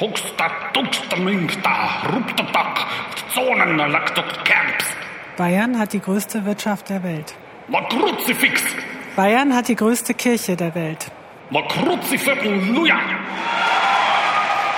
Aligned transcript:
Huxta, 0.00 0.46
duxta, 0.74 1.16
minkta, 1.16 1.74
ruptatak, 2.12 2.86
Zonen, 3.34 3.76
laktat, 3.76 4.44
camps. 4.44 4.86
Bayern 5.36 5.78
hat 5.78 5.92
die 5.92 6.00
größte 6.00 6.44
Wirtschaft 6.44 6.88
der 6.88 7.02
Welt. 7.02 7.34
Ma 7.68 7.80
Kruzifix, 7.82 8.62
Bayern 9.16 9.54
hat 9.54 9.68
die 9.68 9.74
größte 9.76 10.14
Kirche 10.14 10.56
der 10.56 10.74
Welt. 10.74 11.10
ma 11.50 11.62
Kruzifix. 11.62 12.26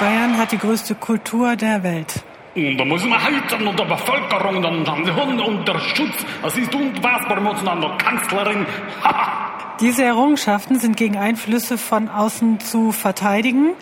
Bayern 0.01 0.39
hat 0.39 0.53
die 0.53 0.59
größte 0.59 0.95
Kultur 0.95 1.57
der 1.57 1.82
Welt. 1.82 2.25
Und 2.57 2.79
da 2.79 2.84
müssen 2.84 3.11
wir 3.11 3.23
halten 3.23 3.66
und 3.68 3.79
der 3.79 3.84
Bevölkerung 3.84 4.62
dann 4.62 4.87
haben 4.87 5.05
die 5.05 5.12
Hunde 5.12 5.45
unter 5.45 5.79
Schutz. 5.79 6.16
Das 6.43 6.57
ist 6.57 6.75
unfassbar, 6.75 7.41
müssen 7.41 7.68
an 7.68 7.80
der 7.80 7.91
Kanzlerin. 7.98 8.66
Diese 9.81 10.05
Errungenschaften 10.05 10.79
sind 10.79 10.99
gegen 10.99 11.17
Einflüsse 11.17 11.79
von 11.79 12.11
außen 12.11 12.61
zu 12.61 12.93
verteidigen, 12.93 13.73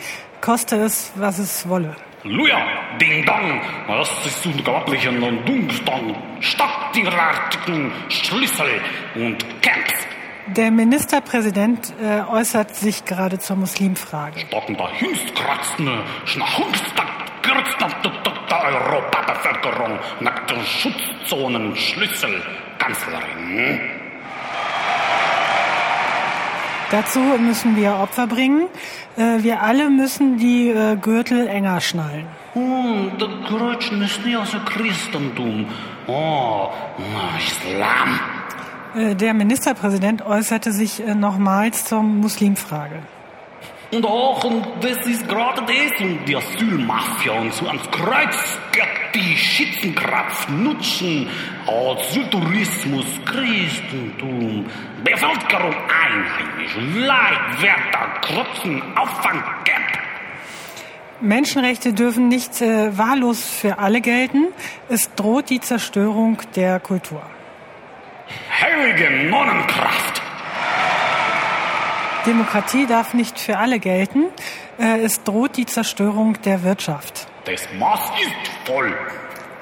koste 0.41 0.77
es, 0.77 1.11
was 1.17 1.41
es 1.41 1.69
wolle. 1.69 1.97
Luja, 2.23 2.59
Ding 3.01 3.25
Dong, 3.25 3.61
das 3.89 4.09
ist 4.25 4.47
unglaublichen 4.47 5.21
und 5.21 5.45
Dungstong, 5.49 6.15
stadtdirartigen 6.39 7.91
Schlüssel 8.11 8.81
und 9.17 9.45
Camps. 9.61 9.95
Der 10.47 10.71
Ministerpräsident 10.71 11.93
äh, 12.01 12.21
äußert 12.31 12.77
sich 12.77 13.05
gerade 13.05 13.41
zur 13.41 13.57
Muslimfrage. 13.57 14.39
Stocken 14.39 14.77
da 14.77 14.89
Hünstkratzne, 14.93 16.05
Schnachungstag, 16.27 17.09
der 18.49 18.65
Europabevölkerung 18.65 19.99
nach 20.21 20.47
den 20.47 20.65
Schutzzonen 20.65 21.77
Schlüssel, 21.77 22.43
Kanzlerin. 22.79 23.98
Dazu 26.91 27.21
müssen 27.21 27.77
wir 27.77 27.97
Opfer 27.97 28.27
bringen. 28.27 28.67
Äh, 29.17 29.43
wir 29.43 29.63
alle 29.63 29.91
müssen 29.91 30.39
die 30.39 30.71
äh, 30.71 30.97
Gürtel 30.97 31.47
enger 31.47 31.83
schnallen. 31.83 32.27
Oh, 32.55 33.11
der 33.21 33.29
Grötschen 33.47 34.01
ist 34.01 34.25
nie 34.25 34.35
aus 34.37 34.53
dem 34.53 34.65
Christentum. 34.65 35.67
Oh, 36.07 36.69
Islam. 37.39 38.21
Äh, 38.95 39.15
der 39.15 39.35
Ministerpräsident 39.35 40.25
äußerte 40.25 40.73
sich 40.73 41.03
nochmals 41.15 41.85
zur 41.85 42.03
Muslimfrage. 42.03 43.03
Und 43.91 44.07
auch, 44.07 44.45
und 44.45 44.67
das 44.81 45.07
ist 45.07 45.29
gerade 45.29 45.63
das, 45.63 46.01
und 46.01 46.25
die 46.27 46.37
Asylmafia 46.37 47.33
und 47.33 47.53
so 47.53 47.67
ans 47.67 47.91
Kreuz 47.91 48.59
geht 48.73 48.85
die 49.15 49.37
Schützenkraft 49.37 50.51
nutzen, 50.51 51.27
Asyltourismus, 51.67 53.07
Christentum, 53.25 54.67
Bevölkerung 55.05 55.75
einheimisch, 55.75 56.77
Leitwärter, 56.95 58.21
Kreuzen, 58.21 58.83
Auffangcamp. 58.97 59.99
Menschenrechte 61.21 61.93
dürfen 61.93 62.29
nicht 62.29 62.61
äh, 62.61 62.97
wahllos 62.97 63.45
für 63.45 63.79
alle 63.79 64.01
gelten. 64.01 64.47
Es 64.89 65.15
droht 65.15 65.51
die 65.51 65.61
Zerstörung 65.61 66.39
der 66.57 66.81
Kultur. 66.81 67.23
Heilige 68.61 69.29
Nonnenkraft. 69.29 70.23
Demokratie 72.27 72.87
darf 72.87 73.15
nicht 73.15 73.39
für 73.39 73.59
alle 73.59 73.79
gelten. 73.79 74.25
Äh, 74.79 75.01
es 75.05 75.23
droht 75.23 75.57
die 75.57 75.67
Zerstörung 75.67 76.41
der 76.43 76.63
Wirtschaft. 76.63 77.27
Das 77.45 77.67
Maß 77.79 78.11
ist 78.21 78.67
voll. 78.67 78.95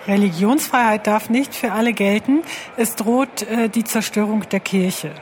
Religionsfreiheit 0.07 1.07
darf 1.07 1.31
nicht 1.31 1.55
für 1.55 1.73
alle 1.73 1.93
gelten. 1.93 2.43
Es 2.77 2.97
droht 2.97 3.43
äh, 3.43 3.69
die 3.69 3.85
Zerstörung 3.85 4.49
der 4.49 4.61
Kirche. 4.61 5.13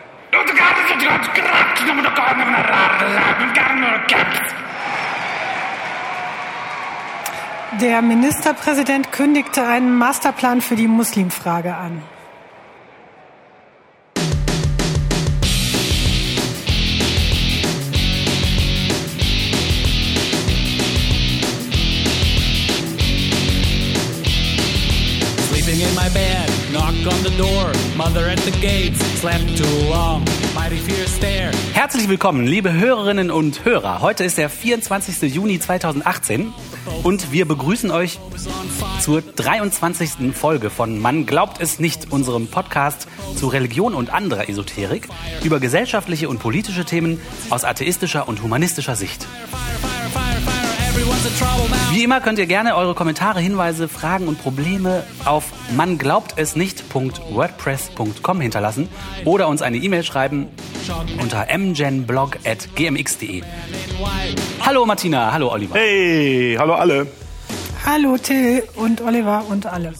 Der 7.80 8.02
Ministerpräsident 8.02 9.10
kündigte 9.10 9.66
einen 9.66 9.96
Masterplan 9.96 10.60
für 10.60 10.76
die 10.76 10.86
Muslimfrage 10.86 11.74
an. 11.74 12.02
In 25.88 25.94
my 25.94 26.08
bed, 26.10 26.48
knock 26.72 26.94
on 27.12 27.22
the 27.22 27.36
door, 27.36 27.72
mother 27.96 28.28
at 28.28 28.38
the 28.40 28.50
gates, 28.60 28.98
slept 29.20 29.56
too 29.56 29.88
long, 29.88 30.24
mighty 30.54 30.76
fear 30.76 31.06
stare. 31.06 31.50
Herzlich 31.72 32.08
willkommen, 32.08 32.46
liebe 32.46 32.72
Hörerinnen 32.72 33.30
und 33.30 33.64
Hörer. 33.64 34.00
Heute 34.00 34.24
ist 34.24 34.38
der 34.38 34.48
24. 34.48 35.34
Juni 35.34 35.58
2018 35.58 36.52
und 37.02 37.32
wir 37.32 37.46
begrüßen 37.46 37.90
euch 37.90 38.18
zur 39.00 39.22
23. 39.22 40.34
Folge 40.34 40.70
von 40.70 40.98
Man 40.98 41.26
glaubt 41.26 41.60
es 41.60 41.78
nicht, 41.78 42.10
unserem 42.12 42.48
Podcast 42.48 43.06
zu 43.36 43.48
Religion 43.48 43.94
und 43.94 44.12
anderer 44.12 44.48
Esoterik 44.48 45.08
über 45.42 45.60
gesellschaftliche 45.60 46.28
und 46.28 46.38
politische 46.38 46.84
Themen 46.84 47.20
aus 47.50 47.64
atheistischer 47.64 48.28
und 48.28 48.42
humanistischer 48.42 48.96
Sicht. 48.96 49.24
Fire, 49.24 49.58
fire, 50.12 50.40
fire, 50.40 50.63
Wie 51.92 52.02
immer 52.04 52.20
könnt 52.20 52.38
ihr 52.38 52.46
gerne 52.46 52.76
eure 52.76 52.94
Kommentare, 52.94 53.40
Hinweise, 53.40 53.88
Fragen 53.88 54.28
und 54.28 54.42
Probleme 54.42 55.04
auf 55.24 55.44
man 55.76 55.96
glaubt 55.98 56.34
es 56.36 56.56
nicht.wordpress.com 56.56 58.40
hinterlassen 58.40 58.88
oder 59.24 59.48
uns 59.48 59.62
eine 59.62 59.76
E-Mail 59.76 60.02
schreiben 60.04 60.48
unter 61.20 61.46
mgenblog.gmx.de. 61.56 63.42
Hallo 64.60 64.86
Martina, 64.86 65.32
hallo 65.32 65.52
Oliver. 65.52 65.74
Hey, 65.76 66.56
hallo 66.58 66.74
alle. 66.74 67.06
Hallo 67.86 68.16
Till 68.16 68.62
und 68.76 69.00
Oliver 69.02 69.44
und 69.48 69.66
alle. 69.66 69.92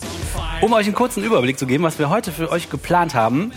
Um 0.62 0.72
euch 0.72 0.86
einen 0.86 0.94
kurzen 0.94 1.22
Überblick 1.22 1.58
zu 1.58 1.66
geben, 1.66 1.84
was 1.84 1.98
wir 1.98 2.08
heute 2.10 2.32
für 2.32 2.50
euch 2.50 2.70
geplant 2.70 3.14
haben. 3.14 3.52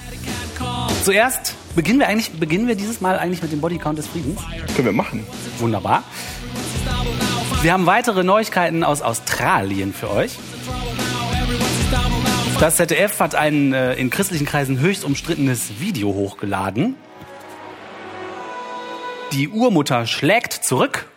Zuerst 1.03 1.55
beginnen 1.75 1.99
wir 1.99 2.07
eigentlich, 2.09 2.31
beginnen 2.31 2.67
wir 2.67 2.75
dieses 2.75 2.99
Mal 2.99 3.17
eigentlich 3.17 3.41
mit 3.41 3.51
dem 3.53 3.61
Bodycount 3.61 3.97
des 3.97 4.07
Friedens. 4.07 4.41
Können 4.75 4.87
wir 4.87 4.91
machen. 4.91 5.25
Wunderbar. 5.59 6.03
Wir 7.61 7.73
haben 7.73 7.87
weitere 7.87 8.23
Neuigkeiten 8.23 8.83
aus 8.83 9.01
Australien 9.01 9.93
für 9.93 10.11
euch. 10.11 10.37
Das 12.59 12.75
ZDF 12.77 13.19
hat 13.19 13.35
ein 13.35 13.73
äh, 13.73 13.95
in 13.95 14.09
christlichen 14.09 14.45
Kreisen 14.45 14.79
höchst 14.79 15.03
umstrittenes 15.03 15.79
Video 15.79 16.09
hochgeladen. 16.13 16.95
Die 19.33 19.49
Urmutter 19.49 20.05
schlägt 20.05 20.53
zurück. 20.53 21.07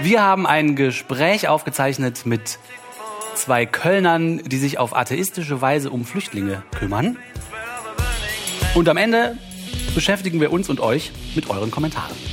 Wir 0.00 0.22
haben 0.22 0.46
ein 0.46 0.74
Gespräch 0.74 1.48
aufgezeichnet 1.48 2.26
mit 2.26 2.58
zwei 3.34 3.66
Kölnern, 3.66 4.38
die 4.44 4.58
sich 4.58 4.78
auf 4.78 4.96
atheistische 4.96 5.60
Weise 5.60 5.90
um 5.90 6.04
Flüchtlinge 6.04 6.62
kümmern. 6.76 7.18
Und 8.74 8.88
am 8.88 8.96
Ende 8.96 9.38
beschäftigen 9.94 10.40
wir 10.40 10.52
uns 10.52 10.68
und 10.68 10.80
euch 10.80 11.12
mit 11.34 11.50
euren 11.50 11.70
Kommentaren. 11.70 12.31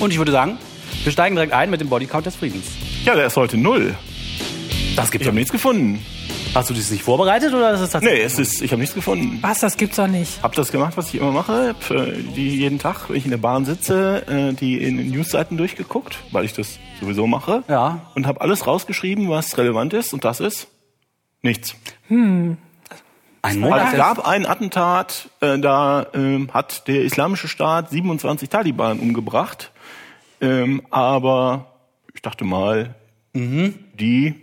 Und 0.00 0.12
ich 0.12 0.18
würde 0.18 0.32
sagen, 0.32 0.58
wir 1.04 1.12
steigen 1.12 1.34
direkt 1.36 1.52
ein 1.52 1.70
mit 1.70 1.80
dem 1.80 1.88
Bodycount 1.88 2.26
des 2.26 2.36
Friedens. 2.36 2.66
Ja, 3.04 3.14
der 3.14 3.26
ist 3.26 3.36
heute 3.36 3.56
null. 3.56 3.94
Das 4.96 5.06
Ich 5.06 5.12
gibt's 5.12 5.26
habe 5.26 5.34
doch 5.34 5.38
nichts 5.38 5.52
gefunden. 5.52 6.04
Hast 6.54 6.70
du 6.70 6.74
das 6.74 6.90
nicht 6.90 7.02
vorbereitet 7.04 7.52
oder 7.52 7.72
ist 7.74 7.80
es 7.80 7.90
tatsächlich? 7.90 8.20
Nee, 8.20 8.24
es 8.24 8.38
ist, 8.38 8.62
ich 8.62 8.70
habe 8.72 8.80
nichts 8.80 8.94
gefunden. 8.94 9.38
Was, 9.42 9.60
das 9.60 9.76
gibt's 9.76 9.96
doch 9.96 10.06
nicht. 10.06 10.42
Hab 10.42 10.54
das 10.54 10.72
gemacht, 10.72 10.96
was 10.96 11.08
ich 11.08 11.16
immer 11.20 11.30
mache. 11.30 11.68
Hab, 11.68 11.90
äh, 11.90 12.12
die 12.36 12.56
jeden 12.56 12.78
Tag, 12.78 13.08
wenn 13.08 13.16
ich 13.16 13.24
in 13.24 13.30
der 13.30 13.38
Bahn 13.38 13.64
sitze, 13.64 14.26
äh, 14.26 14.54
die 14.54 14.78
in 14.82 14.96
den 14.96 15.10
Newsseiten 15.10 15.56
durchgeguckt, 15.58 16.18
weil 16.32 16.44
ich 16.44 16.54
das 16.54 16.78
sowieso 17.00 17.26
mache. 17.26 17.62
Ja. 17.68 18.10
Und 18.14 18.26
habe 18.26 18.40
alles 18.40 18.66
rausgeschrieben, 18.66 19.28
was 19.28 19.58
relevant 19.58 19.92
ist. 19.92 20.14
Und 20.14 20.24
das 20.24 20.40
ist 20.40 20.68
nichts. 21.42 21.74
Ein 22.08 22.56
Also 23.42 23.60
Monat. 23.60 23.88
es 23.92 23.96
gab 23.96 24.26
ein 24.26 24.46
Attentat, 24.46 25.28
äh, 25.40 25.58
da 25.58 26.06
ähm, 26.14 26.48
hat 26.52 26.88
der 26.88 27.02
Islamische 27.02 27.46
Staat 27.46 27.90
27 27.90 28.48
Taliban 28.48 29.00
umgebracht. 29.00 29.70
Ähm, 30.40 30.82
aber 30.90 31.72
ich 32.14 32.22
dachte 32.22 32.44
mal, 32.44 32.94
die 33.34 34.34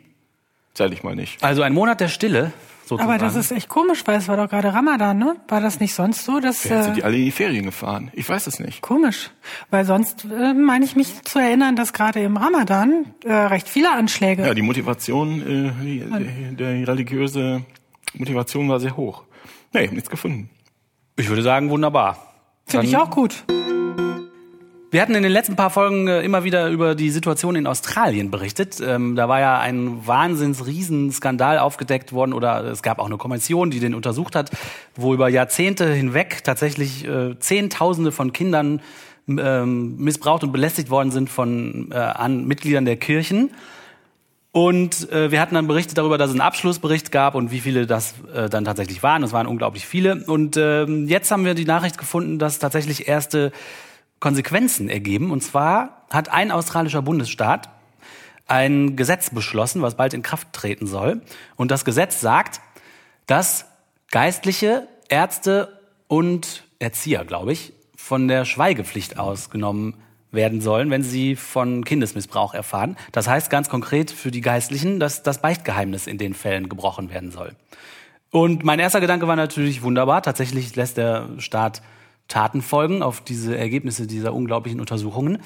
zähle 0.74 0.94
ich 0.94 1.04
mal 1.04 1.16
nicht. 1.16 1.44
Also 1.44 1.62
ein 1.64 1.74
Monat 1.74 2.00
der 2.02 2.08
Stille. 2.08 2.54
Sozusagen. 2.86 3.10
Aber 3.10 3.18
das 3.18 3.36
ist 3.36 3.52
echt 3.52 3.68
komisch, 3.68 4.04
weil 4.06 4.20
es 4.20 4.28
war 4.28 4.38
doch 4.38 4.48
gerade 4.48 4.72
Ramadan, 4.72 5.18
ne? 5.18 5.36
War 5.48 5.60
das 5.60 5.80
nicht 5.80 5.96
sonst 5.96 6.24
so? 6.24 6.40
Dass, 6.40 6.60
Vielleicht 6.60 6.84
sind 6.84 6.92
äh, 6.92 6.96
die 6.98 7.04
alle 7.04 7.18
in 7.18 7.26
die 7.26 7.32
Ferien 7.32 7.66
gefahren. 7.66 8.12
Ich 8.14 8.30
weiß 8.30 8.46
es 8.46 8.60
nicht. 8.60 8.84
komisch. 8.84 9.32
Weil 9.72 9.86
sonst 9.86 10.26
äh, 10.26 10.54
meine 10.54 10.86
ich 10.86 10.96
mich 10.96 11.24
zu 11.24 11.40
erinnern, 11.40 11.76
dass 11.76 11.94
gerade 11.94 12.22
im 12.22 12.38
Ramadan 12.38 13.08
äh, 13.24 13.34
recht 13.34 13.68
viele 13.68 13.92
Anschläge. 13.92 14.46
Ja, 14.46 14.54
die 14.54 14.62
Motivation, 14.62 15.42
äh, 15.42 15.84
die, 15.84 16.04
die, 16.06 16.56
die 16.58 16.84
religiöse 16.84 17.66
Motivation 18.14 18.70
war 18.70 18.80
sehr 18.80 18.96
hoch. 18.96 19.24
Nee, 19.74 19.88
nichts 19.88 20.10
gefunden. 20.10 20.52
ich 21.18 21.28
würde 21.28 21.42
sagen, 21.42 21.72
wunderbar. 21.72 22.18
Finde 22.68 22.86
ich 22.86 22.96
auch 22.98 23.10
gut. 23.10 23.46
Wir 24.96 25.02
hatten 25.02 25.16
in 25.16 25.24
den 25.24 25.32
letzten 25.34 25.58
paar 25.58 25.72
Folgen 25.72 26.08
äh, 26.08 26.22
immer 26.22 26.46
wieder 26.46 26.70
über 26.70 26.96
die 26.96 27.10
Situation 27.10 27.58
in 27.58 27.68
Australien 27.68 28.32
berichtet. 28.32 28.80
Ähm, 28.80 29.18
da 29.18 29.28
war 29.28 29.42
ja 29.42 29.60
ein 29.60 30.08
wahnsinns 30.08 30.66
Riesenskandal 30.68 31.60
aufgedeckt 31.60 32.14
worden 32.14 32.32
oder 32.32 32.64
es 32.64 32.82
gab 32.82 33.00
auch 33.00 33.08
eine 33.08 33.18
Kommission, 33.18 33.72
die 33.72 33.82
den 33.82 33.94
untersucht 33.94 34.38
hat, 34.38 34.52
wo 34.96 35.14
über 35.14 35.28
Jahrzehnte 35.28 35.92
hinweg 35.92 36.46
tatsächlich 36.46 37.06
äh, 37.06 37.38
Zehntausende 37.38 38.14
von 38.14 38.32
Kindern 38.32 38.80
ähm, 39.28 39.98
missbraucht 39.98 40.46
und 40.46 40.54
belästigt 40.54 40.90
worden 40.90 41.12
sind 41.12 41.30
von 41.30 41.92
äh, 41.92 41.96
an 41.96 42.46
Mitgliedern 42.46 42.86
der 42.86 42.96
Kirchen. 42.96 43.52
Und 44.54 45.12
äh, 45.12 45.30
wir 45.30 45.42
hatten 45.42 45.56
dann 45.56 45.68
berichtet 45.68 45.98
darüber, 45.98 46.18
dass 46.18 46.30
es 46.30 46.36
einen 46.36 46.40
Abschlussbericht 46.40 47.12
gab 47.12 47.36
und 47.36 47.52
wie 47.52 47.60
viele 47.60 47.86
das 47.86 48.14
äh, 48.34 48.48
dann 48.48 48.64
tatsächlich 48.64 49.04
waren. 49.04 49.24
Es 49.24 49.34
waren 49.34 49.48
unglaublich 49.48 49.86
viele. 49.86 50.24
Und 50.24 50.56
ähm, 50.56 51.10
jetzt 51.10 51.32
haben 51.32 51.44
wir 51.44 51.54
die 51.54 51.66
Nachricht 51.66 51.98
gefunden, 51.98 52.40
dass 52.40 52.60
tatsächlich 52.60 53.10
erste 53.10 53.52
Konsequenzen 54.20 54.90
ergeben. 54.90 55.32
Und 55.32 55.42
zwar 55.42 56.06
hat 56.12 56.30
ein 56.30 56.52
australischer 56.52 57.02
Bundesstaat 57.02 57.70
ein 58.48 58.96
Gesetz 58.96 59.32
beschlossen, 59.32 59.82
was 59.82 59.96
bald 59.96 60.14
in 60.14 60.22
Kraft 60.22 60.54
treten 60.54 60.88
soll. 60.88 61.22
Und 61.56 61.72
das 61.72 61.86
Gesetz 61.86 62.22
sagt, 62.22 62.62
dass 63.28 63.66
Geistliche, 64.12 64.88
Ärzte 65.10 65.80
und 66.08 66.64
Erzieher, 66.80 67.26
glaube 67.26 67.54
ich, 67.54 67.74
von 67.96 68.28
der 68.28 68.46
Schweigepflicht 68.46 69.18
ausgenommen 69.18 69.96
werden 70.32 70.62
sollen, 70.62 70.92
wenn 70.92 71.02
sie 71.02 71.36
von 71.36 71.84
Kindesmissbrauch 71.84 72.54
erfahren. 72.54 72.98
Das 73.12 73.28
heißt 73.28 73.50
ganz 73.50 73.70
konkret 73.70 74.12
für 74.12 74.32
die 74.32 74.42
Geistlichen, 74.42 75.00
dass 75.00 75.24
das 75.24 75.42
Beichtgeheimnis 75.42 76.08
in 76.08 76.18
den 76.18 76.34
Fällen 76.34 76.70
gebrochen 76.70 77.10
werden 77.10 77.32
soll. 77.32 77.56
Und 78.32 78.64
mein 78.64 78.80
erster 78.80 79.00
Gedanke 79.00 79.28
war 79.28 79.38
natürlich 79.38 79.82
wunderbar. 79.82 80.22
Tatsächlich 80.22 80.76
lässt 80.76 80.98
der 80.98 81.30
Staat 81.38 81.82
Taten 82.28 82.62
folgen 82.62 83.04
auf 83.04 83.22
diese 83.22 83.58
Ergebnisse 83.58 84.08
dieser 84.08 84.34
unglaublichen 84.34 84.80
Untersuchungen. 84.80 85.40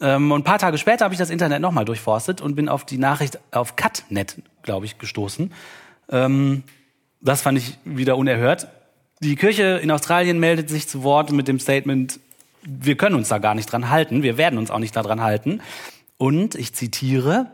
Ähm, 0.00 0.32
und 0.32 0.40
ein 0.40 0.44
paar 0.44 0.58
Tage 0.58 0.78
später 0.78 1.04
habe 1.04 1.14
ich 1.14 1.18
das 1.18 1.30
Internet 1.30 1.60
nochmal 1.60 1.84
durchforstet 1.84 2.40
und 2.40 2.54
bin 2.54 2.68
auf 2.68 2.84
die 2.84 2.98
Nachricht 2.98 3.38
auf 3.50 3.76
Cutnet, 3.76 4.36
glaube 4.62 4.86
ich, 4.86 4.98
gestoßen. 4.98 5.52
Ähm, 6.10 6.62
das 7.20 7.42
fand 7.42 7.58
ich 7.58 7.78
wieder 7.84 8.16
unerhört. 8.16 8.68
Die 9.22 9.36
Kirche 9.36 9.80
in 9.82 9.90
Australien 9.90 10.40
meldet 10.40 10.70
sich 10.70 10.88
zu 10.88 11.02
Wort 11.02 11.32
mit 11.32 11.48
dem 11.48 11.60
Statement, 11.60 12.18
wir 12.62 12.96
können 12.96 13.16
uns 13.16 13.28
da 13.28 13.38
gar 13.38 13.54
nicht 13.54 13.70
dran 13.70 13.90
halten, 13.90 14.22
wir 14.22 14.38
werden 14.38 14.58
uns 14.58 14.70
auch 14.70 14.78
nicht 14.78 14.96
daran 14.96 15.20
halten. 15.20 15.60
Und 16.16 16.54
ich 16.54 16.74
zitiere, 16.74 17.46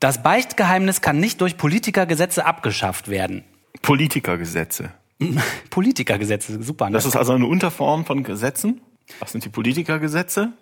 das 0.00 0.22
Beichtgeheimnis 0.22 1.00
kann 1.00 1.18
nicht 1.18 1.40
durch 1.40 1.56
Politikergesetze 1.56 2.44
abgeschafft 2.44 3.08
werden. 3.08 3.44
Politikergesetze. 3.80 4.90
Politikergesetze, 5.70 6.62
super. 6.62 6.86
Ne? 6.86 6.92
Das 6.92 7.06
ist 7.06 7.16
also 7.16 7.32
eine 7.32 7.46
Unterform 7.46 8.04
von 8.04 8.22
Gesetzen. 8.22 8.80
Was 9.20 9.32
sind 9.32 9.44
die 9.44 9.48
Politikergesetze? 9.48 10.52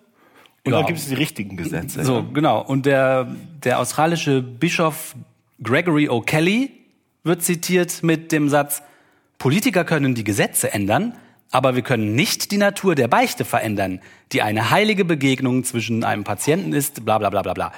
Und 0.65 0.73
Ja. 0.73 0.79
dann 0.79 0.87
gibt 0.87 0.99
es 0.99 1.09
die 1.09 1.15
richtigen 1.15 1.57
Gesetze. 1.57 2.05
So, 2.05 2.25
genau. 2.33 2.61
Und 2.63 2.87
der, 2.87 3.35
der 3.65 3.79
australische 3.81 4.43
Bischof 4.43 5.15
Gregory 5.63 6.09
O'Kelly 6.09 6.71
wird 7.25 7.43
zitiert 7.43 8.03
mit 8.03 8.33
dem 8.33 8.49
Satz, 8.49 8.83
Politiker 9.39 9.85
können 9.85 10.15
die 10.15 10.25
Gesetze 10.25 10.73
ändern, 10.73 11.15
aber 11.51 11.75
wir 11.75 11.83
können 11.83 12.15
nicht 12.15 12.51
die 12.53 12.59
Natur 12.59 12.95
der 12.95 13.09
Beichte 13.09 13.45
verändern, 13.45 14.01
die 14.33 14.43
eine 14.43 14.71
heilige 14.71 15.05
Begegnung 15.05 15.65
zwischen 15.65 16.05
einem 16.05 16.25
Patienten 16.25 16.73
ist, 16.73 17.05
bla 17.05 17.19
bla 17.19 17.29
bla 17.31 17.43
bla 17.43 17.55
bla. 17.55 17.73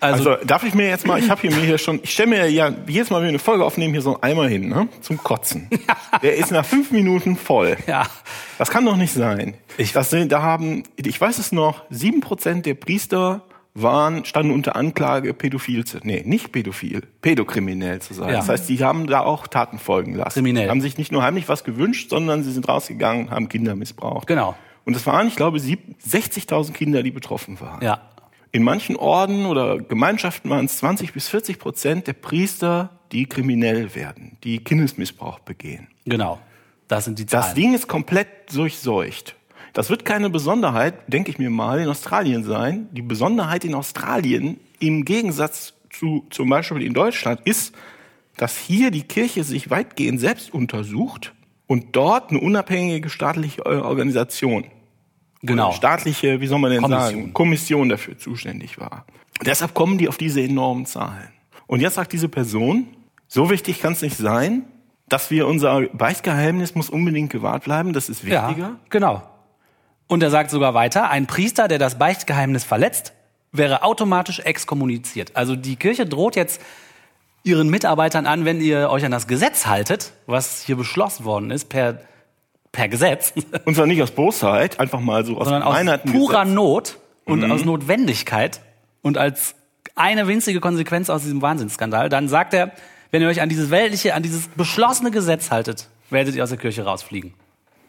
Also, 0.00 0.30
Also 0.30 0.44
darf 0.44 0.62
ich 0.64 0.74
mir 0.74 0.88
jetzt 0.88 1.06
mal, 1.06 1.18
ich 1.18 1.30
habe 1.30 1.40
hier 1.40 1.50
mir 1.50 1.62
hier 1.64 1.78
schon, 1.78 2.00
ich 2.02 2.12
stelle 2.12 2.28
mir 2.30 2.50
ja 2.50 2.70
jedes 2.86 3.08
Mal, 3.10 3.16
wenn 3.18 3.24
wir 3.24 3.28
eine 3.30 3.38
Folge 3.38 3.64
aufnehmen, 3.64 3.94
hier 3.94 4.02
so 4.02 4.14
einen 4.14 4.22
Eimer 4.22 4.46
hin, 4.48 4.68
ne? 4.68 4.88
Zum 5.00 5.16
Kotzen. 5.22 5.68
Der 6.22 6.36
ist 6.36 6.50
nach 6.50 6.64
fünf 6.66 6.90
Minuten 6.90 7.36
voll. 7.36 7.76
ja, 7.86 8.06
Das 8.58 8.70
kann 8.70 8.84
doch 8.84 8.96
nicht 8.96 9.12
sein. 9.12 9.54
Ich- 9.78 9.92
das 9.92 10.10
sind, 10.10 10.32
da 10.32 10.42
haben, 10.42 10.82
ich 10.96 11.20
weiß 11.20 11.38
es 11.38 11.52
noch, 11.52 11.82
sieben 11.90 12.20
Prozent 12.20 12.66
der 12.66 12.74
Priester 12.74 13.42
waren, 13.78 14.24
standen 14.24 14.52
unter 14.52 14.74
Anklage, 14.76 15.34
pädophil 15.34 15.84
zu, 15.84 15.98
nee, 16.02 16.22
nicht 16.24 16.50
pädophil, 16.52 17.02
pädokriminell 17.20 18.00
zu 18.00 18.14
sein. 18.14 18.30
Ja. 18.30 18.36
Das 18.36 18.48
heißt, 18.48 18.68
die 18.70 18.82
haben 18.82 19.06
da 19.06 19.20
auch 19.20 19.46
Taten 19.46 19.78
folgen 19.78 20.14
lassen. 20.14 20.34
Kriminell. 20.34 20.68
Haben 20.70 20.80
sich 20.80 20.96
nicht 20.96 21.12
nur 21.12 21.22
heimlich 21.22 21.48
was 21.48 21.62
gewünscht, 21.64 22.08
sondern 22.10 22.42
sie 22.42 22.52
sind 22.52 22.68
rausgegangen, 22.68 23.30
haben 23.30 23.48
Kinder 23.48 23.74
missbraucht. 23.76 24.26
genau. 24.26 24.54
Und 24.86 24.94
es 24.94 25.04
waren, 25.04 25.26
ich 25.26 25.34
glaube, 25.34 25.58
sieb- 25.58 25.96
60.000 26.08 26.72
Kinder, 26.72 27.02
die 27.02 27.10
betroffen 27.10 27.58
waren. 27.60 27.82
Ja, 27.82 28.00
In 28.56 28.62
manchen 28.62 28.96
Orden 28.96 29.44
oder 29.44 29.76
Gemeinschaften 29.76 30.48
waren 30.48 30.64
es 30.64 30.78
20 30.78 31.12
bis 31.12 31.28
40 31.28 31.58
Prozent 31.58 32.06
der 32.06 32.14
Priester, 32.14 32.88
die 33.12 33.26
kriminell 33.26 33.94
werden, 33.94 34.38
die 34.44 34.64
Kindesmissbrauch 34.64 35.40
begehen. 35.40 35.88
genau. 36.06 36.38
Das 36.88 37.04
sind 37.04 37.18
die 37.18 37.26
Das 37.26 37.48
Zahlen. 37.48 37.54
Ding 37.54 37.74
ist 37.74 37.86
komplett 37.86 38.54
durchseucht. 38.54 39.36
Das 39.74 39.90
wird 39.90 40.06
keine 40.06 40.30
Besonderheit, 40.30 40.94
denke 41.12 41.30
ich 41.30 41.38
mir 41.38 41.50
mal, 41.50 41.80
in 41.80 41.88
Australien 41.90 42.44
sein. 42.44 42.88
Die 42.92 43.02
Besonderheit 43.02 43.66
in 43.66 43.74
Australien 43.74 44.58
im 44.78 45.04
Gegensatz 45.04 45.74
zu 45.90 46.24
zum 46.30 46.48
Beispiel 46.48 46.80
in 46.80 46.94
Deutschland 46.94 47.42
ist, 47.44 47.74
dass 48.38 48.56
hier 48.56 48.90
die 48.90 49.02
Kirche 49.02 49.44
sich 49.44 49.68
weitgehend 49.68 50.18
selbst 50.18 50.54
untersucht 50.54 51.34
und 51.66 51.94
dort 51.94 52.30
eine 52.30 52.40
unabhängige 52.40 53.10
staatliche 53.10 53.66
Organisation 53.66 54.64
genau. 55.42 55.72
staatliche, 55.72 56.40
wie 56.40 56.46
soll 56.46 56.58
man 56.58 56.70
denn 56.70 56.82
Kommission. 56.82 57.10
sagen, 57.10 57.32
Kommission 57.32 57.88
dafür 57.88 58.18
zuständig 58.18 58.78
war. 58.78 59.04
Deshalb 59.44 59.74
kommen 59.74 59.98
die 59.98 60.08
auf 60.08 60.16
diese 60.16 60.40
enormen 60.42 60.86
Zahlen. 60.86 61.28
Und 61.66 61.80
jetzt 61.80 61.94
sagt 61.94 62.12
diese 62.12 62.28
Person, 62.28 62.86
so 63.28 63.50
wichtig 63.50 63.80
kann 63.80 63.92
es 63.92 64.02
nicht 64.02 64.16
sein, 64.16 64.64
dass 65.08 65.30
wir 65.30 65.46
unser 65.46 65.82
Beichtgeheimnis 65.92 66.74
muss 66.74 66.90
unbedingt 66.90 67.30
gewahrt 67.30 67.64
bleiben, 67.64 67.92
das 67.92 68.08
ist 68.08 68.24
wichtiger. 68.24 68.58
Ja, 68.58 68.76
genau. 68.90 69.22
Und 70.08 70.22
er 70.22 70.30
sagt 70.30 70.50
sogar 70.50 70.74
weiter, 70.74 71.10
ein 71.10 71.26
Priester, 71.26 71.68
der 71.68 71.78
das 71.78 71.98
Beichtgeheimnis 71.98 72.64
verletzt, 72.64 73.12
wäre 73.52 73.82
automatisch 73.82 74.40
exkommuniziert. 74.40 75.34
Also 75.34 75.56
die 75.56 75.76
Kirche 75.76 76.06
droht 76.06 76.36
jetzt 76.36 76.60
ihren 77.42 77.68
Mitarbeitern 77.68 78.26
an, 78.26 78.44
wenn 78.44 78.60
ihr 78.60 78.90
euch 78.90 79.04
an 79.04 79.12
das 79.12 79.26
Gesetz 79.26 79.66
haltet, 79.66 80.12
was 80.26 80.62
hier 80.62 80.76
beschlossen 80.76 81.24
worden 81.24 81.50
ist 81.50 81.68
per, 81.68 82.00
per 82.76 82.88
Gesetz, 82.88 83.32
Und 83.64 83.74
zwar 83.74 83.86
nicht 83.86 84.02
aus 84.02 84.10
Bosheit, 84.10 84.78
einfach 84.78 85.00
mal 85.00 85.24
so 85.24 85.38
aus 85.38 85.48
sondern 85.48 85.62
aus 85.62 86.00
purer 86.04 86.42
Gesetz. 86.42 86.54
Not 86.54 86.98
und 87.24 87.50
aus 87.50 87.64
Notwendigkeit 87.64 88.60
und 89.02 89.16
als 89.16 89.54
eine 89.94 90.28
winzige 90.28 90.60
Konsequenz 90.60 91.08
aus 91.08 91.22
diesem 91.22 91.40
Wahnsinnsskandal, 91.40 92.10
dann 92.10 92.28
sagt 92.28 92.52
er, 92.52 92.72
wenn 93.10 93.22
ihr 93.22 93.28
euch 93.28 93.40
an 93.40 93.48
dieses 93.48 93.70
weltliche, 93.70 94.14
an 94.14 94.22
dieses 94.22 94.48
beschlossene 94.48 95.10
Gesetz 95.10 95.50
haltet, 95.50 95.88
werdet 96.10 96.34
ihr 96.34 96.42
aus 96.42 96.50
der 96.50 96.58
Kirche 96.58 96.84
rausfliegen. 96.84 97.32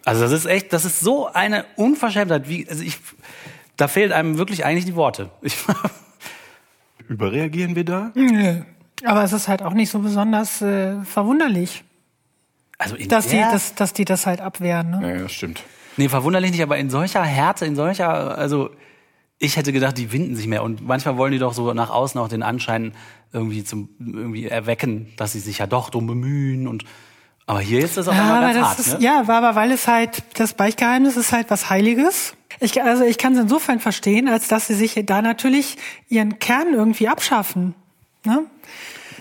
Also 0.06 0.22
das 0.22 0.32
ist 0.32 0.46
echt, 0.46 0.72
das 0.72 0.86
ist 0.86 1.02
so 1.02 1.28
eine 1.28 1.66
Unverschämtheit, 1.76 2.48
wie, 2.48 2.66
also 2.70 2.82
ich, 2.82 2.98
da 3.76 3.90
fehlt 3.90 4.14
einem 4.14 4.38
wirklich 4.38 4.64
eigentlich 4.64 4.86
die 4.86 4.96
Worte. 4.96 5.30
Ich, 5.42 5.58
Überreagieren 7.10 7.76
wir 7.76 7.84
da? 7.84 8.12
Nö. 8.16 8.62
Aber 9.04 9.24
es 9.24 9.34
ist 9.34 9.50
halt 9.50 9.62
auch 9.64 9.74
nicht 9.74 9.90
so 9.90 10.00
besonders 10.00 10.62
äh, 10.62 11.02
verwunderlich, 11.04 11.84
also 12.78 12.96
in 12.96 13.10
dass 13.10 13.28
die, 13.28 13.38
der, 13.38 13.52
das, 13.52 13.76
dass 13.76 13.94
die 13.94 14.06
das 14.06 14.26
halt 14.26 14.42
abwehren. 14.42 14.92
Ne? 14.92 15.00
Ja, 15.16 15.22
ja, 15.22 15.30
stimmt. 15.30 15.64
nee, 15.98 16.10
verwunderlich 16.10 16.52
nicht, 16.52 16.62
aber 16.64 16.78
in 16.78 16.90
solcher 16.90 17.24
Härte, 17.24 17.66
in 17.66 17.76
solcher, 17.76 18.38
also 18.38 18.70
ich 19.40 19.56
hätte 19.58 19.72
gedacht, 19.72 19.98
die 19.98 20.12
winden 20.12 20.36
sich 20.36 20.48
mehr 20.48 20.64
und 20.64 20.86
manchmal 20.86 21.18
wollen 21.18 21.32
die 21.32 21.40
doch 21.40 21.54
so 21.54 21.74
nach 21.74 21.90
außen 21.90 22.20
auch 22.20 22.28
den 22.28 22.44
Anschein 22.44 22.94
irgendwie 23.34 23.64
zum 23.64 23.90
irgendwie 24.00 24.48
erwecken, 24.48 25.14
dass 25.18 25.34
sie 25.34 25.40
sich 25.40 25.60
ja 25.60 25.68
doch 25.68 25.90
drum 25.90 26.08
bemühen 26.08 26.68
und 26.68 26.86
aber 27.50 27.62
hier 27.62 27.80
ist 27.80 27.96
das 27.96 28.08
auf 28.10 28.16
Ja, 28.16 28.42
ganz 28.42 28.58
das 28.58 28.68
hart, 28.68 28.80
ist, 28.80 28.94
ne? 29.00 29.06
ja, 29.06 29.20
aber 29.22 29.36
aber 29.36 29.56
weil 29.56 29.72
es 29.72 29.88
halt, 29.88 30.24
das 30.38 30.54
Beichtgeheimnis 30.54 31.16
ist 31.16 31.32
halt 31.32 31.50
was 31.50 31.70
Heiliges. 31.70 32.34
Ich, 32.60 32.82
also 32.84 33.04
ich 33.06 33.18
kann 33.18 33.34
es 33.36 33.40
insofern 33.40 33.80
verstehen, 33.80 34.28
als 34.28 34.48
dass 34.50 34.68
sie 34.68 34.74
sich 34.74 35.00
da 35.06 35.22
natürlich 35.22 35.78
ihren 36.10 36.40
Kern 36.40 36.74
irgendwie 36.74 37.08
abschaffen. 37.08 37.74
Ne? 38.26 38.46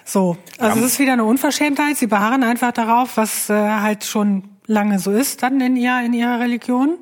So, 0.06 0.38
also 0.58 0.78
es 0.78 0.92
ist 0.92 0.98
wieder 1.00 1.14
eine 1.14 1.24
Unverschämtheit. 1.24 1.96
Sie 1.96 2.06
beharren 2.06 2.44
einfach 2.44 2.70
darauf, 2.70 3.16
was 3.16 3.50
äh, 3.50 3.54
halt 3.54 4.04
schon 4.04 4.44
lange 4.66 5.00
so 5.00 5.10
ist, 5.10 5.42
dann 5.42 5.60
in, 5.60 5.76
ihr, 5.76 6.00
in 6.04 6.12
ihrer 6.12 6.38
Religion 6.38 6.96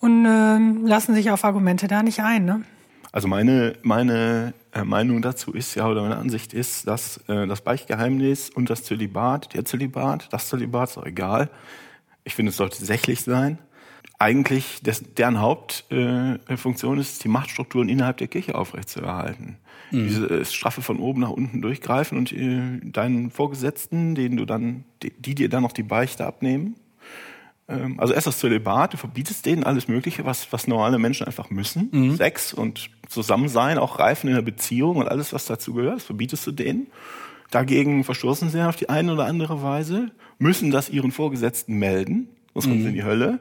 und 0.00 0.26
ähm, 0.26 0.84
lassen 0.84 1.14
sich 1.14 1.30
auf 1.30 1.44
Argumente 1.44 1.86
da 1.86 2.02
nicht 2.02 2.20
ein. 2.20 2.44
Ne? 2.44 2.62
Also 3.12 3.28
meine, 3.28 3.74
meine 3.82 4.52
äh, 4.72 4.82
Meinung 4.82 5.22
dazu 5.22 5.52
ist 5.52 5.76
ja, 5.76 5.86
oder 5.86 6.02
meine 6.02 6.16
Ansicht 6.16 6.52
ist, 6.52 6.88
dass 6.88 7.18
äh, 7.28 7.46
das 7.46 7.60
Beichtgeheimnis 7.60 8.50
und 8.50 8.68
das 8.68 8.82
Zölibat, 8.82 9.54
der 9.54 9.64
Zölibat, 9.64 10.32
das 10.32 10.48
Zölibat 10.48 10.90
ist 10.90 10.98
auch 10.98 11.06
egal. 11.06 11.50
Ich 12.24 12.34
finde, 12.34 12.50
es 12.50 12.56
sollte 12.56 12.84
sächlich 12.84 13.22
sein. 13.22 13.58
Eigentlich, 14.18 14.82
des, 14.82 15.04
deren 15.14 15.40
Hauptfunktion 15.40 16.98
äh, 16.98 17.00
ist, 17.00 17.22
die 17.22 17.28
Machtstrukturen 17.28 17.88
innerhalb 17.88 18.16
der 18.16 18.26
Kirche 18.26 18.56
aufrechtzuerhalten. 18.56 19.58
Diese 19.94 20.26
äh, 20.28 20.44
straffe 20.44 20.82
von 20.82 20.98
oben 20.98 21.20
nach 21.20 21.30
unten 21.30 21.62
durchgreifen 21.62 22.18
und 22.18 22.32
äh, 22.32 22.80
deinen 22.82 23.30
Vorgesetzten, 23.30 24.14
denen 24.14 24.36
du 24.36 24.44
dann, 24.44 24.84
die, 25.02 25.10
die 25.10 25.34
dir 25.34 25.48
dann 25.48 25.62
noch 25.62 25.72
die 25.72 25.82
Beichte 25.82 26.26
abnehmen, 26.26 26.76
ähm, 27.68 27.98
also 27.98 28.12
erst 28.12 28.26
das 28.26 28.38
Zölibat, 28.38 28.92
du 28.92 28.96
verbietest 28.96 29.46
denen 29.46 29.64
alles 29.64 29.88
Mögliche, 29.88 30.24
was, 30.24 30.52
was 30.52 30.66
normale 30.66 30.98
Menschen 30.98 31.26
einfach 31.26 31.50
müssen. 31.50 31.90
Sex 32.16 32.52
und 32.52 32.90
Zusammensein, 33.08 33.78
auch 33.78 33.98
Reifen 33.98 34.28
in 34.28 34.34
der 34.34 34.42
Beziehung 34.42 34.96
und 34.96 35.08
alles, 35.08 35.32
was 35.32 35.46
dazu 35.46 35.74
gehört, 35.74 36.02
verbietest 36.02 36.46
du 36.46 36.52
denen. 36.52 36.88
Dagegen 37.50 38.04
verstoßen 38.04 38.50
sie 38.50 38.66
auf 38.66 38.76
die 38.76 38.88
eine 38.88 39.12
oder 39.12 39.26
andere 39.26 39.62
Weise, 39.62 40.10
müssen 40.38 40.70
das 40.70 40.90
ihren 40.90 41.12
Vorgesetzten 41.12 41.74
melden, 41.78 42.28
sonst 42.52 42.66
kommen 42.66 42.82
sie 42.82 42.88
in 42.88 42.94
die 42.94 43.04
Hölle. 43.04 43.40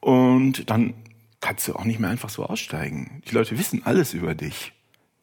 Und 0.00 0.70
dann 0.70 0.94
kannst 1.40 1.68
du 1.68 1.74
auch 1.74 1.84
nicht 1.84 2.00
mehr 2.00 2.10
einfach 2.10 2.30
so 2.30 2.44
aussteigen. 2.46 3.22
Die 3.28 3.34
Leute 3.34 3.58
wissen 3.58 3.82
alles 3.84 4.14
über 4.14 4.34
dich. 4.34 4.72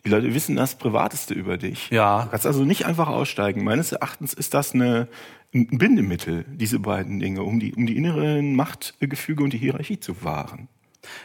Die 0.05 0.09
Leute 0.09 0.33
wissen 0.33 0.55
das 0.55 0.75
Privateste 0.75 1.33
über 1.33 1.57
dich. 1.57 1.89
Ja. 1.89 2.23
Du 2.23 2.29
kannst 2.29 2.45
also 2.45 2.63
nicht 2.63 2.85
einfach 2.85 3.09
aussteigen. 3.09 3.63
Meines 3.63 3.91
Erachtens 3.91 4.33
ist 4.33 4.53
das 4.53 4.73
eine, 4.73 5.07
ein 5.53 5.67
Bindemittel, 5.67 6.45
diese 6.47 6.79
beiden 6.79 7.19
Dinge, 7.19 7.43
um 7.43 7.59
die, 7.59 7.73
um 7.73 7.85
die 7.85 7.97
inneren 7.97 8.55
Machtgefüge 8.55 9.43
und 9.43 9.51
die 9.51 9.57
Hierarchie 9.57 9.99
zu 9.99 10.23
wahren. 10.23 10.69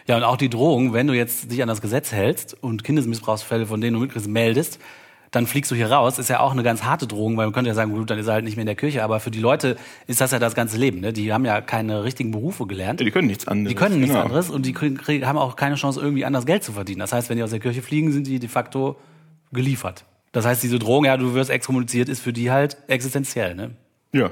Ja, 0.06 0.16
und 0.16 0.24
auch 0.24 0.36
die 0.36 0.50
Drohung, 0.50 0.92
wenn 0.92 1.06
du 1.06 1.14
jetzt 1.14 1.50
dich 1.50 1.62
an 1.62 1.68
das 1.68 1.80
Gesetz 1.80 2.12
hältst 2.12 2.54
und 2.62 2.84
Kindesmissbrauchsfälle, 2.84 3.66
von 3.66 3.80
denen 3.80 3.94
du 3.94 4.00
mitkriegst, 4.00 4.28
meldest, 4.28 4.78
dann 5.34 5.46
fliegst 5.46 5.70
du 5.70 5.74
hier 5.74 5.90
raus, 5.90 6.18
ist 6.18 6.30
ja 6.30 6.40
auch 6.40 6.52
eine 6.52 6.62
ganz 6.62 6.84
harte 6.84 7.06
Drohung, 7.06 7.36
weil 7.36 7.46
man 7.46 7.52
könnte 7.52 7.68
ja 7.68 7.74
sagen, 7.74 7.92
gut, 7.92 8.08
dann 8.10 8.18
ist 8.18 8.26
er 8.26 8.34
halt 8.34 8.44
nicht 8.44 8.56
mehr 8.56 8.62
in 8.62 8.66
der 8.66 8.74
Kirche, 8.74 9.02
aber 9.02 9.20
für 9.20 9.30
die 9.30 9.40
Leute 9.40 9.76
ist 10.06 10.20
das 10.20 10.30
ja 10.30 10.38
das 10.38 10.54
ganze 10.54 10.76
Leben. 10.76 11.00
Ne? 11.00 11.12
Die 11.12 11.32
haben 11.32 11.44
ja 11.44 11.60
keine 11.60 12.04
richtigen 12.04 12.30
Berufe 12.30 12.66
gelernt. 12.66 13.00
Ja, 13.00 13.04
die 13.04 13.10
können 13.10 13.26
nichts 13.26 13.48
anderes. 13.48 13.68
Die 13.68 13.74
können 13.74 14.00
nichts 14.00 14.14
genau. 14.14 14.24
anderes 14.24 14.50
und 14.50 14.66
die 14.66 14.72
kriegen, 14.72 15.26
haben 15.26 15.38
auch 15.38 15.56
keine 15.56 15.74
Chance, 15.74 16.00
irgendwie 16.00 16.24
anders 16.24 16.46
Geld 16.46 16.62
zu 16.62 16.72
verdienen. 16.72 17.00
Das 17.00 17.12
heißt, 17.12 17.28
wenn 17.30 17.36
die 17.36 17.42
aus 17.42 17.50
der 17.50 17.60
Kirche 17.60 17.82
fliegen, 17.82 18.12
sind 18.12 18.26
die 18.26 18.38
de 18.38 18.48
facto 18.48 18.96
geliefert. 19.52 20.04
Das 20.32 20.44
heißt, 20.44 20.62
diese 20.62 20.78
Drohung, 20.78 21.04
ja, 21.04 21.16
du 21.16 21.34
wirst 21.34 21.50
exkommuniziert, 21.50 22.08
ist 22.08 22.20
für 22.20 22.32
die 22.32 22.50
halt 22.50 22.76
existenziell. 22.88 23.54
Ne? 23.54 23.70
Ja. 24.12 24.30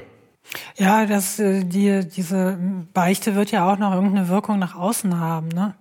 Ja, 0.76 1.06
das, 1.06 1.38
äh, 1.38 1.64
die, 1.64 2.06
diese 2.08 2.58
Beichte 2.92 3.36
wird 3.36 3.52
ja 3.52 3.70
auch 3.70 3.78
noch 3.78 3.94
irgendeine 3.94 4.28
Wirkung 4.28 4.58
nach 4.58 4.74
außen 4.74 5.18
haben. 5.20 5.48
Ne? 5.48 5.74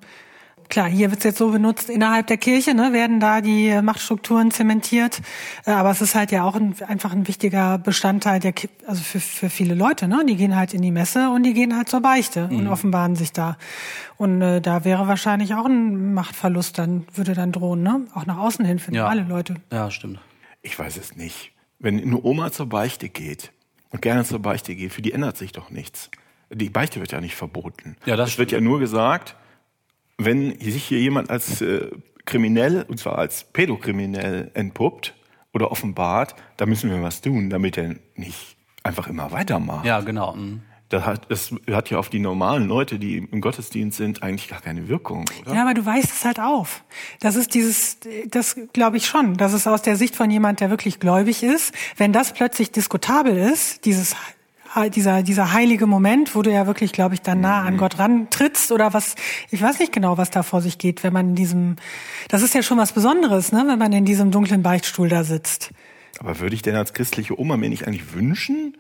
Klar, 0.72 0.88
hier 0.90 1.10
wird 1.12 1.20
es 1.20 1.26
jetzt 1.26 1.38
so 1.38 1.52
benutzt, 1.52 1.90
innerhalb 1.90 2.28
der 2.28 2.38
Kirche 2.38 2.74
ne, 2.74 2.94
werden 2.94 3.20
da 3.20 3.42
die 3.42 3.78
Machtstrukturen 3.82 4.52
zementiert. 4.52 5.22
Äh, 5.66 5.72
Aber 5.72 5.92
es 5.92 6.00
ist 6.02 6.16
halt 6.16 6.32
ja 6.32 6.44
auch 6.46 6.56
ein, 6.56 6.74
einfach 6.88 7.12
ein 7.12 7.28
wichtiger 7.28 7.78
Bestandteil 7.78 8.40
der, 8.40 8.54
also 8.88 9.04
für, 9.04 9.20
für 9.20 9.50
viele 9.50 9.76
Leute. 9.76 10.08
Ne? 10.08 10.24
Die 10.28 10.38
gehen 10.38 10.56
halt 10.56 10.74
in 10.74 10.82
die 10.82 10.92
Messe 10.92 11.30
und 11.30 11.44
die 11.44 11.54
gehen 11.54 11.76
halt 11.76 11.90
zur 11.90 12.00
Beichte 12.00 12.46
und 12.48 12.68
offenbaren 12.68 13.18
sich 13.18 13.34
da. 13.34 13.58
Und 14.16 14.42
äh, 14.42 14.62
da 14.62 14.86
wäre 14.86 15.08
wahrscheinlich 15.10 15.54
auch 15.56 15.66
ein 15.66 16.14
Machtverlust 16.14 16.78
dann, 16.78 17.06
würde 17.14 17.34
dann 17.34 17.52
drohen, 17.52 17.84
ne? 17.84 18.08
Auch 18.16 18.26
nach 18.26 18.38
außen 18.38 18.64
hin 18.64 18.80
für 18.80 18.94
Ja. 18.94 19.08
alle 19.08 19.24
Leute. 19.24 19.56
Ja, 19.74 19.92
stimmt. 19.92 20.20
Ich 20.62 20.80
weiß 20.80 20.96
es 20.98 21.18
nicht. 21.18 21.52
Wenn 21.80 22.00
eine 22.02 22.24
Oma 22.24 22.52
zur 22.52 22.68
Beichte 22.70 23.10
geht 23.10 23.52
und 23.90 24.02
gerne 24.02 24.24
zur 24.24 24.40
Beichte 24.40 24.74
geht, 24.76 24.94
für 24.94 25.02
die 25.02 25.12
ändert 25.12 25.36
sich 25.36 25.52
doch 25.52 25.70
nichts. 25.70 26.10
Die 26.50 26.70
Beichte 26.70 27.00
wird 27.02 27.12
ja 27.12 27.20
nicht 27.20 27.36
verboten. 27.36 27.98
Ja, 28.06 28.16
das 28.16 28.30
es 28.32 28.38
wird 28.38 28.52
ja 28.52 28.62
nur 28.62 28.80
gesagt, 28.80 29.36
wenn 30.26 30.60
sich 30.60 30.84
hier 30.84 31.00
jemand 31.00 31.30
als 31.30 31.62
äh, 31.62 31.90
kriminell, 32.26 32.86
und 32.88 33.00
zwar 33.00 33.18
als 33.18 33.44
pädokriminell 33.44 34.52
entpuppt 34.54 35.14
oder 35.54 35.72
offenbart, 35.72 36.36
da 36.58 36.66
müssen 36.66 36.90
wir 36.90 37.02
was 37.02 37.22
tun, 37.22 37.50
damit 37.50 37.78
er 37.78 37.96
nicht 38.16 38.58
einfach 38.84 39.08
immer 39.08 39.32
weitermacht. 39.32 39.86
Ja, 39.86 40.02
genau. 40.02 40.36
mhm. 40.36 40.62
Das 40.90 41.06
hat, 41.06 41.32
das 41.32 41.54
hat 41.72 41.90
ja 41.90 42.00
auf 42.00 42.10
die 42.10 42.20
normalen 42.20 42.68
Leute, 42.68 43.00
die 43.00 43.18
im 43.18 43.40
Gottesdienst 43.40 43.96
sind, 43.96 44.24
eigentlich 44.24 44.50
gar 44.50 44.60
keine 44.60 44.90
Wirkung, 44.90 45.24
oder? 45.40 45.56
Ja, 45.56 45.62
aber 45.62 45.74
du 45.74 45.86
weißt 45.86 46.12
es 46.12 46.26
halt 46.26 46.42
auf. 46.42 46.84
Das 47.22 47.38
ist 47.38 47.54
dieses, 47.54 48.00
das 48.28 48.58
glaube 48.74 48.98
ich 48.98 49.06
schon. 49.06 49.38
Das 49.38 49.54
ist 49.54 49.68
aus 49.68 49.82
der 49.82 49.96
Sicht 49.96 50.18
von 50.18 50.30
jemand, 50.30 50.60
der 50.60 50.70
wirklich 50.70 51.00
gläubig 51.00 51.44
ist. 51.44 51.74
Wenn 51.96 52.12
das 52.12 52.34
plötzlich 52.34 52.72
diskutabel 52.72 53.38
ist, 53.38 53.86
dieses, 53.86 54.18
dieser, 54.94 55.24
dieser 55.24 55.54
heilige 55.54 55.86
Moment, 55.88 56.36
wo 56.36 56.42
du 56.42 56.52
ja 56.52 56.68
wirklich, 56.68 56.92
glaube 56.92 57.14
ich, 57.16 57.22
dann 57.22 57.42
nah 57.42 57.62
an 57.64 57.78
Gott 57.78 58.00
rantrittst 58.00 58.72
oder 58.72 58.94
was, 58.94 59.16
ich 59.50 59.62
weiß 59.62 59.80
nicht 59.80 59.92
genau, 59.92 60.18
was 60.18 60.30
da 60.32 60.44
vor 60.44 60.62
sich 60.62 60.78
geht, 60.78 61.04
wenn 61.04 61.14
man 61.14 61.30
in 61.30 61.36
diesem, 61.36 61.76
das 62.30 62.42
ist 62.42 62.54
ja 62.54 62.64
schon 62.64 62.78
was 62.78 62.92
Besonderes, 62.94 63.52
ne, 63.52 63.64
wenn 63.68 63.80
man 63.80 63.92
in 63.94 64.06
diesem 64.06 64.32
dunklen 64.32 64.64
Beichtstuhl 64.64 65.10
da 65.10 65.24
sitzt. 65.24 65.72
Aber 66.20 66.40
würde 66.40 66.56
ich 66.56 66.62
denn 66.62 66.76
als 66.76 66.94
christliche 66.94 67.40
Oma 67.40 67.58
mir 67.58 67.70
nicht 67.70 67.88
eigentlich 67.88 68.14
wünschen, 68.14 68.78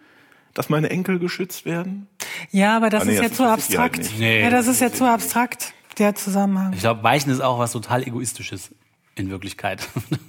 dass 0.53 0.69
meine 0.69 0.89
Enkel 0.89 1.17
geschützt 1.19 1.65
werden? 1.65 2.07
Ja, 2.51 2.75
aber 2.77 2.89
das 2.89 3.03
Ah, 3.03 3.05
nee, 3.05 3.11
ist 3.13 3.21
ja 3.21 3.27
das 3.29 3.37
zu 3.37 3.43
halt 3.45 3.53
abstrakt. 3.53 3.97
nicht. 3.99 4.19
Nee, 4.19 4.41
ja, 4.41 4.49
das 4.49 4.67
ist 4.67 4.81
ja 4.81 4.91
zu 4.91 5.05
abstrakt, 5.09 5.73
der 5.97 6.15
Zusammenhang. 6.15 6.73
Ich 6.73 6.79
glaube, 6.81 7.03
Weichen 7.03 7.31
ist 7.31 7.41
auch 7.41 7.57
was 7.59 7.71
total 7.71 8.03
Egoistisches 8.03 8.71
in 9.15 9.29
Wirklichkeit. 9.29 9.87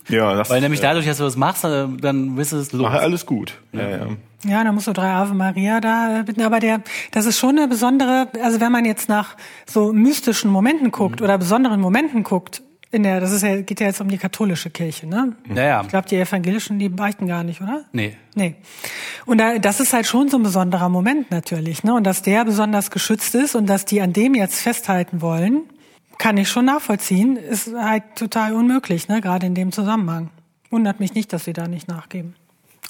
Ja, 0.08 0.34
das- 0.34 0.50
Weil 0.50 0.60
nämlich 0.60 0.80
dadurch, 0.80 1.06
dass 1.06 1.18
du 1.18 1.24
das 1.24 1.36
machst, 1.36 1.64
äh, 1.64 1.86
dann 2.00 2.34
bist 2.36 2.52
du 2.52 2.56
es 2.56 2.72
los. 2.72 2.86
Ach, 2.90 3.00
alles 3.00 3.24
gut. 3.26 3.58
Ja, 3.72 3.88
ja. 3.88 4.06
Ja, 4.44 4.64
da 4.64 4.72
musst 4.72 4.88
du 4.88 4.92
drei 4.92 5.10
Ave 5.12 5.34
Maria 5.34 5.80
da 5.80 6.20
äh, 6.20 6.22
bitten. 6.24 6.42
Aber 6.42 6.58
der, 6.58 6.80
das 7.12 7.26
ist 7.26 7.38
schon 7.38 7.56
eine 7.56 7.68
besondere, 7.68 8.28
also 8.42 8.60
wenn 8.60 8.72
man 8.72 8.84
jetzt 8.84 9.08
nach 9.08 9.36
so 9.66 9.92
mystischen 9.92 10.50
Momenten 10.50 10.90
guckt 10.90 11.20
Mhm. 11.20 11.24
oder 11.24 11.38
besonderen 11.38 11.80
Momenten 11.80 12.24
guckt, 12.24 12.62
in 12.90 13.04
der, 13.04 13.20
das 13.20 13.30
ist 13.32 13.42
ja, 13.42 13.58
geht 13.62 13.80
ja 13.80 13.86
jetzt 13.86 14.00
um 14.02 14.08
die 14.08 14.18
katholische 14.18 14.68
Kirche, 14.68 15.06
ne? 15.06 15.32
Ja, 15.54 15.62
ja. 15.62 15.80
Ich 15.80 15.88
glaube, 15.88 16.06
die 16.08 16.16
Evangelischen, 16.16 16.78
die 16.78 16.90
beichten 16.90 17.26
gar 17.26 17.42
nicht, 17.42 17.62
oder? 17.62 17.84
Nee. 17.92 18.16
Nee. 18.34 18.56
Und 19.24 19.38
da, 19.38 19.56
das 19.58 19.80
ist 19.80 19.94
halt 19.94 20.06
schon 20.06 20.28
so 20.28 20.36
ein 20.36 20.42
besonderer 20.42 20.90
Moment 20.90 21.30
natürlich, 21.30 21.84
ne? 21.84 21.94
Und 21.94 22.04
dass 22.04 22.20
der 22.20 22.44
besonders 22.44 22.90
geschützt 22.90 23.34
ist 23.34 23.54
und 23.54 23.66
dass 23.66 23.86
die 23.86 24.02
an 24.02 24.12
dem 24.12 24.34
jetzt 24.34 24.60
festhalten 24.60 25.22
wollen, 25.22 25.62
kann 26.22 26.36
ich 26.36 26.48
schon 26.48 26.66
nachvollziehen, 26.66 27.36
ist 27.36 27.74
halt 27.74 28.04
total 28.14 28.52
unmöglich, 28.52 29.08
ne? 29.08 29.20
Gerade 29.20 29.44
in 29.44 29.56
dem 29.56 29.72
Zusammenhang. 29.72 30.30
Wundert 30.70 31.00
mich 31.00 31.14
nicht, 31.14 31.32
dass 31.32 31.44
sie 31.44 31.52
da 31.52 31.66
nicht 31.66 31.88
nachgeben. 31.88 32.36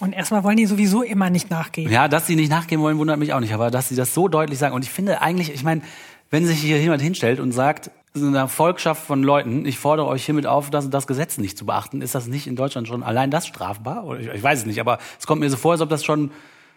Und 0.00 0.12
erstmal 0.12 0.44
wollen 0.44 0.58
die 0.58 0.66
sowieso 0.66 1.02
immer 1.02 1.30
nicht 1.30 1.48
nachgeben. 1.48 1.90
Ja, 1.90 2.08
dass 2.08 2.26
sie 2.26 2.36
nicht 2.36 2.50
nachgeben 2.50 2.82
wollen, 2.82 2.98
wundert 2.98 3.18
mich 3.18 3.32
auch 3.32 3.40
nicht. 3.40 3.54
Aber 3.54 3.70
dass 3.70 3.88
sie 3.88 3.96
das 3.96 4.12
so 4.12 4.28
deutlich 4.28 4.58
sagen. 4.58 4.74
Und 4.74 4.84
ich 4.84 4.90
finde 4.90 5.22
eigentlich, 5.22 5.50
ich 5.50 5.64
meine, 5.64 5.80
wenn 6.28 6.44
sich 6.44 6.60
hier 6.60 6.78
jemand 6.78 7.00
hinstellt 7.00 7.40
und 7.40 7.52
sagt, 7.52 7.90
so 8.12 8.26
eine 8.26 8.48
Volkschaft 8.48 9.02
von 9.02 9.22
Leuten, 9.22 9.64
ich 9.64 9.78
fordere 9.78 10.08
euch 10.08 10.26
hiermit 10.26 10.46
auf, 10.46 10.68
das, 10.68 10.90
das 10.90 11.06
Gesetz 11.06 11.38
nicht 11.38 11.56
zu 11.56 11.64
beachten, 11.64 12.02
ist 12.02 12.14
das 12.14 12.26
nicht 12.26 12.46
in 12.46 12.54
Deutschland 12.54 12.86
schon 12.86 13.02
allein 13.02 13.30
das 13.30 13.46
strafbar? 13.46 14.18
Ich, 14.20 14.26
ich 14.26 14.42
weiß 14.42 14.58
es 14.58 14.66
nicht, 14.66 14.78
aber 14.78 14.98
es 15.18 15.26
kommt 15.26 15.40
mir 15.40 15.48
so 15.48 15.56
vor, 15.56 15.72
als 15.72 15.80
ob 15.80 15.88
das 15.88 16.04
schon, 16.04 16.32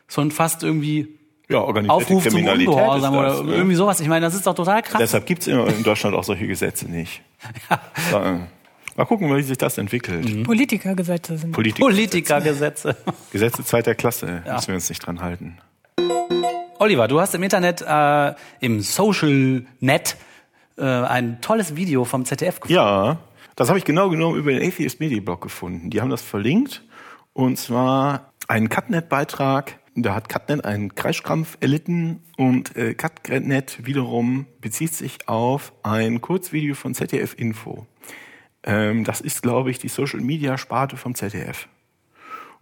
schon 0.08 0.32
fast 0.32 0.64
irgendwie 0.64 1.20
Ja, 1.48 1.60
organisierte 1.60 1.94
Aufruf 1.94 2.24
zum 2.24 2.32
Kriminalität 2.34 2.70
Ungehorsam 2.70 3.14
ist 3.14 3.20
oder 3.20 3.30
das, 3.30 3.44
ne? 3.44 3.54
irgendwie 3.54 3.76
sowas. 3.76 4.00
Ich 4.00 4.08
meine, 4.08 4.26
das 4.26 4.34
ist 4.34 4.48
doch 4.48 4.56
total 4.56 4.82
krass. 4.82 5.00
Deshalb 5.00 5.26
gibt's 5.26 5.48
in 5.48 5.84
Deutschland 5.84 6.16
auch 6.16 6.24
solche 6.24 6.48
Gesetze 6.48 6.90
nicht. 6.90 7.22
Ja. 8.12 8.48
Mal 8.98 9.06
gucken, 9.06 9.36
wie 9.36 9.42
sich 9.44 9.58
das 9.58 9.78
entwickelt. 9.78 10.24
Mhm. 10.24 10.44
Politikergesetze 10.44 11.38
sind. 11.38 11.52
Politik 11.52 11.82
Politikergesetze. 11.82 12.96
Gesetze 13.32 13.64
zweiter 13.66 13.94
Klasse, 13.94 14.42
müssen 14.50 14.68
wir 14.68 14.76
uns 14.76 14.88
nicht 14.88 15.06
dran 15.06 15.22
halten. 15.22 15.58
Oliver, 16.80 17.08
du 17.10 17.20
hast 17.20 17.36
im 17.36 17.44
Internet, 17.44 17.82
äh, 17.82 18.34
im 18.62 18.80
Social 18.80 19.66
Net, 19.82 20.16
äh, 20.78 20.84
ein 20.84 21.42
tolles 21.42 21.76
Video 21.76 22.06
vom 22.06 22.24
ZDF 22.24 22.62
gefunden. 22.62 22.74
Ja, 22.74 23.18
das 23.56 23.68
habe 23.70 23.80
ich 23.80 23.86
genau 23.86 24.10
genommen 24.10 24.38
über 24.38 24.52
den 24.52 24.66
Atheist 24.66 25.00
Media 25.00 25.22
Blog 25.22 25.42
gefunden. 25.42 25.90
Die 25.90 26.02
haben 26.02 26.10
das 26.10 26.22
verlinkt 26.22 26.84
und 27.34 27.58
zwar 27.58 28.32
einen 28.48 28.70
Cutnet-Beitrag. 28.70 29.78
Da 29.98 30.14
hat 30.14 30.28
Cutnet 30.28 30.66
einen 30.66 30.94
Kreischkrampf 30.94 31.58
erlitten 31.62 32.22
und 32.36 32.76
äh, 32.76 32.94
Cutnet 32.96 33.86
wiederum 33.86 34.46
bezieht 34.60 34.94
sich 34.94 35.30
auf 35.30 35.72
ein 35.84 36.20
Kurzvideo 36.20 36.76
von 36.76 36.94
ZDF 36.94 37.34
Info. 37.38 37.88
Ähm, 38.64 39.06
das 39.06 39.22
ist, 39.22 39.42
glaube 39.42 39.72
ich, 39.72 39.80
die 39.80 39.88
Social 39.88 40.20
Media 40.20 40.58
Sparte 40.58 40.98
vom 40.98 41.16
ZDF. 41.16 41.70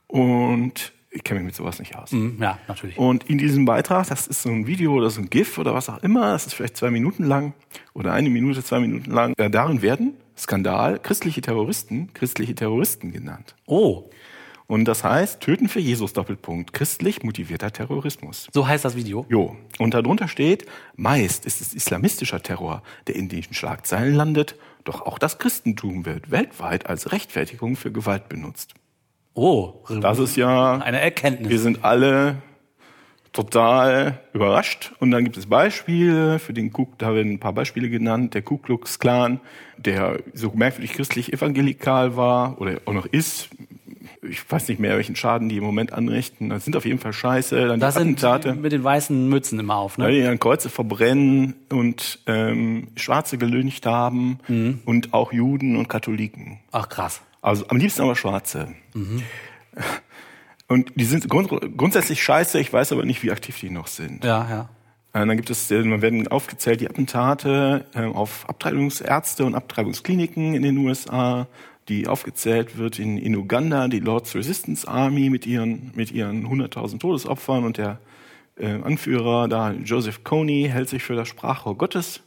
Und 0.07 0.93
ich 1.09 1.23
kenne 1.23 1.39
mich 1.39 1.47
mit 1.47 1.55
sowas 1.55 1.79
nicht 1.79 1.95
aus. 1.95 2.11
Hm, 2.11 2.37
Ja, 2.39 2.59
natürlich. 2.67 2.97
Und 2.97 3.29
in 3.29 3.37
diesem 3.39 3.65
Beitrag, 3.65 4.07
das 4.07 4.27
ist 4.27 4.43
so 4.43 4.49
ein 4.49 4.67
Video 4.67 4.93
oder 4.93 5.09
so 5.09 5.21
ein 5.21 5.29
GIF 5.29 5.57
oder 5.57 5.73
was 5.73 5.89
auch 5.89 6.01
immer, 6.03 6.31
das 6.33 6.45
ist 6.47 6.53
vielleicht 6.53 6.77
zwei 6.77 6.91
Minuten 6.91 7.23
lang 7.23 7.53
oder 7.93 8.13
eine 8.13 8.29
Minute, 8.29 8.63
zwei 8.63 8.79
Minuten 8.79 9.09
lang, 9.11 9.33
äh, 9.37 9.49
darin 9.49 9.81
werden, 9.81 10.15
Skandal, 10.37 10.99
christliche 10.99 11.41
Terroristen, 11.41 12.11
christliche 12.13 12.55
Terroristen 12.55 13.11
genannt. 13.11 13.55
Oh, 13.65 14.09
Und 14.73 14.85
das 14.85 15.03
heißt, 15.03 15.39
töten 15.39 15.69
für 15.69 15.79
Jesus 15.79 16.13
Doppelpunkt, 16.13 16.73
christlich 16.73 17.21
motivierter 17.21 17.71
Terrorismus. 17.71 18.47
so 18.51 18.67
heißt 18.67 18.83
das 18.83 18.95
Video. 18.95 19.23
Jo. 19.29 19.55
Und 19.77 19.93
darunter 19.93 20.27
steht, 20.27 20.65
meist 20.95 21.45
ist 21.45 21.61
es 21.61 21.75
islamistischer 21.75 22.41
Terror, 22.41 22.81
der 23.05 23.15
in 23.15 23.29
den 23.29 23.43
Schlagzeilen 23.43 24.15
landet, 24.15 24.55
doch 24.83 25.03
auch 25.05 25.19
das 25.19 25.37
Christentum 25.37 26.07
wird 26.07 26.31
weltweit 26.31 26.87
als 26.87 27.11
Rechtfertigung 27.11 27.75
für 27.75 27.91
Gewalt 27.91 28.29
benutzt. 28.29 28.73
Oh, 29.35 29.75
Das 30.01 30.17
ist 30.17 30.37
ja 30.37 30.79
eine 30.79 30.99
Erkenntnis. 30.99 31.51
Wir 31.51 31.59
sind 31.59 31.83
alle 31.85 32.41
total 33.31 34.21
überrascht. 34.33 34.93
Und 34.99 35.11
dann 35.11 35.23
gibt 35.23 35.37
es 35.37 35.45
Beispiele, 35.45 36.39
für 36.39 36.53
den 36.53 36.73
Ku, 36.73 36.87
da 36.97 37.13
werden 37.13 37.33
ein 37.33 37.39
paar 37.39 37.53
Beispiele 37.53 37.89
genannt. 37.89 38.33
Der 38.33 38.41
Ku 38.41 38.57
Klux 38.57 38.97
Klan, 38.97 39.39
der 39.77 40.19
so 40.33 40.51
merkwürdig 40.55 40.93
christlich 40.93 41.31
evangelikal 41.31 42.15
war 42.15 42.59
oder 42.59 42.81
auch 42.85 42.93
noch 42.93 43.05
ist. 43.05 43.49
Ich 44.29 44.49
weiß 44.49 44.67
nicht 44.69 44.79
mehr, 44.79 44.95
welchen 44.95 45.15
Schaden 45.15 45.49
die 45.49 45.57
im 45.57 45.63
Moment 45.63 45.91
anrichten. 45.93 46.49
Das 46.49 46.63
sind 46.65 46.75
auf 46.75 46.85
jeden 46.85 46.99
Fall 46.99 47.13
scheiße. 47.13 47.67
Dann 47.67 47.79
Das 47.79 47.95
die 47.95 47.99
sind 48.01 48.23
Attentate. 48.23 48.53
mit 48.59 48.71
den 48.71 48.83
weißen 48.83 49.27
Mützen 49.27 49.59
immer 49.59 49.75
auf, 49.75 49.97
Ja, 49.97 50.05
ne? 50.07 50.11
die 50.13 50.21
dann 50.23 50.39
Kreuze 50.39 50.69
verbrennen 50.69 51.55
und 51.69 52.19
ähm, 52.27 52.87
Schwarze 52.95 53.37
gelyncht 53.37 53.85
haben 53.85 54.39
Mhm. 54.47 54.79
und 54.85 55.13
auch 55.13 55.33
Juden 55.33 55.75
und 55.75 55.89
Katholiken. 55.89 56.59
Ach 56.71 56.87
krass. 56.89 57.21
Also 57.41 57.65
am 57.67 57.77
liebsten 57.77 58.01
aber 58.01 58.15
Schwarze. 58.15 58.69
Und 60.67 60.91
die 60.95 61.03
sind 61.03 61.27
grund 61.29 61.49
grundsätzlich 61.77 62.23
scheiße, 62.23 62.59
ich 62.59 62.71
weiß 62.71 62.93
aber 62.93 63.05
nicht, 63.05 63.21
wie 63.21 63.31
aktiv 63.31 63.59
die 63.59 63.69
noch 63.69 63.87
sind. 63.87 64.23
Ja, 64.23 64.47
ja. 64.49 64.69
Äh, 65.21 65.25
Dann 65.27 65.35
gibt 65.35 65.49
es, 65.49 65.67
dann 65.67 66.01
werden 66.01 66.27
aufgezählt 66.29 66.81
die 66.81 66.89
Attentate 66.89 67.85
äh, 67.93 68.05
auf 68.05 68.47
Abtreibungsärzte 68.49 69.45
und 69.45 69.55
Abtreibungskliniken 69.55 70.55
in 70.55 70.63
den 70.63 70.77
USA, 70.77 71.47
die 71.89 72.07
aufgezählt 72.07 72.77
wird 72.77 72.99
in, 72.99 73.17
in 73.17 73.35
Uganda, 73.35 73.87
die 73.87 73.99
Lord's 73.99 74.35
Resistance 74.35 74.87
Army 74.87 75.29
mit 75.29 75.45
ihren, 75.45 75.91
mit 75.95 76.11
ihren 76.11 76.47
100.000 76.47 76.99
Todesopfern 76.99 77.63
und 77.63 77.77
der 77.77 77.99
äh, 78.57 78.81
Anführer 78.81 79.47
da, 79.47 79.71
Joseph 79.71 80.23
Kony, 80.23 80.69
hält 80.71 80.89
sich 80.89 81.03
für 81.03 81.15
das 81.15 81.27
Sprachrohr 81.27 81.77
Gottes. 81.77 82.21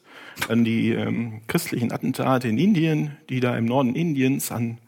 Dann 0.49 0.65
die 0.65 0.91
ähm, 0.91 1.41
christlichen 1.47 1.93
Attentate 1.93 2.49
in 2.49 2.59
Indien, 2.59 3.17
die 3.31 3.41
da 3.41 3.57
im 3.57 3.65
Norden 3.65 3.95
Indiens 3.95 4.53
an 4.53 4.79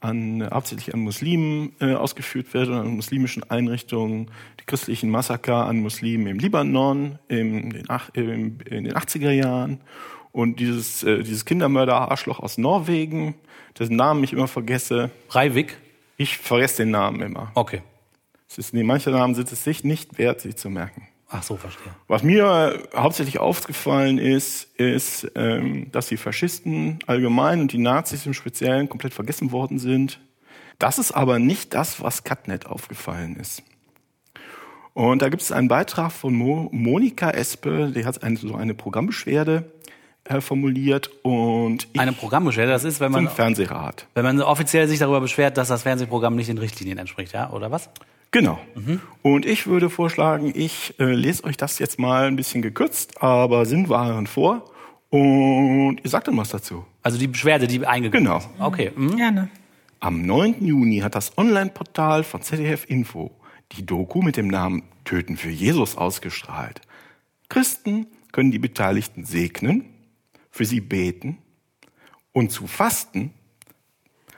an 0.00 0.40
äh, 0.40 0.48
hauptsächlich 0.52 0.94
an 0.94 1.00
Muslimen 1.00 1.72
äh, 1.80 1.94
ausgeführt 1.94 2.52
werden, 2.54 2.74
an 2.74 2.96
muslimischen 2.96 3.42
Einrichtungen, 3.50 4.30
die 4.60 4.64
christlichen 4.66 5.10
Massaker 5.10 5.66
an 5.66 5.80
Muslimen 5.80 6.26
im 6.26 6.38
Libanon 6.38 7.18
im, 7.28 7.70
den 7.70 7.84
ach, 7.88 8.10
im, 8.12 8.58
in 8.68 8.84
den 8.84 8.92
80er 8.92 9.30
Jahren 9.30 9.80
Und 10.32 10.60
dieses, 10.60 11.02
äh, 11.02 11.22
dieses 11.22 11.44
Kindermörder-Arschloch 11.44 12.40
aus 12.40 12.58
Norwegen, 12.58 13.34
dessen 13.78 13.96
Namen 13.96 14.22
ich 14.24 14.32
immer 14.32 14.48
vergesse, 14.48 15.10
Breivik? 15.28 15.76
ich 16.16 16.38
vergesse 16.38 16.78
den 16.78 16.90
Namen 16.90 17.20
immer. 17.20 17.50
Okay. 17.54 17.82
Es 18.48 18.58
ist, 18.58 18.74
nee, 18.74 18.82
manche 18.82 19.10
Namen 19.10 19.34
sind 19.34 19.50
es 19.50 19.64
sich 19.64 19.84
nicht 19.84 20.18
wert, 20.18 20.40
sich 20.40 20.56
zu 20.56 20.70
merken. 20.70 21.08
Ach 21.28 21.42
so, 21.42 21.56
verstehe. 21.56 21.92
Was 22.06 22.22
mir 22.22 22.80
äh, 22.94 22.96
hauptsächlich 22.96 23.40
aufgefallen 23.40 24.18
ist, 24.18 24.74
ist, 24.76 25.30
ähm, 25.34 25.90
dass 25.90 26.06
die 26.06 26.16
Faschisten 26.16 27.00
allgemein 27.06 27.60
und 27.60 27.72
die 27.72 27.78
Nazis 27.78 28.26
im 28.26 28.34
Speziellen 28.34 28.88
komplett 28.88 29.12
vergessen 29.12 29.50
worden 29.50 29.78
sind. 29.78 30.20
Das 30.78 30.98
ist 30.98 31.12
aber 31.12 31.38
nicht 31.38 31.74
das, 31.74 32.00
was 32.00 32.22
Katnet 32.22 32.66
aufgefallen 32.66 33.36
ist. 33.36 33.62
Und 34.94 35.20
da 35.20 35.28
gibt 35.28 35.42
es 35.42 35.52
einen 35.52 35.68
Beitrag 35.68 36.12
von 36.12 36.32
Mo 36.32 36.68
Monika 36.72 37.30
Espe, 37.30 37.92
die 37.94 38.06
hat 38.06 38.22
eine, 38.22 38.36
so 38.36 38.54
eine 38.54 38.74
Programmbeschwerde 38.74 39.70
formuliert 40.40 41.10
und 41.22 41.88
ich 41.92 42.00
Eine 42.00 42.12
Programmbeschwerde, 42.12 42.72
das 42.72 42.84
ist, 42.84 43.00
wenn 43.00 43.12
man, 43.12 43.26
zum 43.26 43.34
Fernsehrat. 43.34 44.06
wenn 44.14 44.24
man 44.24 44.40
offiziell 44.42 44.86
sich 44.88 44.98
darüber 44.98 45.20
beschwert, 45.20 45.56
dass 45.56 45.68
das 45.68 45.82
Fernsehprogramm 45.82 46.36
nicht 46.36 46.48
den 46.48 46.58
Richtlinien 46.58 46.98
entspricht, 46.98 47.32
ja, 47.32 47.50
oder 47.50 47.70
was? 47.70 47.90
Genau. 48.32 48.58
Und 49.22 49.46
ich 49.46 49.66
würde 49.66 49.88
vorschlagen, 49.88 50.52
ich 50.54 50.94
äh, 50.98 51.04
lese 51.04 51.44
euch 51.44 51.56
das 51.56 51.78
jetzt 51.78 51.98
mal 51.98 52.26
ein 52.26 52.36
bisschen 52.36 52.60
gekürzt, 52.60 53.22
aber 53.22 53.64
sinnwahrend 53.64 54.28
vor. 54.28 54.64
Und 55.10 55.98
ihr 56.02 56.10
sagt 56.10 56.28
dann 56.28 56.36
was 56.36 56.50
dazu. 56.50 56.84
Also 57.02 57.16
die 57.18 57.28
Beschwerde, 57.28 57.66
die 57.66 57.86
eingegangen 57.86 58.24
Genau. 58.24 58.38
ist. 58.38 58.48
Okay. 58.58 58.92
Mhm. 58.94 59.16
Gerne. 59.16 59.48
Am 60.00 60.22
9. 60.26 60.56
Juni 60.66 60.98
hat 60.98 61.14
das 61.14 61.38
Online-Portal 61.38 62.24
von 62.24 62.42
ZDF 62.42 62.84
Info 62.88 63.30
die 63.72 63.86
Doku 63.86 64.20
mit 64.22 64.36
dem 64.36 64.48
Namen 64.48 64.82
Töten 65.04 65.36
für 65.36 65.48
Jesus 65.50 65.96
ausgestrahlt. 65.96 66.80
Christen 67.48 68.06
können 68.32 68.50
die 68.50 68.58
Beteiligten 68.58 69.24
segnen, 69.24 69.84
für 70.56 70.64
sie 70.64 70.80
beten 70.80 71.36
und 72.32 72.50
zu 72.50 72.66
fasten. 72.66 73.32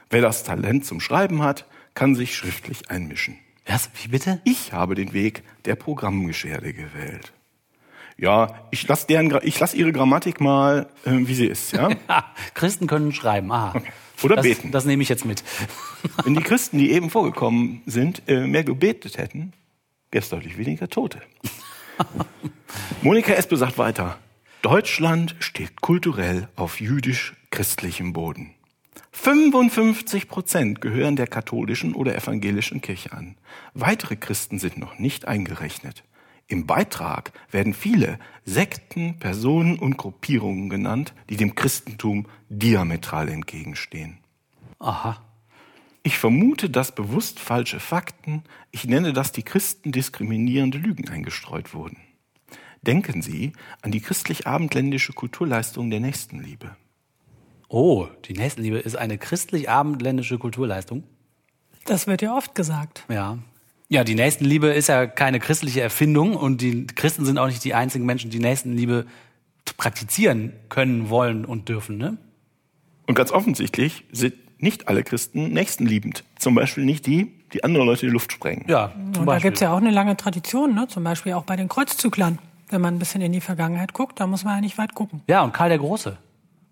Wer 0.09 0.21
das 0.21 0.43
Talent 0.43 0.85
zum 0.85 0.99
Schreiben 0.99 1.41
hat, 1.41 1.65
kann 1.93 2.13
sich 2.15 2.35
schriftlich 2.35 2.89
einmischen. 2.91 3.37
Was? 3.65 3.89
Wie 4.01 4.09
bitte? 4.09 4.41
Ich 4.43 4.73
habe 4.73 4.95
den 4.95 5.13
Weg 5.13 5.43
der 5.65 5.75
Programmgeschwerde 5.75 6.73
gewählt. 6.73 7.31
Ja, 8.17 8.67
ich 8.71 8.85
lasse 8.87 9.07
deren, 9.07 9.31
Gra- 9.31 9.43
ich 9.43 9.57
lass 9.59 9.73
ihre 9.73 9.93
Grammatik 9.93 10.41
mal, 10.41 10.89
äh, 11.05 11.11
wie 11.13 11.33
sie 11.35 11.45
ist, 11.45 11.71
ja. 11.71 11.89
Christen 12.53 12.85
können 12.87 13.13
schreiben. 13.13 13.49
Aha. 13.51 13.81
Oder 14.21 14.35
das, 14.35 14.43
beten. 14.43 14.71
Das 14.71 14.83
nehme 14.83 15.03
ich 15.03 15.07
jetzt 15.09 15.23
mit. 15.23 15.41
Wenn 16.25 16.35
die 16.35 16.41
Christen, 16.43 16.79
die 16.79 16.91
eben 16.91 17.09
vorgekommen 17.09 17.81
sind, 17.85 18.23
äh, 18.27 18.45
mehr 18.45 18.65
gebetet 18.65 19.17
hätten, 19.17 19.53
gäbe 20.11 20.21
es 20.23 20.29
deutlich 20.29 20.57
weniger 20.57 20.89
Tote. 20.89 21.21
Monika 23.03 23.31
Espe 23.33 23.55
sagt 23.55 23.77
weiter, 23.77 24.17
Deutschland 24.61 25.37
steht 25.39 25.79
kulturell 25.79 26.49
auf 26.57 26.81
jüdisch-christlichem 26.81 28.11
Boden. 28.11 28.55
55 29.13 30.27
Prozent 30.27 30.81
gehören 30.81 31.15
der 31.15 31.27
katholischen 31.27 31.95
oder 31.95 32.13
evangelischen 32.13 32.81
Kirche 32.81 33.13
an. 33.13 33.37
Weitere 33.73 34.17
Christen 34.17 34.59
sind 34.59 34.77
noch 34.77 34.99
nicht 34.99 35.29
eingerechnet. 35.29 36.03
Im 36.47 36.67
Beitrag 36.67 37.31
werden 37.51 37.73
viele 37.73 38.19
Sekten, 38.43 39.17
Personen 39.17 39.79
und 39.79 39.95
Gruppierungen 39.95 40.67
genannt, 40.67 41.13
die 41.29 41.37
dem 41.37 41.55
Christentum 41.55 42.27
diametral 42.49 43.29
entgegenstehen. 43.29 44.17
Aha. 44.79 45.23
Ich 46.03 46.17
vermute, 46.17 46.69
dass 46.69 46.93
bewusst 46.93 47.39
falsche 47.39 47.79
Fakten, 47.79 48.43
ich 48.71 48.83
nenne 48.83 49.13
das 49.13 49.31
die 49.31 49.43
Christen 49.43 49.93
diskriminierende 49.93 50.79
Lügen 50.79 51.07
eingestreut 51.07 51.73
wurden. 51.73 51.97
Denken 52.89 53.21
Sie 53.21 53.53
an 53.83 53.91
die 53.91 53.99
christlich-abendländische 53.99 55.13
Kulturleistung 55.13 55.91
der 55.91 55.99
Nächstenliebe. 55.99 56.75
Oh, 57.67 58.07
die 58.25 58.33
Nächstenliebe 58.33 58.79
ist 58.79 58.95
eine 58.95 59.19
christlich-abendländische 59.19 60.39
Kulturleistung. 60.39 61.03
Das 61.85 62.07
wird 62.07 62.23
ja 62.23 62.35
oft 62.35 62.55
gesagt. 62.55 63.05
Ja. 63.07 63.37
Ja, 63.89 64.03
die 64.03 64.15
Nächstenliebe 64.15 64.69
ist 64.69 64.89
ja 64.89 65.05
keine 65.05 65.39
christliche 65.39 65.81
Erfindung 65.81 66.35
und 66.35 66.61
die 66.61 66.87
Christen 66.87 67.25
sind 67.25 67.37
auch 67.37 67.45
nicht 67.45 67.63
die 67.63 67.75
einzigen 67.75 68.07
Menschen, 68.07 68.31
die 68.31 68.39
Nächstenliebe 68.39 69.05
praktizieren 69.77 70.53
können, 70.69 71.11
wollen 71.11 71.45
und 71.45 71.69
dürfen, 71.69 71.99
ne? 71.99 72.17
Und 73.05 73.13
ganz 73.13 73.31
offensichtlich 73.31 74.03
sind 74.11 74.33
nicht 74.57 74.87
alle 74.87 75.03
Christen 75.03 75.53
nächstenliebend. 75.53 76.23
Zum 76.39 76.55
Beispiel 76.55 76.85
nicht 76.85 77.05
die, 77.05 77.31
die 77.53 77.63
andere 77.63 77.85
Leute 77.85 78.07
in 78.07 78.09
die 78.09 78.13
Luft 78.13 78.31
sprengen. 78.31 78.65
Ja, 78.67 78.91
zum 78.95 79.05
Und 79.05 79.15
da 79.15 79.25
Beispiel. 79.25 79.49
gibt's 79.51 79.61
ja 79.61 79.73
auch 79.73 79.77
eine 79.77 79.91
lange 79.91 80.17
Tradition, 80.17 80.73
ne? 80.73 80.87
zum 80.87 81.03
Beispiel 81.03 81.33
auch 81.33 81.43
bei 81.43 81.55
den 81.55 81.69
Kreuzzüglern. 81.69 82.39
Wenn 82.69 82.81
man 82.81 82.95
ein 82.95 82.99
bisschen 82.99 83.21
in 83.21 83.31
die 83.31 83.41
Vergangenheit 83.41 83.93
guckt, 83.93 84.19
da 84.19 84.27
muss 84.27 84.43
man 84.43 84.55
ja 84.55 84.61
nicht 84.61 84.77
weit 84.77 84.93
gucken. 84.93 85.21
Ja, 85.27 85.43
und 85.43 85.53
Karl 85.53 85.69
der 85.69 85.79
Große. 85.79 86.17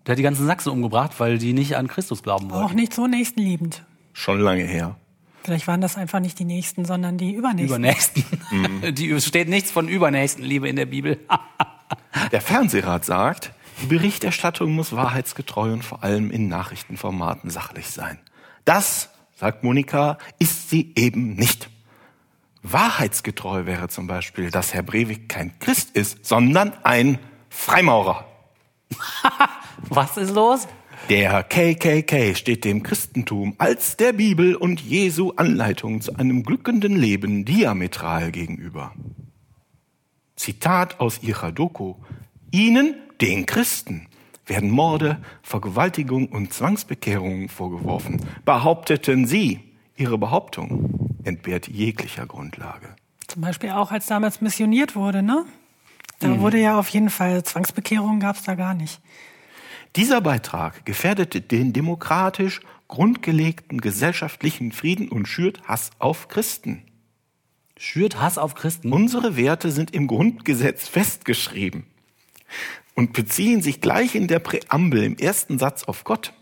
Der 0.06 0.12
hat 0.12 0.18
die 0.18 0.22
ganzen 0.22 0.46
Sachsen 0.46 0.70
umgebracht, 0.70 1.18
weil 1.18 1.38
die 1.38 1.52
nicht 1.52 1.76
an 1.76 1.88
Christus 1.88 2.22
glauben 2.22 2.50
Auch 2.50 2.62
wollten. 2.62 2.76
nicht 2.76 2.94
so 2.94 3.06
nächstenliebend. 3.06 3.84
Schon 4.12 4.40
lange 4.40 4.62
her. 4.64 4.96
Vielleicht 5.42 5.66
waren 5.66 5.80
das 5.80 5.96
einfach 5.96 6.20
nicht 6.20 6.38
die 6.38 6.44
Nächsten, 6.44 6.84
sondern 6.84 7.18
die 7.18 7.32
Übernächsten. 7.32 8.24
Übernächsten. 8.50 8.94
Die 8.94 9.10
es 9.10 9.26
steht 9.26 9.48
nichts 9.48 9.70
von 9.70 9.88
Übernächstenliebe 9.88 10.68
in 10.68 10.76
der 10.76 10.86
Bibel. 10.86 11.18
Der 12.32 12.40
Fernsehrat 12.40 13.04
sagt, 13.04 13.52
die 13.82 13.86
Berichterstattung 13.86 14.72
muss 14.72 14.94
wahrheitsgetreu 14.94 15.72
und 15.72 15.84
vor 15.84 16.02
allem 16.02 16.30
in 16.30 16.48
Nachrichtenformaten 16.48 17.48
sachlich 17.48 17.86
sein. 17.86 18.18
Das, 18.64 19.10
sagt 19.36 19.64
Monika, 19.64 20.18
ist 20.38 20.68
sie 20.68 20.92
eben 20.96 21.34
nicht. 21.34 21.70
Wahrheitsgetreu 22.62 23.66
wäre 23.66 23.88
zum 23.88 24.06
Beispiel, 24.06 24.50
dass 24.50 24.74
Herr 24.74 24.82
Breivik 24.82 25.28
kein 25.28 25.58
Christ 25.58 25.90
ist, 25.94 26.24
sondern 26.26 26.72
ein 26.82 27.18
Freimaurer. 27.48 28.26
Was 29.88 30.16
ist 30.16 30.34
los? 30.34 30.66
Der 31.08 31.42
KKK 31.42 32.34
steht 32.34 32.64
dem 32.64 32.82
Christentum 32.82 33.54
als 33.58 33.96
der 33.96 34.12
Bibel 34.12 34.54
und 34.54 34.80
Jesu 34.80 35.32
Anleitung 35.36 36.00
zu 36.00 36.16
einem 36.16 36.42
glückenden 36.42 36.96
Leben 36.96 37.44
diametral 37.44 38.30
gegenüber. 38.30 38.92
Zitat 40.36 41.00
aus 41.00 41.22
ihrer 41.22 41.52
Doku. 41.52 41.94
Ihnen, 42.50 42.94
den 43.20 43.46
Christen, 43.46 44.08
werden 44.46 44.70
Morde, 44.70 45.22
Vergewaltigung 45.42 46.28
und 46.28 46.52
Zwangsbekehrungen 46.52 47.48
vorgeworfen. 47.48 48.26
Behaupteten 48.44 49.26
sie, 49.26 49.60
ihre 49.96 50.18
Behauptung 50.18 51.07
entbehrt 51.28 51.68
jeglicher 51.68 52.26
Grundlage. 52.26 52.96
Zum 53.28 53.42
Beispiel 53.42 53.70
auch, 53.70 53.92
als 53.92 54.06
damals 54.06 54.40
missioniert 54.40 54.96
wurde, 54.96 55.22
ne? 55.22 55.44
Da 56.20 56.40
wurde 56.40 56.58
ja 56.58 56.78
auf 56.78 56.88
jeden 56.88 57.10
Fall, 57.10 57.44
Zwangsbekehrungen 57.44 58.18
gab's 58.18 58.42
da 58.42 58.56
gar 58.56 58.74
nicht. 58.74 59.00
Dieser 59.94 60.20
Beitrag 60.20 60.84
gefährdete 60.84 61.40
den 61.40 61.72
demokratisch 61.72 62.60
grundgelegten 62.88 63.80
gesellschaftlichen 63.80 64.72
Frieden 64.72 65.08
und 65.08 65.28
schürt 65.28 65.62
Hass 65.68 65.90
auf 65.98 66.28
Christen. 66.28 66.82
Schürt 67.76 68.20
Hass 68.20 68.38
auf 68.38 68.54
Christen? 68.54 68.92
Unsere 68.92 69.36
Werte 69.36 69.70
sind 69.70 69.94
im 69.94 70.08
Grundgesetz 70.08 70.88
festgeschrieben 70.88 71.84
und 72.94 73.12
beziehen 73.12 73.62
sich 73.62 73.80
gleich 73.80 74.16
in 74.16 74.26
der 74.26 74.40
Präambel 74.40 75.04
im 75.04 75.16
ersten 75.16 75.58
Satz 75.58 75.84
auf 75.84 76.02
Gott. 76.02 76.32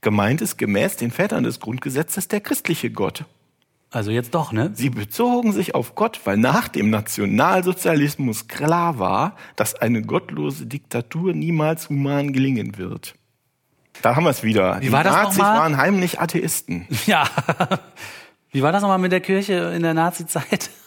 Gemeint 0.00 0.40
ist 0.40 0.56
gemäß 0.56 0.96
den 0.96 1.10
Vätern 1.10 1.44
des 1.44 1.60
Grundgesetzes 1.60 2.28
der 2.28 2.40
christliche 2.40 2.90
Gott. 2.90 3.26
Also 3.92 4.12
jetzt 4.12 4.34
doch, 4.34 4.52
ne? 4.52 4.70
Sie 4.74 4.88
bezogen 4.88 5.52
sich 5.52 5.74
auf 5.74 5.96
Gott, 5.96 6.20
weil 6.24 6.36
nach 6.36 6.68
dem 6.68 6.90
Nationalsozialismus 6.90 8.46
klar 8.46 9.00
war, 9.00 9.34
dass 9.56 9.74
eine 9.74 10.02
gottlose 10.02 10.66
Diktatur 10.66 11.32
niemals 11.32 11.88
human 11.88 12.32
gelingen 12.32 12.78
wird. 12.78 13.14
Da 14.02 14.14
haben 14.14 14.24
wir 14.24 14.30
es 14.30 14.44
wieder. 14.44 14.80
Wie 14.80 14.92
war 14.92 15.02
das 15.02 15.14
Die 15.14 15.22
Nazis 15.22 15.38
waren 15.40 15.76
heimlich 15.76 16.20
Atheisten. 16.20 16.86
Ja. 17.06 17.28
Wie 18.52 18.62
war 18.62 18.72
das 18.72 18.82
nochmal 18.82 18.98
mit 18.98 19.12
der 19.12 19.20
Kirche 19.20 19.72
in 19.74 19.82
der 19.82 19.94
Nazi-Zeit? 19.94 20.70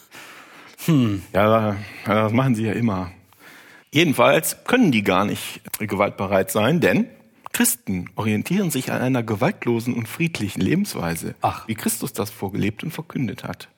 Ja, 1.32 1.78
das 2.06 2.34
machen 2.34 2.56
sie 2.56 2.66
ja 2.66 2.74
immer. 2.74 3.12
Jedenfalls 3.94 4.66
können 4.66 4.92
die 4.92 5.02
gar 5.02 5.24
nicht 5.24 5.62
gewaltbereit 5.80 6.52
sein, 6.52 6.82
denn 6.82 7.08
Christen 7.54 8.10
orientieren 8.16 8.72
sich 8.72 8.92
an 8.92 9.02
einer 9.02 9.24
gewaltlosen 9.24 9.94
und 9.94 10.08
friedlichen 10.08 10.60
Lebensweise, 10.60 11.36
Ach. 11.42 11.68
wie 11.68 11.76
Christus 11.76 12.12
das 12.12 12.32
vorgelebt 12.32 12.84
und 12.84 12.92
verkündet 12.92 13.44
hat. 13.44 13.70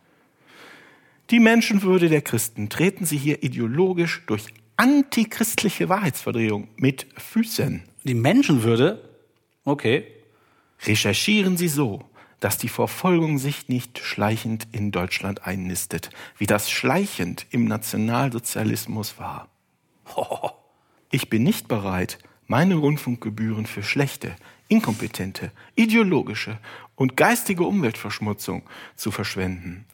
Die 1.29 1.39
Menschenwürde 1.39 2.07
der 2.07 2.21
Christen 2.21 2.69
treten 2.69 3.05
sie 3.05 3.17
hier 3.17 3.43
ideologisch 3.43 4.23
durch 4.27 4.45
antichristliche 4.77 5.89
Wahrheitsverdrehung 5.89 6.69
mit 6.77 7.07
Füßen. 7.17 7.83
Die 8.03 8.13
Menschenwürde? 8.13 9.09
Okay. 9.65 10.07
Recherchieren 10.83 11.57
Sie 11.57 11.67
so, 11.67 12.03
dass 12.39 12.57
die 12.57 12.69
Verfolgung 12.69 13.39
sich 13.39 13.69
nicht 13.69 13.99
schleichend 13.99 14.67
in 14.71 14.91
Deutschland 14.91 15.47
einnistet, 15.47 16.11
wie 16.37 16.45
das 16.45 16.69
schleichend 16.69 17.47
im 17.49 17.65
Nationalsozialismus 17.65 19.19
war. 19.19 19.49
Ich 21.11 21.29
bin 21.29 21.43
nicht 21.43 21.69
bereit, 21.69 22.17
meine 22.47 22.75
Rundfunkgebühren 22.75 23.65
für 23.65 23.83
schlechte, 23.83 24.35
inkompetente, 24.67 25.51
ideologische 25.75 26.57
und 26.95 27.17
geistige 27.17 27.63
Umweltverschmutzung 27.63 28.63
zu 28.95 29.11
verschwenden. 29.11 29.85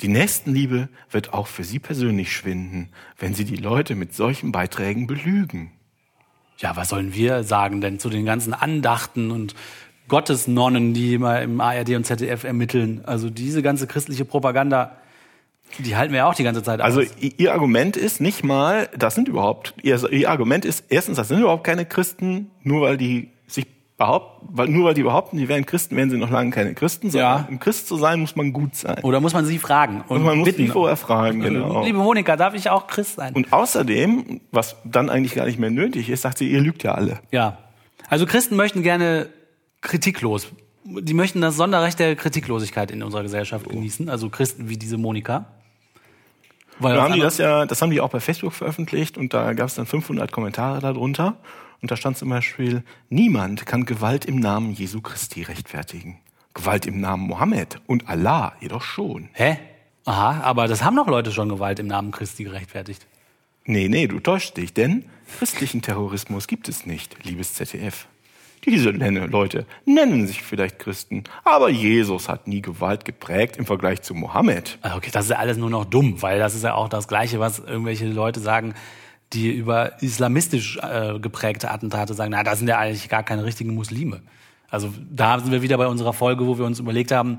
Die 0.00 0.08
Nächstenliebe 0.08 0.88
wird 1.10 1.32
auch 1.32 1.46
für 1.46 1.64
Sie 1.64 1.78
persönlich 1.78 2.34
schwinden, 2.34 2.88
wenn 3.18 3.34
Sie 3.34 3.44
die 3.44 3.56
Leute 3.56 3.94
mit 3.94 4.14
solchen 4.14 4.50
Beiträgen 4.50 5.06
belügen. 5.06 5.70
ja, 6.58 6.76
was 6.76 6.88
sollen 6.88 7.14
wir 7.14 7.44
sagen 7.44 7.80
denn 7.80 7.98
zu 7.98 8.08
den 8.08 8.24
ganzen 8.24 8.54
Andachten 8.54 9.30
und 9.30 9.54
Gottesnonnen, 10.08 10.94
die 10.94 11.14
immer 11.14 11.40
im 11.40 11.60
ARD 11.60 11.90
und 11.90 12.04
ZDF 12.04 12.44
ermitteln? 12.44 13.02
Also 13.04 13.30
diese 13.30 13.62
ganze 13.62 13.86
christliche 13.86 14.24
Propaganda, 14.24 14.96
die 15.78 15.96
halten 15.96 16.12
wir 16.12 16.18
ja 16.18 16.26
auch 16.28 16.34
die 16.34 16.44
ganze 16.44 16.62
Zeit 16.62 16.80
Also 16.80 17.00
aus. 17.00 17.06
i- 17.20 17.34
ihr 17.38 17.52
Argument 17.52 17.96
ist 17.96 18.20
nicht 18.20 18.44
mal, 18.44 18.88
das 18.96 19.14
sind 19.14 19.28
überhaupt, 19.28 19.74
ihr, 19.82 20.00
ihr 20.12 20.30
Argument 20.30 20.64
ist 20.64 20.84
erstens, 20.88 21.16
das 21.16 21.28
sind 21.28 21.40
überhaupt 21.40 21.64
keine 21.64 21.84
Christen, 21.86 22.50
nur 22.62 22.82
weil 22.82 22.96
die 22.96 23.30
sich 23.46 23.66
behaupten, 23.96 24.48
weil, 24.50 24.68
nur 24.68 24.86
weil 24.86 24.94
die 24.94 25.02
behaupten, 25.02 25.36
die 25.38 25.48
wären 25.48 25.64
Christen, 25.66 25.96
wären 25.96 26.10
sie 26.10 26.16
noch 26.16 26.30
lange 26.30 26.50
keine 26.50 26.74
Christen, 26.74 27.10
sondern 27.10 27.42
Ja. 27.42 27.48
um 27.48 27.58
Christ 27.60 27.86
zu 27.86 27.96
sein, 27.96 28.18
muss 28.20 28.34
man 28.34 28.52
gut 28.52 28.74
sein. 28.74 28.98
Oder 29.02 29.20
muss 29.20 29.32
man 29.34 29.44
sie 29.44 29.58
fragen? 29.58 30.02
Und, 30.08 30.16
Und 30.18 30.22
man 30.24 30.38
muss 30.38 30.46
bitten. 30.46 30.62
die 30.62 30.68
vorher 30.68 30.96
fragen, 30.96 31.40
genau. 31.40 31.84
Liebe 31.84 31.98
Monika, 31.98 32.36
darf 32.36 32.54
ich 32.54 32.68
auch 32.70 32.86
Christ 32.88 33.16
sein? 33.16 33.32
Und 33.34 33.52
außerdem, 33.52 34.40
was 34.50 34.76
dann 34.84 35.08
eigentlich 35.10 35.34
gar 35.34 35.46
nicht 35.46 35.58
mehr 35.58 35.70
nötig 35.70 36.08
ist, 36.10 36.22
sagt 36.22 36.38
sie, 36.38 36.50
ihr 36.50 36.60
lügt 36.60 36.82
ja 36.82 36.94
alle. 36.94 37.20
Ja. 37.30 37.58
Also 38.08 38.26
Christen 38.26 38.56
möchten 38.56 38.82
gerne 38.82 39.28
kritiklos. 39.80 40.48
Die 40.84 41.14
möchten 41.14 41.40
das 41.40 41.56
Sonderrecht 41.56 41.98
der 42.00 42.16
Kritiklosigkeit 42.16 42.90
in 42.90 43.02
unserer 43.04 43.22
Gesellschaft 43.22 43.68
genießen. 43.68 44.08
Also 44.08 44.30
Christen 44.30 44.68
wie 44.68 44.76
diese 44.76 44.98
Monika. 44.98 45.46
Weil 46.78 46.96
Da 46.96 47.02
haben 47.02 47.14
die 47.14 47.20
das 47.20 47.38
ja, 47.38 47.66
das 47.66 47.82
haben 47.82 47.90
die 47.90 48.00
auch 48.00 48.10
bei 48.10 48.20
Facebook 48.20 48.52
veröffentlicht 48.52 49.18
und 49.18 49.34
da 49.34 49.52
gab 49.52 49.68
es 49.68 49.74
dann 49.74 49.86
500 49.86 50.32
Kommentare 50.32 50.80
darunter 50.80 51.36
und 51.80 51.90
da 51.90 51.96
stand 51.96 52.16
zum 52.16 52.30
Beispiel, 52.30 52.84
niemand 53.08 53.66
kann 53.66 53.84
Gewalt 53.84 54.24
im 54.24 54.36
Namen 54.36 54.72
Jesu 54.72 55.00
Christi 55.00 55.42
rechtfertigen. 55.42 56.18
Gewalt 56.54 56.86
im 56.86 57.00
Namen 57.00 57.26
Mohammed 57.26 57.80
und 57.86 58.08
Allah 58.08 58.52
jedoch 58.60 58.82
schon. 58.82 59.28
Hä? 59.32 59.58
Aha, 60.04 60.40
aber 60.42 60.68
das 60.68 60.82
haben 60.82 60.96
doch 60.96 61.06
Leute 61.06 61.32
schon 61.32 61.48
Gewalt 61.48 61.78
im 61.78 61.86
Namen 61.86 62.10
Christi 62.10 62.44
gerechtfertigt. 62.44 63.06
Nee, 63.64 63.88
nee, 63.88 64.06
du 64.06 64.18
täuschst 64.18 64.56
dich, 64.56 64.74
denn 64.74 65.04
christlichen 65.38 65.82
Terrorismus 65.82 66.48
gibt 66.48 66.68
es 66.68 66.84
nicht, 66.84 67.24
liebes 67.24 67.54
ZDF. 67.54 68.06
Diese 68.64 68.90
Leute 68.90 69.66
nennen 69.84 70.26
sich 70.26 70.42
vielleicht 70.42 70.78
Christen, 70.78 71.24
aber 71.44 71.68
Jesus 71.68 72.28
hat 72.28 72.46
nie 72.46 72.62
Gewalt 72.62 73.04
geprägt 73.04 73.56
im 73.56 73.66
Vergleich 73.66 74.02
zu 74.02 74.14
Mohammed. 74.14 74.78
Ah, 74.82 74.96
Okay, 74.96 75.10
das 75.12 75.24
ist 75.24 75.30
ja 75.30 75.38
alles 75.38 75.56
nur 75.56 75.70
noch 75.70 75.84
dumm, 75.84 76.22
weil 76.22 76.38
das 76.38 76.54
ist 76.54 76.62
ja 76.62 76.74
auch 76.74 76.88
das 76.88 77.08
Gleiche, 77.08 77.40
was 77.40 77.58
irgendwelche 77.58 78.06
Leute 78.06 78.38
sagen, 78.40 78.74
die 79.32 79.50
über 79.50 80.00
islamistisch 80.02 80.78
äh, 80.78 81.18
geprägte 81.18 81.70
Attentate 81.70 82.14
sagen, 82.14 82.30
na, 82.30 82.42
das 82.44 82.58
sind 82.58 82.68
ja 82.68 82.78
eigentlich 82.78 83.08
gar 83.08 83.22
keine 83.22 83.44
richtigen 83.44 83.74
Muslime. 83.74 84.20
Also 84.68 84.92
da 85.10 85.38
sind 85.38 85.50
wir 85.52 85.62
wieder 85.62 85.76
bei 85.78 85.86
unserer 85.86 86.12
Folge, 86.12 86.46
wo 86.46 86.58
wir 86.58 86.64
uns 86.64 86.78
überlegt 86.78 87.12
haben, 87.12 87.38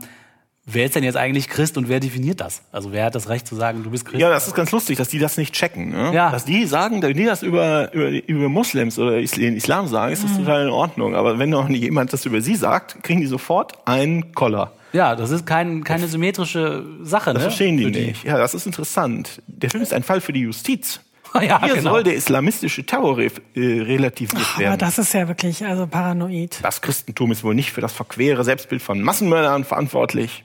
wer 0.65 0.85
ist 0.85 0.95
denn 0.95 1.03
jetzt 1.03 1.17
eigentlich 1.17 1.49
Christ 1.49 1.77
und 1.77 1.89
wer 1.89 1.99
definiert 1.99 2.41
das? 2.41 2.61
Also 2.71 2.91
wer 2.91 3.05
hat 3.05 3.15
das 3.15 3.29
Recht 3.29 3.47
zu 3.47 3.55
sagen, 3.55 3.83
du 3.83 3.91
bist 3.91 4.05
Christ? 4.05 4.21
Ja, 4.21 4.29
das 4.29 4.47
ist 4.47 4.55
ganz 4.55 4.71
lustig, 4.71 4.97
dass 4.97 5.09
die 5.09 5.19
das 5.19 5.37
nicht 5.37 5.53
checken. 5.53 5.89
Ne? 5.89 6.13
Ja. 6.13 6.31
Dass 6.31 6.45
die 6.45 6.65
sagen, 6.65 7.01
wenn 7.01 7.15
die 7.15 7.25
das 7.25 7.43
über, 7.43 7.93
über, 7.93 8.09
über 8.09 8.49
Muslims 8.49 8.97
oder 8.97 9.19
Islam 9.19 9.87
sagen, 9.87 10.13
ist 10.13 10.23
das 10.23 10.37
total 10.37 10.63
in 10.63 10.69
Ordnung. 10.69 11.15
Aber 11.15 11.39
wenn 11.39 11.49
noch 11.49 11.67
nicht 11.67 11.81
jemand 11.81 12.13
das 12.13 12.25
über 12.25 12.41
sie 12.41 12.55
sagt, 12.55 13.03
kriegen 13.03 13.21
die 13.21 13.27
sofort 13.27 13.73
einen 13.85 14.33
Koller. 14.33 14.71
Ja, 14.93 15.15
das 15.15 15.31
ist 15.31 15.45
kein, 15.45 15.83
keine 15.83 16.07
symmetrische 16.07 16.85
Sache. 17.01 17.33
Das 17.33 17.41
ne? 17.41 17.49
verstehen 17.49 17.77
die 17.77 17.85
Für 17.85 17.89
nicht. 17.89 18.23
Ja, 18.23 18.37
das 18.37 18.53
ist 18.53 18.67
interessant. 18.67 19.41
Der 19.47 19.69
Film 19.69 19.81
ist 19.81 19.91
ein 19.91 20.03
Fall 20.03 20.21
für 20.21 20.33
die 20.33 20.41
Justiz. 20.41 21.01
Ja, 21.41 21.63
Hier 21.63 21.73
genau. 21.73 21.93
soll 21.93 22.03
der 22.03 22.13
islamistische 22.13 22.85
Terror 22.85 23.17
re 23.17 23.31
äh, 23.55 23.59
relativiert 23.59 24.45
Aber 24.53 24.59
werden. 24.59 24.77
das 24.77 24.99
ist 24.99 25.13
ja 25.13 25.27
wirklich 25.27 25.65
also 25.65 25.87
paranoid. 25.87 26.59
Das 26.61 26.79
Christentum 26.81 27.31
ist 27.31 27.43
wohl 27.43 27.55
nicht 27.55 27.71
für 27.71 27.81
das 27.81 27.91
verquere 27.91 28.43
Selbstbild 28.43 28.83
von 28.83 29.01
Massenmördern 29.01 29.63
verantwortlich. 29.63 30.43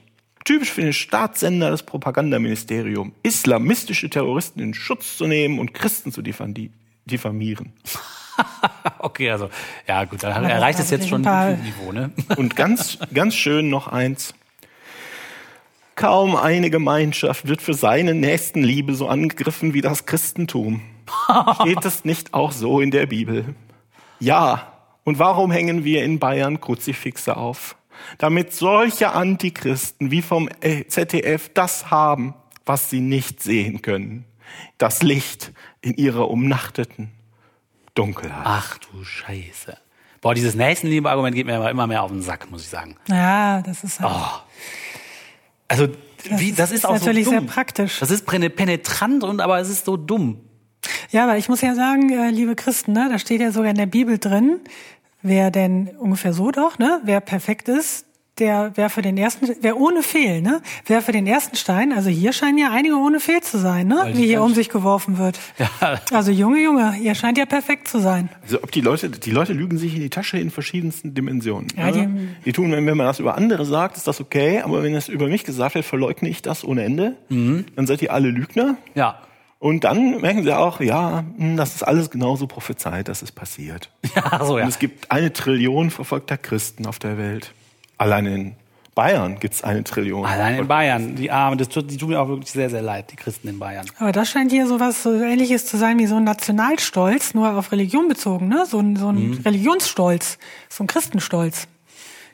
Typisch 0.49 0.71
für 0.71 0.81
den 0.81 0.93
Staatssender 0.93 1.69
des 1.69 1.83
Propagandaministeriums, 1.83 3.13
islamistische 3.21 4.09
Terroristen 4.09 4.59
in 4.61 4.73
Schutz 4.73 5.15
zu 5.15 5.27
nehmen 5.27 5.59
und 5.59 5.75
Christen 5.75 6.11
zu 6.11 6.21
diffami- 6.21 6.71
diffamieren. 7.05 7.73
Okay, 8.99 9.29
also 9.29 9.49
ja 9.85 10.05
gut, 10.05 10.23
dann 10.23 10.45
erreicht 10.45 10.79
es 10.79 10.89
jetzt 10.89 11.09
schon 11.09 11.27
ein 11.27 11.55
ein 11.57 11.61
Niveau, 11.61 11.91
ne? 11.91 12.11
Und 12.37 12.55
ganz, 12.55 12.97
ganz 13.13 13.35
schön 13.35 13.69
noch 13.69 13.89
eins. 13.89 14.33
Kaum 15.95 16.37
eine 16.37 16.69
Gemeinschaft 16.69 17.47
wird 17.47 17.61
für 17.61 17.73
seine 17.73 18.13
Nächstenliebe 18.13 18.95
so 18.95 19.09
angegriffen 19.09 19.73
wie 19.73 19.81
das 19.81 20.05
Christentum. 20.05 20.81
Steht 21.61 21.83
es 21.83 22.05
nicht 22.05 22.33
auch 22.33 22.53
so 22.53 22.79
in 22.79 22.91
der 22.91 23.07
Bibel? 23.07 23.53
Ja. 24.19 24.71
Und 25.03 25.19
warum 25.19 25.51
hängen 25.51 25.83
wir 25.83 26.03
in 26.05 26.17
Bayern 26.17 26.61
Kruzifixe 26.61 27.35
auf? 27.35 27.75
Damit 28.17 28.53
solche 28.53 29.11
Antichristen 29.11 30.11
wie 30.11 30.21
vom 30.21 30.49
ZDF 30.87 31.49
das 31.53 31.91
haben, 31.91 32.33
was 32.65 32.89
sie 32.89 32.99
nicht 33.01 33.41
sehen 33.43 33.81
können. 33.81 34.25
Das 34.77 35.03
Licht 35.03 35.51
in 35.81 35.95
ihrer 35.95 36.29
umnachteten 36.29 37.11
Dunkelheit. 37.95 38.41
Ach 38.43 38.77
du 38.77 39.03
Scheiße. 39.03 39.77
Boah, 40.21 40.33
dieses 40.33 40.55
Nächstenliebe-Argument 40.55 41.35
geht 41.35 41.45
mir 41.45 41.55
aber 41.55 41.71
immer 41.71 41.87
mehr 41.87 42.03
auf 42.03 42.11
den 42.11 42.21
Sack, 42.21 42.51
muss 42.51 42.63
ich 42.63 42.69
sagen. 42.69 42.95
Ja, 43.07 43.61
das 43.61 43.83
ist 43.83 43.99
halt, 44.01 44.11
Also, 45.67 45.87
wie, 46.23 46.51
das 46.51 46.71
ist, 46.71 46.79
ist 46.79 46.85
auch 46.85 46.93
natürlich 46.93 47.25
so 47.25 47.31
sehr 47.31 47.39
dumm. 47.39 47.47
praktisch. 47.47 47.99
Das 47.99 48.11
ist 48.11 48.25
penetrant 48.25 49.23
und 49.23 49.39
aber 49.39 49.59
es 49.59 49.69
ist 49.69 49.85
so 49.85 49.95
dumm. 49.95 50.41
Ja, 51.11 51.23
aber 51.23 51.37
ich 51.37 51.47
muss 51.49 51.61
ja 51.61 51.73
sagen, 51.75 52.09
äh, 52.09 52.29
liebe 52.31 52.55
Christen, 52.55 52.93
ne, 52.93 53.07
da 53.11 53.17
steht 53.19 53.41
ja 53.41 53.51
sogar 53.51 53.69
in 53.69 53.77
der 53.77 53.85
Bibel 53.85 54.17
drin, 54.17 54.59
wer 55.21 55.51
denn 55.51 55.89
ungefähr 55.99 56.33
so 56.33 56.51
doch, 56.51 56.79
ne, 56.79 57.01
wer 57.03 57.19
perfekt 57.21 57.67
ist, 57.69 58.05
der 58.37 58.71
wer 58.75 58.89
für 58.89 59.01
den 59.01 59.17
ersten, 59.17 59.49
wer 59.59 59.77
ohne 59.77 60.01
Fehl, 60.01 60.41
ne, 60.41 60.61
wer 60.85 61.01
für 61.01 61.11
den 61.11 61.27
ersten 61.27 61.57
Stein, 61.57 61.91
also 61.91 62.09
hier 62.09 62.31
scheinen 62.31 62.57
ja 62.57 62.71
einige 62.71 62.95
ohne 62.95 63.19
Fehl 63.19 63.41
zu 63.41 63.57
sein, 63.57 63.89
ne, 63.89 63.97
Weil 64.01 64.13
wie 64.13 64.21
die 64.21 64.27
hier 64.27 64.41
um 64.41 64.53
sich 64.53 64.69
geworfen 64.69 65.17
wird. 65.17 65.37
Ja. 65.57 65.99
Also 66.13 66.31
Junge, 66.31 66.59
Junge, 66.63 66.95
ihr 67.01 67.15
scheint 67.15 67.37
ja 67.37 67.45
perfekt 67.45 67.89
zu 67.89 67.99
sein. 67.99 68.29
Also 68.43 68.63
ob 68.63 68.71
die 68.71 68.79
Leute, 68.79 69.09
die 69.09 69.31
Leute 69.31 69.51
lügen 69.51 69.77
sich 69.77 69.93
in 69.93 69.99
die 69.99 70.09
Tasche 70.09 70.37
in 70.39 70.51
verschiedensten 70.51 71.13
Dimensionen. 71.13 71.67
Ja, 71.75 71.91
ne? 71.91 72.07
die- 72.07 72.45
die 72.45 72.53
tun, 72.53 72.71
wenn, 72.71 72.85
wenn 72.85 72.95
man 72.95 73.07
das 73.07 73.19
über 73.19 73.35
andere 73.35 73.65
sagt, 73.65 73.97
ist 73.97 74.07
das 74.07 74.21
okay, 74.21 74.61
aber 74.61 74.83
wenn 74.83 74.95
es 74.95 75.09
über 75.09 75.27
mich 75.27 75.43
gesagt 75.43 75.75
wird, 75.75 75.83
verleugne 75.83 76.29
ich 76.29 76.41
das 76.41 76.63
ohne 76.63 76.83
Ende. 76.85 77.17
Dann 77.29 77.87
seid 77.87 78.01
ihr 78.01 78.13
alle 78.13 78.29
Lügner. 78.29 78.77
Ja. 78.95 79.19
Und 79.59 79.83
dann 79.83 80.21
merken 80.21 80.43
sie 80.43 80.57
auch, 80.57 80.79
ja, 80.79 81.25
hm, 81.37 81.57
das 81.57 81.75
ist 81.75 81.83
alles 81.83 82.09
genauso 82.09 82.47
prophezeit, 82.47 83.09
dass 83.09 83.21
es 83.21 83.31
passiert. 83.31 83.89
Ja, 84.15 84.43
so 84.43 84.57
ja. 84.57 84.63
Und 84.63 84.69
es 84.69 84.79
gibt 84.79 85.11
eine 85.11 85.31
Trillion 85.33 85.91
verfolgter 85.91 86.37
Christen 86.37 86.85
auf 86.85 86.97
der 86.97 87.17
Welt. 87.17 87.53
Allein 87.97 88.25
in 88.25 88.55
Bayern 88.95 89.39
gibt 89.39 89.53
es 89.53 89.63
eine 89.63 89.83
Trillion. 89.83 90.25
Allein 90.25 90.59
in 90.59 90.67
Bayern, 90.67 91.15
die 91.15 91.29
Armen, 91.29 91.57
das 91.57 91.69
tut, 91.69 91.91
die 91.91 91.97
tun 91.97 92.09
mir 92.09 92.19
auch 92.19 92.27
wirklich 92.27 92.51
sehr, 92.51 92.69
sehr 92.69 92.81
leid, 92.81 93.11
die 93.11 93.17
Christen 93.17 93.47
in 93.49 93.59
Bayern. 93.59 93.85
Aber 93.99 94.11
das 94.11 94.29
scheint 94.29 94.51
hier 94.51 94.65
sowas 94.67 95.03
so 95.03 95.13
ähnliches 95.13 95.65
zu 95.65 95.77
sein 95.77 95.99
wie 95.99 96.05
so 96.05 96.15
ein 96.15 96.23
Nationalstolz, 96.23 97.33
nur 97.33 97.53
auf 97.55 97.71
Religion 97.71 98.07
bezogen, 98.07 98.47
ne? 98.47 98.65
So 98.65 98.79
ein, 98.79 98.95
so 98.95 99.09
ein 99.09 99.41
Religionsstolz, 99.45 100.37
so 100.69 100.83
ein 100.83 100.87
Christenstolz. 100.87 101.67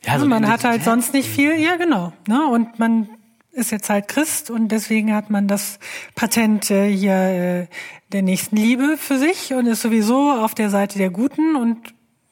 Ja, 0.06 0.14
Ja, 0.14 0.20
so 0.20 0.28
man 0.28 0.48
hat 0.48 0.64
halt 0.64 0.84
sonst 0.84 1.14
nicht 1.14 1.28
viel, 1.30 1.56
ja 1.60 1.76
genau. 1.76 2.14
Ne? 2.28 2.48
Und 2.48 2.80
man 2.80 3.10
ist 3.56 3.72
jetzt 3.72 3.90
halt 3.90 4.08
Christ 4.08 4.50
und 4.50 4.68
deswegen 4.68 5.14
hat 5.14 5.30
man 5.30 5.48
das 5.48 5.80
Patent 6.14 6.70
äh, 6.70 6.90
hier 6.92 7.14
äh, 7.14 7.68
der 8.12 8.22
Nächstenliebe 8.22 8.98
für 8.98 9.18
sich 9.18 9.54
und 9.54 9.66
ist 9.66 9.82
sowieso 9.82 10.32
auf 10.32 10.54
der 10.56 10.70
Seite 10.70 10.98
der 10.98 11.10
Guten 11.10 11.56
und 11.56 11.78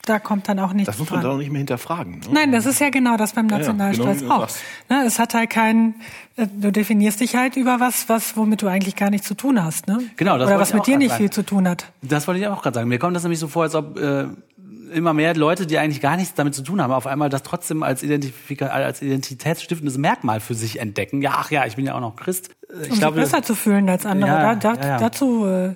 da 0.06 0.20
kommt 0.20 0.50
dann 0.50 0.60
auch 0.60 0.74
nichts 0.74 0.88
Das 0.88 1.00
muss 1.00 1.10
man 1.10 1.22
dran. 1.22 1.32
doch 1.32 1.38
nicht 1.38 1.50
mehr 1.50 1.60
hinterfragen. 1.60 2.20
Ne? 2.20 2.28
Nein, 2.32 2.52
das 2.52 2.66
ist 2.66 2.80
ja 2.82 2.90
genau 2.90 3.16
das 3.16 3.34
beim 3.34 3.48
ja, 3.48 3.58
Nationalstolz 3.58 4.20
genau 4.20 4.36
wie 4.36 4.38
du 4.38 4.44
auch. 4.44 4.50
Ne, 5.02 5.06
es 5.08 5.18
hat 5.18 5.34
halt 5.34 5.50
keinen, 5.50 5.96
äh, 6.36 6.46
du 6.46 6.72
definierst 6.72 7.22
dich 7.22 7.38
halt 7.38 7.56
über 7.56 7.80
was, 7.80 8.10
was, 8.10 8.36
womit 8.36 8.62
du 8.62 8.68
eigentlich 8.68 8.98
gar 8.98 9.10
nichts 9.10 9.28
zu 9.28 9.34
tun 9.34 9.64
hast, 9.64 9.88
ne? 9.88 10.00
Genau, 10.18 10.38
das 10.38 10.48
Oder 10.48 10.60
was 10.60 10.74
mit 10.74 10.82
auch 10.82 10.86
dir 10.86 10.98
nicht 10.98 11.12
sagen. 11.12 11.22
viel 11.22 11.30
zu 11.30 11.44
tun 11.46 11.70
hat. 11.70 11.86
Das 12.02 12.28
wollte 12.28 12.42
ich 12.42 12.48
auch 12.48 12.62
gerade 12.62 12.76
sagen. 12.76 12.90
Mir 12.90 13.00
kommt 13.00 13.16
das 13.16 13.24
nämlich 13.24 13.40
so 13.40 13.48
vor, 13.48 13.64
als 13.64 13.76
ob 13.76 13.98
äh, 13.98 14.26
immer 14.94 15.14
mehr 15.14 15.36
Leute, 15.36 15.66
die 15.68 15.78
eigentlich 15.78 16.02
gar 16.02 16.16
nichts 16.18 16.34
damit 16.36 16.56
zu 16.56 16.62
tun 16.62 16.82
haben, 16.82 16.94
auf 16.94 17.08
einmal 17.08 17.30
das 17.30 17.44
trotzdem 17.44 17.84
als, 17.84 18.04
Identifika 18.04 18.68
als 18.68 19.02
identitätsstiftendes 19.02 19.98
Merkmal 19.98 20.40
für 20.40 20.56
sich 20.56 20.80
entdecken. 20.80 21.22
Ja, 21.22 21.34
ach 21.38 21.52
ja, 21.52 21.66
ich 21.66 21.76
bin 21.76 21.86
ja 21.86 21.96
auch 21.96 22.00
noch 22.00 22.16
Christ. 22.16 22.50
Äh, 22.70 22.86
Ich 22.86 22.92
um 22.92 23.00
glaube, 23.00 23.22
sich 23.22 23.32
besser 23.32 23.44
zu 23.44 23.56
fühlen 23.56 23.90
als 23.90 24.06
andere. 24.06 24.30
Ja, 24.30 24.56
da, 24.56 24.74
da, 24.76 24.82
ja, 24.82 24.88
ja. 24.88 24.98
Dazu 24.98 25.46
äh, 25.48 25.76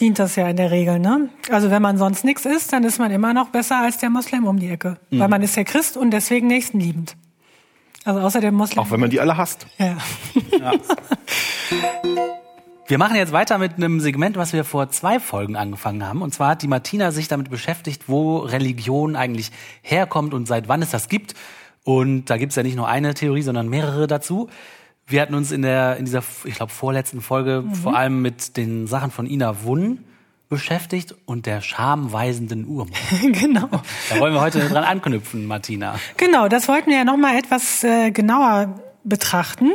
dient 0.00 0.18
das 0.18 0.36
ja 0.36 0.48
in 0.48 0.56
der 0.56 0.70
Regel. 0.70 0.98
Ne? 0.98 1.28
Also 1.50 1.70
wenn 1.70 1.82
man 1.82 1.98
sonst 1.98 2.24
nichts 2.24 2.44
ist, 2.44 2.72
dann 2.72 2.84
ist 2.84 2.98
man 2.98 3.10
immer 3.10 3.34
noch 3.34 3.48
besser 3.48 3.80
als 3.82 3.98
der 3.98 4.10
Moslem 4.10 4.46
um 4.46 4.58
die 4.58 4.68
Ecke. 4.68 4.98
Mhm. 5.10 5.18
Weil 5.18 5.28
man 5.28 5.42
ist 5.42 5.56
ja 5.56 5.64
Christ 5.64 5.96
und 5.96 6.10
deswegen 6.10 6.46
nächstenliebend. 6.46 7.16
Also 8.04 8.20
außer 8.20 8.40
dem 8.40 8.54
Moslem. 8.54 8.78
Auch 8.78 8.90
wenn 8.90 9.00
man 9.00 9.10
die 9.10 9.20
alle 9.20 9.36
hasst. 9.36 9.66
ja. 9.78 9.96
Wir 12.92 12.98
machen 12.98 13.16
jetzt 13.16 13.32
weiter 13.32 13.56
mit 13.56 13.78
einem 13.78 14.00
Segment, 14.00 14.36
was 14.36 14.52
wir 14.52 14.64
vor 14.64 14.90
zwei 14.90 15.18
Folgen 15.18 15.56
angefangen 15.56 16.06
haben. 16.06 16.20
Und 16.20 16.34
zwar 16.34 16.50
hat 16.50 16.60
die 16.60 16.68
Martina 16.68 17.10
sich 17.10 17.26
damit 17.26 17.48
beschäftigt, 17.48 18.02
wo 18.06 18.40
Religion 18.40 19.16
eigentlich 19.16 19.50
herkommt 19.80 20.34
und 20.34 20.46
seit 20.46 20.68
wann 20.68 20.82
es 20.82 20.90
das 20.90 21.08
gibt. 21.08 21.32
Und 21.84 22.26
da 22.26 22.36
gibt 22.36 22.50
es 22.50 22.56
ja 22.56 22.62
nicht 22.62 22.76
nur 22.76 22.88
eine 22.88 23.14
Theorie, 23.14 23.40
sondern 23.40 23.70
mehrere 23.70 24.06
dazu. 24.06 24.50
Wir 25.06 25.22
hatten 25.22 25.34
uns 25.34 25.52
in 25.52 25.62
der 25.62 25.96
in 25.96 26.04
dieser, 26.04 26.22
ich 26.44 26.56
glaube, 26.56 26.70
vorletzten 26.70 27.22
Folge 27.22 27.64
vor 27.82 27.96
allem 27.96 28.20
mit 28.20 28.58
den 28.58 28.86
Sachen 28.86 29.10
von 29.10 29.24
Ina 29.24 29.64
Wunn 29.64 30.04
beschäftigt 30.50 31.14
und 31.24 31.46
der 31.46 31.62
schamweisenden 31.62 32.66
Urmutter. 32.66 32.98
genau. 33.32 33.70
Da 34.10 34.20
wollen 34.20 34.34
wir 34.34 34.42
heute 34.42 34.68
dran 34.68 34.84
anknüpfen, 34.84 35.46
Martina. 35.46 35.94
Genau, 36.18 36.46
das 36.46 36.68
wollten 36.68 36.90
wir 36.90 36.98
ja 36.98 37.04
noch 37.04 37.16
mal 37.16 37.38
etwas 37.38 37.84
äh, 37.84 38.10
genauer 38.10 38.78
betrachten. 39.02 39.72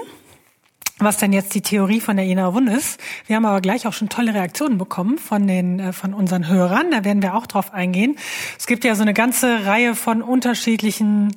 Was 0.99 1.17
denn 1.17 1.33
jetzt 1.33 1.53
die 1.53 1.61
Theorie 1.61 1.99
von 1.99 2.17
der 2.17 2.25
Ina 2.25 2.53
Wun 2.53 2.67
ist. 2.67 2.99
Wir 3.27 3.35
haben 3.35 3.45
aber 3.45 3.61
gleich 3.61 3.87
auch 3.87 3.93
schon 3.93 4.09
tolle 4.09 4.33
Reaktionen 4.33 4.77
bekommen 4.77 5.17
von 5.17 5.47
den 5.47 5.79
äh, 5.79 5.93
von 5.93 6.13
unseren 6.13 6.47
Hörern. 6.47 6.91
Da 6.91 7.03
werden 7.03 7.21
wir 7.21 7.35
auch 7.35 7.47
drauf 7.47 7.73
eingehen. 7.73 8.15
Es 8.57 8.67
gibt 8.67 8.83
ja 8.83 8.95
so 8.95 9.03
eine 9.03 9.13
ganze 9.13 9.65
Reihe 9.65 9.95
von 9.95 10.21
unterschiedlichen 10.21 11.35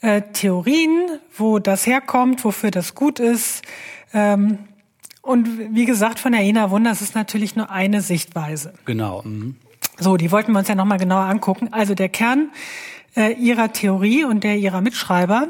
äh, 0.00 0.22
Theorien, 0.32 1.08
wo 1.36 1.58
das 1.58 1.86
herkommt, 1.86 2.44
wofür 2.44 2.70
das 2.70 2.94
gut 2.94 3.20
ist. 3.20 3.62
Ähm, 4.12 4.58
und 5.22 5.74
wie 5.74 5.86
gesagt, 5.86 6.20
von 6.20 6.32
der 6.32 6.42
Ina 6.42 6.70
Wun, 6.70 6.84
das 6.84 7.02
ist 7.02 7.14
natürlich 7.14 7.56
nur 7.56 7.70
eine 7.70 8.00
Sichtweise. 8.00 8.74
Genau. 8.84 9.22
Mhm. 9.24 9.56
So, 9.98 10.16
die 10.16 10.30
wollten 10.30 10.52
wir 10.52 10.58
uns 10.58 10.68
ja 10.68 10.74
nochmal 10.74 10.98
genauer 10.98 11.24
angucken. 11.24 11.68
Also 11.72 11.94
der 11.94 12.08
Kern 12.08 12.50
äh, 13.16 13.32
ihrer 13.32 13.72
Theorie 13.72 14.24
und 14.24 14.44
der 14.44 14.56
ihrer 14.56 14.80
Mitschreiber 14.80 15.48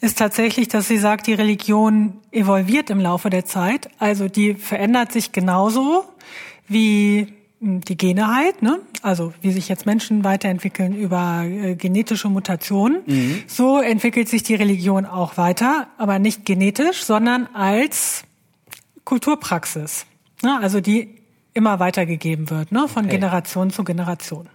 ist 0.00 0.18
tatsächlich, 0.18 0.68
dass 0.68 0.88
sie 0.88 0.98
sagt, 0.98 1.26
die 1.26 1.34
Religion 1.34 2.14
evolviert 2.30 2.90
im 2.90 3.00
Laufe 3.00 3.30
der 3.30 3.44
Zeit. 3.44 3.90
Also 3.98 4.28
die 4.28 4.54
verändert 4.54 5.12
sich 5.12 5.32
genauso 5.32 6.04
wie 6.68 7.34
hm, 7.60 7.80
die 7.80 7.96
Gene 7.96 8.32
halt, 8.32 8.62
ne? 8.62 8.80
also 9.02 9.32
wie 9.42 9.50
sich 9.50 9.68
jetzt 9.68 9.86
Menschen 9.86 10.22
weiterentwickeln 10.22 10.94
über 10.94 11.42
äh, 11.44 11.74
genetische 11.74 12.28
Mutationen. 12.28 13.00
Mhm. 13.06 13.42
So 13.48 13.80
entwickelt 13.80 14.28
sich 14.28 14.44
die 14.44 14.54
Religion 14.54 15.04
auch 15.04 15.36
weiter, 15.36 15.88
aber 15.98 16.20
nicht 16.20 16.44
genetisch, 16.44 17.02
sondern 17.02 17.48
als 17.54 18.22
Kulturpraxis. 19.04 20.06
Ne? 20.42 20.56
Also 20.60 20.80
die 20.80 21.16
immer 21.54 21.80
weitergegeben 21.80 22.50
wird, 22.50 22.70
ne? 22.70 22.86
von 22.86 23.06
okay. 23.06 23.16
Generation 23.16 23.70
zu 23.70 23.82
Generation. 23.82 24.48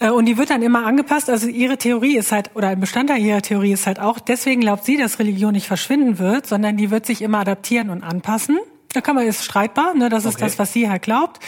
Äh, 0.00 0.10
und 0.10 0.26
die 0.26 0.36
wird 0.36 0.50
dann 0.50 0.62
immer 0.62 0.86
angepasst. 0.86 1.30
Also 1.30 1.48
ihre 1.48 1.78
Theorie 1.78 2.16
ist 2.16 2.32
halt, 2.32 2.50
oder 2.54 2.68
ein 2.68 2.80
Bestandteil 2.80 3.20
ihrer 3.20 3.42
Theorie 3.42 3.72
ist 3.72 3.86
halt 3.86 4.00
auch, 4.00 4.18
deswegen 4.18 4.60
glaubt 4.60 4.84
sie, 4.84 4.96
dass 4.96 5.18
Religion 5.18 5.52
nicht 5.52 5.66
verschwinden 5.66 6.18
wird, 6.18 6.46
sondern 6.46 6.76
die 6.76 6.90
wird 6.90 7.06
sich 7.06 7.22
immer 7.22 7.40
adaptieren 7.40 7.90
und 7.90 8.02
anpassen. 8.02 8.58
Da 8.92 9.00
kann 9.00 9.14
man, 9.16 9.26
ist 9.26 9.44
streitbar, 9.44 9.94
ne, 9.94 10.08
das 10.08 10.24
ist 10.24 10.36
okay. 10.36 10.44
das, 10.44 10.58
was 10.58 10.72
sie 10.72 10.88
halt 10.88 11.02
glaubt, 11.02 11.40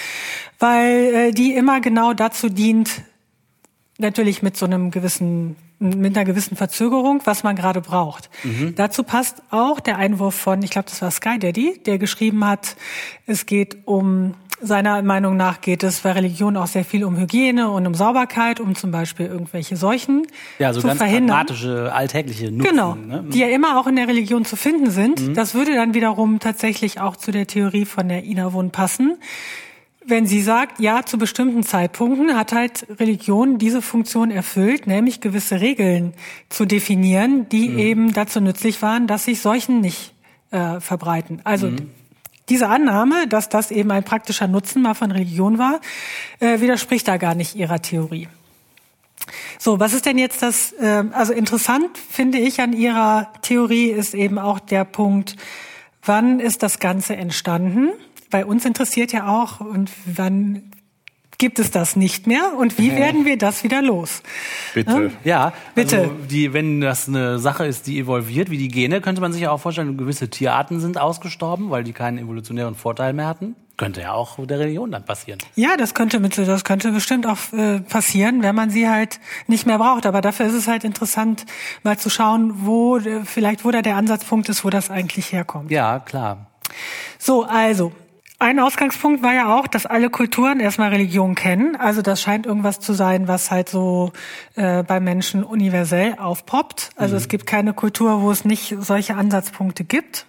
weil 0.59 1.15
äh, 1.15 1.31
die 1.33 1.55
immer 1.55 1.81
genau 1.81 2.13
dazu 2.13 2.51
dient, 2.51 3.03
natürlich 3.99 4.43
mit 4.43 4.57
so 4.57 4.67
einem 4.67 4.91
gewissen 4.91 5.57
mit 5.83 6.15
einer 6.15 6.27
gewissen 6.27 6.59
Verzögerung, 6.59 7.23
was 7.25 7.43
man 7.43 7.57
gerade 7.57 7.81
braucht. 7.81 8.29
Mhm. 8.45 8.75
Dazu 8.75 9.03
passt 9.03 9.43
auch 9.51 9.81
der 9.81 9.97
Einwurf 9.97 10.35
von, 10.35 10.63
ich 10.63 10.71
glaube, 10.71 10.91
das 10.91 11.01
war 11.01 11.11
Sky 11.11 11.39
Daddy, 11.39 11.81
der 11.87 11.97
geschrieben 11.97 12.45
hat, 12.47 12.77
es 13.27 13.47
geht 13.47 13.79
um 13.87 14.35
seiner 14.61 15.03
Meinung 15.03 15.37
nach 15.37 15.61
geht 15.61 15.83
es 15.83 16.01
bei 16.01 16.12
Religion 16.12 16.57
auch 16.57 16.66
sehr 16.66 16.85
viel 16.85 17.05
um 17.05 17.16
Hygiene 17.16 17.70
und 17.70 17.87
um 17.87 17.94
Sauberkeit, 17.94 18.61
um 18.61 18.75
zum 18.75 18.90
Beispiel 18.90 19.27
irgendwelche 19.27 19.77
Seuchen 19.77 20.27
ja, 20.59 20.73
so 20.73 20.81
zu 20.81 20.87
ganz 20.87 20.99
verhindern. 20.99 21.29
pragmatische, 21.29 21.92
alltägliche 21.92 22.51
Nutzen. 22.51 22.70
Genau, 22.70 22.94
ne? 22.94 23.25
die 23.29 23.38
ja 23.38 23.49
immer 23.49 23.81
auch 23.81 23.87
in 23.87 23.96
der 23.96 24.09
Religion 24.09 24.44
zu 24.44 24.57
finden 24.57 24.90
sind. 24.90 25.20
Mhm. 25.20 25.35
Das 25.35 25.55
würde 25.55 25.75
dann 25.75 25.94
wiederum 25.94 26.38
tatsächlich 26.38 27.01
auch 27.01 27.16
zu 27.16 27.31
der 27.31 27.46
Theorie 27.46 27.85
von 27.85 28.09
der 28.09 28.25
Ina 28.25 28.53
Wund 28.53 28.73
passen. 28.73 29.18
Wenn 30.05 30.27
sie 30.27 30.40
sagt, 30.40 30.81
ja, 30.81 31.05
zu 31.05 31.18
bestimmten 31.18 31.62
Zeitpunkten 31.62 32.37
hat 32.37 32.53
halt 32.53 32.87
Religion 32.99 33.59
diese 33.59 33.83
Funktion 33.83 34.31
erfüllt, 34.31 34.87
nämlich 34.87 35.20
gewisse 35.20 35.61
Regeln 35.61 36.14
zu 36.49 36.64
definieren, 36.64 37.49
die 37.51 37.68
mhm. 37.68 37.79
eben 37.79 38.12
dazu 38.12 38.40
nützlich 38.40 38.81
waren, 38.83 39.07
dass 39.07 39.27
sich 39.27 39.40
Seuchen 39.40 39.81
nicht 39.81 40.14
äh, 40.51 40.81
verbreiten. 40.81 41.40
Also 41.44 41.68
mhm 41.68 41.90
diese 42.51 42.69
Annahme, 42.69 43.27
dass 43.29 43.49
das 43.49 43.71
eben 43.71 43.91
ein 43.91 44.05
praktischer 44.05 44.49
Nutzen 44.49 44.83
mal 44.83 44.95
von 44.95 45.11
Religion 45.11 45.59
war, 45.59 45.81
äh, 46.41 46.61
widerspricht 46.61 47.09
da 47.09 47.17
gar 47.17 47.35
nicht 47.35 47.55
ihrer 47.55 47.81
Theorie. 47.81 48.29
So, 49.59 49.79
was 49.79 49.93
ist 49.93 50.07
denn 50.07 50.19
jetzt 50.19 50.43
das, 50.43 50.73
äh, 50.73 51.05
also 51.13 51.33
interessant 51.33 51.97
finde 51.97 52.39
ich 52.39 52.61
an 52.61 52.73
ihrer 52.73 53.33
Theorie 53.43 53.91
ist 53.91 54.15
eben 54.15 54.39
auch 54.39 54.59
der 54.59 54.85
Punkt, 54.85 55.37
wann 56.05 56.41
ist 56.41 56.63
das 56.63 56.79
Ganze 56.79 57.17
entstanden? 57.17 57.91
Bei 58.31 58.45
uns 58.45 58.65
interessiert 58.65 59.13
ja 59.13 59.29
auch, 59.29 59.61
und 59.61 59.91
wann 60.07 60.71
gibt 61.40 61.59
es 61.59 61.72
das 61.72 61.96
nicht 61.96 62.29
mehr 62.29 62.53
und 62.57 62.79
wie 62.79 62.94
werden 62.94 63.24
wir 63.24 63.37
das 63.37 63.64
wieder 63.64 63.83
los? 63.83 64.22
Bitte. 64.74 65.11
Ja, 65.24 65.53
bitte. 65.74 66.03
Also 66.03 66.12
die, 66.31 66.53
wenn 66.53 66.81
das 66.81 67.09
eine 67.09 67.40
Sache 67.40 67.66
ist, 67.66 67.88
die 67.88 67.98
evolviert, 67.98 68.50
wie 68.50 68.59
die 68.59 68.68
Gene, 68.68 69.00
könnte 69.00 69.20
man 69.20 69.33
sich 69.33 69.42
ja 69.42 69.50
auch 69.50 69.59
vorstellen, 69.59 69.96
gewisse 69.96 70.29
Tierarten 70.29 70.79
sind 70.79 70.98
ausgestorben, 70.98 71.70
weil 71.70 71.83
die 71.83 71.92
keinen 71.92 72.18
evolutionären 72.18 72.76
Vorteil 72.76 73.14
mehr 73.14 73.26
hatten. 73.26 73.57
Könnte 73.79 74.03
ja 74.03 74.12
auch 74.12 74.37
der 74.44 74.59
Religion 74.59 74.90
dann 74.90 75.07
passieren. 75.07 75.38
Ja, 75.57 75.79
das 75.79 75.94
könnte 75.94 76.20
mit, 76.20 76.37
das 76.37 76.64
könnte 76.64 76.92
bestimmt 76.92 77.26
auch 77.26 77.38
äh, 77.55 77.81
passieren, 77.81 78.42
wenn 78.42 78.55
man 78.55 78.68
sie 78.68 78.87
halt 78.87 79.18
nicht 79.46 79.66
mehr 79.66 79.79
braucht. 79.79 80.05
Aber 80.05 80.20
dafür 80.20 80.44
ist 80.44 80.53
es 80.53 80.68
halt 80.68 80.85
interessant, 80.85 81.46
mal 81.83 81.98
zu 81.98 82.11
schauen, 82.11 82.66
wo 82.66 82.98
äh, 82.98 83.24
vielleicht 83.24 83.64
wo 83.64 83.70
da 83.70 83.81
der 83.81 83.96
Ansatzpunkt 83.96 84.50
ist, 84.50 84.66
wo 84.66 84.68
das 84.68 84.90
eigentlich 84.90 85.33
herkommt. 85.33 85.70
Ja, 85.70 85.98
klar. 85.98 86.50
So, 87.18 87.44
also 87.44 87.92
ein 88.40 88.59
Ausgangspunkt 88.59 89.22
war 89.22 89.35
ja 89.35 89.55
auch, 89.55 89.66
dass 89.66 89.85
alle 89.85 90.09
Kulturen 90.09 90.61
erstmal 90.61 90.88
Religion 90.88 91.35
kennen. 91.35 91.76
Also 91.76 92.00
das 92.00 92.22
scheint 92.22 92.46
irgendwas 92.46 92.81
zu 92.81 92.94
sein, 92.94 93.29
was 93.29 93.50
halt 93.50 93.68
so 93.68 94.12
äh, 94.57 94.83
bei 94.83 94.98
Menschen 94.98 95.44
universell 95.44 96.16
aufpoppt. 96.18 96.90
Also 96.96 97.14
mhm. 97.14 97.18
es 97.18 97.29
gibt 97.29 97.46
keine 97.46 97.74
Kultur, 97.74 98.22
wo 98.22 98.31
es 98.31 98.46
nicht 98.46 98.74
solche 98.81 99.14
Ansatzpunkte 99.14 99.85
gibt. 99.85 100.24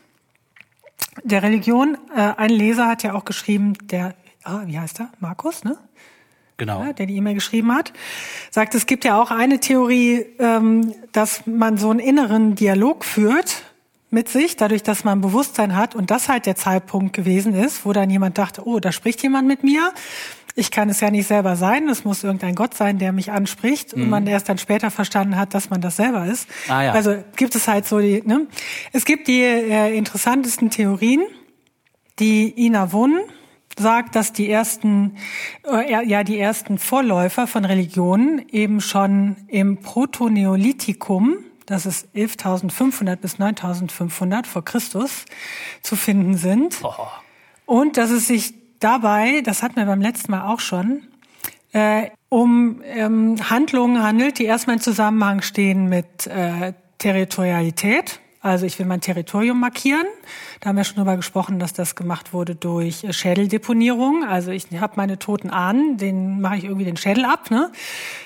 Der 1.23 1.41
Religion, 1.41 1.97
äh, 2.13 2.33
ein 2.35 2.49
Leser 2.49 2.87
hat 2.87 3.01
ja 3.03 3.13
auch 3.13 3.23
geschrieben, 3.23 3.75
der, 3.81 4.13
ah, 4.43 4.63
wie 4.65 4.77
heißt 4.77 4.99
er? 4.99 5.09
Markus, 5.19 5.63
ne? 5.63 5.77
Genau. 6.57 6.83
Ja, 6.83 6.93
der 6.93 7.05
die 7.05 7.15
E-Mail 7.15 7.35
geschrieben 7.35 7.73
hat, 7.73 7.93
sagt, 8.51 8.75
es 8.75 8.85
gibt 8.85 9.05
ja 9.05 9.19
auch 9.19 9.31
eine 9.31 9.61
Theorie, 9.61 10.25
ähm, 10.37 10.93
dass 11.13 11.47
man 11.47 11.77
so 11.77 11.89
einen 11.89 11.99
inneren 11.99 12.55
Dialog 12.55 13.05
führt 13.05 13.63
mit 14.11 14.29
sich, 14.29 14.57
dadurch, 14.57 14.83
dass 14.83 15.03
man 15.03 15.21
Bewusstsein 15.21 15.75
hat 15.75 15.95
und 15.95 16.11
das 16.11 16.29
halt 16.29 16.45
der 16.45 16.55
Zeitpunkt 16.55 17.13
gewesen 17.13 17.55
ist, 17.55 17.85
wo 17.85 17.93
dann 17.93 18.09
jemand 18.09 18.37
dachte, 18.37 18.67
oh, 18.67 18.79
da 18.79 18.91
spricht 18.91 19.23
jemand 19.23 19.47
mit 19.47 19.63
mir. 19.63 19.93
Ich 20.53 20.69
kann 20.69 20.89
es 20.89 20.99
ja 20.99 21.09
nicht 21.09 21.27
selber 21.27 21.55
sein, 21.55 21.87
es 21.87 22.03
muss 22.03 22.25
irgendein 22.25 22.55
Gott 22.55 22.73
sein, 22.73 22.97
der 22.97 23.13
mich 23.13 23.31
anspricht 23.31 23.95
mhm. 23.95 24.03
und 24.03 24.09
man 24.09 24.27
erst 24.27 24.49
dann 24.49 24.57
später 24.57 24.91
verstanden 24.91 25.37
hat, 25.37 25.53
dass 25.53 25.69
man 25.69 25.79
das 25.79 25.95
selber 25.95 26.25
ist. 26.25 26.47
Ah, 26.67 26.83
ja. 26.83 26.91
Also 26.91 27.23
gibt 27.37 27.55
es 27.55 27.69
halt 27.69 27.85
so 27.85 27.99
die, 27.99 28.21
ne? 28.25 28.47
Es 28.91 29.05
gibt 29.05 29.29
die 29.29 29.41
äh, 29.41 29.95
interessantesten 29.95 30.69
Theorien, 30.69 31.21
die 32.19 32.65
Ina 32.65 32.91
Wun 32.91 33.21
sagt, 33.79 34.15
dass 34.15 34.33
die 34.33 34.49
ersten, 34.49 35.15
äh, 35.65 36.05
ja, 36.05 36.23
die 36.25 36.37
ersten 36.37 36.77
Vorläufer 36.77 37.47
von 37.47 37.63
Religionen 37.63 38.45
eben 38.51 38.81
schon 38.81 39.37
im 39.47 39.77
Protoneolithikum, 39.77 41.37
das 41.71 41.85
ist 41.85 42.07
11.500 42.15 43.15
bis 43.15 43.35
9.500 43.35 44.45
vor 44.45 44.63
Christus 44.63 45.25
zu 45.81 45.95
finden 45.95 46.35
sind. 46.35 46.79
Oh. 46.83 46.93
Und 47.65 47.97
dass 47.97 48.09
es 48.09 48.27
sich 48.27 48.53
dabei, 48.79 49.41
das 49.41 49.63
hatten 49.63 49.77
wir 49.77 49.85
beim 49.85 50.01
letzten 50.01 50.31
Mal 50.31 50.51
auch 50.51 50.59
schon, 50.59 51.07
äh, 51.71 52.09
um 52.29 52.81
ähm, 52.83 53.37
Handlungen 53.49 54.03
handelt, 54.03 54.39
die 54.39 54.45
erstmal 54.45 54.75
in 54.75 54.81
Zusammenhang 54.81 55.41
stehen 55.41 55.87
mit 55.87 56.27
äh, 56.27 56.73
Territorialität. 56.97 58.19
Also 58.43 58.65
ich 58.65 58.79
will 58.79 58.87
mein 58.87 59.01
Territorium 59.01 59.59
markieren. 59.59 60.05
Da 60.61 60.69
haben 60.69 60.75
wir 60.75 60.83
schon 60.83 60.95
drüber 60.95 61.15
gesprochen, 61.15 61.59
dass 61.59 61.73
das 61.73 61.93
gemacht 61.93 62.33
wurde 62.33 62.55
durch 62.55 63.03
äh, 63.03 63.13
Schädeldeponierung. 63.13 64.23
Also 64.23 64.49
ich 64.49 64.65
habe 64.79 64.93
meine 64.95 65.19
toten 65.19 65.51
Ahnen, 65.51 65.97
den 65.97 66.41
mache 66.41 66.57
ich 66.57 66.63
irgendwie 66.63 66.85
den 66.85 66.97
Schädel 66.97 67.23
ab. 67.25 67.51
Ne? 67.51 67.71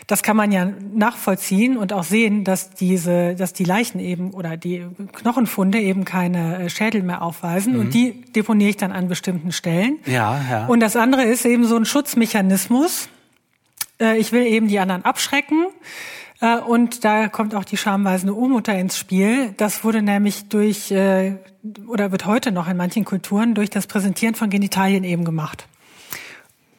Das 0.08 0.24
kann 0.24 0.38
man 0.38 0.54
ja 0.54 0.72
nachvollziehen 0.94 1.76
und 1.76 1.92
auch 1.92 2.06
sehen, 2.06 2.46
dass 2.46 2.70
diese, 2.70 3.36
dass 3.36 3.52
die 3.52 3.66
Leichen 3.66 4.00
eben 4.00 4.32
oder 4.32 4.56
die 4.56 4.86
Knochenfunde 5.12 5.82
eben 5.82 6.06
keine 6.06 6.60
äh, 6.60 6.70
Schädel 6.70 7.04
mehr 7.04 7.22
aufweisen 7.22 7.74
mhm. 7.74 7.80
und 7.82 7.94
die 7.94 8.22
deponiere 8.32 8.70
ich 8.70 8.78
dann 8.78 8.94
an 8.94 9.10
bestimmten 9.10 9.52
Stellen. 9.52 10.00
Ja, 10.06 10.40
ja. 10.50 10.66
Und 10.68 10.80
das 10.80 10.96
andere 10.96 11.24
ist 11.24 11.46
eben 11.46 11.66
so 11.66 11.76
ein 11.76 11.84
Schutzmechanismus. 11.84 13.10
Äh, 14.00 14.18
ich 14.18 14.32
will 14.32 14.44
eben 14.44 14.70
die 14.70 14.80
anderen 14.80 15.04
abschrecken. 15.04 15.66
Äh, 16.42 16.58
und 16.60 17.04
da 17.04 17.28
kommt 17.28 17.56
auch 17.56 17.66
die 17.66 17.78
schamweisende 17.78 18.34
Urmutter 18.34 18.78
ins 18.78 18.98
Spiel. 18.98 19.54
Das 19.58 19.84
wurde 19.84 20.02
nämlich 20.02 20.50
durch, 20.50 20.92
äh, 20.92 21.36
oder 21.88 22.12
wird 22.12 22.26
heute 22.26 22.52
noch 22.52 22.68
in 22.68 22.78
manchen 22.78 23.06
Kulturen 23.06 23.54
durch 23.56 23.70
das 23.70 23.88
Präsentieren 23.88 24.36
von 24.36 24.50
Genitalien 24.50 25.04
eben 25.04 25.26
gemacht. 25.26 25.68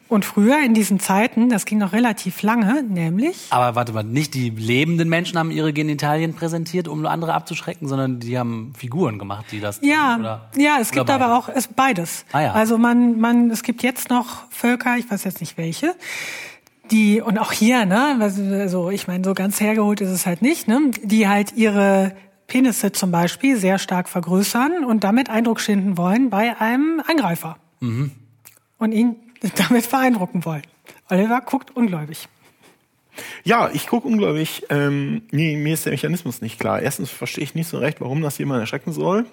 Und 0.09 0.23
früher 0.23 0.59
in 0.63 0.73
diesen 0.73 1.01
Zeiten, 1.01 1.49
das 1.49 1.65
ging 1.65 1.79
noch 1.79 1.91
relativ 1.91 2.41
lange, 2.41 2.81
nämlich. 2.81 3.47
Aber 3.49 3.75
warte 3.75 3.91
mal, 3.91 4.03
nicht 4.03 4.33
die 4.35 4.49
lebenden 4.49 5.09
Menschen 5.09 5.37
haben 5.37 5.51
ihre 5.51 5.73
Genitalien 5.73 6.33
präsentiert, 6.33 6.87
um 6.87 7.05
andere 7.05 7.33
abzuschrecken, 7.33 7.89
sondern 7.89 8.21
die 8.21 8.39
haben 8.39 8.73
Figuren 8.77 9.19
gemacht, 9.19 9.47
die 9.51 9.59
das. 9.59 9.81
Ja, 9.81 10.15
oder, 10.17 10.49
ja, 10.55 10.77
es 10.79 10.91
gibt 10.91 11.09
aber 11.09 11.37
auch 11.37 11.49
es 11.49 11.67
beides. 11.67 12.25
Ah, 12.31 12.41
ja. 12.41 12.51
Also 12.53 12.77
man, 12.77 13.19
man, 13.19 13.51
es 13.51 13.63
gibt 13.63 13.83
jetzt 13.83 14.09
noch 14.09 14.49
Völker, 14.49 14.95
ich 14.97 15.11
weiß 15.11 15.25
jetzt 15.25 15.41
nicht 15.41 15.57
welche, 15.57 15.93
die 16.91 17.21
und 17.21 17.37
auch 17.37 17.51
hier, 17.51 17.85
ne, 17.85 18.17
also 18.19 18.89
ich 18.89 19.07
meine, 19.07 19.23
so 19.23 19.33
ganz 19.33 19.59
hergeholt 19.59 20.01
ist 20.01 20.09
es 20.09 20.25
halt 20.25 20.41
nicht, 20.41 20.67
ne, 20.67 20.91
die 21.03 21.27
halt 21.27 21.53
ihre 21.55 22.15
Penisse 22.47 22.91
zum 22.91 23.11
Beispiel 23.11 23.57
sehr 23.57 23.77
stark 23.77 24.09
vergrößern 24.09 24.85
und 24.85 25.03
damit 25.03 25.29
Eindruck 25.29 25.59
schinden 25.59 25.97
wollen 25.97 26.29
bei 26.29 26.59
einem 26.59 27.01
Angreifer. 27.05 27.57
Mhm. 27.79 28.11
Und 28.77 28.91
ihn 28.93 29.15
damit 29.55 29.89
beeindrucken 29.89 30.45
wollen. 30.45 30.63
Oliver 31.09 31.41
guckt 31.41 31.75
ungläubig. 31.75 32.27
Ja, 33.43 33.69
ich 33.73 33.87
gucke 33.87 34.07
ungläubig. 34.07 34.65
Ähm, 34.69 35.23
nee, 35.31 35.57
mir 35.57 35.73
ist 35.73 35.85
der 35.85 35.91
Mechanismus 35.91 36.41
nicht 36.41 36.59
klar. 36.59 36.81
Erstens 36.81 37.09
verstehe 37.09 37.43
ich 37.43 37.55
nicht 37.55 37.67
so 37.67 37.77
recht, 37.79 38.01
warum 38.01 38.21
das 38.21 38.37
jemand 38.37 38.61
erschrecken 38.61 38.91
soll. 38.91 39.25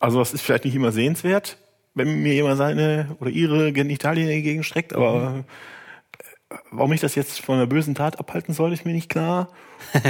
Also 0.00 0.18
das 0.18 0.34
ist 0.34 0.42
vielleicht 0.42 0.64
nicht 0.64 0.74
immer 0.74 0.92
sehenswert, 0.92 1.58
wenn 1.94 2.22
mir 2.22 2.34
jemand 2.34 2.58
seine 2.58 3.16
oder 3.20 3.30
ihre 3.30 3.72
Genitalien 3.72 4.28
entgegenstreckt, 4.28 4.92
aber 4.92 5.38
äh, 5.38 5.52
warum 6.70 6.92
ich 6.92 7.00
das 7.00 7.14
jetzt 7.14 7.40
von 7.40 7.56
einer 7.56 7.66
bösen 7.66 7.94
Tat 7.94 8.18
abhalten 8.18 8.54
soll, 8.54 8.72
ist 8.72 8.84
mir 8.84 8.92
nicht 8.92 9.08
klar. 9.08 9.48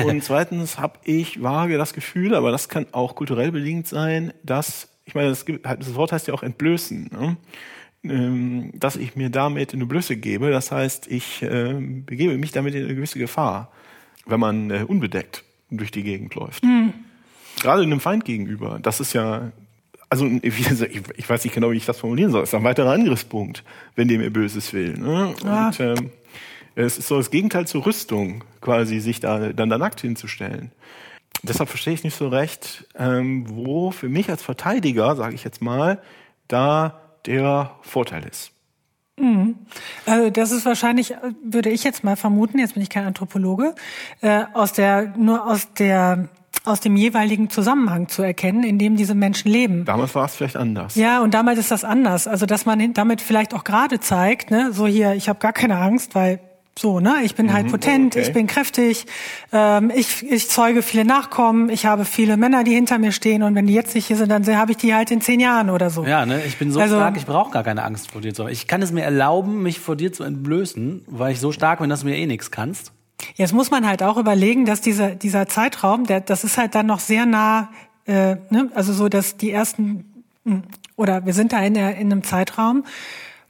Und 0.05 0.23
zweitens 0.25 0.79
habe 0.79 0.99
ich 1.05 1.43
vage 1.43 1.79
das 1.79 1.93
Gefühl, 1.93 2.35
aber 2.35 2.51
das 2.51 2.69
kann 2.69 2.87
auch 2.93 3.15
kulturell 3.15 3.53
bedingt 3.53 3.87
sein, 3.87 4.33
dass, 4.43 4.89
ich 5.05 5.15
meine, 5.15 5.29
das, 5.29 5.45
das 5.45 5.95
Wort 5.95 6.13
heißt 6.13 6.29
ja 6.29 6.35
auch 6.35 6.43
entblößen, 6.43 7.11
ne? 7.13 7.37
Ähm, 8.05 8.71
dass 8.75 8.95
ich 8.95 9.17
mir 9.17 9.29
damit 9.29 9.75
eine 9.75 9.85
Blöße 9.85 10.17
gebe. 10.17 10.53
Das 10.53 10.71
heißt, 10.71 11.09
ich 11.09 11.43
äh, 11.43 11.75
begebe 11.75 12.39
mich 12.39 12.53
damit 12.53 12.77
in 12.77 12.85
eine 12.85 12.95
gewisse 12.95 13.19
Gefahr, 13.19 13.73
wenn 14.25 14.39
man 14.39 14.71
äh, 14.71 14.85
unbedeckt 14.87 15.43
durch 15.69 15.91
die 15.91 16.05
Gegend 16.05 16.37
läuft. 16.37 16.63
Gerade 17.61 17.83
einem 17.83 17.99
Feind 17.99 18.25
gegenüber. 18.25 18.79
Das 18.81 19.01
ist 19.01 19.15
ja, 19.15 19.51
also 20.09 20.27
ich, 20.27 20.71
ich 20.71 21.29
weiß 21.29 21.45
nicht 21.45 21.55
genau, 21.55 21.73
wie 21.73 21.77
ich 21.77 21.87
das 21.87 21.99
formulieren 21.99 22.31
soll. 22.31 22.45
Es 22.45 22.51
ist 22.51 22.55
ein 22.55 22.63
weiterer 22.63 22.93
Angriffspunkt, 22.93 23.65
wenn 23.97 24.07
dem 24.07 24.21
ihr 24.21 24.33
Böses 24.33 24.73
will. 24.73 24.97
Ne? 24.97 25.35
Ja. 25.45 25.67
Und 25.67 25.81
ähm, 25.81 26.11
es 26.87 26.99
ist 26.99 27.09
so 27.09 27.17
das 27.17 27.31
Gegenteil 27.31 27.67
zur 27.67 27.87
Rüstung, 27.87 28.45
quasi 28.61 29.01
sich 29.01 29.21
da 29.21 29.53
dann 29.53 29.69
da 29.69 29.79
nackt 29.79 30.01
hinzustellen. 30.01 30.73
Deshalb 31.43 31.69
verstehe 31.69 31.95
ich 31.95 32.05
nicht 32.05 32.17
so 32.17 32.29
recht, 32.29 32.87
ähm, 32.97 33.45
wo 33.49 33.91
für 33.91 34.09
mich 34.09 34.31
als 34.31 34.43
Verteidiger, 34.43 35.15
sage 35.17 35.35
ich 35.35 35.45
jetzt 35.45 35.63
mal, 35.63 36.01
da 36.49 37.01
der 37.27 37.73
Vorteil 37.83 38.25
ist. 38.25 38.53
Also 40.07 40.31
das 40.31 40.53
ist 40.53 40.65
wahrscheinlich, 40.65 41.13
äh, 41.13 41.17
würde 41.43 41.71
ich 41.71 41.85
jetzt 41.85 42.05
mal 42.05 42.17
vermuten, 42.17 42.59
jetzt 42.59 42.75
bin 42.75 42.83
ich 42.83 42.91
kein 42.91 43.05
Anthropologe, 43.05 43.75
äh, 44.21 44.45
aus 44.55 44.73
der 44.73 45.15
nur 45.17 45.47
aus 45.47 45.73
der 45.75 46.29
aus 46.65 46.81
dem 46.81 46.97
jeweiligen 46.97 47.51
Zusammenhang 47.51 48.09
zu 48.09 48.23
erkennen, 48.23 48.63
in 48.63 48.79
dem 48.79 48.97
diese 48.97 49.15
Menschen 49.15 49.51
leben. 49.51 49.85
Damals 49.85 50.15
war 50.15 50.27
es 50.27 50.37
vielleicht 50.37 50.57
anders. 50.57 50.97
Ja, 50.97 51.23
und 51.23 51.35
damals 51.35 51.59
ist 51.59 51.71
das 51.71 51.83
anders. 51.83 52.29
Also 52.29 52.47
dass 52.47 52.67
man 52.67 52.93
damit 52.95 53.21
vielleicht 53.21 53.55
auch 53.55 53.65
gerade 53.65 54.01
zeigt, 54.01 54.51
ne, 54.51 54.73
so 54.73 54.87
hier, 54.87 55.15
ich 55.15 55.29
habe 55.29 55.39
gar 55.39 55.53
keine 55.53 55.79
Angst, 55.79 56.15
weil 56.15 56.41
so, 56.79 57.01
ne, 57.01 57.17
ich 57.25 57.35
bin 57.35 57.53
halt 57.53 57.69
potent, 57.71 58.15
okay. 58.15 58.25
ich 58.25 58.33
bin 58.33 58.47
kräftig, 58.47 59.07
ähm, 59.53 59.91
ich, 59.95 60.25
ich 60.31 60.49
zeuge 60.49 60.83
viele 60.83 61.05
Nachkommen, 61.05 61.71
ich 61.71 61.87
habe 61.87 62.05
viele 62.05 62.37
Männer, 62.37 62.63
die 62.63 62.73
hinter 62.73 62.99
mir 62.99 63.11
stehen 63.13 63.43
und 63.43 63.55
wenn 63.57 63.67
die 63.67 63.75
jetzt 63.75 63.95
nicht 63.97 64.07
hier 64.07 64.17
sind, 64.17 64.31
dann 64.31 64.47
habe 64.57 64.71
ich 64.71 64.77
die 64.77 64.95
halt 64.95 65.11
in 65.11 65.21
zehn 65.21 65.41
Jahren 65.41 65.71
oder 65.71 65.91
so. 65.91 66.05
Ja, 66.05 66.25
ne? 66.25 66.41
Ich 66.47 66.57
bin 66.57 66.71
so 66.71 66.79
Also- 66.81 66.95
stark, 66.97 67.17
ich 67.17 67.27
brauche 67.27 67.51
gar 67.51 67.65
keine 67.65 67.83
Angst 67.83 68.13
vor 68.13 68.21
dir 68.21 68.33
zu 68.33 68.45
haben. 68.45 68.53
Ich 68.53 68.69
kann 68.69 68.81
es 68.81 68.93
mir 68.93 69.03
erlauben, 69.03 69.63
mich 69.63 69.81
vor 69.81 69.97
dir 69.97 70.13
zu 70.13 70.23
entblößen, 70.23 71.03
weil 71.09 71.33
ich 71.33 71.41
so 71.41 71.51
stark 71.51 71.81
bin, 71.81 71.91
dass 71.91 72.01
du 72.01 72.07
mir 72.07 72.17
eh 72.17 72.27
nichts 72.27 72.51
kannst. 72.51 72.93
Jetzt 73.35 73.53
muss 73.53 73.71
man 73.73 73.87
halt 73.87 74.03
auch 74.05 74.17
überlegen, 74.17 74.65
dass 74.65 74.81
dieser, 74.81 75.11
dieser 75.17 75.49
Zeitraum, 75.49 76.05
der, 76.07 76.21
das 76.21 76.45
ist 76.45 76.57
halt 76.59 76.77
dann 76.77 76.87
noch 76.87 77.01
sehr 77.01 77.27
nah, 77.27 77.71
äh, 78.07 78.37
ne? 78.51 78.71
also 78.75 78.93
so, 78.93 79.09
dass 79.09 79.37
die 79.37 79.51
ersten, 79.51 80.05
mh, 80.45 80.63
oder 80.95 81.27
wir 81.27 81.33
sind 81.33 81.53
da 81.53 81.61
in, 81.61 81.75
der, 81.75 81.97
in 81.97 82.13
einem 82.13 82.23
Zeitraum, 82.23 82.85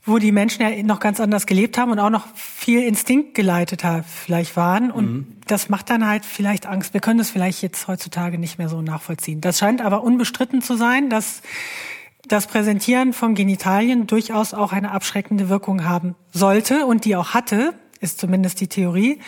wo 0.08 0.18
die 0.18 0.32
Menschen 0.32 0.62
ja 0.62 0.82
noch 0.82 1.00
ganz 1.00 1.20
anders 1.20 1.46
gelebt 1.46 1.78
haben 1.78 1.92
und 1.92 1.98
auch 1.98 2.10
noch 2.10 2.26
viel 2.34 2.82
Instinkt 2.82 3.34
geleitet 3.34 3.84
haben, 3.84 4.04
vielleicht 4.04 4.56
waren. 4.56 4.90
Und 4.90 5.36
das 5.46 5.68
macht 5.68 5.90
dann 5.90 6.06
halt 6.06 6.24
vielleicht 6.24 6.66
Angst. 6.66 6.94
Wir 6.94 7.00
können 7.00 7.18
das 7.18 7.30
vielleicht 7.30 7.62
jetzt 7.62 7.86
heutzutage 7.88 8.38
nicht 8.38 8.58
mehr 8.58 8.68
so 8.68 8.82
nachvollziehen. 8.82 9.40
Das 9.40 9.58
scheint 9.58 9.80
aber 9.80 10.02
unbestritten 10.02 10.62
zu 10.62 10.76
sein, 10.76 11.10
dass 11.10 11.42
das 12.26 12.46
Präsentieren 12.46 13.12
von 13.12 13.34
Genitalien 13.34 14.06
durchaus 14.06 14.54
auch 14.54 14.72
eine 14.72 14.90
abschreckende 14.90 15.48
Wirkung 15.48 15.84
haben 15.84 16.14
sollte 16.32 16.86
und 16.86 17.04
die 17.04 17.16
auch 17.16 17.34
hatte, 17.34 17.74
ist 18.00 18.20
zumindest 18.20 18.60
die 18.60 18.68
Theorie, 18.68 19.18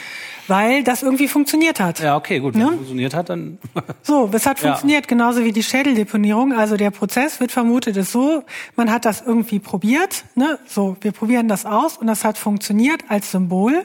weil 0.49 0.85
das 0.85 1.03
irgendwie 1.03 1.29
funktioniert 1.29 1.81
hat. 1.81 2.01
Ja, 2.01 2.17
okay, 2.17 2.39
gut. 2.39 2.55
Wenn 2.55 2.61
Ne? 2.61 2.67
es 2.69 2.75
funktioniert 2.75 3.15
hat, 3.15 3.29
dann. 3.29 3.59
So, 4.03 4.29
es 4.33 4.47
hat 4.47 4.61
Ja. 4.61 4.69
funktioniert, 4.69 5.09
genauso 5.09 5.45
wie 5.45 5.53
die 5.53 5.63
Schädeldeponierung. 5.63 6.53
Also 6.53 6.77
der 6.77 6.91
Prozess 6.91 7.41
wird 7.41 7.53
vermutet 7.53 7.97
ist 7.97 8.13
so, 8.13 8.45
man 8.77 8.91
hat 8.91 9.05
das 9.05 9.23
irgendwie 9.27 9.59
probiert, 9.59 10.25
ne? 10.35 10.59
so, 10.67 10.97
wir 11.01 11.13
probieren 11.13 11.49
das 11.49 11.67
aus 11.67 11.97
und 11.99 12.07
das 12.07 12.25
hat 12.25 12.39
funktioniert 12.39 13.03
als 13.09 13.31
Symbol 13.33 13.85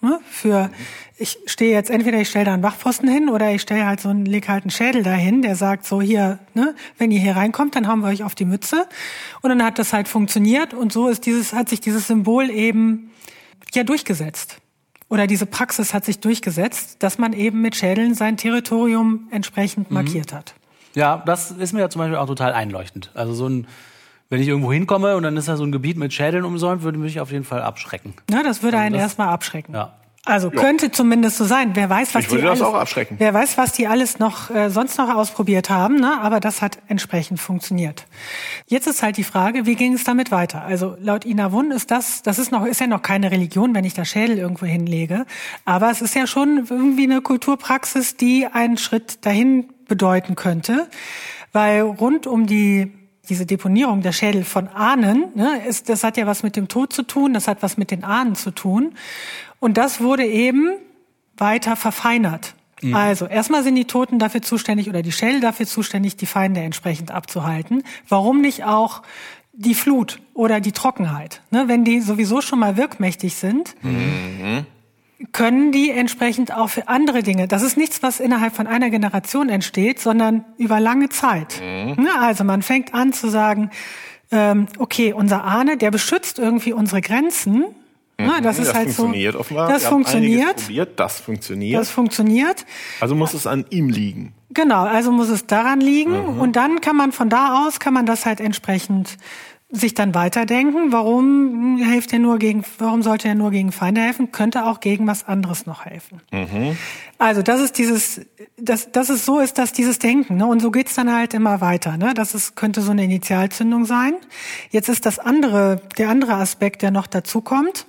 ne? 0.00 0.18
für, 0.30 0.70
ich 1.16 1.38
stehe 1.46 1.72
jetzt, 1.72 1.90
entweder 1.90 2.18
ich 2.20 2.28
stelle 2.28 2.46
da 2.46 2.54
einen 2.54 2.62
Wachpfosten 2.64 3.08
hin 3.08 3.28
oder 3.28 3.52
ich 3.52 3.62
stelle 3.62 3.86
halt 3.86 4.00
so 4.00 4.08
einen, 4.08 4.26
leg 4.26 4.48
halt 4.48 4.64
einen 4.64 4.70
Schädel 4.70 5.02
dahin, 5.04 5.42
der 5.42 5.54
sagt 5.56 5.86
so 5.86 6.00
hier, 6.02 6.40
ne? 6.54 6.74
wenn 6.98 7.10
ihr 7.12 7.20
hier 7.20 7.36
reinkommt, 7.36 7.76
dann 7.76 7.86
haben 7.86 8.00
wir 8.00 8.08
euch 8.08 8.24
auf 8.24 8.34
die 8.34 8.44
Mütze. 8.44 8.86
Und 9.42 9.50
dann 9.50 9.62
hat 9.64 9.78
das 9.78 9.92
halt 9.92 10.08
funktioniert 10.08 10.74
und 10.74 10.92
so 10.92 11.08
ist 11.08 11.24
dieses, 11.26 11.52
hat 11.52 11.68
sich 11.68 11.80
dieses 11.80 12.06
Symbol 12.08 12.50
eben 12.50 13.10
ja 13.74 13.84
durchgesetzt. 13.84 14.58
Oder 15.08 15.26
diese 15.26 15.46
Praxis 15.46 15.92
hat 15.94 16.04
sich 16.04 16.18
durchgesetzt, 16.20 17.02
dass 17.02 17.18
man 17.18 17.32
eben 17.34 17.60
mit 17.60 17.76
Schädeln 17.76 18.14
sein 18.14 18.36
Territorium 18.36 19.28
entsprechend 19.30 19.90
markiert 19.90 20.32
hat. 20.32 20.54
Ja, 20.94 21.22
das 21.26 21.50
ist 21.50 21.72
mir 21.72 21.80
ja 21.80 21.90
zum 21.90 22.00
Beispiel 22.00 22.16
auch 22.16 22.26
total 22.26 22.52
einleuchtend. 22.52 23.10
Also 23.14 23.34
so 23.34 23.48
ein, 23.48 23.66
wenn 24.30 24.40
ich 24.40 24.48
irgendwo 24.48 24.72
hinkomme 24.72 25.16
und 25.16 25.22
dann 25.24 25.36
ist 25.36 25.46
da 25.48 25.56
so 25.56 25.64
ein 25.64 25.72
Gebiet 25.72 25.98
mit 25.98 26.12
Schädeln 26.12 26.44
umsäumt, 26.44 26.82
würde 26.82 26.98
mich 26.98 27.20
auf 27.20 27.30
jeden 27.32 27.44
Fall 27.44 27.62
abschrecken. 27.62 28.14
Na, 28.30 28.42
das 28.42 28.62
würde 28.62 28.78
einen 28.78 28.94
das- 28.94 29.02
erstmal 29.02 29.28
abschrecken. 29.28 29.74
Ja. 29.74 29.94
Also 30.26 30.50
könnte 30.50 30.90
zumindest 30.90 31.36
so 31.36 31.44
sein. 31.44 31.72
Wer 31.74 31.90
weiß, 31.90 32.14
was 32.14 32.22
Ich 32.22 32.28
die 32.28 32.36
würde 32.36 32.48
das 32.48 32.62
alles, 32.62 32.74
auch 32.74 32.78
abschrecken. 32.78 33.16
Wer 33.18 33.34
weiß, 33.34 33.58
was 33.58 33.72
die 33.72 33.86
alles 33.86 34.18
noch 34.18 34.50
äh, 34.50 34.70
sonst 34.70 34.96
noch 34.96 35.14
ausprobiert 35.14 35.68
haben, 35.68 35.96
ne? 35.96 36.18
aber 36.20 36.40
das 36.40 36.62
hat 36.62 36.78
entsprechend 36.88 37.40
funktioniert. 37.40 38.06
Jetzt 38.66 38.86
ist 38.86 39.02
halt 39.02 39.18
die 39.18 39.24
Frage, 39.24 39.66
wie 39.66 39.74
ging 39.74 39.92
es 39.92 40.04
damit 40.04 40.30
weiter? 40.30 40.62
Also 40.62 40.96
laut 40.98 41.26
Ina 41.26 41.52
Wun 41.52 41.70
ist 41.70 41.90
das, 41.90 42.22
das 42.22 42.38
ist 42.38 42.52
noch 42.52 42.64
ist 42.64 42.80
ja 42.80 42.86
noch 42.86 43.02
keine 43.02 43.30
Religion, 43.30 43.74
wenn 43.74 43.84
ich 43.84 43.92
da 43.92 44.06
Schädel 44.06 44.38
irgendwo 44.38 44.64
hinlege, 44.64 45.26
aber 45.66 45.90
es 45.90 46.00
ist 46.00 46.14
ja 46.14 46.26
schon 46.26 46.66
irgendwie 46.70 47.04
eine 47.04 47.20
Kulturpraxis, 47.20 48.16
die 48.16 48.46
einen 48.46 48.78
Schritt 48.78 49.26
dahin 49.26 49.68
bedeuten 49.88 50.36
könnte, 50.36 50.88
weil 51.52 51.82
rund 51.82 52.26
um 52.26 52.46
die 52.46 52.92
diese 53.28 53.46
Deponierung 53.46 54.02
der 54.02 54.12
Schädel 54.12 54.44
von 54.44 54.68
Ahnen, 54.68 55.26
ne, 55.34 55.62
ist, 55.66 55.88
das 55.88 56.04
hat 56.04 56.16
ja 56.16 56.26
was 56.26 56.42
mit 56.42 56.56
dem 56.56 56.68
Tod 56.68 56.92
zu 56.92 57.02
tun, 57.02 57.32
das 57.32 57.48
hat 57.48 57.62
was 57.62 57.76
mit 57.76 57.90
den 57.90 58.04
Ahnen 58.04 58.34
zu 58.34 58.50
tun. 58.50 58.94
Und 59.64 59.78
das 59.78 60.02
wurde 60.02 60.26
eben 60.26 60.72
weiter 61.38 61.74
verfeinert. 61.76 62.54
Also 62.92 63.24
erstmal 63.24 63.62
sind 63.62 63.76
die 63.76 63.86
Toten 63.86 64.18
dafür 64.18 64.42
zuständig 64.42 64.90
oder 64.90 65.00
die 65.00 65.10
Schädel 65.10 65.40
dafür 65.40 65.64
zuständig, 65.64 66.16
die 66.18 66.26
Feinde 66.26 66.60
entsprechend 66.60 67.10
abzuhalten. 67.10 67.82
Warum 68.06 68.42
nicht 68.42 68.64
auch 68.64 69.00
die 69.54 69.74
Flut 69.74 70.18
oder 70.34 70.60
die 70.60 70.72
Trockenheit? 70.72 71.40
Ne, 71.50 71.64
wenn 71.66 71.82
die 71.82 72.02
sowieso 72.02 72.42
schon 72.42 72.58
mal 72.58 72.76
wirkmächtig 72.76 73.36
sind, 73.36 73.74
können 75.32 75.72
die 75.72 75.88
entsprechend 75.90 76.52
auch 76.54 76.68
für 76.68 76.88
andere 76.88 77.22
Dinge. 77.22 77.48
Das 77.48 77.62
ist 77.62 77.78
nichts, 77.78 78.02
was 78.02 78.20
innerhalb 78.20 78.54
von 78.54 78.66
einer 78.66 78.90
Generation 78.90 79.48
entsteht, 79.48 79.98
sondern 79.98 80.44
über 80.58 80.78
lange 80.78 81.08
Zeit. 81.08 81.62
Ne, 81.62 82.10
Also 82.20 82.44
man 82.44 82.60
fängt 82.60 82.92
an 82.92 83.14
zu 83.14 83.30
sagen, 83.30 83.70
ähm, 84.30 84.66
okay, 84.78 85.14
unser 85.14 85.42
Ahne, 85.44 85.78
der 85.78 85.90
beschützt 85.90 86.38
irgendwie 86.38 86.74
unsere 86.74 87.00
Grenzen. 87.00 87.64
Ne, 88.18 88.40
das 88.42 88.58
ist 88.58 88.68
das 88.68 88.74
halt 88.74 88.90
so. 88.90 89.02
funktioniert 89.02 89.36
offenbar. 89.36 89.68
Das 89.68 89.86
funktioniert. 89.86 90.56
Probiert, 90.56 91.00
das 91.00 91.20
funktioniert. 91.20 91.80
Das 91.80 91.90
funktioniert. 91.90 92.64
also 93.00 93.14
muss 93.14 93.34
es 93.34 93.46
an 93.46 93.64
ihm 93.70 93.88
liegen. 93.88 94.34
Genau, 94.50 94.84
also 94.84 95.10
muss 95.10 95.30
es 95.30 95.46
daran 95.46 95.80
liegen 95.80 96.14
und 96.14 96.54
dann 96.54 96.80
kann 96.80 96.94
man 96.96 97.10
von 97.10 97.28
da 97.28 97.66
aus 97.66 97.80
kann 97.80 97.92
man 97.92 98.06
das 98.06 98.24
halt 98.24 98.40
entsprechend 98.40 99.18
sich 99.76 99.94
dann 99.94 100.14
weiterdenken. 100.14 100.92
Warum 100.92 101.78
hilft 101.78 102.12
er 102.12 102.20
nur 102.20 102.38
gegen? 102.38 102.64
Warum 102.78 103.02
sollte 103.02 103.26
er 103.26 103.34
nur 103.34 103.50
gegen 103.50 103.72
Feinde 103.72 104.00
helfen? 104.00 104.30
Könnte 104.30 104.66
auch 104.66 104.78
gegen 104.78 105.06
was 105.08 105.26
anderes 105.26 105.66
noch 105.66 105.84
helfen. 105.84 106.20
Also 107.18 107.42
das 107.42 107.60
ist 107.60 107.78
dieses, 107.78 108.20
das, 108.56 108.92
das 108.92 109.10
ist 109.10 109.24
so 109.24 109.40
ist 109.40 109.58
das 109.58 109.72
dieses 109.72 109.98
Denken, 109.98 110.36
ne? 110.36 110.46
Und 110.46 110.60
so 110.60 110.70
geht's 110.70 110.94
dann 110.94 111.12
halt 111.12 111.34
immer 111.34 111.60
weiter, 111.60 111.96
ne? 111.96 112.14
Das 112.14 112.34
ist, 112.34 112.54
könnte 112.54 112.82
so 112.82 112.92
eine 112.92 113.04
Initialzündung 113.04 113.84
sein. 113.84 114.14
Jetzt 114.70 114.88
ist 114.88 115.06
das 115.06 115.18
andere, 115.18 115.80
der 115.98 116.10
andere 116.10 116.34
Aspekt, 116.34 116.82
der 116.82 116.92
noch 116.92 117.08
dazu 117.08 117.40
kommt 117.40 117.86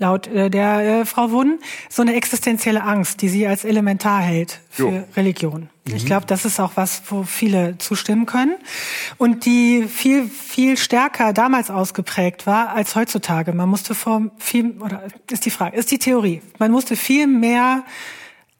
laut 0.00 0.26
äh, 0.26 0.50
der 0.50 0.80
äh, 0.80 1.04
Frau 1.04 1.30
Wunn, 1.30 1.60
so 1.88 2.02
eine 2.02 2.14
existenzielle 2.14 2.82
Angst, 2.82 3.22
die 3.22 3.28
sie 3.28 3.46
als 3.46 3.64
elementar 3.64 4.20
hält 4.20 4.60
für 4.70 4.88
Jo. 4.88 5.04
Religion. 5.16 5.68
Ich 5.92 6.06
glaube, 6.06 6.24
das 6.26 6.44
ist 6.44 6.60
auch 6.60 6.72
was, 6.76 7.02
wo 7.08 7.24
viele 7.24 7.76
zustimmen 7.78 8.24
können 8.24 8.54
und 9.18 9.44
die 9.44 9.84
viel 9.88 10.28
viel 10.28 10.76
stärker 10.76 11.32
damals 11.32 11.68
ausgeprägt 11.68 12.46
war 12.46 12.70
als 12.70 12.94
heutzutage. 12.94 13.52
Man 13.52 13.68
musste 13.68 13.94
vor 13.96 14.30
viel 14.38 14.76
oder 14.80 15.02
ist 15.30 15.46
die 15.46 15.50
Frage, 15.50 15.76
ist 15.76 15.90
die 15.90 15.98
Theorie. 15.98 16.42
Man 16.58 16.70
musste 16.70 16.94
viel 16.94 17.26
mehr 17.26 17.84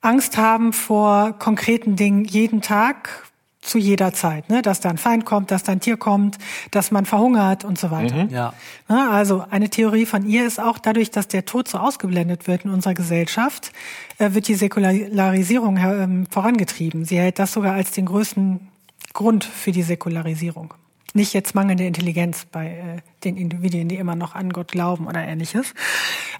Angst 0.00 0.38
haben 0.38 0.72
vor 0.72 1.38
konkreten 1.38 1.94
Dingen 1.94 2.24
jeden 2.24 2.62
Tag 2.62 3.29
zu 3.62 3.78
jeder 3.78 4.12
Zeit, 4.12 4.48
ne? 4.48 4.62
dass 4.62 4.80
da 4.80 4.88
ein 4.88 4.98
Feind 4.98 5.24
kommt, 5.24 5.50
dass 5.50 5.62
da 5.62 5.72
ein 5.72 5.80
Tier 5.80 5.96
kommt, 5.96 6.38
dass 6.70 6.90
man 6.90 7.04
verhungert 7.04 7.64
und 7.64 7.78
so 7.78 7.90
weiter. 7.90 8.26
Ja. 8.30 8.54
Ja, 8.88 9.10
also 9.10 9.44
eine 9.50 9.68
Theorie 9.68 10.06
von 10.06 10.26
ihr 10.26 10.46
ist 10.46 10.58
auch 10.58 10.78
dadurch, 10.78 11.10
dass 11.10 11.28
der 11.28 11.44
Tod 11.44 11.68
so 11.68 11.78
ausgeblendet 11.78 12.46
wird 12.46 12.64
in 12.64 12.70
unserer 12.70 12.94
Gesellschaft, 12.94 13.72
äh, 14.18 14.32
wird 14.32 14.48
die 14.48 14.54
Säkularisierung 14.54 15.76
ähm, 15.76 16.26
vorangetrieben. 16.30 17.04
Sie 17.04 17.18
hält 17.18 17.38
das 17.38 17.52
sogar 17.52 17.74
als 17.74 17.92
den 17.92 18.06
größten 18.06 18.68
Grund 19.12 19.44
für 19.44 19.72
die 19.72 19.82
Säkularisierung. 19.82 20.74
Nicht 21.12 21.34
jetzt 21.34 21.54
mangelnde 21.54 21.84
Intelligenz 21.84 22.46
bei 22.50 22.66
äh, 22.66 23.00
den 23.24 23.36
Individuen, 23.36 23.88
die 23.88 23.96
immer 23.96 24.14
noch 24.14 24.34
an 24.34 24.50
Gott 24.52 24.68
glauben 24.68 25.06
oder 25.06 25.20
ähnliches. 25.20 25.74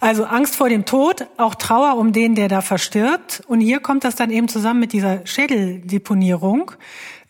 Also 0.01 0.25
Angst 0.25 0.55
vor 0.55 0.69
dem 0.69 0.85
Tod, 0.85 1.27
auch 1.39 1.57
Trauer 1.57 1.97
um 1.97 2.13
den, 2.13 2.37
der 2.37 2.49
da 2.49 2.61
verstirbt. 2.61 3.43
Und 3.49 3.61
hier 3.61 3.81
kommt 3.81 4.05
das 4.05 4.15
dann 4.15 4.31
eben 4.31 4.49
zusammen 4.49 4.81
mit 4.81 4.93
dieser 4.93 5.27
Schädeldeponierung 5.27 6.73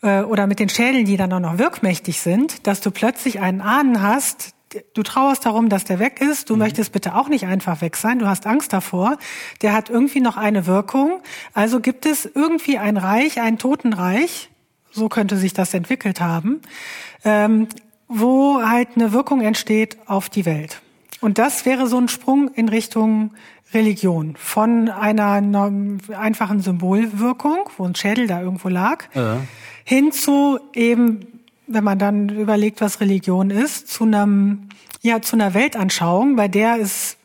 äh, 0.03 0.21
oder 0.21 0.45
mit 0.45 0.59
den 0.59 0.69
Schädeln, 0.69 1.05
die 1.05 1.17
dann 1.17 1.33
auch 1.33 1.39
noch 1.39 1.57
wirkmächtig 1.57 2.21
sind, 2.21 2.67
dass 2.67 2.81
du 2.81 2.91
plötzlich 2.91 3.39
einen 3.39 3.61
Ahnen 3.61 4.01
hast, 4.01 4.53
du 4.93 5.03
trauerst 5.03 5.45
darum, 5.45 5.69
dass 5.69 5.83
der 5.83 5.99
weg 5.99 6.21
ist, 6.21 6.49
du 6.49 6.53
mhm. 6.53 6.59
möchtest 6.59 6.91
bitte 6.91 7.15
auch 7.15 7.27
nicht 7.27 7.45
einfach 7.45 7.81
weg 7.81 7.97
sein, 7.97 8.19
du 8.19 8.27
hast 8.27 8.47
Angst 8.47 8.73
davor, 8.73 9.17
der 9.61 9.73
hat 9.73 9.89
irgendwie 9.89 10.21
noch 10.21 10.37
eine 10.37 10.65
Wirkung. 10.65 11.21
Also 11.53 11.79
gibt 11.79 12.05
es 12.05 12.25
irgendwie 12.25 12.77
ein 12.77 12.97
Reich, 12.97 13.41
ein 13.41 13.57
Totenreich, 13.57 14.49
so 14.91 15.09
könnte 15.09 15.37
sich 15.37 15.53
das 15.53 15.73
entwickelt 15.73 16.19
haben, 16.19 16.61
ähm, 17.23 17.67
wo 18.07 18.61
halt 18.61 18.89
eine 18.95 19.13
Wirkung 19.13 19.41
entsteht 19.41 19.97
auf 20.05 20.29
die 20.29 20.45
Welt. 20.45 20.81
Und 21.21 21.37
das 21.37 21.65
wäre 21.65 21.87
so 21.87 21.97
ein 21.97 22.07
Sprung 22.07 22.49
in 22.53 22.67
Richtung 22.67 23.31
Religion 23.73 24.35
von 24.35 24.89
einer 24.89 25.71
einfachen 26.17 26.61
Symbolwirkung, 26.61 27.69
wo 27.77 27.85
ein 27.85 27.95
Schädel 27.95 28.27
da 28.27 28.41
irgendwo 28.41 28.67
lag, 28.67 29.05
ja. 29.13 29.37
hin 29.85 30.11
zu 30.11 30.59
eben, 30.73 31.39
wenn 31.67 31.83
man 31.83 31.97
dann 31.97 32.29
überlegt, 32.29 32.81
was 32.81 32.99
Religion 32.99 33.49
ist, 33.49 33.87
zu 33.87 34.03
einem 34.03 34.69
ja 35.01 35.21
zu 35.21 35.35
einer 35.35 35.53
Weltanschauung, 35.53 36.35
bei 36.35 36.47
der 36.47 36.79
es 36.79 37.17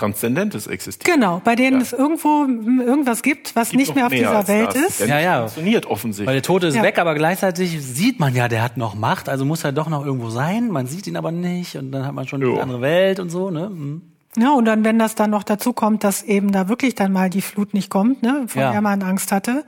Transzendentes 0.00 0.66
existiert. 0.66 1.14
Genau, 1.14 1.40
bei 1.44 1.54
denen 1.54 1.76
ja. 1.76 1.82
es 1.82 1.92
irgendwo 1.92 2.46
irgendwas 2.46 3.22
gibt, 3.22 3.54
was 3.54 3.70
gibt 3.70 3.80
nicht 3.80 3.94
mehr 3.94 4.06
auf 4.06 4.12
mehr 4.12 4.20
dieser 4.20 4.48
Welt 4.48 4.68
das. 4.74 5.00
ist. 5.00 5.08
Ja, 5.08 5.20
ja. 5.20 5.40
Funktioniert 5.40 5.86
offensichtlich. 5.86 6.26
Weil 6.26 6.34
der 6.34 6.42
Tote 6.42 6.66
ist 6.68 6.74
ja. 6.74 6.82
weg, 6.82 6.98
aber 6.98 7.14
gleichzeitig 7.14 7.80
sieht 7.84 8.18
man 8.18 8.34
ja, 8.34 8.48
der 8.48 8.62
hat 8.62 8.76
noch 8.76 8.94
Macht, 8.94 9.28
also 9.28 9.44
muss 9.44 9.62
er 9.64 9.72
doch 9.72 9.88
noch 9.88 10.04
irgendwo 10.04 10.30
sein. 10.30 10.68
Man 10.68 10.86
sieht 10.86 11.06
ihn 11.06 11.16
aber 11.16 11.32
nicht 11.32 11.76
und 11.76 11.92
dann 11.92 12.06
hat 12.06 12.14
man 12.14 12.26
schon 12.26 12.40
jo. 12.40 12.54
eine 12.54 12.62
andere 12.62 12.80
Welt 12.80 13.20
und 13.20 13.30
so, 13.30 13.50
ne? 13.50 13.70
Mhm. 13.70 14.02
Ja, 14.36 14.52
und 14.52 14.64
dann, 14.64 14.84
wenn 14.84 14.98
das 14.98 15.16
dann 15.16 15.30
noch 15.30 15.42
dazu 15.42 15.72
kommt, 15.72 16.04
dass 16.04 16.22
eben 16.22 16.52
da 16.52 16.68
wirklich 16.68 16.94
dann 16.94 17.12
mal 17.12 17.30
die 17.30 17.42
Flut 17.42 17.74
nicht 17.74 17.90
kommt, 17.90 18.22
ne, 18.22 18.44
von 18.46 18.62
ja. 18.62 18.70
der 18.70 18.80
man 18.80 19.02
Angst 19.02 19.32
hatte, 19.32 19.64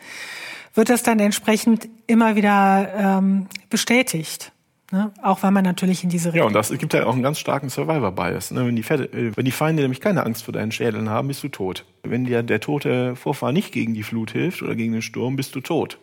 wird 0.74 0.88
das 0.88 1.02
dann 1.02 1.18
entsprechend 1.18 1.88
immer 2.06 2.36
wieder 2.36 2.88
ähm, 2.96 3.46
bestätigt. 3.70 4.52
Ne? 4.92 5.10
Auch 5.22 5.42
weil 5.42 5.52
man 5.52 5.64
natürlich 5.64 6.04
in 6.04 6.10
diese 6.10 6.28
Richtung. 6.28 6.40
Ja, 6.40 6.46
und 6.46 6.52
das 6.52 6.70
gibt 6.76 6.92
ja 6.92 7.06
auch 7.06 7.14
einen 7.14 7.22
ganz 7.22 7.38
starken 7.38 7.70
Survivor-Bias. 7.70 8.50
Ne? 8.50 8.66
Wenn, 8.66 8.76
die 8.76 8.82
äh, 8.82 9.32
wenn 9.34 9.44
die 9.46 9.50
Feinde 9.50 9.80
nämlich 9.80 10.02
keine 10.02 10.22
Angst 10.26 10.44
vor 10.44 10.52
deinen 10.52 10.70
Schädeln 10.70 11.08
haben, 11.08 11.28
bist 11.28 11.42
du 11.42 11.48
tot. 11.48 11.86
Wenn 12.02 12.26
dir 12.26 12.42
der 12.42 12.60
tote 12.60 13.16
Vorfahr 13.16 13.52
nicht 13.52 13.72
gegen 13.72 13.94
die 13.94 14.02
Flut 14.02 14.32
hilft 14.32 14.60
oder 14.60 14.74
gegen 14.74 14.92
den 14.92 15.00
Sturm, 15.00 15.34
bist 15.34 15.54
du 15.54 15.60
tot. 15.62 15.98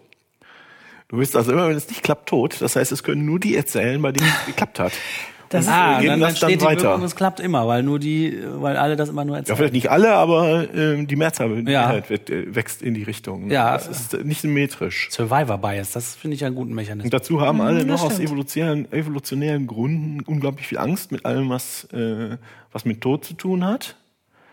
Du 1.07 1.17
bist 1.17 1.35
also 1.35 1.51
immer, 1.51 1.69
wenn 1.69 1.77
es 1.77 1.87
nicht 1.87 2.01
klappt, 2.01 2.29
tot. 2.29 2.59
Das 2.61 2.75
heißt, 2.75 2.91
es 2.91 3.03
können 3.03 3.25
nur 3.25 3.39
die 3.39 3.55
erzählen, 3.55 4.01
bei 4.01 4.11
denen 4.11 4.27
es 4.27 4.45
geklappt 4.47 4.79
hat. 4.79 4.93
Das 5.49 5.67
ah, 5.67 5.99
dann, 6.01 6.19
dann 6.19 6.35
steht 6.35 6.61
dann 6.61 6.67
weiter. 6.67 6.97
Die 6.97 7.03
es 7.03 7.15
klappt 7.15 7.39
immer, 7.39 7.67
weil 7.67 7.81
nur 7.81 7.97
die, 7.97 8.39
weil 8.57 8.77
alle 8.77 8.95
das 8.95 9.09
immer 9.09 9.25
nur 9.25 9.35
erzählen. 9.35 9.53
Ja, 9.53 9.57
vielleicht 9.57 9.73
nicht 9.73 9.89
alle, 9.89 10.13
aber 10.13 10.71
ähm, 10.73 11.07
die 11.07 11.15
Mehrzahl 11.15 11.63
die 11.63 11.71
ja. 11.71 12.07
wird, 12.07 12.29
äh, 12.29 12.53
wächst 12.53 12.83
in 12.83 12.93
die 12.93 13.01
Richtung. 13.01 13.49
Ja. 13.49 13.73
Das 13.73 13.87
ist 13.87 14.23
nicht 14.23 14.41
symmetrisch. 14.41 15.09
Survivor 15.11 15.57
Bias, 15.57 15.91
das 15.91 16.15
finde 16.15 16.35
ich 16.35 16.45
einen 16.45 16.55
guten 16.55 16.75
Mechanismus. 16.75 17.05
Und 17.05 17.13
dazu 17.13 17.41
haben 17.41 17.61
alle 17.61 17.83
noch 17.83 18.03
aus 18.03 18.19
evolutionären, 18.19 18.91
evolutionären 18.91 19.65
Gründen 19.65 20.21
unglaublich 20.21 20.67
viel 20.67 20.77
Angst 20.77 21.11
mit 21.11 21.25
allem, 21.25 21.49
was, 21.49 21.85
äh, 21.85 22.37
was 22.71 22.85
mit 22.85 23.01
Tod 23.01 23.25
zu 23.25 23.33
tun 23.33 23.65
hat. 23.65 23.95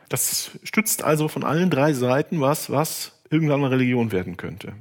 Das 0.09 0.53
stützt 0.63 1.05
also 1.05 1.29
von 1.29 1.45
allen 1.45 1.69
drei 1.69 1.93
Seiten 1.93 2.41
was, 2.41 2.71
was 2.71 3.13
irgendwann 3.29 3.61
eine 3.61 3.71
Religion 3.71 4.13
werden 4.13 4.37
könnte. 4.37 4.73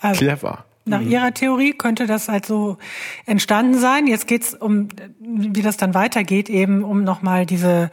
Also. 0.00 0.20
Clever. 0.20 0.64
Nach 0.86 1.00
mhm. 1.00 1.10
Ihrer 1.10 1.32
Theorie 1.32 1.72
könnte 1.72 2.06
das 2.06 2.28
also 2.28 2.76
entstanden 3.24 3.78
sein. 3.78 4.06
Jetzt 4.06 4.26
geht's 4.26 4.54
um, 4.54 4.88
wie 5.18 5.62
das 5.62 5.76
dann 5.76 5.94
weitergeht, 5.94 6.50
eben 6.50 6.84
um 6.84 7.04
nochmal 7.04 7.46
diese 7.46 7.90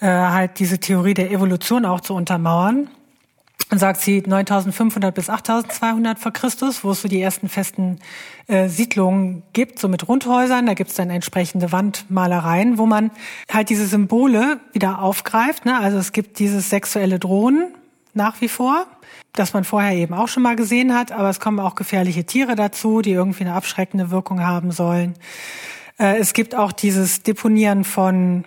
äh, 0.00 0.06
halt 0.06 0.58
diese 0.58 0.78
Theorie 0.78 1.14
der 1.14 1.30
Evolution 1.30 1.84
auch 1.84 2.00
zu 2.00 2.14
untermauern. 2.14 2.88
Und 3.70 3.78
sagt 3.78 4.00
sie 4.00 4.20
9500 4.26 5.14
bis 5.14 5.30
8200 5.30 6.18
vor 6.18 6.32
Christus, 6.32 6.82
wo 6.82 6.90
es 6.90 7.02
so 7.02 7.08
die 7.08 7.20
ersten 7.20 7.48
festen 7.48 8.00
äh, 8.48 8.68
Siedlungen 8.68 9.44
gibt, 9.52 9.78
so 9.78 9.86
mit 9.86 10.08
Rundhäusern. 10.08 10.66
Da 10.66 10.74
gibt's 10.74 10.94
dann 10.94 11.08
entsprechende 11.08 11.70
Wandmalereien, 11.70 12.78
wo 12.78 12.86
man 12.86 13.12
halt 13.48 13.70
diese 13.70 13.86
Symbole 13.86 14.58
wieder 14.72 15.00
aufgreift. 15.00 15.66
Ne? 15.66 15.78
Also 15.78 15.98
es 15.98 16.10
gibt 16.10 16.40
dieses 16.40 16.68
sexuelle 16.68 17.20
Drohnen 17.20 17.74
nach 18.12 18.40
wie 18.40 18.48
vor 18.48 18.86
das 19.32 19.52
man 19.52 19.64
vorher 19.64 19.94
eben 19.94 20.14
auch 20.14 20.28
schon 20.28 20.42
mal 20.42 20.56
gesehen 20.56 20.94
hat, 20.94 21.12
aber 21.12 21.30
es 21.30 21.40
kommen 21.40 21.60
auch 21.60 21.74
gefährliche 21.74 22.24
Tiere 22.24 22.56
dazu, 22.56 23.00
die 23.00 23.12
irgendwie 23.12 23.44
eine 23.44 23.54
abschreckende 23.54 24.10
Wirkung 24.10 24.42
haben 24.42 24.72
sollen. 24.72 25.14
Äh, 25.98 26.18
es 26.18 26.32
gibt 26.32 26.54
auch 26.54 26.72
dieses 26.72 27.22
Deponieren 27.22 27.84
von 27.84 28.44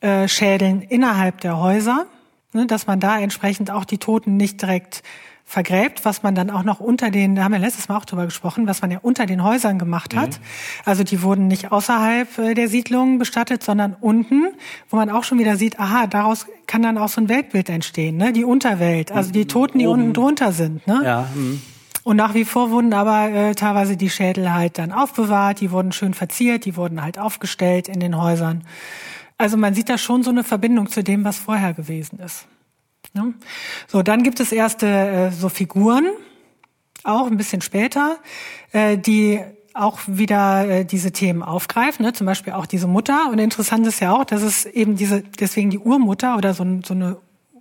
äh, 0.00 0.28
Schädeln 0.28 0.82
innerhalb 0.82 1.40
der 1.40 1.58
Häuser, 1.58 2.06
ne, 2.52 2.66
dass 2.66 2.86
man 2.86 3.00
da 3.00 3.18
entsprechend 3.18 3.70
auch 3.70 3.84
die 3.84 3.98
Toten 3.98 4.36
nicht 4.36 4.62
direkt 4.62 5.02
vergräbt, 5.48 6.04
was 6.04 6.24
man 6.24 6.34
dann 6.34 6.50
auch 6.50 6.64
noch 6.64 6.80
unter 6.80 7.10
den, 7.12 7.36
da 7.36 7.44
haben 7.44 7.52
wir 7.52 7.60
letztes 7.60 7.88
Mal 7.88 7.96
auch 7.96 8.04
drüber 8.04 8.24
gesprochen, 8.24 8.66
was 8.66 8.82
man 8.82 8.90
ja 8.90 8.98
unter 9.00 9.26
den 9.26 9.44
Häusern 9.44 9.78
gemacht 9.78 10.16
hat. 10.16 10.30
Mhm. 10.30 10.44
Also 10.84 11.04
die 11.04 11.22
wurden 11.22 11.46
nicht 11.46 11.70
außerhalb 11.70 12.38
äh, 12.38 12.54
der 12.54 12.68
Siedlungen 12.68 13.18
bestattet, 13.18 13.62
sondern 13.62 13.96
unten, 14.00 14.48
wo 14.90 14.96
man 14.96 15.08
auch 15.08 15.22
schon 15.22 15.38
wieder 15.38 15.56
sieht, 15.56 15.78
aha, 15.78 16.08
daraus 16.08 16.46
kann 16.66 16.82
dann 16.82 16.98
auch 16.98 17.08
so 17.08 17.20
ein 17.20 17.28
Weltbild 17.28 17.70
entstehen, 17.70 18.16
ne? 18.16 18.32
Die 18.32 18.44
Unterwelt, 18.44 19.12
also 19.12 19.30
die 19.30 19.46
Toten, 19.46 19.78
die 19.78 19.86
Oben. 19.86 20.00
unten 20.00 20.12
drunter 20.14 20.50
sind, 20.50 20.84
ne? 20.88 21.00
Ja. 21.04 21.28
Mhm. 21.32 21.62
Und 22.02 22.16
nach 22.16 22.34
wie 22.34 22.44
vor 22.44 22.70
wurden 22.72 22.92
aber 22.92 23.30
äh, 23.30 23.54
teilweise 23.54 23.96
die 23.96 24.10
Schädel 24.10 24.52
halt 24.52 24.78
dann 24.78 24.90
aufbewahrt, 24.90 25.60
die 25.60 25.70
wurden 25.70 25.92
schön 25.92 26.12
verziert, 26.12 26.64
die 26.64 26.76
wurden 26.76 27.02
halt 27.02 27.20
aufgestellt 27.20 27.86
in 27.88 28.00
den 28.00 28.20
Häusern. 28.20 28.64
Also 29.38 29.56
man 29.56 29.74
sieht 29.74 29.88
da 29.88 29.96
schon 29.96 30.24
so 30.24 30.30
eine 30.30 30.42
Verbindung 30.42 30.88
zu 30.88 31.04
dem, 31.04 31.24
was 31.24 31.38
vorher 31.38 31.72
gewesen 31.72 32.18
ist. 32.18 32.46
Ne? 33.16 33.34
So, 33.88 34.02
dann 34.02 34.22
gibt 34.22 34.38
es 34.40 34.52
erste 34.52 34.86
äh, 34.86 35.30
so 35.30 35.48
Figuren, 35.48 36.06
auch 37.02 37.26
ein 37.26 37.36
bisschen 37.36 37.62
später, 37.62 38.18
äh, 38.72 38.98
die 38.98 39.40
auch 39.72 40.00
wieder 40.06 40.68
äh, 40.68 40.84
diese 40.84 41.12
Themen 41.12 41.42
aufgreifen, 41.42 42.04
ne? 42.04 42.12
zum 42.12 42.26
Beispiel 42.26 42.52
auch 42.52 42.66
diese 42.66 42.86
Mutter. 42.86 43.30
Und 43.30 43.38
interessant 43.38 43.86
ist 43.86 44.00
ja 44.00 44.12
auch, 44.12 44.24
dass 44.24 44.42
es 44.42 44.66
eben 44.66 44.96
diese, 44.96 45.22
deswegen 45.22 45.70
die 45.70 45.78
Urmutter 45.78 46.36
oder 46.36 46.54
so, 46.54 46.64
so 46.84 46.94
eine 46.94 47.16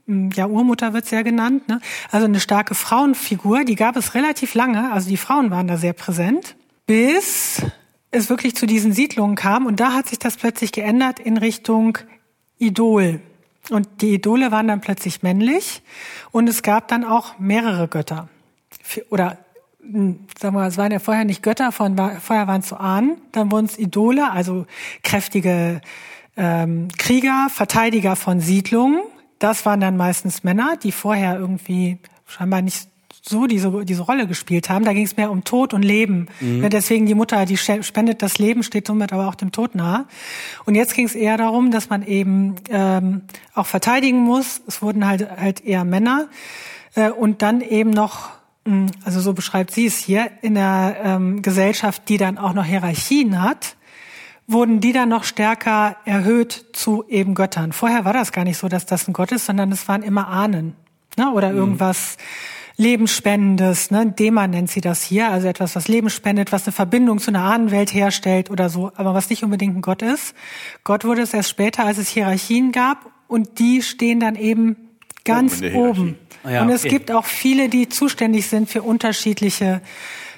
ja, 0.08 0.46
Urmutter 0.46 0.94
wird's 0.94 1.12
ja 1.12 1.24
genannt, 1.24 1.68
ne? 1.68 1.80
also 2.12 2.26
eine 2.26 2.40
starke 2.40 2.76
Frauenfigur, 2.76 3.64
die 3.64 3.76
gab 3.76 3.96
es 3.96 4.14
relativ 4.14 4.54
lange, 4.54 4.92
also 4.92 5.10
die 5.10 5.18
Frauen 5.18 5.50
waren 5.50 5.68
da 5.68 5.78
sehr 5.78 5.94
präsent, 5.94 6.56
bis 6.86 7.64
es 8.12 8.30
wirklich 8.30 8.56
zu 8.56 8.68
diesen 8.68 8.94
Siedlungen 8.94 9.36
kam 9.36 9.66
und 9.66 9.80
da 9.80 9.94
hat 9.94 10.08
sich 10.08 10.20
das 10.20 10.38
plötzlich 10.38 10.72
geändert 10.72 11.20
in 11.20 11.38
Richtung 11.38 11.98
Idol. 12.60 13.20
Und 13.70 14.02
die 14.02 14.14
Idole 14.14 14.52
waren 14.52 14.68
dann 14.68 14.82
plötzlich 14.82 15.24
männlich 15.24 15.82
und 16.32 16.48
es 16.48 16.62
gab 16.62 16.88
dann 16.88 17.04
auch 17.04 17.40
mehrere 17.40 17.88
Götter. 17.88 18.30
Oder 19.10 19.38
hm, 19.82 20.28
sagen 20.40 20.56
wir 20.56 20.62
mal, 20.62 20.68
es 20.68 20.78
waren 20.78 20.92
ja 20.92 21.00
vorher 21.00 21.26
nicht 21.26 21.42
Götter, 21.42 21.72
vorher 21.72 22.48
waren 22.48 22.62
es 22.62 22.70
so 22.70 22.76
Ahnen, 22.78 23.18
dann 23.32 23.52
wurden 23.52 23.66
es 23.66 23.78
Idole, 23.78 24.32
also 24.32 24.66
kräftige 25.04 25.82
ähm, 26.38 26.90
Krieger, 26.98 27.48
Verteidiger 27.50 28.16
von 28.16 28.40
Siedlungen. 28.40 29.02
Das 29.40 29.66
waren 29.66 29.80
dann 29.80 29.98
meistens 29.98 30.44
Männer, 30.44 30.78
die 30.78 30.92
vorher 30.92 31.38
irgendwie 31.38 32.00
scheinbar 32.26 32.62
nicht 32.62 32.88
so 33.28 33.48
diese, 33.48 33.86
diese 33.86 34.04
Rolle 34.04 34.28
gespielt 34.28 34.70
haben. 34.70 34.86
Da 34.86 34.94
ging 34.94 35.06
es 35.06 35.18
mehr 35.18 35.32
um 35.32 35.44
Tod 35.44 35.74
und 35.74 35.84
Leben. 35.84 36.28
Mhm. 36.40 36.64
Ja, 36.64 36.70
deswegen 36.70 37.06
die 37.06 37.16
Mutter, 37.16 37.46
die 37.46 37.58
spendet 37.58 38.22
das 38.22 38.38
Leben, 38.38 38.64
steht 38.64 38.88
somit 38.88 39.14
aber 39.14 39.28
auch 39.28 39.36
dem 39.36 39.52
Tod 39.52 39.76
nahe. 39.76 40.06
Und 40.66 40.76
jetzt 40.76 40.94
ging 40.94 41.06
es 41.06 41.16
eher 41.16 41.38
darum, 41.38 41.72
dass 41.72 41.90
man 41.90 42.06
eben 42.06 42.56
ähm, 42.70 43.22
auch 43.54 43.66
verteidigen 43.66 44.20
muss. 44.20 44.62
Es 44.68 44.82
wurden 44.82 45.08
halt 45.08 45.30
halt 45.38 45.66
eher 45.66 45.84
Männer 45.86 46.28
äh, 46.96 47.10
und 47.10 47.42
dann 47.42 47.62
eben 47.62 47.90
noch 47.90 48.30
hm, 48.66 48.88
also 49.04 49.20
so 49.20 49.34
beschreibt 49.34 49.72
sie 49.72 49.86
es 49.86 49.98
hier, 49.98 50.30
in 50.42 50.56
der 50.56 50.98
ähm, 51.04 51.42
Gesellschaft, 51.42 52.04
die 52.10 52.18
dann 52.18 52.38
auch 52.38 52.54
noch 52.54 52.66
Hierarchien 52.66 53.42
hat, 53.42 53.76
wurden 54.48 54.80
die 54.80 54.92
dann 54.92 55.10
noch 55.10 55.24
stärker 55.24 55.98
erhöht 56.06 56.66
zu 56.74 57.04
eben 57.08 57.34
Göttern. 57.34 57.72
Vorher 57.72 58.06
war 58.06 58.14
das 58.14 58.32
gar 58.32 58.44
nicht 58.44 58.58
so, 58.58 58.68
dass 58.68 58.86
das 58.86 59.08
ein 59.08 59.14
Gott 59.14 59.32
ist, 59.32 59.46
sondern 59.46 59.72
es 59.72 59.88
waren 59.88 60.04
immer 60.04 60.28
Ahnen 60.28 60.76
ne? 61.18 61.32
oder 61.32 61.52
mhm. 61.52 61.58
Lebensspendendes, 62.78 63.90
ne? 63.92 64.12
Dema 64.12 64.48
nennt 64.48 64.70
sie 64.70 64.82
das 64.82 65.02
hier, 65.02 65.30
also 65.30 65.48
etwas, 65.48 65.76
was 65.76 65.88
Leben 65.88 66.10
spendet, 66.10 66.52
was 66.52 66.66
eine 66.66 66.74
Verbindung 66.74 67.20
zu 67.20 67.32
einer 67.32 67.44
Ahnenwelt 67.44 67.94
herstellt 67.94 68.50
oder 68.50 68.70
so, 68.70 68.92
aber 68.96 69.14
was 69.14 69.30
nicht 69.30 69.44
unbedingt 69.44 69.78
ein 69.78 69.82
Gott 69.82 70.02
ist. 70.02 70.36
Gott 70.84 71.06
wurde 71.06 71.22
es 71.22 71.34
erst 71.34 71.50
später, 71.50 71.86
als 71.86 71.98
es 71.98 72.10
Hierarchien 72.10 72.72
gab 72.72 73.06
und 73.28 73.60
die 73.60 73.82
stehen 73.82 74.20
dann 74.20 74.36
eben 74.36 74.76
ganz 75.24 75.62
oben. 75.62 75.76
oben. 75.76 76.20
Ja, 76.44 76.64
und 76.64 76.70
es 76.70 76.82
okay. 76.82 76.90
gibt 76.90 77.12
auch 77.12 77.26
viele, 77.26 77.70
die 77.70 77.90
zuständig 77.90 78.48
sind 78.48 78.70
für 78.70 78.84
unterschiedliche 78.84 79.82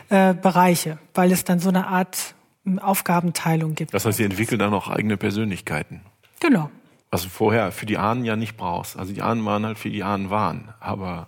äh, 0.09 0.33
Bereiche, 0.33 0.99
weil 1.13 1.31
es 1.31 1.43
dann 1.43 1.59
so 1.59 1.69
eine 1.69 1.87
Art 1.87 2.35
Aufgabenteilung 2.81 3.75
gibt. 3.75 3.93
Das 3.93 4.05
heißt, 4.05 4.17
sie 4.17 4.23
entwickeln 4.23 4.59
dann 4.59 4.73
auch 4.73 4.89
eigene 4.89 5.17
Persönlichkeiten. 5.17 6.01
Genau. 6.39 6.69
Was 7.09 7.23
du 7.23 7.29
vorher 7.29 7.71
für 7.71 7.85
die 7.85 7.97
Ahnen 7.97 8.25
ja 8.25 8.35
nicht 8.35 8.57
brauchst. 8.57 8.97
Also 8.97 9.13
die 9.13 9.21
Ahnen 9.21 9.45
waren 9.45 9.65
halt 9.65 9.79
für 9.79 9.89
die 9.89 10.03
Ahnen 10.03 10.29
waren, 10.29 10.73
aber 10.79 11.27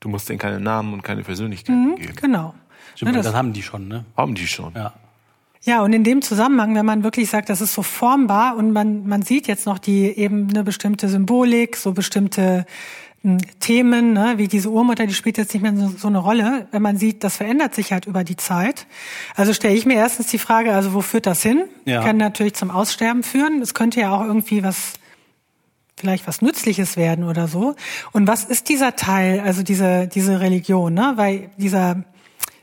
Du 0.00 0.08
musst 0.08 0.28
denen 0.28 0.38
keine 0.38 0.60
Namen 0.60 0.94
und 0.94 1.02
keine 1.02 1.22
Persönlichkeit 1.22 1.76
mhm, 1.76 1.96
geben. 1.96 2.14
Genau. 2.16 2.54
Stimmt, 2.94 3.12
ja, 3.12 3.16
das, 3.18 3.26
das, 3.26 3.34
haben 3.34 3.52
die 3.52 3.62
schon, 3.62 3.88
ne? 3.88 4.04
Haben 4.16 4.34
die 4.34 4.46
schon. 4.46 4.72
Ja. 4.74 4.94
Ja, 5.62 5.82
und 5.82 5.92
in 5.92 6.04
dem 6.04 6.22
Zusammenhang, 6.22 6.74
wenn 6.74 6.86
man 6.86 7.04
wirklich 7.04 7.28
sagt, 7.28 7.50
das 7.50 7.60
ist 7.60 7.74
so 7.74 7.82
formbar 7.82 8.56
und 8.56 8.72
man, 8.72 9.06
man 9.06 9.20
sieht 9.22 9.46
jetzt 9.46 9.66
noch 9.66 9.78
die 9.78 10.06
eben 10.06 10.48
eine 10.48 10.64
bestimmte 10.64 11.08
Symbolik, 11.10 11.76
so 11.76 11.92
bestimmte 11.92 12.64
hm, 13.22 13.36
Themen, 13.60 14.14
ne, 14.14 14.34
wie 14.38 14.48
diese 14.48 14.70
Urmutter, 14.70 15.06
die 15.06 15.12
spielt 15.12 15.36
jetzt 15.36 15.52
nicht 15.52 15.62
mehr 15.62 15.76
so, 15.76 15.88
so 15.88 16.08
eine 16.08 16.16
Rolle. 16.16 16.66
Wenn 16.70 16.80
man 16.80 16.96
sieht, 16.96 17.22
das 17.24 17.36
verändert 17.36 17.74
sich 17.74 17.92
halt 17.92 18.06
über 18.06 18.24
die 18.24 18.36
Zeit. 18.36 18.86
Also 19.36 19.52
stelle 19.52 19.74
ich 19.74 19.84
mir 19.84 19.96
erstens 19.96 20.28
die 20.28 20.38
Frage, 20.38 20.72
also 20.72 20.94
wo 20.94 21.02
führt 21.02 21.26
das 21.26 21.42
hin? 21.42 21.64
Ja. 21.84 22.02
Kann 22.02 22.16
natürlich 22.16 22.54
zum 22.54 22.70
Aussterben 22.70 23.22
führen. 23.22 23.60
Es 23.60 23.74
könnte 23.74 24.00
ja 24.00 24.12
auch 24.12 24.24
irgendwie 24.24 24.64
was 24.64 24.94
vielleicht 26.00 26.26
was 26.26 26.42
Nützliches 26.42 26.96
werden 26.96 27.24
oder 27.24 27.46
so. 27.46 27.76
Und 28.12 28.26
was 28.26 28.44
ist 28.44 28.68
dieser 28.68 28.96
Teil, 28.96 29.40
also 29.40 29.62
diese, 29.62 30.08
diese 30.08 30.40
Religion, 30.40 30.94
ne? 30.94 31.12
Weil 31.16 31.50
dieser, 31.56 32.04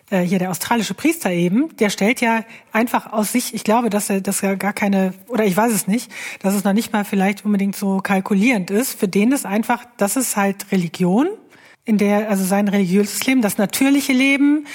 äh, 0.09 0.21
hier 0.21 0.39
der 0.39 0.51
australische 0.51 0.93
Priester 0.93 1.31
eben, 1.31 1.75
der 1.77 1.89
stellt 1.89 2.19
ja 2.21 2.43
einfach 2.71 3.13
aus 3.13 3.31
sich, 3.31 3.53
ich 3.53 3.63
glaube, 3.63 3.89
dass 3.89 4.09
er, 4.09 4.21
dass 4.21 4.43
er 4.43 4.55
gar 4.57 4.73
keine, 4.73 5.13
oder 5.27 5.45
ich 5.45 5.55
weiß 5.55 5.71
es 5.71 5.88
nicht, 5.88 6.11
dass 6.41 6.53
es 6.53 6.63
noch 6.63 6.73
nicht 6.73 6.91
mal 6.93 7.05
vielleicht 7.05 7.45
unbedingt 7.45 7.75
so 7.75 7.99
kalkulierend 7.99 8.71
ist. 8.71 8.99
Für 8.99 9.07
den 9.07 9.31
ist 9.31 9.45
einfach, 9.45 9.85
das 9.97 10.17
ist 10.17 10.35
halt 10.35 10.71
Religion, 10.71 11.27
in 11.85 11.97
der, 11.97 12.29
also 12.29 12.43
sein 12.43 12.67
religiöses 12.67 13.25
Leben, 13.25 13.41
das 13.41 13.57
natürliche 13.57 14.11
Leben, 14.11 14.65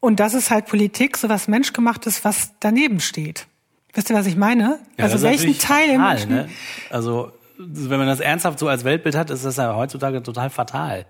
und 0.00 0.18
das 0.18 0.34
ist 0.34 0.50
halt 0.50 0.66
Politik, 0.66 1.18
so 1.18 1.28
was 1.28 1.46
menschgemachtes, 1.46 2.24
was 2.24 2.52
daneben 2.58 3.00
steht. 3.00 3.46
Wisst 3.92 4.08
ihr, 4.10 4.16
was 4.16 4.26
ich 4.26 4.36
meine? 4.36 4.78
Ja, 4.96 5.04
also 5.04 5.20
welchen 5.22 5.58
Teil 5.58 5.90
im 5.90 6.00
Menschen, 6.00 6.30
ne? 6.30 6.48
Also, 6.90 7.32
wenn 7.68 7.98
man 7.98 8.08
das 8.08 8.20
ernsthaft 8.20 8.58
so 8.58 8.68
als 8.68 8.84
Weltbild 8.84 9.14
hat, 9.16 9.30
ist 9.30 9.44
das 9.44 9.56
ja 9.56 9.74
heutzutage 9.74 10.22
total 10.22 10.50
fatal. 10.50 11.06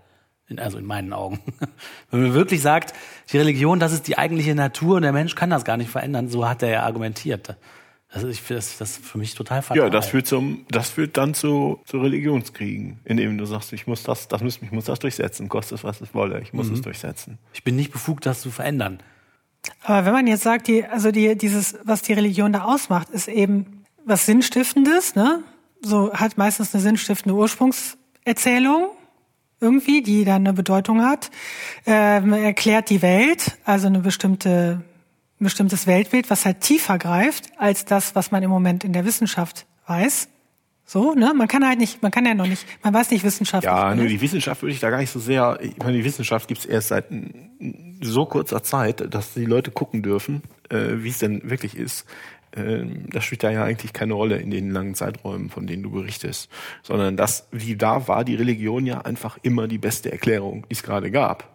In, 0.48 0.58
also 0.58 0.78
in 0.78 0.84
meinen 0.84 1.12
Augen. 1.12 1.38
wenn 2.10 2.22
man 2.22 2.34
wirklich 2.34 2.60
sagt, 2.60 2.92
die 3.32 3.38
Religion, 3.38 3.78
das 3.78 3.92
ist 3.92 4.08
die 4.08 4.18
eigentliche 4.18 4.54
Natur 4.56 4.96
und 4.96 5.02
der 5.02 5.12
Mensch 5.12 5.36
kann 5.36 5.48
das 5.50 5.64
gar 5.64 5.76
nicht 5.76 5.90
verändern, 5.90 6.28
so 6.28 6.48
hat 6.48 6.62
er 6.62 6.70
ja 6.70 6.82
argumentiert. 6.82 7.56
Das 8.12 8.24
ist, 8.24 8.30
ich 8.30 8.42
finde 8.42 8.58
das, 8.58 8.76
das 8.78 8.90
ist 8.90 9.04
für 9.06 9.18
mich 9.18 9.36
total 9.36 9.62
fatal. 9.62 9.84
Ja, 9.84 9.88
das 9.90 10.08
führt 10.08 10.26
zum, 10.26 10.66
das 10.68 10.90
führt 10.90 11.16
dann 11.16 11.34
zu, 11.34 11.78
zu 11.84 12.00
Religionskriegen, 12.00 12.98
indem 13.04 13.38
du 13.38 13.44
sagst, 13.44 13.72
ich 13.72 13.86
muss 13.86 14.02
das, 14.02 14.26
das 14.26 14.42
muss, 14.42 14.58
ich 14.60 14.72
muss 14.72 14.86
das 14.86 14.98
durchsetzen, 14.98 15.48
kostet 15.48 15.78
es 15.78 15.84
was 15.84 16.00
es 16.00 16.12
wolle, 16.14 16.40
ich 16.40 16.52
muss 16.52 16.66
Mhm. 16.66 16.74
es 16.74 16.80
durchsetzen. 16.82 17.38
ich 17.52 17.62
bin 17.62 17.76
nicht 17.76 17.92
befugt, 17.92 18.26
das 18.26 18.40
zu 18.40 18.50
verändern. 18.50 18.98
Aber 19.84 20.04
wenn 20.06 20.12
man 20.12 20.26
jetzt 20.26 20.42
sagt, 20.42 20.66
die, 20.66 20.84
also 20.84 21.12
die, 21.12 21.36
dieses, 21.36 21.78
was 21.84 22.02
die 22.02 22.14
Religion 22.14 22.52
da 22.52 22.64
ausmacht, 22.64 23.10
ist 23.10 23.28
eben 23.28 23.84
was 24.04 24.26
Sinnstiftendes, 24.26 25.14
ne? 25.14 25.44
So 25.82 26.12
hat 26.12 26.36
meistens 26.36 26.74
eine 26.74 26.82
sinnstiftende 26.82 27.34
Ursprungserzählung 27.34 28.90
irgendwie, 29.60 30.02
die 30.02 30.24
dann 30.24 30.46
eine 30.46 30.52
Bedeutung 30.52 31.02
hat. 31.02 31.30
Ähm, 31.86 32.32
erklärt 32.32 32.90
die 32.90 33.02
Welt, 33.02 33.58
also 33.64 33.86
eine 33.86 34.00
bestimmte, 34.00 34.82
ein 35.40 35.44
bestimmtes 35.44 35.86
Weltbild, 35.86 36.30
was 36.30 36.44
halt 36.44 36.60
tiefer 36.60 36.98
greift 36.98 37.50
als 37.58 37.84
das, 37.84 38.14
was 38.14 38.30
man 38.30 38.42
im 38.42 38.50
Moment 38.50 38.84
in 38.84 38.92
der 38.92 39.04
Wissenschaft 39.04 39.66
weiß. 39.86 40.28
So, 40.84 41.14
ne? 41.14 41.32
Man 41.36 41.46
kann 41.46 41.64
halt 41.64 41.78
nicht, 41.78 42.02
man 42.02 42.10
kann 42.10 42.26
ja 42.26 42.34
noch 42.34 42.48
nicht, 42.48 42.66
man 42.82 42.92
weiß 42.92 43.12
nicht 43.12 43.22
wissenschaftlich. 43.22 43.72
Ja, 43.72 43.94
nur 43.94 44.06
die 44.06 44.20
Wissenschaft 44.20 44.62
würde 44.62 44.72
ich 44.72 44.80
da 44.80 44.90
gar 44.90 44.98
nicht 44.98 45.12
so 45.12 45.20
sehr, 45.20 45.58
ich 45.62 45.76
meine, 45.78 45.98
die 45.98 46.04
Wissenschaft 46.04 46.48
gibt 46.48 46.60
es 46.60 46.66
erst 46.66 46.88
seit 46.88 47.04
so 48.00 48.24
kurzer 48.24 48.62
Zeit, 48.64 49.14
dass 49.14 49.34
die 49.34 49.44
Leute 49.44 49.70
gucken 49.70 50.02
dürfen, 50.02 50.42
äh, 50.68 50.96
wie 50.96 51.10
es 51.10 51.18
denn 51.18 51.48
wirklich 51.48 51.76
ist. 51.76 52.06
Ähm, 52.56 53.06
das 53.10 53.24
spielt 53.24 53.42
da 53.42 53.50
ja 53.50 53.64
eigentlich 53.64 53.92
keine 53.92 54.14
Rolle 54.14 54.38
in 54.38 54.50
den 54.50 54.70
langen 54.70 54.94
Zeiträumen, 54.94 55.50
von 55.50 55.66
denen 55.66 55.82
du 55.82 55.90
berichtest, 55.90 56.50
sondern 56.82 57.16
das, 57.16 57.46
wie 57.50 57.76
da 57.76 58.08
war 58.08 58.24
die 58.24 58.34
Religion 58.34 58.86
ja 58.86 59.02
einfach 59.02 59.38
immer 59.42 59.68
die 59.68 59.78
beste 59.78 60.10
Erklärung, 60.10 60.66
die 60.68 60.74
es 60.74 60.82
gerade 60.82 61.10
gab. 61.10 61.54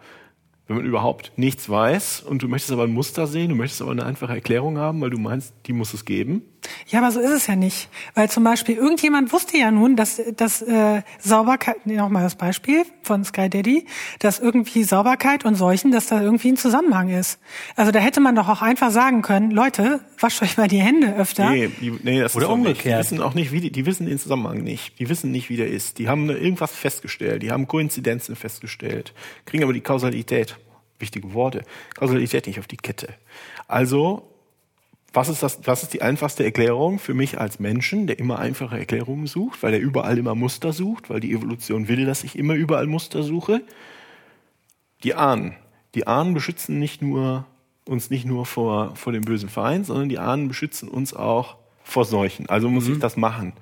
Wenn 0.68 0.78
man 0.78 0.86
überhaupt 0.86 1.32
nichts 1.36 1.70
weiß 1.70 2.22
und 2.22 2.42
du 2.42 2.48
möchtest 2.48 2.72
aber 2.74 2.84
ein 2.84 2.92
Muster 2.94 3.28
sehen, 3.28 3.50
du 3.50 3.56
möchtest 3.56 3.82
aber 3.84 3.92
eine 3.92 4.06
einfache 4.06 4.34
Erklärung 4.34 4.78
haben, 4.80 5.00
weil 5.02 5.12
du 5.12 5.20
meinst, 5.20 5.54
die 5.68 5.74
muss 5.74 5.94
es 5.94 6.06
geben, 6.06 6.42
Ja, 6.88 7.00
aber 7.00 7.12
so 7.12 7.20
ist 7.20 7.32
es 7.32 7.46
ja 7.48 7.56
nicht. 7.56 7.90
Weil 8.16 8.30
zum 8.32 8.44
Beispiel 8.44 8.76
irgendjemand 8.76 9.32
wusste 9.32 9.58
ja 9.60 9.70
nun, 9.70 9.96
dass, 9.96 10.20
dass 10.36 10.64
äh, 10.64 11.04
Sauberkeit, 11.20 11.86
nee, 11.86 11.96
nochmal 11.96 12.24
das 12.24 12.34
Beispiel 12.36 12.84
von 13.04 13.24
Sky 13.24 13.48
Daddy, 13.50 13.86
dass 14.18 14.40
irgendwie 14.40 14.84
Sauberkeit 14.84 15.46
und 15.46 15.54
Seuchen, 15.54 15.92
dass 15.92 16.08
da 16.08 16.20
irgendwie 16.22 16.50
ein 16.54 16.58
Zusammenhang 16.58 17.10
ist. 17.10 17.40
Also 17.76 17.92
da 17.92 18.00
hätte 18.00 18.20
man 18.20 18.36
doch 18.36 18.50
auch 18.50 18.64
einfach 18.64 18.90
sagen 18.90 19.22
können, 19.22 19.52
Leute, 19.52 20.00
wascht 20.20 20.42
euch 20.42 20.58
mal 20.58 20.68
die 20.68 20.80
Hände 20.80 21.16
öfter. 21.16 21.52
Nee, 21.52 21.70
die, 21.80 21.92
nee 22.02 22.20
das 22.22 22.36
Oder 22.36 22.46
ist 22.46 22.50
doch 22.50 22.58
nicht. 22.58 22.68
umgekehrt. 22.68 22.96
Die 23.06 23.12
wissen 23.12 23.22
auch 23.22 23.36
nicht, 23.36 23.52
wie 23.52 23.62
die, 23.62 23.72
die 23.72 23.86
wissen 23.86 24.08
den 24.08 24.18
Zusammenhang 24.18 24.64
nicht. 24.64 24.98
Die 25.00 25.08
wissen 25.10 25.32
nicht, 25.32 25.50
wie 25.50 25.58
der 25.58 25.68
ist. 25.68 26.00
Die 26.00 26.08
haben 26.10 26.28
irgendwas 26.30 26.72
festgestellt. 26.72 27.44
Die 27.44 27.52
haben 27.52 27.68
Koinzidenzen 27.68 28.36
festgestellt. 28.36 29.14
Kriegen 29.46 29.64
aber 29.64 29.74
die 29.74 29.82
Kausalität, 29.82 30.55
wichtige 31.00 31.34
Worte, 31.34 31.64
Kausalität 31.96 32.48
nicht 32.48 32.60
auf 32.60 32.68
die 32.68 32.78
Kette. 32.78 33.10
Also, 33.68 34.32
was 35.14 35.30
ist 35.30 35.42
das, 35.44 35.60
was 35.64 35.84
ist 35.84 35.94
die 35.94 36.02
einfachste 36.02 36.44
Erklärung 36.44 37.00
für 37.00 37.14
mich 37.14 37.40
als 37.40 37.60
Menschen, 37.60 38.06
der 38.08 38.20
immer 38.20 38.40
einfache 38.40 38.78
Erklärungen 38.78 39.28
sucht, 39.28 39.64
weil 39.64 39.74
er 39.74 39.80
überall 39.80 40.18
immer 40.18 40.36
Muster 40.36 40.74
sucht, 40.74 41.10
weil 41.10 41.22
die 41.22 41.32
Evolution 41.32 41.88
will, 41.88 42.06
dass 42.06 42.24
ich 42.24 42.38
immer 42.38 42.54
überall 42.54 42.88
Muster 42.88 43.24
suche? 43.24 43.62
Die 45.04 45.14
Ahnen. 45.16 45.56
Die 45.94 46.08
Ahnen 46.08 46.34
beschützen 46.34 46.80
nicht 46.80 47.02
nur, 47.02 47.46
uns 47.86 48.10
nicht 48.10 48.26
nur 48.26 48.46
vor, 48.46 48.96
vor 48.96 49.14
dem 49.14 49.22
bösen 49.24 49.48
Feind, 49.50 49.86
sondern 49.86 50.10
die 50.10 50.20
Ahnen 50.20 50.48
beschützen 50.50 50.90
uns 50.90 51.14
auch 51.14 51.56
vor 51.84 52.04
Seuchen. 52.04 52.50
Also 52.50 52.70
muss 52.70 52.88
Mhm. 52.88 52.94
ich 52.94 53.00
das 53.00 53.16
machen. 53.16 53.54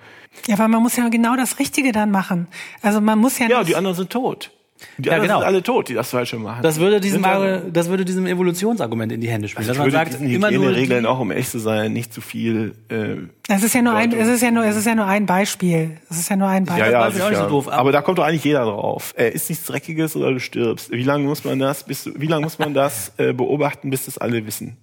Ja, 0.48 0.58
weil 0.58 0.70
man 0.70 0.82
muss 0.82 0.96
ja 0.96 1.08
genau 1.10 1.36
das 1.36 1.60
Richtige 1.60 1.92
dann 1.92 2.10
machen. 2.10 2.48
Also 2.82 3.02
man 3.02 3.20
muss 3.20 3.38
ja, 3.38 3.48
Ja, 3.48 3.64
die 3.64 3.76
anderen 3.76 3.96
sind 3.98 4.10
tot. 4.10 4.50
Die 4.98 5.10
Ja, 5.10 5.18
genau. 5.20 5.40
sind 5.40 5.48
alle 5.48 5.64
tot, 5.64 5.90
die 5.90 5.94
das 5.94 6.10
Falsche 6.10 6.38
machen. 6.38 6.62
Das 6.64 6.80
würde 6.80 7.00
diesem, 7.02 7.24
alle- 7.26 7.64
das 7.72 7.90
würde 7.90 8.06
diesem 8.06 8.26
Evolutionsargument 8.28 9.12
in 9.12 9.22
die 9.22 9.30
Hände 9.30 9.48
spielen. 9.48 9.64
ich 9.64 9.68
dass 9.70 9.78
man 9.78 9.86
würde 9.92 9.98
sagt, 9.98 10.22
immer 10.22 10.52
nur 10.52 10.62
Hygieneregeln 10.70 11.04
die, 11.04 11.08
auch, 11.10 11.20
um 11.20 11.32
echt 11.32 11.52
zu 11.52 11.60
sein, 11.60 11.94
nicht 11.94 12.14
zu 12.14 12.22
viel. 12.22 12.74
Äh, 12.90 13.16
es 13.50 13.64
ist 13.64 13.74
ja 13.76 13.82
nur 13.82 13.94
ein, 13.96 14.12
es 14.12 14.28
ist 14.28 14.42
ja 14.42 14.52
nur, 14.52 14.66
es 14.66 14.76
ist 14.76 14.86
ja 14.86 14.96
nur 14.96 15.06
ein 15.06 15.26
Beispiel. 15.26 15.98
Es 16.10 16.18
ist 16.20 16.30
ja 16.30 16.36
nur 16.36 16.48
ein 16.48 16.66
Beispiel. 16.66 16.86
ja, 16.86 16.92
ja, 16.92 17.00
Beispiel 17.06 17.22
auch 17.24 17.30
nicht 17.30 17.40
so 17.40 17.48
doof, 17.48 17.68
aber- 17.68 17.78
aber 17.78 17.92
da 17.92 18.02
kommt 18.02 18.18
doch 18.20 18.24
eigentlich 18.24 18.44
jeder 18.44 18.66
drauf. 18.66 19.14
Äh, 19.18 19.30
ist 19.32 19.50
nichts 19.50 19.66
Dreckiges 19.66 20.16
oder 20.16 20.32
du 20.32 20.40
stirbst. 20.40 20.92
Wie 20.92 21.04
lange 21.04 21.26
muss 21.26 21.44
man 21.44 21.60
das, 21.60 21.84
bis, 21.84 22.10
wie 22.16 22.28
lange 22.28 22.44
muss 22.44 22.60
man 22.60 22.74
das 22.74 23.12
äh, 23.18 23.34
beobachten, 23.34 23.90
bis 23.90 24.06
das 24.06 24.18
alle 24.18 24.46
wissen? 24.46 24.78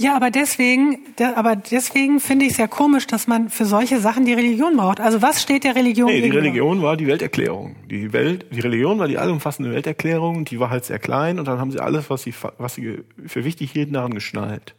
Ja, 0.00 0.16
aber 0.16 0.30
deswegen, 0.30 0.98
aber 1.36 1.56
deswegen 1.56 2.20
finde 2.20 2.46
ich 2.46 2.52
es 2.52 2.56
ja 2.56 2.66
komisch, 2.66 3.06
dass 3.06 3.26
man 3.26 3.50
für 3.50 3.66
solche 3.66 4.00
Sachen 4.00 4.24
die 4.24 4.32
Religion 4.32 4.74
braucht. 4.78 4.98
Also 4.98 5.20
was 5.20 5.42
steht 5.42 5.62
der 5.62 5.76
Religion 5.76 6.08
Nee, 6.08 6.22
die? 6.22 6.30
Religion 6.30 6.80
war 6.80 6.96
die 6.96 7.06
Welterklärung. 7.06 7.76
Die 7.90 8.10
Welt, 8.14 8.46
die 8.50 8.60
Religion 8.60 8.98
war 8.98 9.08
die 9.08 9.18
allumfassende 9.18 9.70
Welterklärung 9.72 10.46
die 10.46 10.58
war 10.58 10.70
halt 10.70 10.86
sehr 10.86 10.98
klein 10.98 11.38
und 11.38 11.46
dann 11.46 11.58
haben 11.58 11.70
sie 11.70 11.80
alles, 11.80 12.08
was 12.08 12.22
sie, 12.22 12.32
was 12.56 12.76
sie 12.76 13.04
für 13.26 13.44
wichtig 13.44 13.72
hielten, 13.72 13.92
daran 13.92 14.14
geschnallt. 14.14 14.74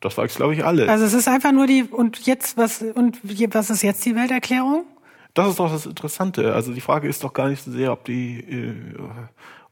Das 0.00 0.16
war 0.16 0.26
glaube 0.26 0.54
ich, 0.54 0.64
alles. 0.64 0.88
Also 0.88 1.04
es 1.04 1.12
ist 1.12 1.28
einfach 1.28 1.52
nur 1.52 1.66
die 1.66 1.82
und 1.82 2.24
jetzt 2.24 2.56
was 2.56 2.80
und 2.80 3.18
was 3.22 3.68
ist 3.68 3.82
jetzt 3.82 4.06
die 4.06 4.16
Welterklärung? 4.16 4.86
Das 5.34 5.50
ist 5.50 5.58
doch 5.58 5.70
das 5.70 5.84
Interessante. 5.84 6.54
Also 6.54 6.72
die 6.72 6.80
Frage 6.80 7.08
ist 7.08 7.22
doch 7.22 7.34
gar 7.34 7.50
nicht 7.50 7.62
so 7.62 7.70
sehr, 7.70 7.92
ob 7.92 8.06
die, 8.06 8.38
äh, 8.40 8.72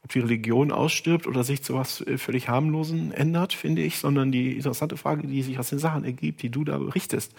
ob 0.05 0.11
die 0.11 0.19
Religion 0.19 0.71
ausstirbt 0.71 1.25
oder 1.25 1.43
sich 1.43 1.63
zu 1.63 1.73
was 1.73 2.01
äh, 2.01 2.19
völlig 2.19 2.47
harmlosen 2.47 3.11
ändert, 3.11 3.53
finde 3.53 3.81
ich, 3.81 3.97
sondern 3.97 4.31
die 4.31 4.55
interessante 4.55 4.97
Frage, 4.97 5.25
die 5.25 5.41
sich 5.41 5.57
aus 5.57 5.69
den 5.69 5.79
Sachen 5.79 6.05
ergibt, 6.05 6.43
die 6.43 6.49
du 6.49 6.63
da 6.63 6.77
berichtest, 6.77 7.33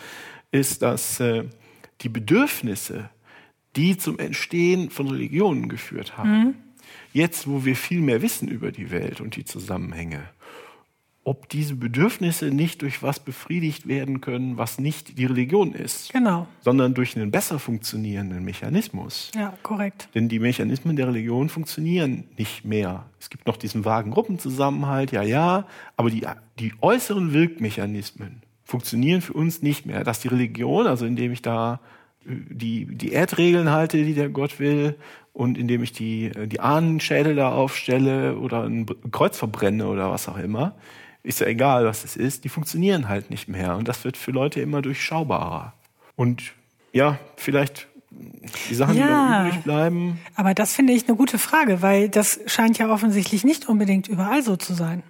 ist, 0.51 0.83
dass 0.83 1.21
äh, 1.21 1.45
die 2.01 2.09
Bedürfnisse, 2.09 3.09
die 3.77 3.97
zum 3.97 4.19
Entstehen 4.19 4.91
von 4.91 5.09
Religionen 5.09 5.69
geführt 5.69 6.19
haben, 6.19 6.57
jetzt, 7.13 7.47
wo 7.47 7.65
wir 7.65 7.77
viel 7.77 8.01
mehr 8.01 8.21
wissen 8.21 8.49
über 8.49 8.73
die 8.73 8.91
Welt 8.91 9.21
und 9.21 9.37
die 9.37 9.45
Zusammenhänge, 9.45 10.29
ob 11.27 11.49
diese 11.49 11.75
Bedürfnisse 11.75 12.47
nicht 12.53 12.83
durch 12.83 13.03
was 13.03 13.19
befriedigt 13.19 13.89
werden 13.89 14.21
können, 14.21 14.59
was 14.59 14.79
nicht 14.79 15.19
die 15.19 15.25
Religion 15.25 15.73
ist 15.73 16.13
Genau. 16.13 16.47
sondern 16.61 16.95
durch 16.95 17.17
einen 17.17 17.33
besser 17.33 17.59
funktionierenden 17.59 18.45
Mechanismus. 18.45 19.33
Ja, 19.35 19.53
korrekt. 19.65 20.09
Denn 20.15 20.29
die 20.29 20.39
Mechanismen 20.39 20.95
der 20.95 21.09
Religion 21.09 21.49
funktionieren 21.49 22.29
nicht 22.39 22.65
mehr. 22.65 23.07
Es 23.19 23.29
gibt 23.29 23.49
noch 23.49 23.57
diesen 23.57 23.85
vagen 23.85 24.13
Gruppenzusammenhalt, 24.13 25.11
ja, 25.11 25.23
ja, 25.23 25.67
aber 25.97 26.11
die, 26.11 26.25
die 26.61 26.73
äußeren 26.81 27.33
Wirkmechanismen 27.33 28.43
funktionieren 28.63 29.21
für 29.21 29.33
uns 29.33 29.63
nicht 29.63 29.85
mehr. 29.85 30.05
Dass 30.05 30.21
die 30.21 30.29
Religion, 30.29 30.87
also 30.87 31.07
indem 31.07 31.33
ich 31.33 31.43
da 31.43 31.81
äh, 32.25 32.35
die, 32.51 32.87
die 32.87 33.11
Erdregeln 33.11 33.71
halte, 33.71 34.05
die 34.05 34.15
der 34.15 34.29
Gott 34.29 34.61
will, 34.61 34.95
und 35.33 35.59
indem 35.59 35.83
ich 35.83 35.91
die, 35.91 36.27
äh, 36.27 36.47
die 36.47 36.61
Ahnenschädel 36.61 37.35
da 37.35 37.51
aufstelle 37.51 38.37
oder 38.39 38.63
ein 38.63 38.87
Kreuz 39.11 39.37
verbrenne 39.37 39.89
oder 39.89 40.13
was 40.13 40.29
auch 40.29 40.39
immer, 40.39 40.77
ist 41.27 41.41
ja 41.41 41.47
egal, 41.47 41.85
was 41.85 42.05
es 42.05 42.17
ist, 42.17 42.45
die 42.45 42.49
funktionieren 42.49 43.09
halt 43.09 43.31
nicht 43.31 43.49
mehr. 43.49 43.77
Und 43.77 43.89
das 43.89 44.05
wird 44.05 44.17
für 44.17 44.31
Leute 44.31 44.61
immer 44.61 44.81
durchschaubarer. 44.83 45.73
Und 46.15 46.53
ja, 46.93 47.19
vielleicht 47.37 47.89
die 48.71 48.75
Sachen, 48.75 48.95
die 48.95 49.01
Ja. 49.01 49.43
noch 49.43 49.49
übrig 49.49 49.63
bleiben, 49.65 50.21
Aber 50.37 50.55
das 50.55 50.75
finde 50.75 50.93
ich 50.95 51.07
eine 51.07 51.17
gute 51.17 51.39
Frage, 51.39 51.83
weil 51.83 52.09
das 52.09 52.41
scheint 52.47 52.79
ja 52.79 52.89
offensichtlich 52.89 53.45
nicht 53.45 53.69
unbedingt 53.69 54.09
überall 54.09 54.43
so 54.43 54.57
zu 54.57 54.73
sein. 54.75 55.03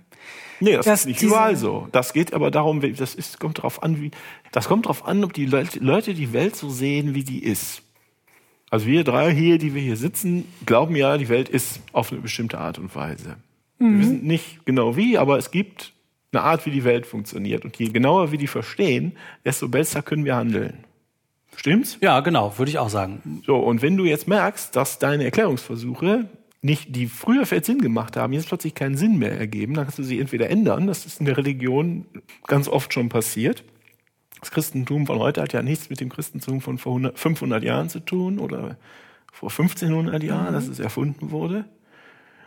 Nee, 0.58 0.72
das 0.72 0.86
Dass 0.86 1.00
ist 1.00 1.06
nicht 1.06 1.22
überall 1.22 1.54
so. 1.54 1.86
Das 1.92 2.14
geht 2.14 2.32
aber 2.32 2.50
darum, 2.50 2.80
das 2.96 3.14
ist, 3.14 3.38
kommt 3.38 3.58
darauf 3.58 3.82
an, 3.82 4.00
wie, 4.00 4.10
das 4.52 4.66
kommt 4.68 4.86
darauf 4.86 5.06
an, 5.06 5.22
ob 5.22 5.34
die 5.34 5.44
Leute, 5.44 5.78
Leute 5.80 6.14
die 6.14 6.32
Welt 6.32 6.56
so 6.56 6.70
sehen, 6.70 7.14
wie 7.14 7.24
die 7.24 7.42
ist. 7.44 7.82
Also 8.70 8.86
wir 8.86 9.04
drei 9.04 9.32
hier, 9.34 9.58
die 9.58 9.74
wir 9.74 9.82
hier 9.82 9.96
sitzen, 9.98 10.46
glauben 10.64 10.96
ja, 10.96 11.18
die 11.18 11.28
Welt 11.28 11.48
ist 11.50 11.80
auf 11.92 12.10
eine 12.10 12.22
bestimmte 12.22 12.58
Art 12.58 12.78
und 12.78 12.94
Weise. 12.96 13.36
Wir 13.78 13.98
wissen 13.98 14.24
nicht 14.26 14.64
genau 14.64 14.96
wie, 14.96 15.18
aber 15.18 15.36
es 15.36 15.50
gibt 15.50 15.92
eine 16.37 16.45
Art, 16.47 16.66
wie 16.66 16.70
die 16.70 16.84
Welt 16.84 17.07
funktioniert. 17.07 17.64
Und 17.64 17.76
je 17.76 17.89
genauer 17.89 18.30
wir 18.30 18.39
die 18.39 18.47
verstehen, 18.47 19.16
desto 19.45 19.68
besser 19.68 20.03
können 20.03 20.24
wir 20.24 20.37
handeln. 20.37 20.84
Stimmt's? 21.57 21.99
Ja, 22.01 22.20
genau, 22.20 22.59
würde 22.59 22.70
ich 22.70 22.78
auch 22.78 22.91
sagen. 22.91 23.43
So, 23.47 23.57
und 23.57 23.82
wenn 23.82 23.97
du 23.97 24.05
jetzt 24.05 24.28
merkst, 24.28 24.76
dass 24.76 24.99
deine 24.99 25.24
Erklärungsversuche 25.24 26.28
nicht, 26.61 26.95
die 26.95 27.07
früher 27.07 27.47
vielleicht 27.47 27.64
Sinn 27.64 27.80
gemacht 27.80 28.16
haben, 28.16 28.32
jetzt 28.32 28.49
plötzlich 28.49 28.74
keinen 28.74 28.97
Sinn 28.97 29.18
mehr 29.18 29.39
ergeben, 29.39 29.74
dann 29.74 29.84
kannst 29.84 29.99
du 29.99 30.03
sie 30.03 30.20
entweder 30.20 30.51
ändern, 30.51 30.87
das 30.87 31.07
ist 31.07 31.20
in 31.20 31.26
der 31.26 31.37
Religion 31.39 32.07
ganz 32.47 32.68
oft 32.68 32.93
schon 32.93 33.09
passiert. 33.09 33.64
Das 34.41 34.51
Christentum 34.51 35.07
von 35.07 35.18
heute 35.18 35.41
hat 35.41 35.53
ja 35.53 35.62
nichts 35.62 35.89
mit 35.89 36.01
dem 36.01 36.11
Christentum 36.11 36.61
von 36.61 36.76
vor 36.76 36.93
100, 36.93 37.18
500 37.18 37.64
Jahren 37.64 37.89
zu 37.89 38.01
tun 38.01 38.39
oder 38.39 38.76
vor 39.32 39.51
1500 39.51 40.22
Jahren, 40.22 40.53
dass 40.53 40.68
es 40.68 40.78
erfunden 40.78 41.30
wurde, 41.30 41.64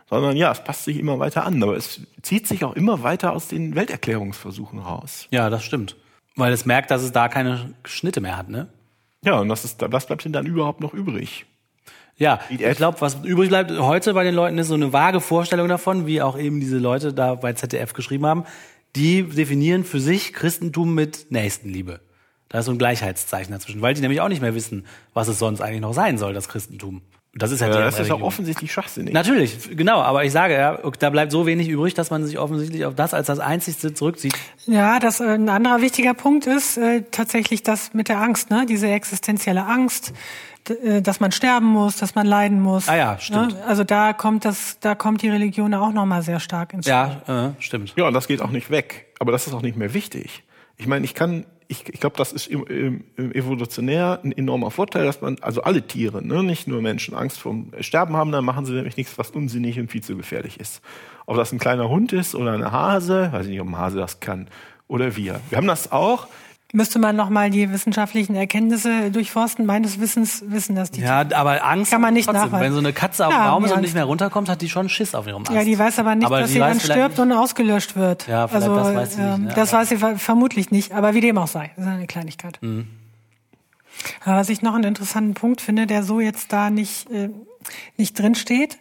sondern 0.10 0.36
ja, 0.38 0.52
es 0.52 0.64
passt 0.64 0.86
sich 0.86 0.98
immer 0.98 1.20
weiter 1.20 1.46
an, 1.46 1.62
aber 1.62 1.76
es 1.76 2.02
zieht 2.22 2.48
sich 2.48 2.64
auch 2.64 2.76
immer 2.76 3.04
weiter 3.04 3.34
aus 3.34 3.48
den 3.48 3.76
Welterklärungsversuchen 3.76 4.80
raus. 4.80 5.28
Ja, 5.32 5.50
das 5.50 5.64
stimmt. 5.64 5.96
Weil 6.36 6.54
es 6.54 6.66
merkt, 6.66 6.92
dass 6.92 7.04
es 7.04 7.12
da 7.12 7.28
keine 7.28 7.74
Schnitte 7.84 8.22
mehr 8.22 8.38
hat, 8.38 8.50
ne? 8.50 8.68
Ja, 9.24 9.40
und 9.40 9.50
das 9.50 9.66
ist, 9.66 9.82
was 9.92 10.08
bleibt 10.08 10.24
denn 10.24 10.34
dann 10.34 10.46
überhaupt 10.46 10.80
noch 10.80 10.94
übrig? 10.94 11.46
Ja, 12.16 12.40
ich 12.50 12.60
glaube, 12.78 13.00
was 13.00 13.16
übrig 13.24 13.50
bleibt 13.50 13.72
heute 13.72 14.14
bei 14.14 14.24
den 14.26 14.36
Leuten 14.36 14.58
ist 14.58 14.68
so 14.68 14.74
eine 14.74 14.92
vage 14.92 15.22
Vorstellung 15.22 15.70
davon, 15.70 16.06
wie 16.06 16.22
auch 16.22 16.38
eben 16.38 16.60
diese 16.60 16.78
Leute 16.78 17.14
da 17.14 17.36
bei 17.36 17.54
ZDF 17.54 17.94
geschrieben 17.94 18.26
haben. 18.26 18.44
Die 18.96 19.24
definieren 19.24 19.86
für 19.86 20.00
sich 20.00 20.34
Christentum 20.34 20.94
mit 20.96 21.28
Nächstenliebe. 21.32 22.02
Da 22.50 22.60
ist 22.60 22.66
so 22.66 22.72
ein 22.72 22.78
Gleichheitszeichen 22.78 23.54
dazwischen, 23.54 23.82
weil 23.82 23.94
die 23.94 24.02
nämlich 24.02 24.20
auch 24.20 24.28
nicht 24.28 24.42
mehr 24.42 24.56
wissen, 24.56 24.86
was 25.14 25.28
es 25.28 25.40
sonst 25.40 25.62
eigentlich 25.62 25.82
noch 25.82 25.94
sein 25.94 26.18
soll, 26.18 26.34
das 26.34 26.50
Christentum. 26.50 27.02
Das 27.36 27.52
ist 27.52 27.62
halt 27.62 27.74
Ja, 27.74 27.80
die 27.80 27.86
das 27.86 27.94
ist 27.96 28.00
auch 28.00 28.06
Religion. 28.06 28.24
offensichtlich 28.24 28.72
schwachsinnig. 28.74 29.14
Natürlich, 29.14 29.78
genau, 29.78 30.02
aber 30.02 30.24
ich 30.26 30.32
sage, 30.32 30.56
ja, 30.56 30.80
da 30.98 31.10
bleibt 31.12 31.32
so 31.32 31.46
wenig 31.46 31.70
übrig, 31.70 31.94
dass 31.94 32.10
man 32.10 32.26
sich 32.26 32.40
offensichtlich 32.40 32.86
auf 32.86 32.96
das 32.96 33.14
als 33.14 33.28
das 33.28 33.40
Einzigste 33.40 33.94
zurückzieht. 33.94 34.34
Ja, 34.66 35.00
das 35.00 35.20
äh, 35.20 35.26
ein 35.36 35.48
anderer 35.48 35.82
wichtiger 35.82 36.16
Punkt 36.16 36.48
ist 36.48 36.78
äh, 36.78 37.04
tatsächlich 37.12 37.62
das 37.62 37.94
mit 37.94 38.10
der 38.10 38.20
Angst, 38.20 38.50
ne? 38.50 38.66
Diese 38.68 38.88
existenzielle 38.90 39.64
Angst, 39.64 40.12
äh, 40.84 41.04
dass 41.04 41.20
man 41.20 41.32
sterben 41.32 41.68
muss, 41.68 41.98
dass 41.98 42.16
man 42.16 42.26
leiden 42.26 42.62
muss. 42.62 42.90
Ah 42.90 42.98
ja, 42.98 43.20
stimmt. 43.20 43.54
Ne? 43.54 43.64
Also 43.66 43.84
da 43.84 44.14
kommt 44.14 44.44
das, 44.44 44.78
da 44.80 44.96
kommt 44.96 45.22
die 45.22 45.30
Religion 45.30 45.74
auch 45.76 45.92
noch 45.94 46.06
mal 46.08 46.24
sehr 46.24 46.40
stark 46.40 46.74
ins 46.74 46.86
Spiel. 46.86 46.94
Ja, 47.28 47.50
äh, 47.50 47.62
stimmt. 47.62 47.94
Ja, 47.96 48.08
und 48.08 48.14
das 48.16 48.28
geht 48.28 48.42
auch 48.42 48.52
nicht 48.52 48.72
weg. 48.72 49.06
Aber 49.20 49.32
das 49.32 49.46
ist 49.46 49.54
auch 49.54 49.62
nicht 49.62 49.78
mehr 49.78 49.94
wichtig. 49.94 50.44
Ich 50.78 50.88
meine, 50.88 51.06
ich 51.06 51.14
kann, 51.14 51.46
ich, 51.72 51.88
ich 51.88 52.00
glaube, 52.00 52.18
das 52.18 52.34
ist 52.34 52.48
im, 52.48 52.66
im, 52.66 53.04
im 53.16 53.32
evolutionär 53.32 54.20
ein 54.24 54.32
enormer 54.32 54.72
Vorteil, 54.72 55.06
dass 55.06 55.22
man, 55.22 55.38
also 55.42 55.62
alle 55.62 55.84
Tiere, 55.84 56.26
ne, 56.26 56.44
nicht 56.44 56.68
nur 56.68 56.82
Menschen, 56.82 57.14
Angst 57.14 57.38
vorm 57.40 57.72
Sterben 57.80 58.18
haben, 58.18 58.32
dann 58.32 58.44
machen 58.44 58.66
sie 58.66 58.74
nämlich 58.74 58.98
nichts, 58.98 59.20
was 59.20 59.30
unsinnig 59.30 59.80
und 59.80 59.92
viel 59.92 60.02
zu 60.02 60.18
gefährlich 60.18 60.60
ist. 60.60 60.82
Ob 61.28 61.38
das 61.38 61.52
ein 61.52 61.60
kleiner 61.60 61.88
Hund 61.88 62.12
ist 62.12 62.34
oder 62.34 62.54
eine 62.54 62.72
Hase, 62.72 63.30
weiß 63.32 63.46
ich 63.46 63.52
nicht, 63.52 63.62
ob 63.62 63.68
ein 63.68 63.78
Hase 63.78 64.00
das 64.00 64.20
kann. 64.20 64.48
Oder 64.88 65.16
wir. 65.16 65.40
Wir 65.50 65.60
haben 65.60 65.68
das 65.68 65.92
auch. 65.92 66.28
Müsste 66.72 67.00
man 67.00 67.16
noch 67.16 67.30
mal 67.32 67.50
die 67.50 67.72
wissenschaftlichen 67.72 68.36
Erkenntnisse 68.36 69.10
durchforsten. 69.10 69.66
Meines 69.66 70.00
Wissens 70.00 70.44
wissen 70.50 70.76
das 70.76 70.92
die. 70.92 71.02
Ja, 71.02 71.26
aber 71.34 71.66
Angst 71.66 71.90
Kann 71.92 72.00
man 72.02 72.14
nicht 72.14 72.26
trotzdem. 72.26 72.44
nachweisen. 72.44 72.64
Wenn 72.64 72.74
so 72.74 72.78
eine 72.80 72.94
Katze 72.94 73.26
auf 73.26 73.34
Ja, 73.34 73.46
dem 73.48 73.50
Baum 73.54 73.66
ist 73.66 73.72
und 73.72 73.82
nicht 73.82 73.96
mehr 73.96 74.04
runterkommt, 74.04 74.50
hat 74.50 74.62
die 74.62 74.70
schon 74.70 74.88
Schiss 74.88 75.16
auf 75.16 75.26
ihrem 75.26 75.42
Ast. 75.42 75.52
Ja, 75.52 75.64
die 75.64 75.80
weiß 75.80 75.98
aber 75.98 76.14
nicht, 76.14 76.28
Aber 76.28 76.42
dass 76.42 76.52
sie 76.52 76.60
dann 76.60 76.80
stirbt 76.80 77.18
und 77.18 77.32
ausgelöscht 77.32 77.96
wird. 77.96 78.28
Ja, 78.28 78.48
vielleicht 78.48 78.68
also, 78.70 78.76
das 78.76 78.96
weiß 78.96 79.16
sie 79.16 79.22
nicht, 79.22 79.40
ne? 79.40 79.54
Das 79.56 79.74
weiß 79.74 79.90
sie 79.90 79.98
ver- 79.98 80.18
vermutlich 80.20 80.70
nicht, 80.70 80.92
aber 80.92 81.16
wie 81.16 81.22
dem 81.22 81.40
auch 81.40 81.48
sei. 81.48 81.72
Das 81.76 81.86
ist 81.88 81.92
eine 81.92 82.06
Kleinigkeit. 82.06 82.60
Mhm. 82.62 82.88
Aber 84.24 84.36
was 84.38 84.50
ich 84.50 84.62
noch 84.62 84.76
einen 84.76 84.84
interessanten 84.84 85.34
Punkt 85.34 85.62
finde, 85.62 85.88
der 85.88 86.04
so 86.04 86.20
jetzt 86.20 86.54
da 86.54 86.70
nicht, 86.70 87.10
äh, 87.12 87.30
nicht 87.98 88.18
drin 88.18 88.36
steht, 88.36 88.78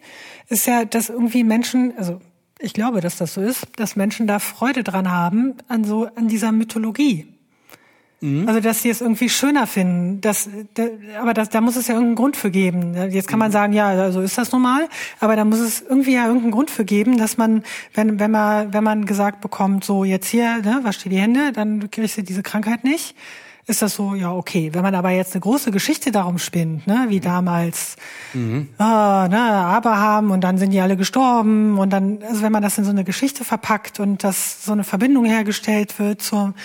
ist 0.47 0.67
ja, 0.67 0.85
dass 0.85 1.09
irgendwie 1.09 1.43
Menschen, 1.43 1.93
also 1.97 2.21
ich 2.59 2.73
glaube, 2.73 3.01
dass 3.01 3.17
das 3.17 3.33
so 3.33 3.41
ist, 3.41 3.65
dass 3.77 3.95
Menschen 3.95 4.27
da 4.27 4.37
Freude 4.37 4.83
dran 4.83 5.11
haben 5.11 5.55
an 5.67 5.83
so, 5.83 6.07
an 6.15 6.27
dieser 6.27 6.51
Mythologie. 6.51 7.33
Mhm. 8.21 8.47
Also, 8.47 8.59
dass 8.59 8.81
sie 8.81 8.89
es 8.89 8.99
irgendwie 9.01 9.29
schöner 9.29 9.65
finden. 9.65 10.19
Das, 10.21 10.49
da, 10.73 10.83
aber 11.21 11.33
das, 11.33 11.49
da 11.49 11.61
muss 11.61 11.75
es 11.77 11.87
ja 11.87 11.93
irgendeinen 11.93 12.15
Grund 12.17 12.35
für 12.37 12.51
geben. 12.51 12.93
Jetzt 13.11 13.27
kann 13.27 13.37
Mhm. 13.37 13.45
man 13.45 13.51
sagen, 13.51 13.73
ja, 13.73 14.11
so 14.11 14.21
ist 14.21 14.37
das 14.37 14.51
normal. 14.51 14.89
Aber 15.19 15.35
da 15.35 15.45
muss 15.45 15.59
es 15.59 15.81
irgendwie 15.81 16.13
ja 16.15 16.25
irgendeinen 16.25 16.51
Grund 16.51 16.69
für 16.69 16.83
geben, 16.85 17.17
dass 17.17 17.37
man, 17.37 17.63
wenn, 17.93 18.19
wenn 18.19 18.31
man, 18.31 18.73
wenn 18.73 18.83
man 18.83 19.05
gesagt 19.05 19.41
bekommt, 19.41 19.83
so 19.85 20.03
jetzt 20.03 20.27
hier, 20.27 20.57
ne, 20.57 20.79
wasch 20.83 20.97
dir 20.99 21.09
die 21.09 21.19
Hände, 21.19 21.51
dann 21.53 21.89
kriegst 21.91 22.17
du 22.17 22.23
diese 22.23 22.43
Krankheit 22.43 22.83
nicht. 22.83 23.15
Ist 23.67 23.83
das 23.83 23.93
so, 23.93 24.15
ja, 24.15 24.31
okay. 24.33 24.71
Wenn 24.73 24.81
man 24.81 24.95
aber 24.95 25.11
jetzt 25.11 25.35
eine 25.35 25.41
große 25.41 25.69
Geschichte 25.69 26.11
darum 26.11 26.39
spinnt, 26.39 26.87
ne, 26.87 27.05
wie 27.09 27.19
damals, 27.19 27.97
ah, 28.79 29.27
ne, 29.29 29.39
Abraham 29.39 30.31
und 30.31 30.41
dann 30.43 30.57
sind 30.57 30.71
die 30.71 30.79
alle 30.81 30.97
gestorben 30.97 31.77
und 31.77 31.91
dann, 31.91 32.17
also 32.27 32.41
wenn 32.41 32.51
man 32.51 32.63
das 32.63 32.79
in 32.79 32.83
so 32.83 32.89
eine 32.89 33.03
Geschichte 33.03 33.43
verpackt 33.45 33.99
und 33.99 34.23
dass 34.23 34.65
so 34.65 34.71
eine 34.71 34.83
Verbindung 34.83 35.25
hergestellt 35.25 35.99
wird 35.99 36.19
zu, 36.23 36.55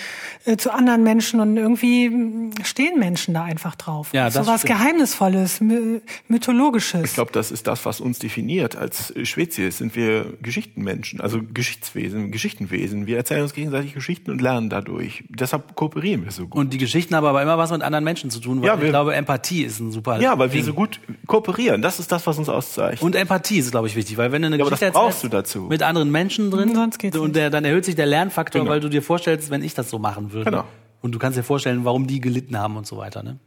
äh, 0.45 0.57
zu 0.57 0.71
anderen 0.73 1.03
Menschen 1.03 1.39
und 1.39 1.57
irgendwie 1.57 2.09
mm, 2.09 2.51
stehen 2.63 2.99
Menschen 2.99 3.33
da 3.33 3.43
einfach 3.43 3.75
drauf. 3.75 4.09
Ja, 4.13 4.29
so 4.29 4.39
das 4.39 4.47
was 4.47 4.61
stimmt. 4.61 4.79
Geheimnisvolles, 4.79 5.61
my 5.61 6.01
mythologisches. 6.27 7.03
Ich 7.03 7.13
glaube, 7.15 7.31
das 7.31 7.51
ist 7.51 7.67
das, 7.67 7.85
was 7.85 7.99
uns 8.01 8.19
definiert. 8.19 8.75
Als 8.75 9.13
Spezies 9.23 9.77
sind 9.77 9.95
wir 9.95 10.33
Geschichtenmenschen, 10.41 11.21
also 11.21 11.41
Geschichtswesen, 11.53 12.31
Geschichtenwesen. 12.31 13.07
Wir 13.07 13.17
erzählen 13.17 13.41
uns 13.43 13.53
gegenseitig 13.53 13.93
Geschichten 13.93 14.31
und 14.31 14.41
lernen 14.41 14.69
dadurch. 14.69 15.23
Deshalb 15.29 15.75
kooperieren 15.75 16.23
wir 16.25 16.31
so 16.31 16.47
gut. 16.47 16.59
Und 16.59 16.73
die 16.73 16.77
Geschichten 16.77 17.15
haben 17.15 17.25
aber 17.25 17.41
immer 17.41 17.57
was 17.57 17.71
mit 17.71 17.81
anderen 17.81 18.03
Menschen 18.03 18.29
zu 18.29 18.39
tun, 18.39 18.61
weil 18.61 18.67
Ja, 18.67 18.75
ich 18.75 18.81
wir- 18.81 18.89
glaube, 18.89 19.15
Empathie 19.15 19.63
ist 19.63 19.79
ein 19.79 19.91
super 19.91 20.19
ja, 20.19 20.37
weil 20.37 20.49
wir 20.51 20.57
Ding. 20.57 20.65
so 20.65 20.73
gut 20.73 20.99
kooperieren. 21.27 21.81
Das 21.81 21.99
ist 21.99 22.11
das, 22.11 22.25
was 22.27 22.37
uns 22.37 22.49
auszeichnet. 22.49 23.01
Und 23.01 23.15
Empathie 23.15 23.59
ist, 23.59 23.71
glaube 23.71 23.87
ich, 23.87 23.95
wichtig, 23.95 24.17
weil 24.17 24.31
wenn 24.31 24.41
du 24.41 24.47
eine 24.47 24.57
Ja, 24.57 24.63
aber 24.63 24.71
Geschichte 24.71 24.85
das 24.87 24.93
brauchst 24.93 25.23
erzählst 25.23 25.33
du 25.55 25.59
dazu. 25.59 25.67
mit 25.69 25.83
anderen 25.83 26.11
Menschen 26.11 26.51
drin, 26.51 26.73
Sonst 26.75 26.99
geht's 26.99 27.17
und 27.17 27.35
der, 27.35 27.49
dann 27.49 27.65
erhöht 27.65 27.85
sich 27.85 27.95
der 27.95 28.05
Lernfaktor, 28.05 28.61
Genau. 28.61 28.71
weil 28.71 28.79
du 28.79 28.89
dir 28.89 29.01
vorstellst, 29.01 29.49
wenn 29.49 29.63
ich 29.63 29.73
das 29.73 29.89
so 29.89 29.99
machen 29.99 30.31
würde. 30.31 30.34
Genau. 30.43 30.65
Und 31.01 31.13
du 31.13 31.19
kannst 31.19 31.37
dir 31.37 31.43
vorstellen, 31.43 31.85
warum 31.85 32.07
die 32.07 32.19
gelitten 32.19 32.57
haben 32.57 32.77
und 32.77 32.87
so 32.87 32.97
weiter. 32.97 33.23
Ne? 33.23 33.37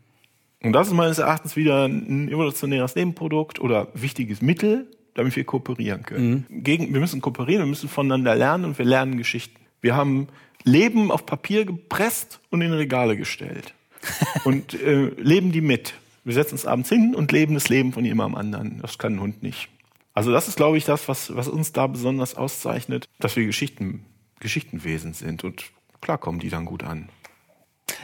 Und 0.63 0.73
das 0.73 0.89
ist 0.89 0.95
meines 0.95 1.19
Erachtens 1.19 1.57
wieder 1.57 1.87
ein 1.87 2.29
evolutionäres 2.29 2.95
Nebenprodukt 2.95 3.61
oder 3.61 3.89
wichtiges 3.95 4.43
Mittel, 4.43 4.87
damit 5.15 5.35
wir 5.37 5.45
kooperieren 5.45 6.03
können. 6.03 6.47
Gegen, 6.51 6.93
wir 6.93 7.01
müssen 7.01 7.21
kooperieren, 7.21 7.63
wir 7.63 7.69
müssen 7.69 7.89
voneinander 7.89 8.35
lernen 8.35 8.65
und 8.65 8.79
wir 8.79 8.85
lernen 8.85 9.17
Geschichten. 9.17 9.57
Wir 9.81 9.97
haben 9.97 10.29
Leben 10.65 11.11
auf 11.11 11.27
Papier 11.27 11.65
gepresst 11.65 12.41
und 12.51 12.63
in 12.63 12.73
Regale 12.73 13.17
gestellt. 13.17 13.75
und 14.45 14.81
äh, 14.81 15.09
leben 15.17 15.53
die 15.53 15.61
mit. 15.61 15.95
Wir 16.25 16.35
setzen 16.35 16.55
uns 16.55 16.67
abends 16.67 16.89
hin 16.89 17.15
und 17.15 17.33
leben 17.33 17.55
das 17.55 17.69
Leben 17.69 17.93
von 17.93 18.05
jemandem 18.05 18.39
anderen. 18.39 18.79
Das 18.83 18.99
kann 18.99 19.15
ein 19.15 19.21
Hund 19.21 19.43
nicht. 19.43 19.69
Also 20.15 20.33
das 20.33 20.49
ist, 20.49 20.57
glaube 20.57 20.77
ich, 20.77 20.85
das, 20.85 21.09
was, 21.09 21.35
was 21.35 21.49
uns 21.49 21.73
da 21.73 21.87
besonders 21.87 22.35
auszeichnet, 22.35 23.09
dass 23.19 23.37
wir 23.37 23.47
Geschichten, 23.47 24.05
Geschichtenwesen 24.41 25.15
sind. 25.15 25.45
Und 25.45 25.65
klar 26.01 26.19
kommen 26.19 26.39
die 26.39 26.49
dann 26.49 26.65
gut 26.65 26.83
an. 26.85 27.09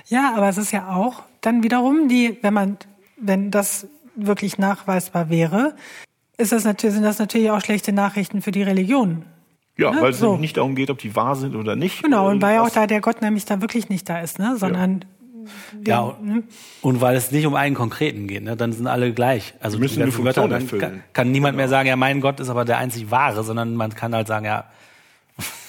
Ja, 0.07 0.33
aber 0.37 0.49
es 0.49 0.57
ist 0.59 0.73
ja 0.73 0.95
auch 0.95 1.23
dann 1.41 1.63
wiederum 1.63 2.09
die, 2.09 2.39
wenn 2.43 2.55
man, 2.55 2.77
wenn 3.17 3.51
das 3.51 3.87
wirklich 4.17 4.59
nachweisbar 4.59 5.29
wäre, 5.31 5.75
ist 6.37 6.53
das 6.53 6.65
natürlich, 6.65 6.95
sind 6.95 7.05
das 7.05 7.19
natürlich 7.19 7.51
auch 7.51 7.61
schlechte 7.61 7.93
Nachrichten 7.93 8.43
für 8.43 8.51
die 8.51 8.63
Religion. 8.63 9.25
Ja, 9.77 9.91
Ne? 9.91 10.01
weil 10.03 10.11
es 10.13 10.19
So. 10.19 10.27
nämlich 10.27 10.41
nicht 10.43 10.57
darum 10.57 10.75
geht, 10.75 10.91
ob 10.91 10.99
die 10.99 11.15
wahr 11.17 11.35
sind 11.37 11.57
oder 11.57 11.75
nicht. 11.77 12.03
Genau, 12.03 12.29
und 12.31 12.41
weil 12.43 12.59
auch 12.61 12.71
da 12.71 12.87
der 12.87 13.01
Gott 13.01 13.23
nämlich 13.23 13.45
da 13.45 13.61
wirklich 13.61 13.89
nicht 13.89 14.09
da 14.09 14.21
ist, 14.21 14.39
ne? 14.39 14.57
Sondern 14.57 15.05
Ja, 15.87 16.17
und 16.81 17.01
weil 17.01 17.17
es 17.17 17.31
nicht 17.33 17.45
um 17.47 17.55
einen 17.55 17.75
konkreten 17.75 18.27
geht, 18.29 18.45
ne? 18.45 18.57
dann 18.57 18.73
sind 18.73 18.87
alle 18.87 19.13
gleich. 19.13 19.55
Also 19.61 19.77
Die 19.77 19.83
müssen 19.83 19.97
die 20.07 20.11
erfüllen. 20.11 20.81
kann, 20.81 21.03
kann 21.13 21.31
niemand 21.33 21.57
mehr 21.57 21.69
sagen, 21.69 21.89
ja, 21.89 21.97
mein 21.97 22.21
Gott 22.21 22.41
ist 22.41 22.49
aber 22.49 22.65
der 22.65 22.79
einzig 22.79 23.11
wahre, 23.11 23.43
sondern 23.45 23.75
man 23.75 23.95
kann 23.95 24.15
halt 24.15 24.27
sagen, 24.29 24.47
ja, 24.47 24.65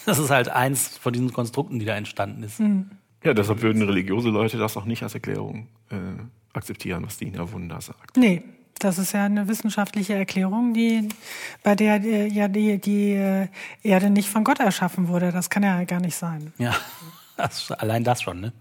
das 0.05 0.19
ist 0.19 0.29
halt 0.29 0.49
eins 0.49 0.97
von 0.97 1.13
diesen 1.13 1.33
Konstrukten, 1.33 1.79
die 1.79 1.85
da 1.85 1.95
entstanden 1.95 2.43
ist. 2.43 2.59
Ja, 3.23 3.33
deshalb 3.33 3.61
würden 3.61 3.81
religiöse 3.81 4.29
Leute 4.29 4.57
das 4.57 4.77
auch 4.77 4.85
nicht 4.85 5.01
als 5.03 5.15
Erklärung 5.15 5.67
äh, 5.89 5.95
akzeptieren, 6.53 7.03
was 7.05 7.17
Dina 7.17 7.51
Wunder 7.51 7.81
sagt. 7.81 8.17
Nee, 8.17 8.43
das 8.79 8.99
ist 8.99 9.13
ja 9.13 9.25
eine 9.25 9.47
wissenschaftliche 9.47 10.13
Erklärung, 10.13 10.73
die 10.73 11.09
bei 11.63 11.75
der 11.75 12.03
äh, 12.03 12.27
ja 12.27 12.47
die, 12.47 12.77
die 12.79 13.13
äh, 13.13 13.47
Erde 13.83 14.09
nicht 14.09 14.29
von 14.29 14.43
Gott 14.43 14.59
erschaffen 14.59 15.07
wurde. 15.07 15.31
Das 15.31 15.49
kann 15.49 15.63
ja 15.63 15.83
gar 15.85 15.99
nicht 15.99 16.15
sein. 16.15 16.53
Ja, 16.57 16.75
das, 17.37 17.71
allein 17.71 18.03
das 18.03 18.21
schon, 18.21 18.41
ne? 18.41 18.53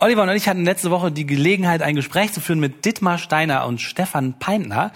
Oliver 0.00 0.22
und 0.22 0.30
ich 0.30 0.48
hatten 0.48 0.64
letzte 0.64 0.92
Woche 0.92 1.10
die 1.10 1.26
Gelegenheit, 1.26 1.82
ein 1.82 1.96
Gespräch 1.96 2.32
zu 2.32 2.40
führen 2.40 2.60
mit 2.60 2.84
Dittmar 2.84 3.18
Steiner 3.18 3.66
und 3.66 3.80
Stefan 3.80 4.38
Peintner, 4.38 4.92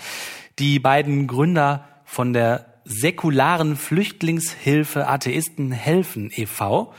die 0.60 0.78
beiden 0.78 1.26
Gründer 1.26 1.84
von 2.04 2.32
der 2.32 2.71
säkularen 2.84 3.76
Flüchtlingshilfe 3.76 5.06
Atheisten 5.08 5.72
helfen 5.72 6.30
e.V. 6.34 6.92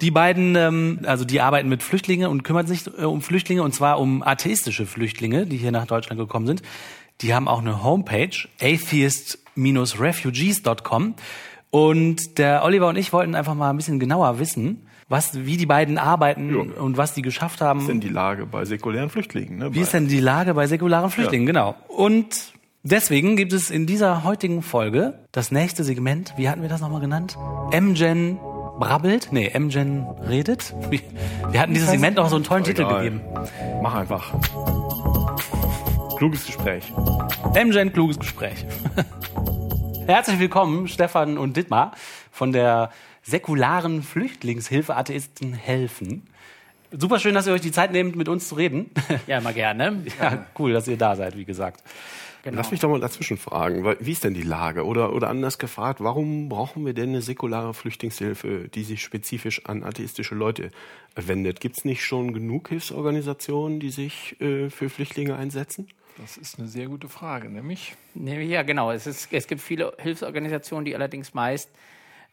Die 0.00 0.10
beiden, 0.10 0.56
ähm, 0.56 1.00
also 1.04 1.24
die 1.24 1.40
arbeiten 1.40 1.68
mit 1.68 1.82
Flüchtlingen 1.82 2.28
und 2.30 2.42
kümmern 2.42 2.66
sich 2.66 2.86
äh, 2.86 3.04
um 3.04 3.20
Flüchtlinge 3.22 3.62
und 3.62 3.74
zwar 3.74 4.00
um 4.00 4.22
atheistische 4.22 4.86
Flüchtlinge, 4.86 5.46
die 5.46 5.58
hier 5.58 5.72
nach 5.72 5.86
Deutschland 5.86 6.18
gekommen 6.18 6.46
sind. 6.46 6.62
Die 7.20 7.34
haben 7.34 7.48
auch 7.48 7.60
eine 7.60 7.84
Homepage, 7.84 8.30
atheist-refugees.com. 8.62 11.14
Und 11.70 12.38
der 12.38 12.64
Oliver 12.64 12.88
und 12.88 12.96
ich 12.96 13.12
wollten 13.12 13.34
einfach 13.34 13.54
mal 13.54 13.70
ein 13.70 13.76
bisschen 13.76 14.00
genauer 14.00 14.38
wissen, 14.38 14.86
was, 15.08 15.44
wie 15.44 15.56
die 15.56 15.66
beiden 15.66 15.98
arbeiten 15.98 16.54
Ja. 16.54 16.60
und 16.80 16.96
was 16.96 17.14
die 17.14 17.22
geschafft 17.22 17.60
haben. 17.60 17.80
Was 17.80 17.84
ist 17.84 17.88
denn 17.90 18.00
die 18.00 18.08
Lage 18.08 18.46
bei 18.46 18.64
säkulären 18.64 19.10
Flüchtlingen? 19.10 19.58
Ne? 19.58 19.74
Wie 19.74 19.80
ist 19.80 19.92
denn 19.92 20.08
die 20.08 20.20
Lage 20.20 20.54
bei 20.54 20.66
säkularen 20.66 21.10
Flüchtlingen? 21.10 21.46
Genau. 21.46 21.74
Und 21.88 22.52
Deswegen 22.82 23.36
gibt 23.36 23.52
es 23.52 23.70
in 23.70 23.84
dieser 23.86 24.24
heutigen 24.24 24.62
Folge 24.62 25.18
das 25.32 25.52
nächste 25.52 25.84
Segment, 25.84 26.32
wie 26.38 26.48
hatten 26.48 26.62
wir 26.62 26.70
das 26.70 26.80
nochmal 26.80 27.02
genannt? 27.02 27.36
MGen 27.72 28.38
brabbelt? 28.78 29.28
Nee, 29.32 29.50
MGen 29.52 30.06
redet? 30.26 30.74
Wir 31.50 31.60
hatten 31.60 31.74
dieses 31.74 31.90
Segment 31.90 32.16
noch 32.16 32.30
so 32.30 32.36
einen 32.36 32.44
tollen 32.44 32.64
Titel 32.64 32.80
Egal. 32.80 33.04
gegeben. 33.04 33.20
Mach 33.82 33.94
einfach. 33.94 34.32
Kluges 36.16 36.46
Gespräch. 36.46 36.90
MGen 37.54 37.92
kluges 37.92 38.18
Gespräch. 38.18 38.64
Herzlich 40.06 40.38
willkommen, 40.38 40.88
Stefan 40.88 41.36
und 41.36 41.58
Dittmar 41.58 41.92
von 42.32 42.50
der 42.52 42.90
säkularen 43.22 44.02
Flüchtlingshilfe 44.02 44.96
Atheisten 44.96 45.52
helfen. 45.52 46.26
Super 46.92 47.18
schön, 47.18 47.34
dass 47.34 47.46
ihr 47.46 47.52
euch 47.52 47.60
die 47.60 47.72
Zeit 47.72 47.92
nehmt, 47.92 48.16
mit 48.16 48.30
uns 48.30 48.48
zu 48.48 48.54
reden. 48.54 48.90
Ja, 49.26 49.36
immer 49.36 49.52
gerne. 49.52 50.02
Ja, 50.18 50.46
cool, 50.58 50.72
dass 50.72 50.88
ihr 50.88 50.96
da 50.96 51.14
seid, 51.14 51.36
wie 51.36 51.44
gesagt. 51.44 51.82
Lass 52.44 52.70
mich 52.70 52.80
doch 52.80 52.88
mal 52.88 53.00
dazwischen 53.00 53.36
fragen. 53.36 53.96
Wie 54.00 54.12
ist 54.12 54.24
denn 54.24 54.34
die 54.34 54.42
Lage? 54.42 54.84
Oder, 54.84 55.12
oder 55.12 55.28
anders 55.28 55.58
gefragt, 55.58 56.00
warum 56.00 56.48
brauchen 56.48 56.86
wir 56.86 56.94
denn 56.94 57.10
eine 57.10 57.22
säkulare 57.22 57.74
Flüchtlingshilfe, 57.74 58.68
die 58.68 58.84
sich 58.84 59.02
spezifisch 59.02 59.66
an 59.66 59.82
atheistische 59.82 60.34
Leute 60.34 60.70
wendet? 61.14 61.60
Gibt 61.60 61.78
es 61.78 61.84
nicht 61.84 62.04
schon 62.04 62.32
genug 62.32 62.68
Hilfsorganisationen, 62.68 63.80
die 63.80 63.90
sich 63.90 64.40
äh, 64.40 64.70
für 64.70 64.88
Flüchtlinge 64.88 65.36
einsetzen? 65.36 65.88
Das 66.18 66.36
ist 66.36 66.58
eine 66.58 66.68
sehr 66.68 66.86
gute 66.86 67.08
Frage, 67.08 67.48
nämlich 67.48 67.94
Ja, 68.14 68.62
genau. 68.62 68.90
Es, 68.90 69.06
ist, 69.06 69.32
es 69.32 69.46
gibt 69.46 69.60
viele 69.60 69.92
Hilfsorganisationen, 69.98 70.84
die 70.84 70.94
allerdings 70.94 71.34
meist 71.34 71.70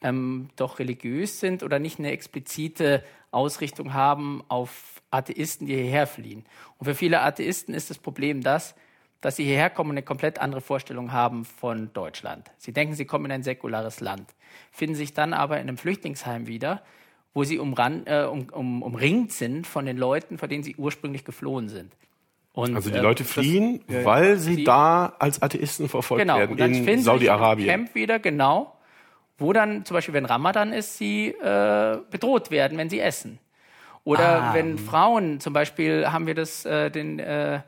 ähm, 0.02 0.50
doch 0.56 0.80
religiös 0.80 1.40
sind 1.40 1.64
oder 1.64 1.80
nicht 1.80 2.00
eine 2.00 2.12
explizite 2.12 3.04
Ausrichtung 3.32 3.94
haben 3.94 4.44
auf 4.48 5.02
Atheisten, 5.12 5.68
die 5.68 5.76
hierher 5.76 6.08
fliehen. 6.08 6.46
Und 6.78 6.86
für 6.86 6.96
viele 6.96 7.22
Atheisten 7.22 7.74
ist 7.74 7.90
das 7.90 7.98
Problem 7.98 8.42
das, 8.42 8.76
dass 9.22 9.36
sie 9.36 9.44
hierher 9.46 9.70
kommen 9.70 9.90
und 9.92 9.96
eine 9.98 10.04
komplett 10.04 10.40
andere 10.40 10.62
Vorstellung 10.62 11.12
haben 11.12 11.44
von 11.46 11.92
Deutschland. 11.94 12.50
Sie 12.58 12.72
denken, 12.72 12.94
sie 12.94 13.06
kommen 13.06 13.26
in 13.26 13.32
ein 13.32 13.44
säkulares 13.44 14.00
Land, 14.00 14.30
finden 14.72 14.96
sich 14.96 15.14
dann 15.14 15.34
aber 15.34 15.56
in 15.58 15.68
einem 15.68 15.78
Flüchtlingsheim 15.78 16.48
wieder, 16.48 16.82
wo 17.34 17.44
sie 17.44 17.60
umran, 17.60 18.04
äh, 18.06 18.24
um, 18.24 18.48
um, 18.52 18.82
umringt 18.84 19.32
sind 19.32 19.66
von 19.68 19.86
den 19.86 19.98
Leuten, 19.98 20.38
vor 20.38 20.48
denen 20.48 20.64
sie 20.64 20.76
ursprünglich 20.76 21.26
geflohen 21.26 21.70
sind. 21.70 21.94
Und, 22.54 22.76
Also 22.76 22.90
die 22.90 22.98
äh, 22.98 23.02
Leute 23.02 23.24
das- 23.24 23.32
fliehen, 23.34 23.84
weil 23.88 24.38
sie 24.38 24.56
Sie- 24.56 24.64
da 24.64 25.14
als 25.20 25.42
Atheisten 25.42 25.90
verfolgt 25.90 26.22
Genau, 26.24 26.38
werden 26.40 26.52
und 26.52 26.60
dann 26.60 26.74
in 26.74 27.02
Saudi-Arabien. 27.02 27.68
Camp 27.70 27.96
wieder, 27.96 28.18
genau, 28.20 28.74
wo 29.38 29.54
dann 29.54 29.86
zum 29.86 29.94
Beispiel, 29.96 30.16
wenn 30.16 30.26
Ramadan 30.26 30.74
ist, 30.74 30.98
sie 30.98 31.28
äh, 31.30 31.98
bedroht 32.10 32.50
werden, 32.50 32.78
wenn 32.80 32.90
sie 32.90 33.00
essen. 33.00 33.38
Oder 34.04 34.42
Ah. 34.42 34.54
wenn 34.56 34.78
Frauen, 34.80 35.40
zum 35.40 35.54
Beispiel 35.54 36.08
haben 36.12 36.26
wir 36.26 36.34
das, 36.34 36.66
äh, 36.66 36.90
den, 36.90 37.20
äh, 37.20 37.60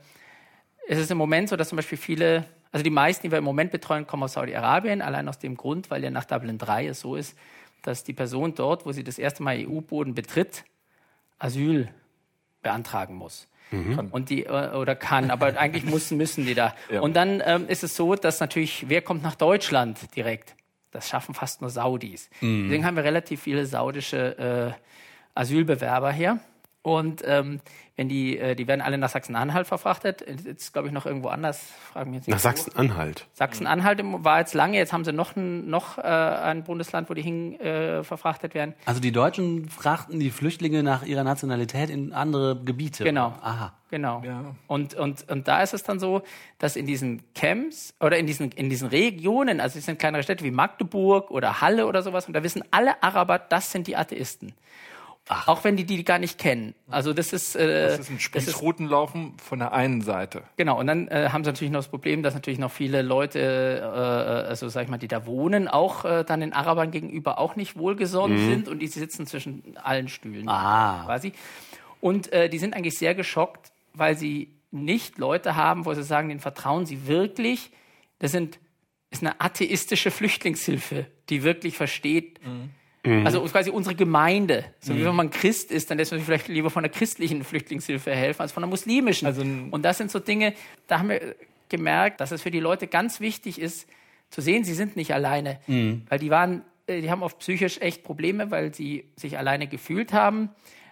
es 0.89 0.97
ist 0.97 1.11
im 1.11 1.19
Moment 1.19 1.49
so, 1.49 1.55
dass 1.55 1.69
zum 1.69 1.75
Beispiel 1.75 1.99
viele, 1.99 2.45
also 2.71 2.83
die 2.83 2.89
meisten, 2.89 3.27
die 3.27 3.31
wir 3.31 3.37
im 3.37 3.43
Moment 3.43 3.71
betreuen, 3.71 4.07
kommen 4.07 4.23
aus 4.23 4.33
Saudi-Arabien, 4.33 5.03
allein 5.03 5.29
aus 5.29 5.37
dem 5.37 5.55
Grund, 5.55 5.91
weil 5.91 6.03
ja 6.03 6.09
nach 6.09 6.25
Dublin 6.25 6.57
3 6.57 6.87
es 6.87 7.01
so 7.01 7.15
ist, 7.15 7.37
dass 7.83 8.03
die 8.03 8.13
Person 8.13 8.55
dort, 8.55 8.87
wo 8.87 8.91
sie 8.91 9.03
das 9.03 9.19
erste 9.19 9.43
Mal 9.43 9.57
EU-Boden 9.67 10.15
betritt, 10.15 10.63
Asyl 11.37 11.89
beantragen 12.63 13.15
muss. 13.15 13.47
Und 14.11 14.31
die 14.31 14.47
äh, 14.47 14.75
oder 14.75 14.95
kann, 14.95 15.29
aber 15.29 15.55
eigentlich 15.59 15.85
müssen 15.85 16.17
müssen 16.17 16.47
die 16.47 16.55
da. 16.55 16.73
Und 17.01 17.15
dann 17.15 17.43
ähm, 17.45 17.67
ist 17.67 17.83
es 17.83 17.95
so, 17.95 18.15
dass 18.15 18.39
natürlich 18.39 18.89
wer 18.89 19.03
kommt 19.03 19.21
nach 19.21 19.35
Deutschland 19.35 20.15
direkt? 20.15 20.55
Das 20.89 21.07
schaffen 21.07 21.35
fast 21.35 21.61
nur 21.61 21.69
Saudis. 21.69 22.31
Deswegen 22.41 22.83
haben 22.83 22.95
wir 22.95 23.03
relativ 23.03 23.43
viele 23.43 23.67
saudische 23.67 24.75
äh, 24.75 25.39
Asylbewerber 25.39 26.11
hier. 26.11 26.39
Und 26.81 27.21
ähm, 27.25 27.59
wenn 27.97 28.07
die, 28.07 28.37
äh, 28.37 28.55
die 28.55 28.67
werden 28.67 28.79
alle 28.79 28.97
nach 28.97 29.09
Sachsen-Anhalt 29.09 29.67
verfrachtet. 29.67 30.23
Jetzt 30.45 30.71
glaube 30.71 30.87
ich 30.87 30.93
noch 30.93 31.05
irgendwo 31.05 31.27
anders. 31.27 31.61
Fragen 31.91 32.11
mich 32.11 32.19
jetzt 32.19 32.27
nicht. 32.27 32.35
Nach. 32.35 32.39
Sachsen-Anhalt. 32.39 33.27
Sachsen-Anhalt 33.33 33.99
war 34.03 34.39
jetzt 34.39 34.53
lange. 34.53 34.77
Jetzt 34.77 34.93
haben 34.93 35.03
sie 35.03 35.11
noch 35.11 35.35
ein, 35.35 35.69
noch 35.69 35.97
äh, 35.97 36.01
ein 36.01 36.63
Bundesland, 36.63 37.09
wo 37.09 37.13
die 37.13 37.21
hin 37.21 37.59
äh, 37.59 38.03
verfrachtet 38.05 38.53
werden. 38.53 38.73
Also 38.85 39.01
die 39.01 39.11
Deutschen 39.11 39.67
frachten 39.67 40.21
die 40.21 40.29
Flüchtlinge 40.29 40.81
nach 40.81 41.03
ihrer 41.03 41.25
Nationalität 41.25 41.89
in 41.89 42.13
andere 42.13 42.55
Gebiete. 42.63 43.03
Genau. 43.03 43.33
Aha. 43.41 43.73
Genau. 43.89 44.21
Ja. 44.23 44.55
Und, 44.67 44.93
und, 44.93 45.29
und 45.29 45.47
da 45.49 45.61
ist 45.61 45.73
es 45.73 45.83
dann 45.83 45.99
so, 45.99 46.21
dass 46.59 46.77
in 46.77 46.85
diesen 46.85 47.23
Camps 47.33 47.93
oder 47.99 48.17
in 48.17 48.27
diesen, 48.27 48.51
in 48.51 48.69
diesen 48.69 48.87
Regionen, 48.87 49.59
also 49.59 49.77
es 49.79 49.85
sind 49.85 49.99
kleinere 49.99 50.23
Städte 50.23 50.45
wie 50.45 50.51
Magdeburg 50.51 51.31
oder 51.31 51.59
Halle 51.59 51.87
oder 51.87 52.01
sowas, 52.01 52.27
und 52.27 52.33
da 52.33 52.43
wissen 52.43 52.63
alle 52.71 53.01
Araber, 53.03 53.39
das 53.39 53.71
sind 53.71 53.87
die 53.87 53.97
Atheisten. 53.97 54.53
Auch 55.45 55.63
wenn 55.63 55.77
die 55.77 55.83
die 55.85 56.03
gar 56.03 56.17
nicht 56.17 56.39
kennen. 56.39 56.73
Also 56.89 57.13
das 57.13 57.33
ist, 57.33 57.55
äh, 57.55 57.87
das 57.89 57.99
ist 57.99 58.09
ein 58.09 58.19
Spießrutenlaufen 58.19 59.33
von 59.37 59.59
der 59.59 59.73
einen 59.73 60.01
Seite. 60.01 60.41
Genau, 60.57 60.79
und 60.79 60.87
dann 60.87 61.07
äh, 61.07 61.29
haben 61.31 61.43
sie 61.43 61.51
natürlich 61.51 61.71
noch 61.71 61.79
das 61.79 61.87
Problem, 61.87 62.23
dass 62.23 62.33
natürlich 62.33 62.57
noch 62.57 62.71
viele 62.71 63.03
Leute, 63.03 63.39
äh, 63.39 64.47
also 64.49 64.67
sag 64.69 64.83
ich 64.85 64.89
mal, 64.89 64.97
die 64.97 65.07
da 65.07 65.27
wohnen, 65.27 65.67
auch 65.67 66.03
äh, 66.03 66.23
dann 66.23 66.39
den 66.39 66.51
Arabern 66.51 66.89
gegenüber 66.89 67.37
auch 67.37 67.55
nicht 67.55 67.77
wohlgesonnen 67.77 68.39
sind 68.49 68.67
und 68.67 68.79
die 68.79 68.87
sitzen 68.87 69.27
zwischen 69.27 69.77
allen 69.77 70.07
Stühlen 70.07 70.49
Ah. 70.49 71.03
quasi. 71.05 71.33
Und 72.01 72.31
äh, 72.33 72.49
die 72.49 72.57
sind 72.57 72.73
eigentlich 72.73 72.97
sehr 72.97 73.13
geschockt, 73.13 73.71
weil 73.93 74.17
sie 74.17 74.49
nicht 74.71 75.19
Leute 75.19 75.55
haben, 75.55 75.85
wo 75.85 75.93
sie 75.93 76.03
sagen, 76.03 76.29
denen 76.29 76.39
vertrauen 76.39 76.87
sie 76.87 77.05
wirklich. 77.07 77.69
Das 78.17 78.31
sind, 78.31 78.57
ist 79.11 79.21
eine 79.21 79.39
atheistische 79.41 80.09
Flüchtlingshilfe, 80.09 81.05
die 81.29 81.43
wirklich 81.43 81.77
versteht, 81.77 82.39
also 83.05 83.41
quasi 83.43 83.69
unsere 83.69 83.95
Gemeinde. 83.95 84.65
So 84.79 84.95
wie 84.95 85.05
wenn 85.05 85.15
man 85.15 85.29
Christ 85.29 85.71
ist, 85.71 85.89
dann 85.89 85.97
lässt 85.97 86.11
man 86.11 86.19
sich 86.19 86.25
vielleicht 86.25 86.47
lieber 86.47 86.69
von 86.69 86.83
der 86.83 86.91
christlichen 86.91 87.43
Flüchtlingshilfe 87.43 88.11
helfen 88.11 88.41
als 88.41 88.51
von 88.51 88.61
der 88.61 88.69
muslimischen. 88.69 89.25
Also 89.25 89.41
und 89.41 89.81
das 89.83 89.97
sind 89.97 90.11
so 90.11 90.19
Dinge, 90.19 90.53
da 90.87 90.99
haben 90.99 91.09
wir 91.09 91.35
gemerkt, 91.69 92.19
dass 92.19 92.31
es 92.31 92.41
für 92.41 92.51
die 92.51 92.59
Leute 92.59 92.87
ganz 92.87 93.19
wichtig 93.19 93.59
ist, 93.59 93.87
zu 94.29 94.41
sehen, 94.41 94.63
sie 94.63 94.73
sind 94.73 94.95
nicht 94.95 95.13
alleine. 95.13 95.59
Weil 96.09 96.19
die 96.19 96.29
waren, 96.29 96.63
äh, 96.87 97.01
die 97.01 97.09
haben 97.09 97.23
oft 97.23 97.39
psychisch 97.39 97.79
echt 97.81 98.03
Probleme, 98.03 98.51
weil 98.51 98.73
sie 98.73 99.05
sich 99.15 99.37
alleine 99.37 99.67
gefühlt 99.67 100.13
haben 100.13 100.49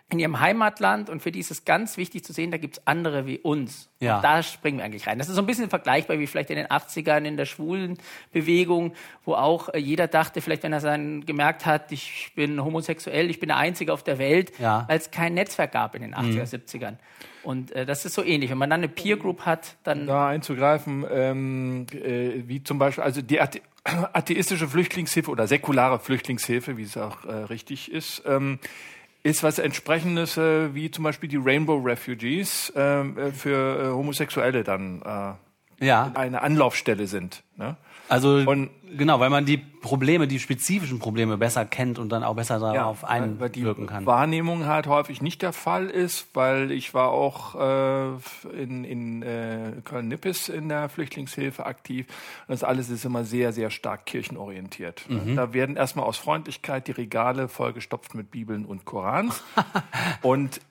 in 0.09 0.19
ihrem 0.19 0.39
Heimatland 0.39 1.09
und 1.09 1.21
für 1.21 1.31
die 1.33 1.39
ist 1.39 1.51
es 1.51 1.65
ganz 1.65 1.97
wichtig 1.97 2.23
zu 2.23 2.31
sehen, 2.31 2.49
da 2.49 2.57
gibt 2.57 2.77
es 2.77 2.87
andere 2.87 3.25
wie 3.25 3.39
uns. 3.39 3.89
Ja. 3.99 4.17
Und 4.17 4.23
da 4.23 4.41
springen 4.41 4.77
wir 4.77 4.85
eigentlich 4.85 5.05
rein. 5.05 5.19
Das 5.19 5.27
ist 5.27 5.35
so 5.35 5.41
ein 5.41 5.45
bisschen 5.45 5.69
vergleichbar 5.69 6.17
wie 6.17 6.27
vielleicht 6.27 6.49
in 6.49 6.55
den 6.55 6.67
80ern 6.67 7.25
in 7.25 7.35
der 7.35 7.45
schwulen 7.45 7.97
Bewegung, 8.31 8.93
wo 9.25 9.33
auch 9.33 9.67
äh, 9.73 9.79
jeder 9.79 10.07
dachte, 10.07 10.39
vielleicht 10.39 10.63
wenn 10.63 10.71
er 10.71 10.79
sein 10.79 11.25
gemerkt 11.25 11.65
hat, 11.65 11.91
ich 11.91 12.31
bin 12.35 12.63
homosexuell, 12.63 13.29
ich 13.29 13.41
bin 13.41 13.47
der 13.49 13.57
Einzige 13.57 13.91
auf 13.91 14.01
der 14.01 14.17
Welt, 14.17 14.53
Ja. 14.59 14.85
weil 14.87 14.97
es 14.97 15.11
kein 15.11 15.33
Netzwerk 15.33 15.73
gab 15.73 15.93
in 15.93 16.01
den 16.03 16.15
80er, 16.15 16.43
70ern. 16.47 16.95
Und 17.43 17.73
äh, 17.73 17.85
das 17.85 18.05
ist 18.05 18.13
so 18.13 18.23
ähnlich. 18.23 18.49
Wenn 18.49 18.57
man 18.57 18.69
dann 18.69 18.79
eine 18.79 18.89
Peer 18.89 19.17
Group 19.17 19.41
hat, 19.45 19.75
dann 19.83 20.07
Da 20.07 20.29
einzugreifen, 20.29 21.05
ähm, 21.11 21.85
äh, 21.91 22.43
wie 22.47 22.63
zum 22.63 22.79
Beispiel, 22.79 23.03
also 23.03 23.21
die 23.21 23.41
Athe 23.41 23.59
atheistische 24.13 24.67
Flüchtlingshilfe 24.69 25.31
oder 25.31 25.47
säkulare 25.47 25.99
Flüchtlingshilfe, 25.99 26.77
wie 26.77 26.83
es 26.83 26.95
auch 26.97 27.25
äh, 27.25 27.31
richtig 27.33 27.91
ist, 27.91 28.21
ähm, 28.25 28.59
ist 29.28 29.43
was 29.43 29.59
entsprechendes 29.59 30.38
äh, 30.38 30.73
wie 30.73 30.89
zum 30.91 31.03
Beispiel 31.03 31.30
die 31.30 31.38
Rainbow 31.38 31.75
Refugees 31.78 32.71
ähm, 32.75 33.17
äh, 33.17 33.32
für 33.32 33.80
äh, 33.80 33.88
Homosexuelle 33.91 34.63
dann 34.63 35.01
äh, 35.80 35.86
Ja. 35.86 36.11
eine 36.15 36.41
Anlaufstelle 36.41 37.07
sind. 37.07 37.43
Ne? 37.57 37.75
Also 38.09 38.35
Und- 38.37 38.69
genau, 38.97 39.19
weil 39.19 39.29
man 39.29 39.45
die 39.45 39.57
Probleme, 39.57 40.27
die 40.27 40.39
spezifischen 40.39 40.99
Probleme 40.99 41.37
besser 41.37 41.65
kennt 41.65 41.99
und 41.99 42.09
dann 42.09 42.23
auch 42.23 42.35
besser 42.35 42.59
darauf 42.59 43.01
die 43.01 43.05
einwirken 43.07 43.85
kann. 43.85 44.05
Wahrnehmung 44.05 44.65
halt 44.65 44.87
häufig 44.87 45.21
nicht 45.21 45.41
der 45.41 45.51
Fall 45.53 45.87
ist, 45.89 46.27
weil 46.33 46.71
ich 46.71 46.93
war 46.93 47.09
auch 47.09 47.55
äh, 47.55 48.61
in, 48.61 48.83
in 48.83 49.21
äh, 49.23 49.73
Köln-Nippes 49.83 50.49
in 50.49 50.69
der 50.69 50.89
Flüchtlingshilfe 50.89 51.65
aktiv. 51.65 52.07
Und 52.47 52.53
das 52.53 52.63
alles 52.63 52.89
ist 52.89 53.03
immer 53.05 53.23
sehr, 53.25 53.51
sehr 53.53 53.69
stark 53.71 54.05
kirchenorientiert. 54.05 55.03
Da 55.35 55.53
werden 55.53 55.75
erstmal 55.75 56.05
aus 56.05 56.17
Freundlichkeit 56.17 56.87
die 56.87 56.93
Regale 56.93 57.47
vollgestopft 57.47 58.15
mit 58.15 58.31
Bibeln 58.31 58.65
und 58.65 58.85
Korans. 58.85 59.43
und 60.21 60.61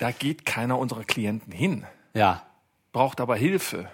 da 0.00 0.10
geht 0.10 0.44
keiner 0.46 0.78
unserer 0.78 1.04
Klienten 1.04 1.52
hin 1.52 1.84
Ja. 2.14 2.42
braucht 2.92 3.20
aber 3.20 3.36
Hilfe. 3.36 3.88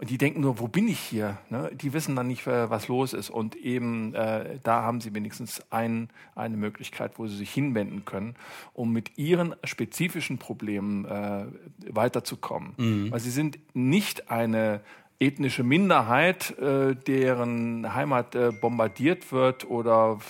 Und 0.00 0.10
die 0.10 0.18
denken 0.18 0.40
nur, 0.40 0.60
wo 0.60 0.68
bin 0.68 0.86
ich 0.86 1.00
hier? 1.00 1.38
Ne? 1.50 1.70
Die 1.74 1.92
wissen 1.92 2.14
dann 2.14 2.28
nicht, 2.28 2.46
äh, 2.46 2.70
was 2.70 2.86
los 2.86 3.12
ist. 3.12 3.30
Und 3.30 3.56
eben 3.56 4.14
äh, 4.14 4.58
da 4.62 4.82
haben 4.82 5.00
sie 5.00 5.12
wenigstens 5.12 5.60
ein, 5.70 6.08
eine 6.36 6.56
Möglichkeit, 6.56 7.18
wo 7.18 7.26
sie 7.26 7.36
sich 7.36 7.50
hinwenden 7.50 8.04
können, 8.04 8.36
um 8.74 8.92
mit 8.92 9.18
ihren 9.18 9.56
spezifischen 9.64 10.38
Problemen 10.38 11.04
äh, 11.04 11.46
weiterzukommen. 11.90 12.74
Weil 13.10 13.20
sie 13.20 13.30
sind 13.30 13.58
nicht 13.74 14.30
eine 14.30 14.82
ethnische 15.20 15.64
Minderheit, 15.64 16.56
äh, 16.58 16.94
deren 16.94 17.92
Heimat 17.92 18.36
äh, 18.36 18.52
bombardiert 18.52 19.32
wird 19.32 19.68
oder 19.68 20.20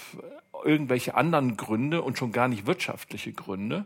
irgendwelche 0.65 1.15
anderen 1.15 1.57
Gründe 1.57 2.03
und 2.03 2.19
schon 2.19 2.33
gar 2.33 2.49
nicht 2.49 2.67
wirtschaftliche 2.67 3.33
Gründe, 3.33 3.85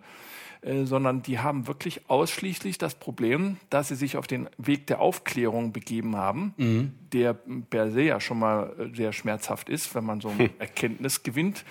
äh, 0.63 0.85
sondern 0.85 1.23
die 1.23 1.41
haben 1.41 1.67
wirklich 1.67 2.09
ausschließlich 2.09 2.79
das 2.79 2.95
Problem, 2.95 3.57
dass 3.69 3.89
sie 3.89 3.97
sich 3.97 4.17
auf 4.17 4.29
den 4.29 4.49
Weg 4.59 4.87
der 4.87 5.01
Aufklärung 5.01 5.73
begeben 5.73 6.17
haben, 6.17 6.55
der 7.13 7.35
per 7.35 7.91
se 7.91 8.03
ja 8.03 8.21
schon 8.21 8.39
mal 8.39 8.73
äh, 8.79 8.97
sehr 8.97 9.13
schmerzhaft 9.13 9.69
ist, 9.69 9.93
wenn 9.95 10.05
man 10.05 10.21
so 10.21 10.29
eine 10.29 10.51
Erkenntnis 10.61 11.25
gewinnt. 11.25 11.65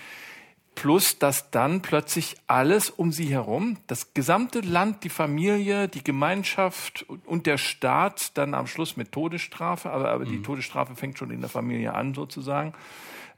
Plus, 0.76 1.20
dass 1.20 1.52
dann 1.52 1.82
plötzlich 1.82 2.38
alles 2.48 2.90
um 2.90 3.12
sie 3.12 3.28
herum, 3.28 3.78
das 3.88 4.14
gesamte 4.14 4.62
Land, 4.62 5.04
die 5.04 5.10
Familie, 5.10 5.88
die 5.88 6.04
Gemeinschaft 6.04 7.06
und 7.26 7.46
der 7.46 7.58
Staat 7.58 8.38
dann 8.38 8.54
am 8.54 8.68
Schluss 8.68 8.98
mit 8.98 9.12
Todesstrafe, 9.12 9.90
aber, 9.90 10.10
aber 10.12 10.26
die 10.26 10.42
Todesstrafe 10.42 10.96
fängt 10.96 11.18
schon 11.18 11.30
in 11.30 11.42
der 11.42 11.50
Familie 11.50 11.94
an 11.94 12.14
sozusagen, 12.14 12.74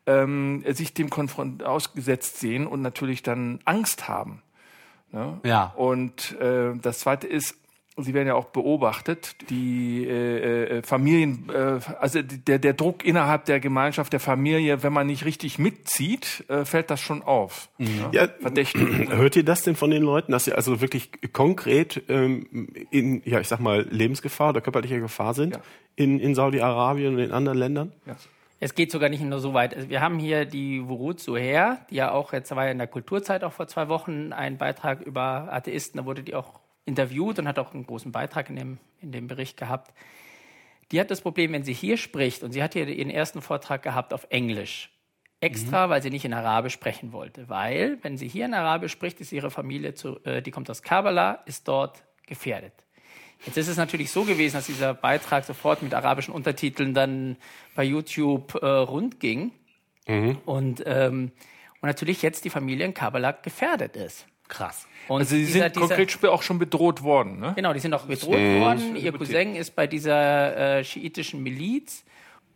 ähm, 0.06 0.64
sich 0.74 0.93
dem 0.93 1.10
konfront 1.10 1.64
ausgesetzt 1.64 2.39
sehen 2.39 2.68
und 2.68 2.82
natürlich 2.82 3.24
dann 3.24 3.60
Angst 3.66 4.08
haben. 4.08 4.41
Ne? 5.14 5.39
Ja. 5.45 5.74
Und 5.78 6.38
äh, 6.41 6.74
das 6.82 6.99
Zweite 6.99 7.28
ist, 7.28 7.55
Sie 7.95 8.16
werden 8.16 8.28
ja 8.28 8.34
auch 8.34 8.45
beobachtet, 8.45 9.36
die 9.51 10.03
äh, 10.07 10.80
äh, 10.80 10.82
Familien, 10.82 11.47
äh, 11.53 11.80
also 11.99 12.24
der, 12.24 12.57
der 12.57 12.74
Druck 12.74 13.05
innerhalb 13.05 13.45
der 13.45 13.59
Gemeinschaft, 13.59 14.11
der 14.14 14.20
Familie, 14.20 14.82
wenn 14.82 14.91
man 14.93 15.05
nicht 15.05 15.26
richtig 15.26 15.59
mitzieht, 15.59 16.43
äh, 16.47 16.66
fällt 16.66 16.89
das 16.89 17.01
schon 17.01 17.22
auf. 17.22 17.70
Ja, 18.11 18.28
Verdächtig. 18.39 18.82
hört 19.11 19.36
ihr 19.36 19.45
das 19.45 19.61
denn 19.61 19.76
von 19.76 19.91
den 19.91 20.01
Leuten, 20.01 20.32
dass 20.32 20.45
sie 20.45 20.53
also 20.53 20.82
wirklich 20.82 21.11
konkret 21.34 22.01
ähm, 22.09 22.47
in, 22.89 23.22
ja, 23.26 23.39
ich 23.39 23.47
sag 23.47 23.59
mal, 23.59 23.86
Lebensgefahr 23.88 24.49
oder 24.49 24.61
körperlicher 24.61 24.99
Gefahr 24.99 25.36
sind 25.36 25.53
Ja. 25.53 25.61
in, 25.95 26.20
in 26.20 26.34
Saudi-Arabien 26.34 27.14
und 27.14 27.20
in 27.20 27.32
anderen 27.32 27.59
Ländern? 27.59 27.91
Es 28.64 28.76
geht 28.76 28.91
sogar 28.91 29.09
nicht 29.09 29.22
nur 29.22 29.39
so 29.39 29.53
weit. 29.53 29.76
Also 29.76 29.89
Wir 29.89 29.99
haben 29.99 30.20
hier 30.20 30.45
die 30.45 30.88
Wurut 30.88 31.20
Suher, 31.20 31.86
die 31.89 31.95
ja 31.95 32.11
auch, 32.11 32.32
jetzt 32.32 32.55
war 32.55 32.64
ja 32.64 32.72
in 32.72 32.78
der 32.78 32.88
Kulturzeit 32.88 33.43
auch 33.43 33.51
vor 33.51 33.68
zwei 33.68 33.89
Wochen 33.89 34.32
ein 34.32 34.57
Beitrag 34.57 35.01
über 35.01 35.51
Atheisten, 35.51 35.97
da 35.97 36.05
wurde 36.05 36.24
die 36.24 36.34
auch 36.34 36.61
interviewt 36.86 37.39
und 37.39 37.47
hat 37.49 37.59
auch 37.59 37.74
einen 37.74 37.86
großen 37.86 38.14
Beitrag 38.14 38.49
in 38.49 38.55
dem, 38.55 38.78
in 39.01 39.11
dem 39.11 39.28
Bericht 39.28 39.57
gehabt. 39.57 39.93
Die 40.93 40.99
hat 41.01 41.11
das 41.11 41.20
Problem, 41.20 41.51
wenn 41.51 41.66
sie 41.66 41.74
hier 41.74 41.97
spricht, 41.97 42.41
und 42.41 42.53
sie 42.53 42.64
hat 42.64 42.72
hier 42.72 42.88
ihren 42.88 43.09
ersten 43.09 43.41
Vortrag 43.41 43.84
gehabt 43.84 44.14
auf 44.14 44.28
Englisch, 44.30 44.91
extra, 45.41 45.89
weil 45.89 46.01
sie 46.01 46.09
nicht 46.09 46.24
in 46.24 46.34
Arabisch 46.34 46.74
sprechen 46.74 47.11
wollte. 47.11 47.49
Weil, 47.49 47.97
wenn 48.01 48.16
sie 48.16 48.30
hier 48.30 48.45
in 48.45 48.53
Arabisch 48.53 48.93
spricht, 48.93 49.20
ist 49.20 49.34
ihre 49.34 49.51
Familie, 49.51 49.93
zu, 49.93 50.24
äh, 50.24 50.41
die 50.41 50.51
kommt 50.51 50.70
aus 50.70 50.82
Kabbalah, 50.82 51.43
ist 51.45 51.68
dort 51.68 52.05
gefährdet. 52.28 52.86
Jetzt 53.46 53.58
ist 53.58 53.68
es 53.68 53.78
natürlich 53.78 54.10
so 54.12 54.24
gewesen, 54.24 54.56
dass 54.56 54.68
dieser 54.68 54.94
Beitrag 54.94 55.44
sofort 55.46 55.82
mit 55.84 55.94
arabischen 55.94 56.34
Untertiteln 56.34 56.94
dann 56.94 57.36
bei 57.76 57.84
YouTube 57.84 58.56
äh, 58.62 58.66
rund 58.66 59.20
ging. 59.20 59.52
Und, 60.46 60.84
ähm, 60.86 61.32
und 61.82 61.88
natürlich 61.88 62.22
jetzt 62.22 62.44
die 62.46 62.50
Familie 62.50 62.86
in 62.86 62.94
Kabbalah 62.94 63.32
gefährdet 63.32 63.96
ist. 63.96 64.26
Krass. 64.50 64.86
Und 65.08 65.22
Also 65.22 65.36
sie 65.36 65.46
dieser- 65.46 65.60
sind 65.64 65.76
dieser- 65.78 65.88
konkret 65.88 66.26
auch 66.26 66.41
schon 66.44 66.60
bedroht 66.60 67.02
worden. 67.04 67.39
Ne? 67.39 67.54
Genau, 67.56 67.74
die 67.74 67.80
sind 67.80 67.94
auch 67.94 68.06
bedroht 68.06 68.34
worden. 68.38 68.96
Ihr 68.96 69.12
Cousin 69.14 69.56
ist 69.56 69.76
bei 69.76 69.88
dieser 69.88 70.80
äh, 70.80 70.84
schiitischen 70.84 71.41
Miliz 71.41 72.04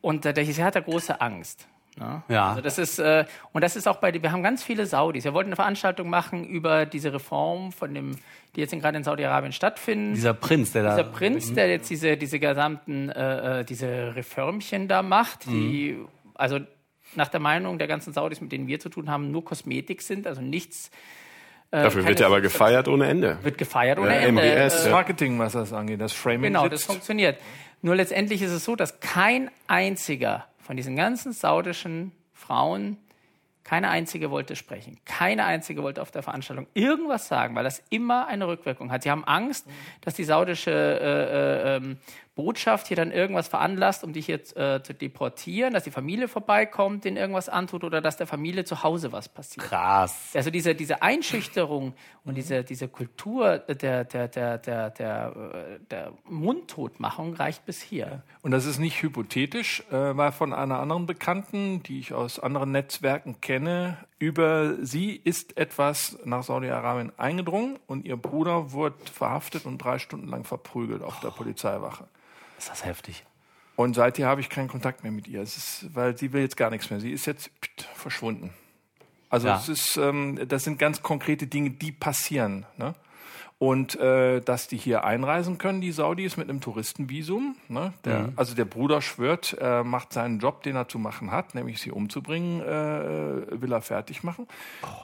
und 0.02 0.26
äh, 0.26 0.34
der 0.34 0.44
der 0.44 0.66
hat 0.66 0.76
da 0.76 0.80
große 0.82 1.20
Angst. 1.22 1.68
Ne? 1.98 2.22
Ja. 2.28 2.50
Also 2.50 2.62
das 2.62 2.78
ist 2.78 3.00
äh, 3.00 3.26
und 3.54 3.64
das 3.64 3.76
ist 3.76 3.88
auch 3.88 3.98
bei 3.98 4.14
wir 4.22 4.32
haben 4.32 4.44
ganz 4.44 4.64
viele 4.64 4.86
Saudis. 4.86 5.24
Wir 5.24 5.34
wollten 5.34 5.50
eine 5.50 5.56
Veranstaltung 5.56 6.10
machen 6.10 6.46
über 6.46 6.86
diese 6.86 7.12
Reform 7.14 7.72
von 7.72 7.94
dem, 7.94 8.18
die 8.58 8.62
jetzt 8.62 8.74
in- 8.74 8.80
gerade 8.82 8.98
in 8.98 9.04
Saudi-Arabien 9.04 9.54
stattfinden. 9.54 10.16
Dieser 10.16 10.34
Prinz, 10.34 10.72
der 10.74 10.84
da. 10.84 10.90
Dieser 10.98 11.04
Prinz, 11.10 11.54
der 11.54 11.70
jetzt 11.70 11.90
diese, 11.90 12.18
diese 12.18 12.40
gesamten 12.40 13.10
äh, 13.10 13.60
äh, 13.60 13.64
diese 13.64 14.16
Reformchen 14.16 14.88
da 14.90 15.04
macht, 15.04 15.46
die 15.46 15.98
also 16.34 16.60
nach 17.16 17.28
der 17.30 17.40
Meinung 17.40 17.78
der 17.78 17.88
ganzen 17.88 18.12
Saudis, 18.14 18.42
mit 18.42 18.52
denen 18.52 18.68
wir 18.68 18.80
zu 18.80 18.90
tun 18.90 19.10
haben, 19.10 19.32
nur 19.32 19.46
Kosmetik 19.46 20.02
sind, 20.02 20.28
also 20.28 20.42
nichts 20.42 20.92
Dafür 21.70 22.02
keine 22.02 22.08
wird 22.10 22.20
er 22.22 22.28
aber 22.28 22.42
gefeiert 22.42 22.88
ohne 22.88 23.08
Ende. 23.08 23.38
wird 23.44 23.58
gefeiert 23.58 24.00
ohne 24.00 24.16
Ja, 24.16 24.22
Ende. 24.28 24.42
MBS, 24.42 24.74
Das 24.74 24.86
Äh, 24.88 24.90
Marketing, 24.92 25.38
was 25.40 25.54
das 25.54 25.74
angeht, 25.74 26.00
das 26.02 26.14
Framing 26.14 26.42
Genau, 26.44 26.68
das 26.68 26.80
sitzt. 26.82 26.92
funktioniert. 26.92 27.38
Nur 27.82 27.96
letztendlich 27.96 28.42
ist 28.42 28.52
es 28.52 28.64
so, 28.66 28.76
dass 28.76 29.00
kein 29.02 29.52
einziger 29.68 30.46
von 30.60 30.78
diesen 30.78 30.96
ganzen 30.96 31.32
saudischen 31.34 32.12
Frauen, 32.34 32.98
keine 33.68 33.90
einzige 33.90 34.32
wollte 34.32 34.56
sprechen. 34.56 34.98
Keine 35.04 35.44
einzige 35.44 35.84
wollte 35.84 36.02
auf 36.02 36.10
der 36.10 36.24
Veranstaltung 36.24 36.68
irgendwas 36.74 37.28
sagen, 37.28 37.54
weil 37.54 37.66
das 37.66 37.84
immer 37.90 38.26
eine 38.28 38.48
Rückwirkung 38.48 38.92
hat. 38.94 39.04
Sie 39.04 39.12
haben 39.12 39.26
Angst, 39.26 39.68
dass 40.00 40.14
die 40.14 40.24
saudische 40.24 40.72
äh, 40.72 41.74
äh, 41.74 41.76
ähm, 41.76 41.98
Botschaft 42.38 42.88
hier 42.88 42.96
dann 42.96 43.12
irgendwas 43.12 43.48
veranlasst, 43.48 44.04
um 44.04 44.14
dich 44.14 44.28
jetzt 44.28 44.56
äh, 44.56 44.82
zu 44.84 44.94
deportieren, 44.94 45.74
dass 45.74 45.84
die 45.84 45.92
Familie 45.92 46.28
vorbeikommt, 46.28 47.04
denen 47.04 47.18
irgendwas 47.18 47.50
antut 47.50 47.84
oder 47.84 48.00
dass 48.00 48.16
der 48.16 48.28
Familie 48.28 48.64
zu 48.64 48.84
Hause 48.84 49.12
was 49.12 49.28
passiert. 49.28 49.66
Krass. 49.66 50.32
Also 50.36 50.52
diese, 50.52 50.76
diese 50.76 51.02
Einschüchterung 51.02 51.96
und 52.24 52.36
diese, 52.36 52.64
diese 52.64 52.88
Kultur 52.88 53.58
der, 53.58 54.06
der, 54.06 54.28
der, 54.28 54.58
der, 54.60 54.90
der, 54.92 55.34
äh, 55.36 55.80
der 55.90 56.14
Mundtotmachung 56.26 57.34
reicht 57.34 57.66
bis 57.66 57.82
hier. 57.82 58.22
Und 58.44 58.52
das 58.52 58.66
ist 58.66 58.78
nicht 58.78 59.02
hypothetisch, 59.02 59.84
äh, 59.90 60.16
weil 60.16 60.32
von 60.32 60.54
einer 60.54 60.80
anderen 60.80 61.08
Bekannten, 61.08 61.82
die 61.84 62.00
ich 62.00 62.14
aus 62.14 62.40
anderen 62.40 62.72
Netzwerken 62.72 63.42
kenne, 63.42 63.98
über 64.20 64.76
sie 64.86 65.16
ist 65.16 65.58
etwas 65.58 66.20
nach 66.24 66.44
Saudi-Arabien 66.44 67.12
eingedrungen 67.18 67.80
und 67.88 68.06
ihr 68.06 68.18
Bruder 68.18 68.72
wurde 68.74 68.98
verhaftet 69.12 69.66
und 69.66 69.80
drei 69.80 69.98
Stunden 69.98 70.28
lang 70.28 70.44
verprügelt 70.44 71.02
auf 71.02 71.20
der 71.20 71.30
Polizeiwache. 71.30 72.08
Ist 72.58 72.70
das 72.70 72.86
heftig. 72.86 73.24
Und 73.76 73.94
seither 73.96 74.28
habe 74.28 74.42
ich 74.42 74.50
keinen 74.50 74.68
Kontakt 74.70 75.04
mehr 75.04 75.12
mit 75.12 75.28
ihr. 75.28 75.42
Ist, 75.42 75.88
weil 75.94 76.18
sie 76.18 76.34
will 76.34 76.42
jetzt 76.42 76.58
gar 76.58 76.70
nichts 76.72 76.90
mehr. 76.90 77.00
Sie 77.00 77.12
ist 77.12 77.26
jetzt 77.28 77.52
verschwunden. 77.94 78.52
Also 79.30 79.48
Ja. 79.48 79.62
ist, 79.68 79.98
ähm, 79.98 80.40
das 80.48 80.64
sind 80.64 80.80
ganz 80.80 81.04
konkrete 81.04 81.48
Dinge, 81.48 81.70
die 81.72 81.92
passieren. 81.92 82.66
Ne? 82.78 82.96
Und 83.60 84.00
äh, 84.00 84.40
dass 84.40 84.68
die 84.68 84.78
hier 84.78 85.04
einreisen 85.04 85.58
können, 85.58 85.82
die 85.82 85.92
Saudis, 85.92 86.38
mit 86.38 86.50
einem 86.50 86.62
Touristenvisum. 86.62 87.56
Ne? 87.70 87.92
Der, 88.06 88.32
Also 88.36 88.56
der 88.56 88.66
Bruder 88.66 89.02
schwört, 89.02 89.54
er 89.54 89.84
macht 89.84 90.14
seinen 90.14 90.40
Job, 90.40 90.64
den 90.64 90.76
er 90.76 90.88
zu 90.88 90.98
machen 91.00 91.32
hat, 91.32 91.56
nämlich 91.56 91.80
sie 91.82 91.92
umzubringen, 91.92 92.62
äh, 92.62 93.62
will 93.62 93.72
er 93.72 93.82
fertig 93.82 94.24
machen. 94.24 94.48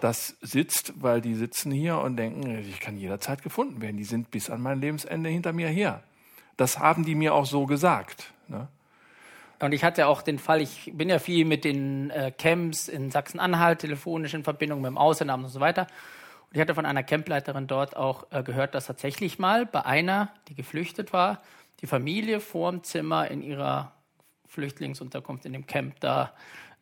Das 0.02 0.36
sitzt, 0.42 0.94
weil 1.02 1.22
die 1.22 1.34
sitzen 1.36 1.72
hier 1.72 1.98
und 1.98 2.16
denken, 2.16 2.58
ich 2.60 2.80
kann 2.80 2.96
jederzeit 2.98 3.42
gefunden 3.44 3.82
werden. 3.82 3.98
Die 3.98 4.04
sind 4.04 4.32
bis 4.32 4.50
an 4.50 4.62
mein 4.62 4.80
Lebensende 4.82 5.30
hinter 5.30 5.52
mir 5.54 5.68
her. 5.68 6.04
Das 6.58 6.80
haben 6.80 7.06
die 7.06 7.16
mir 7.16 7.34
auch 7.34 7.46
so 7.46 7.66
gesagt. 7.66 8.32
Ne? 8.48 8.68
Und 9.60 9.72
ich 9.72 9.84
hatte 9.84 10.08
auch 10.08 10.22
den 10.22 10.40
Fall, 10.40 10.62
ich 10.62 10.92
bin 10.94 11.10
ja 11.10 11.20
viel 11.20 11.46
mit 11.46 11.64
den 11.64 12.10
äh, 12.10 12.32
Camps 12.38 12.90
in 12.90 13.12
Sachsen-Anhalt, 13.12 13.80
telefonisch 13.80 14.34
in 14.34 14.44
Verbindung 14.44 14.82
mit 14.82 14.90
dem 14.90 14.98
Ausländeramt 14.98 15.46
und 15.46 15.50
so 15.52 15.62
weiter. 15.62 15.84
Und 15.84 16.56
ich 16.56 16.60
hatte 16.60 16.76
von 16.76 16.86
einer 16.86 17.04
Campleiterin 17.04 17.68
dort 17.68 17.96
auch 17.96 18.28
äh, 18.32 18.44
gehört, 18.44 18.76
dass 18.76 18.88
tatsächlich 18.88 19.40
mal 19.40 19.66
bei 19.66 19.86
einer, 19.86 20.30
die 20.50 20.56
geflüchtet 20.56 21.14
war, 21.14 21.42
die 21.80 21.88
Familie 21.88 22.40
vorm 22.40 22.84
Zimmer 22.84 23.32
in 23.32 23.42
ihrer 23.42 23.94
Flüchtlingsunterkunft 24.48 25.46
in 25.46 25.54
dem 25.54 25.66
Camp 25.66 26.00
da 26.00 26.34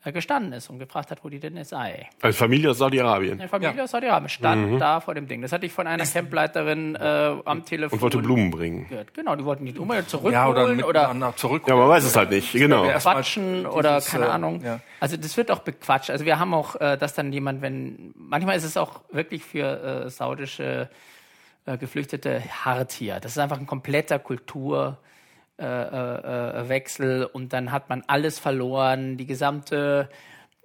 gestanden 0.10 0.54
ist 0.54 0.70
und 0.70 0.80
gefragt 0.80 1.12
hat, 1.12 1.24
wo 1.24 1.30
die 1.30 1.40
denn 1.40 1.56
jetzt 1.56 1.70
sei. 1.70 2.10
Als 2.22 2.36
Familie 2.36 2.72
aus 2.72 2.80
Saudi-Arabien. 2.80 3.40
Eine 3.40 3.48
Familie 3.48 3.84
aus 3.84 3.92
Saudi-Arabien 3.92 4.30
stand 4.30 4.82
da 4.82 5.00
vor 5.00 5.14
dem 5.14 5.28
Ding. 5.28 5.44
Das 5.44 5.52
hatte 5.52 5.68
ich 5.68 5.72
von 5.74 5.86
einer 5.86 6.06
Campleiterin 6.06 6.96
äh, 6.96 7.36
am 7.46 7.64
Telefon 7.66 7.98
Und 7.98 8.02
wollte 8.02 8.18
Blumen 8.18 8.50
bringen. 8.50 8.88
gehört. 8.90 9.14
Genau, 9.14 9.36
die 9.36 9.46
wollten 9.46 9.66
die 9.66 9.78
unbedingt 9.78 10.10
zurückholen 10.10 10.34
Ja, 10.34 10.48
oder 10.48 10.64
oder, 10.64 10.74
miteinander 10.74 11.36
zurück. 11.36 11.68
Ja, 11.68 11.76
man 11.76 11.88
weiß 11.90 12.04
es 12.04 12.16
halt 12.16 12.32
nicht. 12.32 12.52
Genau. 12.54 12.88
Quatschen 12.90 13.68
oder 13.68 13.98
dieses, 13.98 14.12
keine 14.12 14.26
äh, 14.26 14.30
Ahnung. 14.30 14.62
ja. 14.64 14.80
Also 15.00 15.18
das 15.18 15.38
wird 15.38 15.52
auch 15.52 15.60
bequatscht. 15.60 16.10
Also 16.10 16.26
wir 16.26 16.40
haben 16.40 16.54
auch, 16.56 16.82
äh, 16.82 16.98
dass 16.98 17.14
dann 17.14 17.32
jemand, 17.32 17.62
wenn 17.62 18.14
manchmal 18.16 18.58
ist 18.58 18.64
es 18.64 18.78
auch 18.78 19.02
wirklich 19.12 19.44
für 19.44 20.06
äh, 20.06 20.10
saudische 20.10 20.90
äh, 21.66 21.78
Geflüchtete 21.78 22.42
hart 22.66 22.92
hier. 22.92 23.20
Das 23.20 23.34
ist 23.34 23.38
einfach 23.38 23.60
ein 23.60 23.68
kompletter 23.68 24.18
Kulturwechsel 24.18 24.98
äh, 25.62 26.62
äh, 26.62 26.70
Wechsel 26.70 27.26
und 27.26 27.54
dann 27.54 27.72
hat 27.72 27.90
man 27.90 28.04
alles 28.08 28.40
verloren, 28.40 29.18
die 29.18 29.28
gesamte 29.28 30.10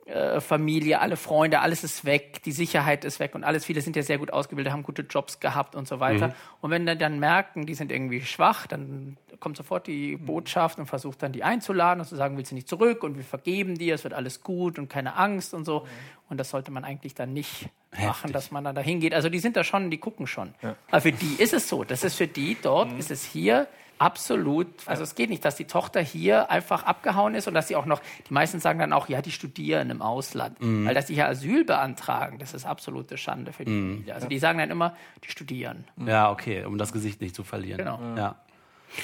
äh, 0.07 0.41
Familie, 0.41 1.01
alle 1.01 1.17
Freunde, 1.17 1.61
alles 1.61 1.83
ist 1.83 2.05
weg, 2.05 2.41
die 2.45 2.53
Sicherheit 2.53 3.05
ist 3.05 3.19
weg 3.19 3.35
und 3.35 3.43
alles. 3.43 3.65
Viele 3.65 3.81
sind 3.81 3.97
ja 3.97 4.03
sehr 4.03 4.19
gut 4.19 4.33
ausgebildet, 4.33 4.73
haben 4.73 4.85
gute 4.85 5.03
Jobs 5.03 5.41
gehabt 5.41 5.75
und 5.75 5.89
so 5.89 5.99
weiter. 5.99 6.35
Und 6.61 6.71
wenn 6.71 6.87
dann, 6.87 6.99
dann 6.99 7.19
merken, 7.19 7.67
die 7.67 7.75
sind 7.75 7.91
irgendwie 7.91 8.23
schwach, 8.23 8.69
dann 8.69 9.17
kommt 9.41 9.57
sofort 9.57 9.87
die 9.89 10.17
Botschaft 10.17 10.79
und 10.79 10.87
versucht 10.87 11.23
dann 11.23 11.33
die 11.33 11.43
einzuladen 11.43 12.01
und 12.01 12.07
zu 12.07 12.15
sagen, 12.15 12.37
willst 12.37 12.53
du 12.53 12.55
nicht 12.55 12.69
zurück 12.69 13.03
und 13.03 13.17
wir 13.17 13.25
vergeben 13.25 13.77
dir, 13.77 13.97
es 13.97 14.05
wird 14.05 14.15
alles 14.15 14.43
gut 14.43 14.79
und 14.79 14.89
keine 14.89 15.17
Angst 15.17 15.53
und 15.55 15.65
so. 15.65 15.87
Und 16.29 16.39
das 16.39 16.51
sollte 16.51 16.71
man 16.71 16.85
eigentlich 16.85 17.15
dann 17.15 17.33
nicht 17.33 17.69
machen, 18.01 18.33
dass 18.33 18.51
man 18.53 18.63
dann 18.63 18.77
da 18.77 18.81
hingeht. 18.81 19.13
Also 19.13 19.29
die 19.29 19.41
sind 19.41 19.57
da 19.57 19.65
schon, 19.65 19.91
die 19.91 19.99
gucken 19.99 20.27
schon. 20.29 20.55
Aber 20.91 21.01
für 21.01 21.13
die 21.13 21.35
ist 21.39 21.53
es 21.53 21.69
so. 21.69 21.83
Das 21.85 22.05
ist 22.05 22.15
für 22.15 22.29
die, 22.29 22.57
dort 22.63 22.93
ist 22.99 23.11
es 23.11 23.25
hier 23.25 23.67
absolut, 23.99 24.67
also 24.87 25.03
es 25.03 25.15
geht 25.15 25.31
nicht, 25.31 25.45
dass 25.45 25.57
die 25.57 25.65
Tochter 25.65 26.01
hier 26.01 26.51
einfach 26.51 26.85
abgehauen 26.85 27.35
ist 27.35 27.49
und 27.49 27.55
dass 27.55 27.69
sie 27.69 27.77
auch 27.77 27.87
noch, 27.87 28.01
die 28.29 28.35
meisten 28.35 28.61
sagen 28.61 28.79
dann 28.79 28.93
auch, 28.93 29.09
ja, 29.09 29.23
die 29.23 29.31
studieren 29.31 29.91
im 29.91 30.03
Ausland. 30.03 30.57
Weil 30.61 30.95
dass 30.95 31.07
die 31.07 31.15
hier 31.15 31.29
Asyl 31.29 31.65
beantragen, 31.65 32.39
das 32.39 32.55
ist 32.55 32.65
absolute 32.65 33.19
Schande 33.19 33.53
für 33.53 33.65
die 33.65 33.73
Familie. 33.73 34.15
Also 34.15 34.29
die 34.29 34.39
sagen 34.39 34.59
dann 34.59 34.71
immer, 34.71 34.97
die 35.25 35.31
studieren. 35.31 35.85
Ja, 36.05 36.31
okay, 36.31 36.65
um 36.65 36.79
das 36.79 36.93
Gesicht 36.93 37.21
nicht 37.21 37.35
zu 37.35 37.45
verlieren. 37.45 37.79
Genau. 37.79 37.99
Ja. 38.17 38.37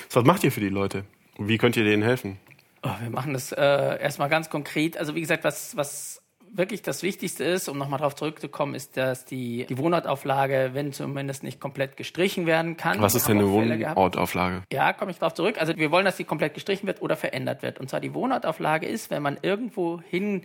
So, 0.09 0.21
Was 0.21 0.27
macht 0.27 0.45
ihr 0.45 0.53
für 0.53 0.61
die 0.61 0.69
Leute? 0.69 1.05
Und 1.39 1.49
Wie 1.49 1.59
könnt 1.59 1.77
ihr 1.77 1.85
denen 1.85 2.03
helfen? 2.03 2.39
Oh, 2.83 2.91
wir 3.01 3.11
machen 3.11 3.33
das 3.33 3.53
äh, 3.53 4.01
erstmal 4.01 4.29
ganz 4.29 4.51
konkret. 4.51 4.97
Also 4.97 5.15
wie 5.15 5.21
gesagt, 5.21 5.45
was, 5.45 5.77
was 5.77 6.22
wirklich 6.55 6.83
das 6.83 7.03
Wichtigste 7.03 7.45
ist, 7.45 7.69
um 7.69 7.79
nochmal 7.79 7.99
darauf 7.99 8.15
zurückzukommen, 8.15 8.75
ist, 8.75 8.97
dass 8.97 9.25
die, 9.25 9.67
die 9.69 9.79
Wohnortauflage, 9.79 10.71
wenn 10.75 10.93
zumindest 10.93 11.43
nicht 11.43 11.61
komplett 11.61 11.97
gestrichen 11.97 12.47
werden 12.47 12.77
kann. 12.77 13.01
Was 13.01 13.15
ist 13.15 13.29
denn 13.29 13.39
eine. 13.39 13.49
Wohnortauflage? 13.49 14.63
Ja, 14.73 14.93
komme 14.93 15.11
ich 15.11 15.19
darauf 15.19 15.35
zurück. 15.35 15.57
Also 15.59 15.77
wir 15.77 15.91
wollen, 15.91 16.05
dass 16.05 16.17
die 16.17 16.25
komplett 16.25 16.55
gestrichen 16.55 16.87
wird 16.87 17.01
oder 17.03 17.17
verändert 17.17 17.63
wird. 17.63 17.81
Und 17.81 17.89
zwar 17.89 18.01
die 18.01 18.15
Wohnortauflage 18.15 18.87
ist, 18.87 19.11
wenn 19.11 19.23
man 19.23 19.39
irgendwo 19.41 20.01
hin 20.03 20.43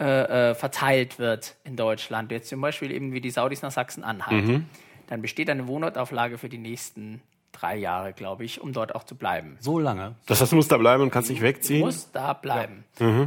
äh, 0.00 0.50
äh, 0.50 0.54
verteilt 0.54 1.18
wird 1.18 1.56
in 1.64 1.74
Deutschland, 1.74 2.30
jetzt 2.30 2.48
zum 2.48 2.60
Beispiel 2.60 2.92
eben 2.92 3.12
wie 3.12 3.20
die 3.20 3.30
Saudis 3.30 3.62
nach 3.62 3.72
Sachsen-Anhalt, 3.72 4.44
Mhm. 4.44 4.66
dann 5.08 5.20
besteht 5.22 5.50
eine 5.50 5.66
Wohnortauflage 5.66 6.38
für 6.38 6.48
die 6.48 6.58
nächsten 6.58 7.20
drei 7.58 7.76
Jahre, 7.76 8.12
glaube 8.12 8.44
ich, 8.44 8.60
um 8.60 8.72
dort 8.72 8.94
auch 8.94 9.04
zu 9.04 9.14
bleiben. 9.16 9.56
So 9.60 9.78
lange. 9.78 10.14
Das 10.26 10.40
heißt, 10.40 10.52
du 10.52 10.56
musst 10.56 10.70
da 10.72 10.76
bleiben 10.76 11.02
und 11.02 11.10
kannst 11.10 11.30
nicht 11.30 11.40
Du 11.40 11.44
wegziehen? 11.46 11.80
musst 11.80 12.14
da 12.14 12.32
bleiben. 12.32 12.84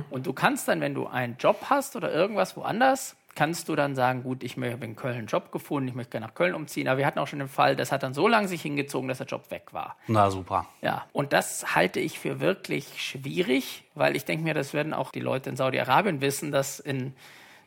Und 0.09 0.25
du 0.25 0.33
kannst 0.33 0.67
dann, 0.67 0.81
wenn 0.81 0.93
du 0.93 1.07
einen 1.07 1.37
Job 1.37 1.57
hast 1.69 1.95
oder 1.95 2.11
irgendwas 2.11 2.55
woanders, 2.57 3.15
kannst 3.33 3.69
du 3.69 3.75
dann 3.75 3.95
sagen, 3.95 4.23
gut, 4.23 4.43
ich 4.43 4.57
habe 4.57 4.83
in 4.85 4.95
Köln 4.97 5.17
einen 5.17 5.27
Job 5.27 5.51
gefunden, 5.53 5.87
ich 5.87 5.95
möchte 5.95 6.11
gerne 6.11 6.27
nach 6.27 6.33
Köln 6.33 6.53
umziehen. 6.53 6.87
Aber 6.89 6.97
wir 6.97 7.05
hatten 7.05 7.17
auch 7.19 7.27
schon 7.27 7.39
den 7.39 7.47
Fall, 7.47 7.75
das 7.77 7.91
hat 7.91 8.03
dann 8.03 8.13
so 8.13 8.27
lange 8.27 8.47
sich 8.49 8.61
hingezogen, 8.61 9.07
dass 9.07 9.19
der 9.19 9.27
Job 9.27 9.49
weg 9.51 9.67
war. 9.71 9.95
Na 10.07 10.29
super. 10.29 10.65
Ja, 10.81 11.05
und 11.13 11.31
das 11.31 11.73
halte 11.75 11.99
ich 12.01 12.19
für 12.19 12.39
wirklich 12.41 13.01
schwierig, 13.01 13.83
weil 13.95 14.15
ich 14.17 14.25
denke 14.25 14.43
mir, 14.43 14.53
das 14.53 14.73
werden 14.73 14.93
auch 14.93 15.11
die 15.11 15.21
Leute 15.21 15.49
in 15.49 15.55
Saudi-Arabien 15.55 16.19
wissen, 16.21 16.51
dass 16.51 16.79
in 16.79 17.13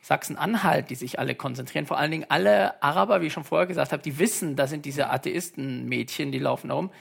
Sachsen-Anhalt, 0.05 0.91
die 0.91 0.95
sich 0.95 1.17
alle 1.17 1.33
konzentrieren, 1.33 1.87
vor 1.87 1.97
allen 1.97 2.11
Dingen 2.11 2.25
alle 2.29 2.79
Araber, 2.83 3.21
wie 3.21 3.27
ich 3.27 3.33
schon 3.33 3.43
vorher 3.43 3.65
gesagt 3.65 3.91
habe, 3.91 4.03
die 4.03 4.19
wissen, 4.19 4.55
da 4.55 4.67
sind 4.67 4.85
diese 4.85 5.09
Atheisten-Mädchen, 5.09 6.31
die 6.31 6.37
laufen 6.37 6.67
da 6.67 6.75
rum. 6.75 6.91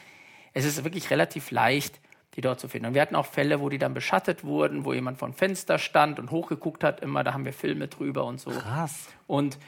Es 0.55 0.65
ist 0.65 0.83
wirklich 0.85 1.11
relativ 1.11 1.51
leicht, 1.51 2.01
die 2.35 2.41
dort 2.41 2.61
zu 2.61 2.67
finden. 2.67 2.87
Und 2.87 2.95
wir 2.95 3.03
hatten 3.03 3.15
auch 3.15 3.27
Fälle, 3.27 3.61
wo 3.61 3.69
die 3.69 3.77
dann 3.77 3.93
beschattet 3.93 4.43
wurden, 4.43 4.87
wo 4.87 4.95
jemand 4.95 5.19
vom 5.19 5.35
Fenster 5.35 5.79
stand 5.79 6.19
und 6.19 6.31
hochgeguckt 6.31 6.83
hat, 6.83 7.01
immer, 7.01 7.25
da 7.25 7.35
haben 7.35 7.45
wir 7.45 7.53
Filme 7.53 7.89
drüber 7.89 8.25
und 8.25 8.41
so. 8.41 8.51
Krass. 8.53 9.09
Und 9.27 9.59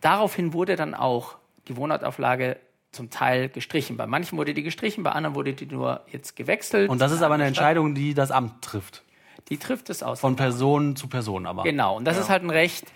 daraufhin 0.00 0.52
wurde 0.52 0.74
dann 0.74 0.94
auch 0.94 1.36
die 1.68 1.76
Wohnortauflage 1.76 2.56
zum 2.90 3.10
Teil 3.10 3.48
gestrichen. 3.48 3.96
Bei 3.96 4.08
manchen 4.08 4.36
wurde 4.36 4.52
die 4.52 4.64
gestrichen, 4.64 5.04
bei 5.04 5.12
anderen 5.12 5.36
wurde 5.36 5.52
die 5.52 5.66
nur 5.66 6.00
jetzt 6.10 6.34
gewechselt. 6.34 6.90
Und 6.90 7.00
das 7.00 7.12
ist 7.12 7.22
aber 7.22 7.34
eine 7.34 7.44
Entscheidung, 7.44 7.94
die 7.94 8.14
das 8.14 8.32
Amt 8.32 8.62
trifft. 8.62 9.04
Die 9.48 9.58
trifft 9.58 9.90
es 9.90 10.02
aus. 10.02 10.20
Von 10.20 10.36
Person 10.36 10.96
zu 10.96 11.08
Person 11.08 11.46
aber. 11.46 11.64
Genau, 11.64 11.96
und 11.96 12.04
das 12.04 12.18
ist 12.18 12.30
halt 12.30 12.42
ein 12.42 12.50
recht 12.50 12.86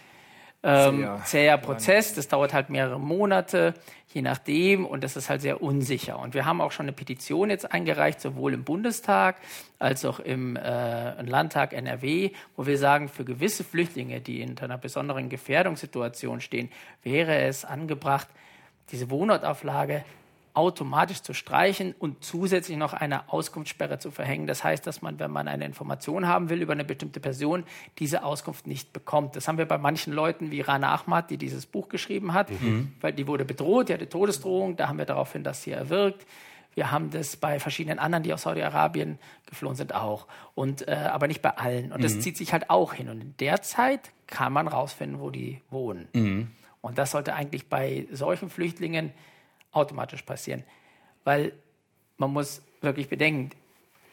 ähm, 0.62 0.98
Sehr 0.98 1.22
zäher 1.24 1.58
Prozess. 1.58 2.14
Das 2.14 2.26
dauert 2.28 2.52
halt 2.52 2.68
mehrere 2.68 2.98
Monate, 2.98 3.74
je 4.12 4.22
nachdem, 4.22 4.86
und 4.86 5.04
das 5.04 5.16
ist 5.16 5.30
halt 5.30 5.40
sehr 5.40 5.62
unsicher. 5.62 6.18
Und 6.18 6.34
wir 6.34 6.46
haben 6.46 6.60
auch 6.60 6.72
schon 6.72 6.86
eine 6.86 6.92
Petition 6.92 7.48
jetzt 7.50 7.72
eingereicht, 7.72 8.20
sowohl 8.20 8.54
im 8.54 8.64
Bundestag 8.64 9.36
als 9.78 10.04
auch 10.04 10.18
im 10.18 10.56
äh, 10.56 11.22
Landtag 11.22 11.72
NRW, 11.72 12.32
wo 12.56 12.66
wir 12.66 12.76
sagen, 12.76 13.08
für 13.08 13.24
gewisse 13.24 13.62
Flüchtlinge, 13.62 14.20
die 14.20 14.40
in 14.40 14.58
einer 14.58 14.78
besonderen 14.78 15.28
Gefährdungssituation 15.28 16.40
stehen, 16.40 16.70
wäre 17.04 17.38
es 17.38 17.64
angebracht, 17.64 18.26
diese 18.90 19.10
Wohnortauflage 19.10 20.04
automatisch 20.58 21.22
zu 21.22 21.34
streichen 21.34 21.94
und 22.00 22.24
zusätzlich 22.24 22.76
noch 22.76 22.92
eine 22.92 23.32
Auskunftssperre 23.32 24.00
zu 24.00 24.10
verhängen. 24.10 24.48
Das 24.48 24.64
heißt, 24.64 24.84
dass 24.88 25.02
man, 25.02 25.20
wenn 25.20 25.30
man 25.30 25.46
eine 25.46 25.64
Information 25.64 26.26
haben 26.26 26.50
will 26.50 26.60
über 26.60 26.72
eine 26.72 26.84
bestimmte 26.84 27.20
Person, 27.20 27.62
diese 28.00 28.24
Auskunft 28.24 28.66
nicht 28.66 28.92
bekommt. 28.92 29.36
Das 29.36 29.46
haben 29.46 29.56
wir 29.56 29.66
bei 29.66 29.78
manchen 29.78 30.12
Leuten 30.12 30.50
wie 30.50 30.60
Rana 30.60 30.92
Ahmad, 30.92 31.30
die 31.30 31.36
dieses 31.36 31.64
Buch 31.64 31.88
geschrieben 31.88 32.34
hat, 32.34 32.50
weil 33.00 33.12
die 33.12 33.28
wurde 33.28 33.44
bedroht, 33.44 33.88
die 33.88 33.94
hatte 33.94 34.08
Todesdrohung, 34.08 34.74
da 34.74 34.88
haben 34.88 34.98
wir 34.98 35.04
daraufhin, 35.04 35.44
dass 35.44 35.62
sie 35.62 35.70
erwirkt. 35.70 36.26
Wir 36.74 36.90
haben 36.90 37.10
das 37.10 37.36
bei 37.36 37.60
verschiedenen 37.60 38.00
anderen, 38.00 38.24
die 38.24 38.34
aus 38.34 38.42
Saudi-Arabien 38.42 39.20
geflohen 39.46 39.76
sind, 39.76 39.94
auch. 39.94 40.26
Und, 40.56 40.88
äh, 40.88 40.92
aber 40.92 41.28
nicht 41.28 41.40
bei 41.40 41.56
allen. 41.56 41.92
Und 41.92 42.02
das 42.02 42.18
zieht 42.18 42.36
sich 42.36 42.52
halt 42.52 42.68
auch 42.68 42.94
hin. 42.94 43.08
Und 43.08 43.20
in 43.20 43.34
der 43.38 43.62
Zeit 43.62 44.10
kann 44.26 44.52
man 44.52 44.66
rausfinden, 44.66 45.20
wo 45.20 45.30
die 45.30 45.60
wohnen. 45.70 46.08
Und 46.80 46.98
das 46.98 47.12
sollte 47.12 47.34
eigentlich 47.34 47.68
bei 47.68 48.08
solchen 48.10 48.50
Flüchtlingen 48.50 49.12
automatisch 49.72 50.22
passieren. 50.22 50.64
Weil 51.24 51.52
man 52.16 52.32
muss 52.32 52.62
wirklich 52.80 53.08
bedenken, 53.08 53.50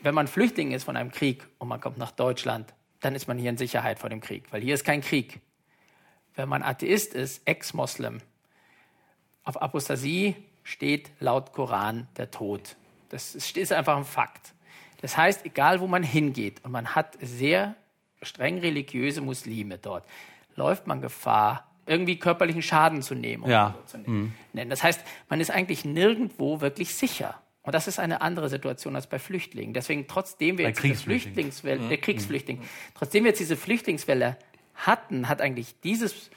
wenn 0.02 0.16
man 0.16 0.28
Flüchtling 0.28 0.72
ist 0.72 0.84
von 0.84 0.98
einem 0.98 1.12
Krieg 1.12 1.48
und 1.58 1.68
man 1.68 1.80
kommt 1.80 1.98
nach 1.98 2.12
Deutschland, 2.12 2.74
dann 3.00 3.16
ist 3.16 3.28
man 3.28 3.38
hier 3.38 3.50
in 3.50 3.58
Sicherheit 3.58 4.00
vor 4.00 4.10
dem 4.10 4.22
Krieg, 4.22 4.52
weil 4.52 4.62
hier 4.62 4.74
ist 4.74 4.84
kein 4.84 5.02
Krieg. 5.02 5.40
Wenn 6.36 6.50
man 6.50 6.64
Atheist 6.64 7.14
ist, 7.14 7.48
Ex-Moslem, 7.48 8.20
auf 9.44 9.62
Apostasie 9.62 10.36
steht 10.64 11.12
laut 11.20 11.54
Koran 11.54 12.08
der 12.18 12.32
Tod. 12.32 12.76
Das 13.10 13.36
ist 13.36 13.72
einfach 13.72 13.96
ein 13.96 14.06
Fakt. 14.06 14.54
Das 15.02 15.16
heißt, 15.16 15.46
egal 15.46 15.80
wo 15.80 15.88
man 15.88 16.04
hingeht 16.04 16.64
und 16.66 16.72
man 16.72 16.96
hat 16.96 17.18
sehr 17.22 17.76
streng 18.22 18.60
religiöse 18.60 19.22
Muslime 19.22 19.78
dort, 19.78 20.06
läuft 20.56 20.88
man 20.88 21.02
Gefahr, 21.02 21.70
irgendwie 21.86 22.18
körperlichen 22.18 22.62
Schaden 22.62 23.02
zu 23.02 23.16
nehmen. 23.16 23.44
um 23.44 23.50
Ja. 23.50 23.76
so 23.86 23.98
zu 23.98 24.04
nennen. 24.54 24.70
Das 24.70 24.84
heißt, 24.84 25.02
man 25.30 25.40
ist 25.40 25.52
eigentlich 25.52 25.86
nirgendwo 25.86 26.62
wirklich 26.62 26.96
sicher. 26.96 27.40
Und 27.62 27.74
das 27.74 27.88
ist 27.88 28.00
eine 28.00 28.22
andere 28.22 28.50
Situation 28.50 28.96
als 28.96 29.08
bei 29.08 29.18
Flüchtlingen. 29.18 29.74
Deswegen, 29.74 30.08
trotzdem 30.08 30.58
wir 30.58 30.66
Bei 30.66 30.70
jetzt 30.70 30.82
diese. 30.82 31.24
Flüchtlingswelle, 31.24 31.94
äh, 31.94 31.98
Kriegsflüchtling, 31.98 32.62
trotzdem 32.94 33.24
wir 33.24 33.32
jetzt 33.32 33.40
diese 33.40 33.58
Flüchtlingswelle 33.58 34.38
hatten, 34.76 35.30
hat 35.30 35.42
eigentlich 35.42 35.80
dieses 35.82 36.30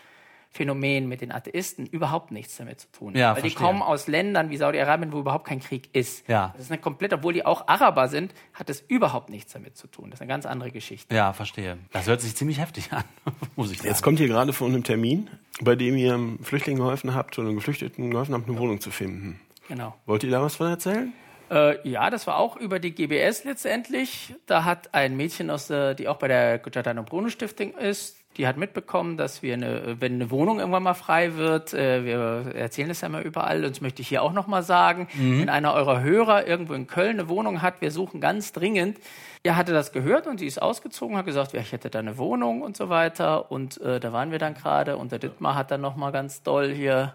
Phänomen 0.58 1.08
mit 1.08 1.20
den 1.20 1.30
Atheisten 1.30 1.86
überhaupt 1.86 2.32
nichts 2.32 2.56
damit 2.56 2.80
zu 2.80 2.90
tun. 2.90 3.14
Ja, 3.14 3.28
Weil 3.36 3.42
die 3.42 3.50
verstehe. 3.50 3.66
kommen 3.66 3.80
aus 3.80 4.08
Ländern 4.08 4.50
wie 4.50 4.56
Saudi-Arabien, 4.56 5.12
wo 5.12 5.20
überhaupt 5.20 5.46
kein 5.46 5.60
Krieg 5.60 5.88
ist. 5.92 6.26
Ja. 6.28 6.50
Das 6.56 6.64
ist 6.64 6.72
eine 6.72 6.80
komplett, 6.80 7.12
obwohl 7.12 7.32
die 7.32 7.46
auch 7.46 7.68
Araber 7.68 8.08
sind, 8.08 8.34
hat 8.54 8.68
es 8.68 8.80
überhaupt 8.88 9.30
nichts 9.30 9.52
damit 9.52 9.76
zu 9.76 9.86
tun. 9.86 10.10
Das 10.10 10.18
ist 10.18 10.22
eine 10.22 10.28
ganz 10.28 10.46
andere 10.46 10.72
Geschichte. 10.72 11.14
Ja, 11.14 11.32
verstehe. 11.32 11.78
Das 11.92 12.08
hört 12.08 12.20
sich 12.20 12.34
ziemlich 12.34 12.58
heftig 12.58 12.92
an, 12.92 13.04
muss 13.56 13.70
ich 13.70 13.78
sagen. 13.78 13.88
Jetzt 13.88 14.02
kommt 14.02 14.18
ihr 14.18 14.26
gerade 14.26 14.52
von 14.52 14.72
einem 14.72 14.82
Termin, 14.82 15.30
bei 15.60 15.76
dem 15.76 15.96
ihr 15.96 16.14
einem 16.14 16.40
Flüchtling 16.42 16.76
geholfen 16.76 17.14
habt 17.14 17.38
oder 17.38 17.46
einem 17.46 17.56
Geflüchteten 17.58 18.10
geholfen 18.10 18.34
habt, 18.34 18.48
eine 18.48 18.58
Wohnung 18.58 18.80
zu 18.80 18.90
finden. 18.90 19.40
Genau. 19.68 19.94
Wollt 20.06 20.24
ihr 20.24 20.30
da 20.30 20.42
was 20.42 20.56
von 20.56 20.66
erzählen? 20.66 21.12
Äh, 21.50 21.88
ja, 21.88 22.10
das 22.10 22.26
war 22.26 22.36
auch 22.36 22.56
über 22.56 22.78
die 22.78 22.90
GBS 22.92 23.44
letztendlich. 23.44 24.34
Da 24.46 24.64
hat 24.64 24.92
ein 24.94 25.16
Mädchen, 25.16 25.50
aus 25.50 25.68
der, 25.68 25.94
die 25.94 26.08
auch 26.08 26.16
bei 26.16 26.28
der 26.28 26.58
Giordano 26.58 27.02
Bruno 27.04 27.28
Stiftung 27.30 27.72
ist, 27.74 28.17
die 28.38 28.46
hat 28.46 28.56
mitbekommen, 28.56 29.16
dass 29.16 29.42
wir 29.42 29.54
eine, 29.54 30.00
wenn 30.00 30.14
eine 30.14 30.30
Wohnung 30.30 30.60
irgendwann 30.60 30.84
mal 30.84 30.94
frei 30.94 31.34
wird, 31.34 31.74
äh, 31.74 32.04
wir 32.04 32.54
erzählen 32.54 32.88
das 32.88 33.00
ja 33.00 33.08
immer 33.08 33.20
überall, 33.20 33.64
und 33.64 33.70
das 33.70 33.80
möchte 33.80 34.00
ich 34.00 34.08
hier 34.08 34.22
auch 34.22 34.32
nochmal 34.32 34.62
sagen, 34.62 35.08
wenn 35.40 35.48
einer 35.48 35.74
eurer 35.74 36.00
Hörer 36.00 36.46
irgendwo 36.46 36.74
in 36.74 36.86
Köln 36.86 37.18
eine 37.18 37.28
Wohnung 37.28 37.60
hat, 37.62 37.80
wir 37.80 37.90
suchen 37.90 38.20
ganz 38.20 38.52
dringend. 38.52 38.98
Er 39.42 39.56
hatte 39.56 39.72
das 39.72 39.92
gehört 39.92 40.26
und 40.26 40.38
sie 40.38 40.46
ist 40.46 40.60
ausgezogen, 40.60 41.16
hat 41.16 41.26
gesagt, 41.26 41.52
ja, 41.52 41.60
ich 41.60 41.72
hätte 41.72 41.90
da 41.90 41.98
eine 41.98 42.16
Wohnung 42.18 42.62
und 42.62 42.76
so 42.76 42.88
weiter. 42.88 43.50
Und 43.50 43.80
äh, 43.80 44.00
da 44.00 44.12
waren 44.12 44.30
wir 44.30 44.38
dann 44.38 44.54
gerade 44.54 44.96
und 44.96 45.12
der 45.12 45.18
Dittmar 45.18 45.54
hat 45.54 45.70
dann 45.70 45.80
nochmal 45.80 46.12
ganz 46.12 46.42
doll 46.42 46.70
hier 46.70 47.14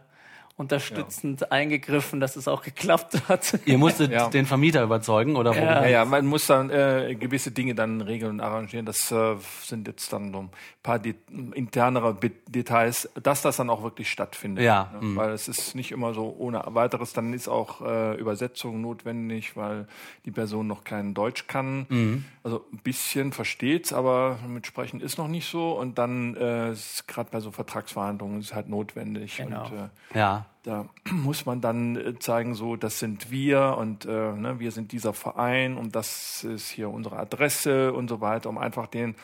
unterstützend 0.55 1.51
eingegriffen, 1.51 2.19
dass 2.19 2.35
es 2.35 2.47
auch 2.47 2.61
geklappt 2.61 3.27
hat. 3.27 3.59
Ihr 3.65 3.77
musstet 3.77 4.11
Ja. 4.11 4.29
den 4.29 4.45
Vermieter 4.45 4.83
überzeugen 4.83 5.35
oder 5.35 5.51
worum? 5.55 5.67
Ja, 5.67 5.85
ja, 5.85 6.05
man 6.05 6.25
muss 6.25 6.45
dann 6.47 6.69
äh, 6.69 7.15
gewisse 7.19 7.51
Dinge 7.51 7.73
dann 7.75 8.01
regeln 8.01 8.33
und 8.33 8.39
arrangieren. 8.39 8.85
Das 8.85 9.11
äh, 9.11 9.35
sind 9.63 9.87
jetzt 9.87 10.13
dann 10.13 10.31
so 10.31 10.39
ein 10.41 10.49
paar 10.83 10.99
de 10.99 11.15
internere 11.53 12.13
Be 12.13 12.31
Details, 12.47 13.09
dass 13.21 13.41
das 13.41 13.57
dann 13.57 13.69
auch 13.69 13.81
wirklich 13.83 14.09
stattfindet. 14.11 14.63
Ja, 14.63 14.91
Ne? 14.93 15.05
mhm. 15.07 15.15
Weil 15.15 15.31
es 15.31 15.47
ist 15.47 15.75
nicht 15.75 15.91
immer 15.91 16.13
so 16.13 16.35
ohne 16.37 16.61
weiteres. 16.67 17.13
Dann 17.13 17.33
ist 17.33 17.47
auch 17.47 17.81
äh, 17.81 18.15
Übersetzung 18.17 18.81
notwendig, 18.81 19.55
weil 19.57 19.87
die 20.25 20.31
Person 20.31 20.67
noch 20.67 20.83
kein 20.83 21.13
Deutsch 21.13 21.47
kann. 21.47 21.85
Mhm. 21.89 22.25
Also 22.43 22.65
ein 22.73 22.79
bisschen 22.79 23.31
versteht's, 23.31 23.93
aber 23.93 24.37
mit 24.47 24.67
Sprechen 24.67 24.99
ist 24.99 25.17
noch 25.17 25.29
nicht 25.29 25.49
so. 25.49 25.71
Und 25.79 25.97
dann 25.97 26.35
äh, 26.35 26.71
ist 26.73 27.07
gerade 27.07 27.29
bei 27.31 27.39
so 27.39 27.51
Vertragsverhandlungen 27.51 28.41
ist 28.41 28.53
halt 28.53 28.67
notwendig. 28.67 29.37
Genau. 29.37 29.65
Und, 29.65 29.71
äh, 29.73 29.89
Ja. 30.19 30.45
da 30.63 30.89
muss 31.11 31.45
man 31.45 31.61
dann 31.61 31.95
äh, 31.95 32.19
zeigen, 32.19 32.53
so, 32.53 32.75
das 32.75 32.99
sind 32.99 33.31
wir 33.31 33.77
und 33.77 34.05
äh, 34.05 34.33
ne, 34.33 34.59
wir 34.59 34.71
sind 34.71 34.91
dieser 34.91 35.13
Verein 35.13 35.77
und 35.77 35.95
das 35.95 36.43
ist 36.43 36.69
hier 36.69 36.89
unsere 36.89 37.17
Adresse 37.17 37.93
und 37.93 38.09
so 38.09 38.19
weiter, 38.19 38.49
um 38.49 38.57
einfach 38.57 38.87
den 38.87 39.15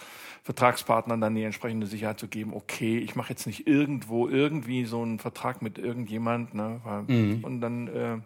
Vertragspartnern 0.44 1.20
dann 1.20 1.36
die 1.36 1.44
entsprechende 1.44 1.88
Sicherheit 1.88 2.20
zu 2.20 2.30
geben, 2.30 2.54
okay, 2.54 2.98
ich 3.00 3.16
mache 3.18 3.32
jetzt 3.32 3.46
nicht 3.46 3.68
irgendwo 3.68 4.30
irgendwie 4.30 4.86
so 4.86 5.02
einen 5.02 5.20
Vertrag 5.20 5.62
mit 5.62 5.78
irgendjemand, 5.78 6.54
ne, 6.54 6.80
weil, 6.86 7.04
und 7.44 7.60
dann 7.60 7.88
äh, 7.90 8.18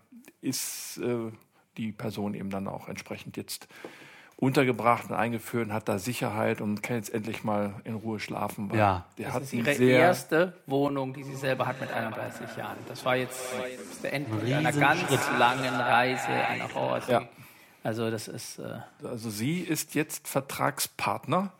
ist 0.42 1.00
äh, 1.00 1.32
die 1.78 1.92
Person 1.92 2.36
eben 2.36 2.52
dann 2.52 2.68
auch 2.68 2.88
entsprechend 2.88 3.36
jetzt 3.38 3.68
untergebracht 4.44 5.10
und 5.10 5.16
eingeführt 5.16 5.68
und 5.68 5.74
hat 5.74 5.88
da 5.88 5.98
Sicherheit 6.00 6.60
und 6.62 6.84
kann 6.84 6.98
jetzt 6.98 7.14
endlich 7.14 7.44
mal 7.44 7.74
in 7.86 7.96
Ruhe 7.96 8.20
schlafen. 8.20 8.70
Weil 8.70 8.78
Ja. 8.78 9.06
der 9.18 9.26
Das 9.28 9.36
hat 9.36 9.44
ist 9.44 9.54
ihre 9.54 9.74
sehr 9.74 10.00
erste 10.00 10.54
Wohnung, 10.66 11.14
die 11.14 11.24
sie 11.24 11.36
selber 11.36 11.66
hat 11.66 11.80
mit 11.80 11.92
31 11.92 12.58
Jahren. 12.58 12.78
Das 12.90 13.06
war 13.06 13.16
jetzt 13.16 13.42
der 14.04 14.14
Endpunkt 14.14 14.44
einer 14.52 14.72
ganz 14.74 15.02
langen 15.40 15.74
Reise, 15.76 16.28
einer 16.28 16.74
Horror. 16.74 17.00
Ja. 17.08 17.22
Also 17.84 18.10
das 18.12 18.28
ist 18.28 18.60
äh, 18.60 18.80
Also 19.06 19.30
sie 19.30 19.60
ist 19.60 19.96
jetzt 19.96 20.28
Vertragspartner 20.28 21.52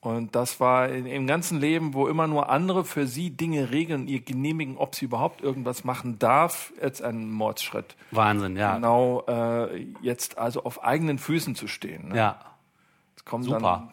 und 0.00 0.36
das 0.36 0.60
war 0.60 0.88
im 0.88 1.26
ganzen 1.26 1.58
Leben, 1.60 1.92
wo 1.92 2.06
immer 2.06 2.28
nur 2.28 2.50
andere 2.50 2.84
für 2.84 3.06
sie 3.08 3.30
Dinge 3.30 3.72
regeln, 3.72 4.06
ihr 4.06 4.20
genehmigen, 4.20 4.76
ob 4.76 4.94
sie 4.94 5.06
überhaupt 5.06 5.40
irgendwas 5.40 5.82
machen 5.82 6.20
darf, 6.20 6.72
jetzt 6.80 7.02
ein 7.02 7.30
Mordsschritt. 7.30 7.96
Wahnsinn, 8.12 8.56
ja. 8.56 8.76
Genau, 8.76 9.24
äh, 9.26 9.86
jetzt 10.00 10.38
also 10.38 10.62
auf 10.62 10.84
eigenen 10.84 11.18
Füßen 11.18 11.56
zu 11.56 11.66
stehen. 11.66 12.10
Ne? 12.10 12.16
Ja. 12.16 12.38
Jetzt 13.16 13.26
kommen 13.26 13.42
super. 13.42 13.60
dann 13.60 13.90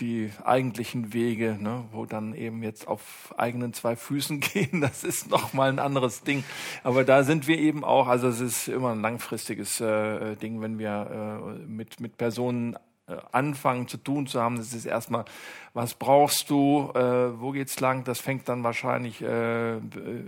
die 0.00 0.30
eigentlichen 0.44 1.12
Wege, 1.12 1.58
ne, 1.60 1.84
wo 1.92 2.06
dann 2.06 2.34
eben 2.34 2.62
jetzt 2.62 2.88
auf 2.88 3.34
eigenen 3.36 3.72
zwei 3.72 3.96
Füßen 3.96 4.40
gehen, 4.40 4.80
das 4.80 5.04
ist 5.04 5.30
noch 5.30 5.52
mal 5.52 5.68
ein 5.68 5.78
anderes 5.78 6.22
Ding. 6.22 6.44
Aber 6.84 7.04
da 7.04 7.22
sind 7.22 7.48
wir 7.48 7.58
eben 7.58 7.84
auch, 7.84 8.06
also 8.06 8.28
es 8.28 8.40
ist 8.40 8.68
immer 8.68 8.92
ein 8.92 9.02
langfristiges 9.02 9.80
äh, 9.80 10.36
Ding, 10.36 10.60
wenn 10.60 10.78
wir 10.78 11.42
äh, 11.60 11.66
mit, 11.66 12.00
mit 12.00 12.16
Personen 12.16 12.76
anfangen 13.32 13.88
zu 13.88 13.96
tun 13.96 14.26
zu 14.26 14.40
haben. 14.40 14.56
Das 14.56 14.72
ist 14.72 14.86
erstmal, 14.86 15.24
was 15.72 15.94
brauchst 15.94 16.50
du, 16.50 16.90
äh, 16.94 17.40
wo 17.40 17.52
geht's 17.52 17.78
lang? 17.78 18.04
Das 18.04 18.20
fängt 18.20 18.48
dann 18.48 18.64
wahrscheinlich 18.64 19.22
äh, 19.22 19.78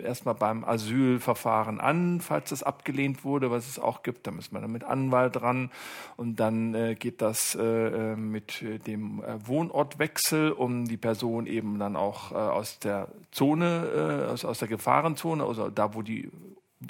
erstmal 0.02 0.34
beim 0.34 0.64
Asylverfahren 0.64 1.80
an, 1.80 2.20
falls 2.20 2.50
das 2.50 2.62
abgelehnt 2.62 3.24
wurde, 3.24 3.50
was 3.50 3.68
es 3.68 3.78
auch 3.78 4.02
gibt. 4.02 4.26
Da 4.26 4.30
müssen 4.30 4.54
wir 4.54 4.60
dann 4.60 4.70
mit 4.70 4.84
Anwalt 4.84 5.36
dran 5.36 5.70
und 6.16 6.36
dann 6.36 6.74
äh, 6.74 6.94
geht 6.94 7.22
das 7.22 7.54
äh, 7.54 7.62
äh 7.62 8.16
mit 8.16 8.64
dem 8.86 9.22
äh, 9.22 9.46
Wohnortwechsel, 9.46 10.52
um 10.52 10.86
die 10.86 10.96
Person 10.96 11.46
eben 11.46 11.78
dann 11.78 11.96
auch 11.96 12.32
äh, 12.32 12.34
aus 12.34 12.78
der 12.78 13.08
Zone, 13.32 14.26
äh, 14.28 14.30
aus, 14.30 14.44
aus 14.44 14.58
der 14.58 14.68
Gefahrenzone, 14.68 15.44
also 15.44 15.70
da, 15.70 15.94
wo 15.94 16.02
die 16.02 16.30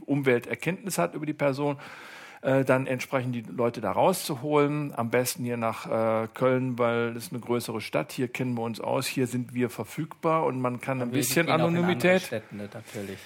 Umwelt 0.07 0.47
Erkenntnis 0.47 0.99
hat 0.99 1.15
über 1.15 1.27
die 1.27 1.35
Person, 1.35 1.79
äh, 2.43 2.65
dann 2.65 2.87
entsprechend 2.87 3.35
die 3.35 3.43
Leute 3.43 3.81
da 3.81 3.93
rauszuholen. 3.93 4.93
Am 4.95 5.11
besten 5.11 5.45
hier 5.45 5.57
nach 5.57 5.87
äh, 6.25 6.29
Köln, 6.35 6.79
weil 6.79 7.15
das 7.15 7.27
ist 7.27 7.33
eine 7.33 7.41
größere 7.41 7.81
Stadt. 7.81 8.13
Hier 8.13 8.29
kennen 8.29 8.55
wir 8.55 8.63
uns 8.63 8.81
aus, 8.81 9.07
hier 9.07 9.27
sind 9.27 9.55
wir 9.55 9.71
verfügbar 9.71 10.45
und 10.45 10.61
man 10.61 10.81
kann 10.81 11.01
ein 11.01 11.13
Wir 11.13 11.19
bisschen 11.19 11.49
Anonymität. 11.49 12.23
Städte, 12.23 12.55
ne, 12.55 12.69
natürlich. 12.73 13.19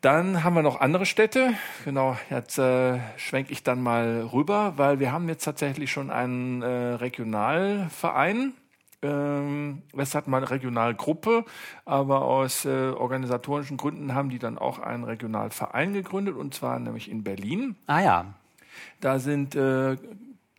Dann 0.00 0.44
haben 0.44 0.54
wir 0.54 0.62
noch 0.62 0.80
andere 0.80 1.04
Städte. 1.04 1.52
Genau, 1.84 2.16
jetzt 2.30 2.58
äh, 2.58 2.98
schwenke 3.16 3.52
ich 3.52 3.62
dann 3.62 3.82
mal 3.82 4.28
rüber, 4.32 4.72
weil 4.76 4.98
wir 4.98 5.12
haben 5.12 5.28
jetzt 5.28 5.44
tatsächlich 5.44 5.92
schon 5.92 6.10
einen 6.10 6.62
äh, 6.62 6.66
Regionalverein. 6.66 8.54
Ähm, 9.02 9.82
es 9.96 10.14
hat 10.14 10.28
mal 10.28 10.36
eine 10.38 10.50
Regionalgruppe, 10.50 11.44
aber 11.86 12.20
aus 12.22 12.66
äh, 12.66 12.90
organisatorischen 12.90 13.78
Gründen 13.78 14.14
haben 14.14 14.28
die 14.28 14.38
dann 14.38 14.58
auch 14.58 14.78
einen 14.78 15.04
Regionalverein 15.04 15.94
gegründet 15.94 16.36
und 16.36 16.52
zwar 16.54 16.78
nämlich 16.78 17.10
in 17.10 17.24
Berlin. 17.24 17.76
Ah 17.86 18.00
ja. 18.00 18.26
Da 19.00 19.18
sind 19.18 19.54
äh, 19.56 19.96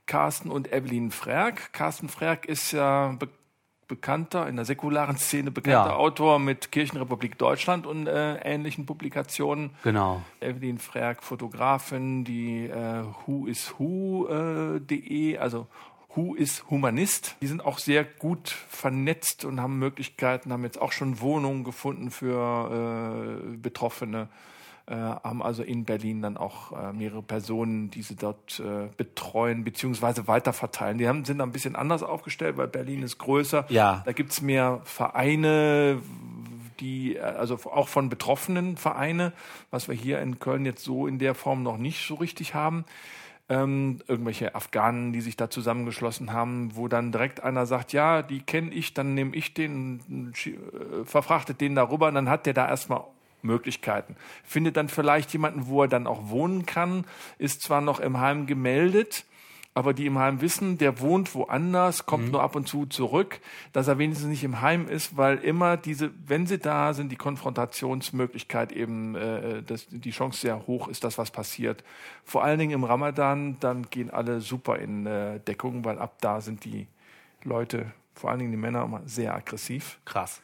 Carsten 0.07 0.49
und 0.51 0.73
Evelyn 0.73 1.11
Frerk. 1.11 1.71
Carsten 1.73 2.09
Frerk 2.09 2.45
ist 2.45 2.71
ja 2.71 3.15
be 3.19 3.27
bekannter, 3.87 4.47
in 4.47 4.55
der 4.55 4.63
säkularen 4.63 5.17
Szene 5.17 5.51
bekannter 5.51 5.89
Ja. 5.89 5.95
Autor 5.97 6.39
mit 6.39 6.71
Kirchenrepublik 6.71 7.37
Deutschland 7.37 7.85
und 7.85 8.07
äh, 8.07 8.35
ähnlichen 8.37 8.85
Publikationen. 8.85 9.71
Genau. 9.83 10.21
Evelyn 10.39 10.77
Frerk, 10.77 11.21
Fotografin, 11.21 12.23
die 12.23 12.67
äh, 12.67 13.03
whoiswho.de, 13.25 15.37
also 15.37 15.67
Who 16.15 16.35
is 16.35 16.63
Humanist. 16.69 17.37
Die 17.41 17.47
sind 17.47 17.63
auch 17.63 17.77
sehr 17.77 18.03
gut 18.03 18.49
vernetzt 18.49 19.45
und 19.45 19.61
haben 19.61 19.79
Möglichkeiten, 19.79 20.51
haben 20.51 20.63
jetzt 20.63 20.81
auch 20.81 20.91
schon 20.91 21.21
Wohnungen 21.21 21.63
gefunden 21.63 22.11
für 22.11 23.39
äh, 23.53 23.57
Betroffene, 23.57 24.27
äh, 24.87 24.95
haben 24.95 25.41
also 25.41 25.63
in 25.63 25.85
Berlin 25.85 26.21
dann 26.21 26.35
auch 26.35 26.73
äh, 26.73 26.91
mehrere 26.91 27.21
Personen, 27.21 27.91
die 27.91 28.01
sie 28.01 28.17
dort 28.17 28.59
äh, 28.59 28.89
betreuen 28.97 29.63
beziehungsweise 29.63 30.27
weiterverteilen. 30.27 30.97
Die 30.97 31.07
haben, 31.07 31.23
sind 31.23 31.39
ein 31.39 31.53
bisschen 31.53 31.77
anders 31.77 32.03
aufgestellt, 32.03 32.57
weil 32.57 32.67
Berlin 32.67 33.03
ist 33.03 33.17
größer. 33.17 33.65
Ja. 33.69 34.01
Da 34.05 34.11
gibt's 34.11 34.41
mehr 34.41 34.81
Vereine, 34.83 36.01
die, 36.81 37.15
äh, 37.15 37.21
also 37.21 37.55
auch 37.71 37.87
von 37.87 38.09
betroffenen 38.09 38.75
Vereine, 38.75 39.31
was 39.69 39.87
wir 39.87 39.95
hier 39.95 40.19
in 40.19 40.39
Köln 40.39 40.65
jetzt 40.65 40.83
so 40.83 41.07
in 41.07 41.19
der 41.19 41.35
Form 41.35 41.63
noch 41.63 41.77
nicht 41.77 42.05
so 42.05 42.15
richtig 42.15 42.53
haben. 42.53 42.83
Ähm, 43.51 43.99
irgendwelche 44.07 44.55
Afghanen, 44.55 45.11
die 45.11 45.19
sich 45.19 45.35
da 45.35 45.49
zusammengeschlossen 45.49 46.31
haben, 46.31 46.73
wo 46.73 46.87
dann 46.87 47.11
direkt 47.11 47.43
einer 47.43 47.65
sagt, 47.65 47.91
ja, 47.91 48.21
die 48.21 48.39
kenne 48.39 48.73
ich, 48.73 48.93
dann 48.93 49.13
nehme 49.13 49.35
ich 49.35 49.53
den, 49.53 50.31
äh, 50.45 51.03
verfrachtet 51.03 51.59
den 51.59 51.75
darüber 51.75 52.07
und 52.07 52.15
dann 52.15 52.29
hat 52.29 52.45
der 52.45 52.53
da 52.53 52.69
erstmal 52.69 53.03
Möglichkeiten. 53.41 54.15
Findet 54.45 54.77
dann 54.77 54.87
vielleicht 54.87 55.33
jemanden, 55.33 55.67
wo 55.67 55.81
er 55.81 55.89
dann 55.89 56.07
auch 56.07 56.29
wohnen 56.29 56.65
kann, 56.65 57.03
ist 57.39 57.61
zwar 57.61 57.81
noch 57.81 57.99
im 57.99 58.21
Heim 58.21 58.47
gemeldet, 58.47 59.25
aber 59.73 59.93
die 59.93 60.05
im 60.05 60.19
Heim 60.19 60.41
wissen, 60.41 60.77
der 60.77 60.99
wohnt 60.99 61.33
woanders, 61.33 62.05
kommt 62.05 62.31
nur 62.31 62.43
ab 62.43 62.55
und 62.55 62.67
zu 62.67 62.85
zurück, 62.85 63.39
dass 63.71 63.87
er 63.87 63.97
wenigstens 63.97 64.27
nicht 64.27 64.43
im 64.43 64.61
Heim 64.61 64.89
ist, 64.89 65.15
weil 65.15 65.37
immer 65.37 65.77
diese, 65.77 66.11
wenn 66.27 66.45
sie 66.45 66.57
da 66.57 66.93
sind, 66.93 67.09
die 67.09 67.15
Konfrontationsmöglichkeit 67.15 68.73
eben, 68.73 69.15
äh, 69.15 69.63
dass 69.63 69.87
die 69.89 70.11
Chance 70.11 70.41
sehr 70.41 70.67
hoch 70.67 70.89
ist, 70.89 71.05
dass 71.05 71.17
was 71.17 71.31
passiert. 71.31 71.85
Vor 72.25 72.43
allen 72.43 72.59
Dingen 72.59 72.73
im 72.73 72.83
Ramadan, 72.83 73.57
dann 73.61 73.89
gehen 73.89 74.09
alle 74.09 74.41
super 74.41 74.77
in 74.77 75.05
äh, 75.05 75.39
Deckung, 75.39 75.85
weil 75.85 75.99
ab 75.99 76.17
da 76.19 76.41
sind 76.41 76.65
die 76.65 76.87
Leute, 77.43 77.91
vor 78.13 78.29
allen 78.29 78.39
Dingen 78.39 78.51
die 78.51 78.57
Männer, 78.57 78.83
immer 78.83 79.01
sehr 79.05 79.33
aggressiv. 79.33 79.99
Krass. 80.03 80.41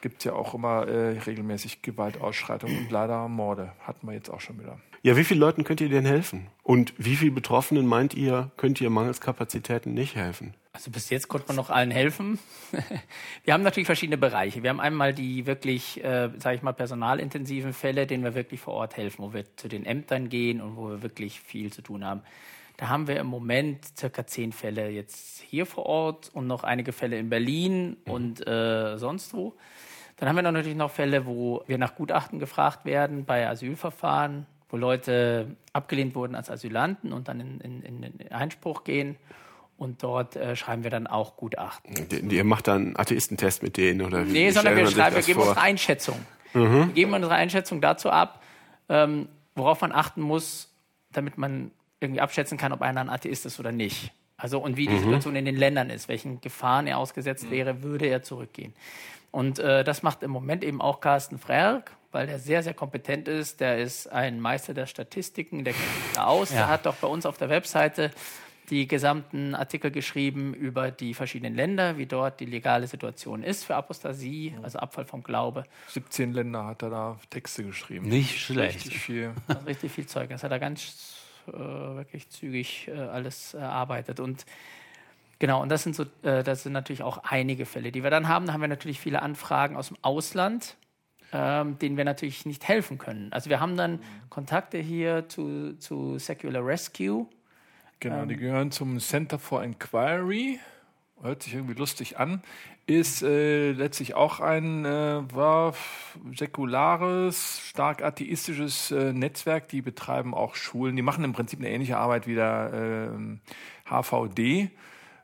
Gibt 0.00 0.24
ja 0.24 0.32
auch 0.32 0.54
immer 0.54 0.88
äh, 0.88 1.18
regelmäßig 1.18 1.82
Gewaltausschreitungen 1.82 2.78
und 2.78 2.90
leider 2.90 3.28
Morde. 3.28 3.72
Hatten 3.80 4.06
wir 4.06 4.14
jetzt 4.14 4.30
auch 4.30 4.40
schon 4.40 4.58
wieder. 4.58 4.78
Ja, 5.04 5.16
wie 5.16 5.24
vielen 5.24 5.40
Leuten 5.40 5.64
könnt 5.64 5.80
ihr 5.80 5.88
denn 5.88 6.06
helfen? 6.06 6.46
Und 6.62 6.94
wie 6.96 7.16
viel 7.16 7.32
Betroffenen 7.32 7.86
meint 7.86 8.14
ihr, 8.14 8.52
könnt 8.56 8.80
ihr 8.80 8.88
mangels 8.88 9.20
Kapazitäten 9.20 9.94
nicht 9.94 10.14
helfen? 10.14 10.54
Also 10.72 10.92
bis 10.92 11.10
jetzt 11.10 11.26
konnte 11.26 11.48
man 11.48 11.56
noch 11.56 11.70
allen 11.70 11.90
helfen. 11.90 12.38
wir 13.44 13.52
haben 13.52 13.64
natürlich 13.64 13.86
verschiedene 13.86 14.16
Bereiche. 14.16 14.62
Wir 14.62 14.70
haben 14.70 14.78
einmal 14.78 15.12
die 15.12 15.44
wirklich, 15.44 16.02
äh, 16.04 16.30
sage 16.38 16.54
ich 16.54 16.62
mal, 16.62 16.72
personalintensiven 16.72 17.72
Fälle, 17.72 18.06
denen 18.06 18.22
wir 18.22 18.36
wirklich 18.36 18.60
vor 18.60 18.74
Ort 18.74 18.96
helfen, 18.96 19.24
wo 19.24 19.32
wir 19.34 19.44
zu 19.56 19.66
den 19.66 19.86
Ämtern 19.86 20.28
gehen 20.28 20.60
und 20.60 20.76
wo 20.76 20.88
wir 20.88 21.02
wirklich 21.02 21.40
viel 21.40 21.72
zu 21.72 21.82
tun 21.82 22.04
haben. 22.04 22.22
Da 22.76 22.88
haben 22.88 23.08
wir 23.08 23.18
im 23.18 23.26
Moment 23.26 23.84
circa 23.98 24.24
zehn 24.24 24.52
Fälle 24.52 24.88
jetzt 24.88 25.40
hier 25.40 25.66
vor 25.66 25.86
Ort 25.86 26.30
und 26.32 26.46
noch 26.46 26.62
einige 26.62 26.92
Fälle 26.92 27.18
in 27.18 27.28
Berlin 27.28 27.96
und 28.04 28.46
äh, 28.46 28.96
sonst 28.98 29.34
wo. 29.34 29.56
Dann 30.16 30.28
haben 30.28 30.36
wir 30.36 30.42
noch 30.42 30.52
natürlich 30.52 30.78
noch 30.78 30.92
Fälle, 30.92 31.26
wo 31.26 31.64
wir 31.66 31.76
nach 31.76 31.96
Gutachten 31.96 32.38
gefragt 32.38 32.84
werden 32.84 33.24
bei 33.24 33.48
Asylverfahren, 33.48 34.46
wo 34.72 34.76
Leute 34.76 35.54
abgelehnt 35.72 36.16
wurden 36.16 36.34
als 36.34 36.50
Asylanten 36.50 37.12
und 37.12 37.28
dann 37.28 37.38
in, 37.40 37.60
in, 37.60 38.02
in 38.02 38.32
Einspruch 38.32 38.82
gehen. 38.82 39.14
Und 39.78 40.02
dort 40.02 40.36
äh, 40.36 40.54
schreiben 40.56 40.82
wir 40.84 40.90
dann 40.90 41.06
auch 41.06 41.36
Gutachten. 41.36 42.08
Die- 42.08 42.36
Ihr 42.36 42.44
macht 42.44 42.68
dann 42.68 42.82
einen 42.86 42.96
Atheistentest 42.96 43.62
mit 43.62 43.76
denen 43.76 44.00
oder 44.02 44.26
wie? 44.26 44.32
Nee, 44.32 44.50
sondern 44.50 44.76
wir 44.76 44.86
schreiben, 44.86 45.16
wir 45.16 45.22
geben 45.22 45.34
vor? 45.40 45.44
Mhm. 45.44 45.50
unsere 45.50 45.64
Einschätzung. 45.64 46.18
Wir 46.54 46.86
geben 46.94 47.14
unsere 47.14 47.34
Einschätzung 47.34 47.80
dazu 47.80 48.10
ab, 48.10 48.42
ähm, 48.90 49.28
worauf 49.54 49.80
man 49.80 49.90
achten 49.92 50.20
muss, 50.20 50.70
damit 51.10 51.38
man 51.38 51.70
irgendwie 52.00 52.20
abschätzen 52.20 52.58
kann, 52.58 52.72
ob 52.72 52.82
einer 52.82 53.00
ein 53.00 53.08
Atheist 53.08 53.46
ist 53.46 53.58
oder 53.58 53.72
nicht. 53.72 54.12
Also 54.36 54.58
und 54.58 54.76
wie 54.76 54.86
die 54.86 54.94
Mhm. 54.94 54.98
Situation 55.00 55.36
in 55.36 55.44
den 55.46 55.56
Ländern 55.56 55.88
ist, 55.90 56.08
welchen 56.08 56.40
Gefahren 56.40 56.86
er 56.86 56.98
ausgesetzt 56.98 57.50
wäre, 57.50 57.82
würde 57.82 58.06
er 58.06 58.22
zurückgehen. 58.22 58.74
Und 59.32 59.58
äh, 59.58 59.82
das 59.82 60.02
macht 60.02 60.22
im 60.22 60.30
Moment 60.30 60.62
eben 60.62 60.80
auch 60.80 61.00
Carsten 61.00 61.38
Frerk, 61.38 61.96
weil 62.12 62.26
der 62.26 62.38
sehr, 62.38 62.62
sehr 62.62 62.74
kompetent 62.74 63.26
ist. 63.26 63.60
Der 63.60 63.78
ist 63.78 64.06
ein 64.06 64.38
Meister 64.38 64.74
der 64.74 64.86
Statistiken, 64.86 65.64
der 65.64 65.72
kennt 65.72 66.04
sich 66.04 66.14
da 66.14 66.26
aus. 66.26 66.50
Der 66.50 66.68
hat 66.68 66.86
doch 66.86 66.94
bei 66.96 67.08
uns 67.08 67.26
auf 67.26 67.38
der 67.38 67.48
Webseite 67.48 68.12
die 68.70 68.86
gesamten 68.86 69.54
Artikel 69.54 69.90
geschrieben 69.90 70.54
über 70.54 70.90
die 70.90 71.14
verschiedenen 71.14 71.54
Länder, 71.54 71.98
wie 71.98 72.06
dort 72.06 72.40
die 72.40 72.46
legale 72.46 72.86
Situation 72.86 73.42
ist 73.42 73.64
für 73.64 73.74
Apostasie, 73.74 74.54
also 74.62 74.78
Abfall 74.78 75.04
vom 75.04 75.22
Glaube. 75.22 75.64
17 75.88 76.32
Länder 76.32 76.66
hat 76.66 76.82
er 76.82 76.90
da 76.90 77.18
Texte 77.28 77.64
geschrieben. 77.64 78.08
Nicht 78.08 78.38
schlecht. 78.38 78.76
Richtig 78.76 78.98
viel. 78.98 79.32
Also 79.48 79.66
richtig 79.66 79.92
viel 79.92 80.06
Zeug. 80.06 80.30
Das 80.30 80.44
hat 80.44 80.52
er 80.52 80.58
ganz 80.58 81.16
äh, 81.48 81.52
wirklich 81.52 82.28
zügig 82.28 82.88
äh, 82.88 82.92
alles 82.92 83.54
erarbeitet. 83.54 84.20
Und 84.20 84.46
genau, 85.42 85.60
und 85.60 85.70
das 85.70 85.82
sind 85.82 85.96
so, 85.96 86.04
äh, 86.22 86.44
das 86.44 86.62
sind 86.62 86.72
natürlich 86.72 87.02
auch 87.02 87.18
einige 87.24 87.66
Fälle, 87.66 87.90
die 87.90 88.04
wir 88.04 88.10
dann 88.10 88.28
haben. 88.28 88.46
Da 88.46 88.52
haben 88.52 88.60
wir 88.60 88.68
natürlich 88.68 89.00
viele 89.00 89.22
Anfragen 89.22 89.76
aus 89.76 89.88
dem 89.88 89.96
Ausland, 90.00 90.76
ähm, 91.32 91.80
denen 91.80 91.96
wir 91.96 92.04
natürlich 92.04 92.46
nicht 92.46 92.68
helfen 92.68 92.96
können. 92.96 93.32
Also 93.32 93.50
wir 93.50 93.58
haben 93.58 93.76
dann 93.76 93.98
Kontakte 94.30 94.78
hier 94.78 95.28
zu, 95.28 95.76
zu 95.78 96.16
Secular 96.18 96.64
Rescue. 96.64 97.26
Genau, 97.98 98.24
die 98.24 98.36
gehören 98.36 98.70
zum 98.70 99.00
Center 99.00 99.40
for 99.40 99.64
Inquiry. 99.64 100.60
Hört 101.20 101.42
sich 101.42 101.54
irgendwie 101.54 101.74
lustig 101.74 102.20
an. 102.20 102.42
Ist 102.86 103.22
äh, 103.24 103.72
letztlich 103.72 104.14
auch 104.14 104.38
ein 104.38 104.84
äh, 104.84 105.22
war 105.34 105.74
säkulares, 106.36 107.60
stark 107.64 108.02
atheistisches 108.02 108.92
äh, 108.92 109.12
Netzwerk. 109.12 109.68
Die 109.68 109.82
betreiben 109.82 110.34
auch 110.34 110.54
Schulen. 110.54 110.94
Die 110.94 111.02
machen 111.02 111.24
im 111.24 111.32
Prinzip 111.32 111.58
eine 111.58 111.70
ähnliche 111.70 111.96
Arbeit 111.96 112.28
wie 112.28 112.36
der 112.36 112.70
ähm, 112.74 113.40
HVD, 113.88 114.70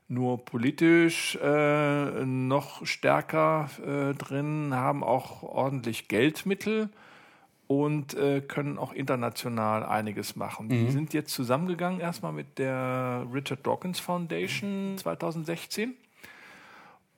nur 0.08 0.44
politisch 0.44 1.36
äh, 1.42 2.24
noch 2.24 2.84
stärker 2.86 3.68
äh, 3.84 4.14
drin, 4.14 4.74
haben 4.74 5.04
auch 5.04 5.42
ordentlich 5.42 6.08
Geldmittel 6.08 6.88
und 7.66 8.14
äh, 8.14 8.40
können 8.40 8.78
auch 8.78 8.94
international 8.94 9.84
einiges 9.84 10.34
machen. 10.34 10.70
Die 10.70 10.90
sind 10.90 11.12
jetzt 11.12 11.34
zusammengegangen 11.34 12.00
erstmal 12.00 12.32
mit 12.32 12.58
der 12.58 13.26
Richard 13.32 13.66
Dawkins 13.66 14.00
Foundation 14.00 14.96
2016. 14.96 15.94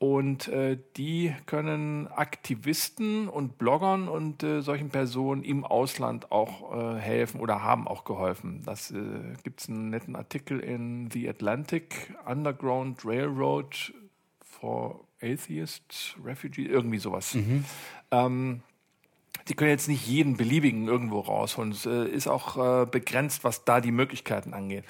Und 0.00 0.48
äh, 0.48 0.78
die 0.96 1.36
können 1.44 2.08
Aktivisten 2.08 3.28
und 3.28 3.58
Bloggern 3.58 4.08
und 4.08 4.42
äh, 4.42 4.62
solchen 4.62 4.88
Personen 4.88 5.42
im 5.42 5.62
Ausland 5.62 6.32
auch 6.32 6.74
äh, 6.74 6.98
helfen 6.98 7.38
oder 7.38 7.62
haben 7.62 7.86
auch 7.86 8.04
geholfen. 8.04 8.62
Das 8.64 8.90
äh, 8.92 8.96
gibt 9.44 9.60
es 9.60 9.68
einen 9.68 9.90
netten 9.90 10.16
Artikel 10.16 10.60
in 10.60 11.10
The 11.10 11.28
Atlantic 11.28 12.14
Underground 12.24 13.04
Railroad 13.04 13.92
for 14.42 15.04
Atheists, 15.20 16.16
Refugees, 16.24 16.66
irgendwie 16.70 16.98
sowas. 16.98 17.34
Ähm, 18.10 18.62
die 19.48 19.54
können 19.54 19.70
jetzt 19.70 19.88
nicht 19.88 20.06
jeden 20.06 20.38
beliebigen 20.38 20.88
irgendwo 20.88 21.20
rausholen. 21.20 21.72
Es 21.72 21.84
äh, 21.84 22.06
ist 22.06 22.26
auch 22.26 22.56
äh, 22.56 22.86
begrenzt, 22.86 23.44
was 23.44 23.66
da 23.66 23.82
die 23.82 23.92
Möglichkeiten 23.92 24.54
angeht. 24.54 24.84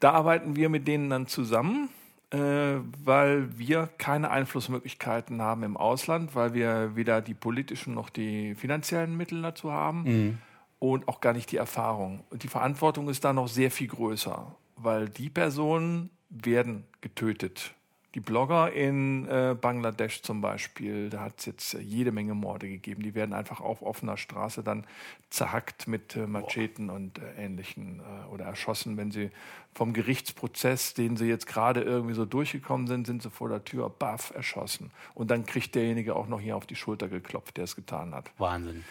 Da 0.00 0.10
arbeiten 0.10 0.56
wir 0.56 0.70
mit 0.70 0.88
denen 0.88 1.08
dann 1.08 1.28
zusammen. 1.28 1.88
Äh, 2.30 2.80
weil 3.04 3.58
wir 3.58 3.88
keine 3.98 4.30
Einflussmöglichkeiten 4.30 5.40
haben 5.40 5.62
im 5.62 5.76
Ausland, 5.76 6.34
weil 6.34 6.54
wir 6.54 6.96
weder 6.96 7.22
die 7.22 7.34
politischen 7.34 7.94
noch 7.94 8.10
die 8.10 8.54
finanziellen 8.54 9.16
Mittel 9.16 9.42
dazu 9.42 9.72
haben 9.72 10.38
und 10.78 11.08
auch 11.08 11.20
gar 11.20 11.32
nicht 11.32 11.52
die 11.52 11.56
Erfahrung. 11.56 12.24
Und 12.30 12.42
die 12.42 12.48
Verantwortung 12.48 13.08
ist 13.08 13.24
da 13.24 13.32
noch 13.32 13.48
sehr 13.48 13.70
viel 13.70 13.88
größer, 13.88 14.54
weil 14.76 15.08
die 15.08 15.30
Personen 15.30 16.10
werden 16.28 16.84
getötet. 17.00 17.74
Die 18.16 18.20
Blogger 18.20 18.72
in 18.72 19.28
äh, 19.28 19.54
Bangladesch 19.60 20.22
zum 20.22 20.40
Beispiel, 20.40 21.10
da 21.10 21.20
hat 21.20 21.34
es 21.38 21.44
jetzt 21.44 21.74
äh, 21.74 21.80
jede 21.80 22.12
Menge 22.12 22.32
Morde 22.32 22.66
gegeben. 22.66 23.02
Die 23.02 23.14
werden 23.14 23.34
einfach 23.34 23.60
auf 23.60 23.82
offener 23.82 24.16
Straße 24.16 24.62
dann 24.62 24.86
zerhackt 25.28 25.86
mit 25.86 26.16
äh, 26.16 26.26
Macheten 26.26 26.88
und 26.88 27.18
äh, 27.18 27.44
Ähnlichen 27.44 28.00
äh, 28.00 28.32
oder 28.32 28.46
erschossen. 28.46 28.96
Wenn 28.96 29.10
sie 29.10 29.30
vom 29.74 29.92
Gerichtsprozess, 29.92 30.94
den 30.94 31.18
sie 31.18 31.26
jetzt 31.26 31.46
gerade 31.46 31.82
irgendwie 31.82 32.14
so 32.14 32.24
durchgekommen 32.24 32.86
sind, 32.86 33.06
sind 33.06 33.22
sie 33.22 33.28
vor 33.30 33.50
der 33.50 33.64
Tür, 33.66 33.90
baff, 33.90 34.32
erschossen. 34.34 34.92
Und 35.14 35.30
dann 35.30 35.44
kriegt 35.44 35.74
derjenige 35.74 36.16
auch 36.16 36.26
noch 36.26 36.40
hier 36.40 36.56
auf 36.56 36.64
die 36.64 36.74
Schulter 36.76 37.08
geklopft, 37.08 37.58
der 37.58 37.64
es 37.64 37.76
getan 37.76 38.14
hat. 38.14 38.30
Wahnsinn. 38.38 38.82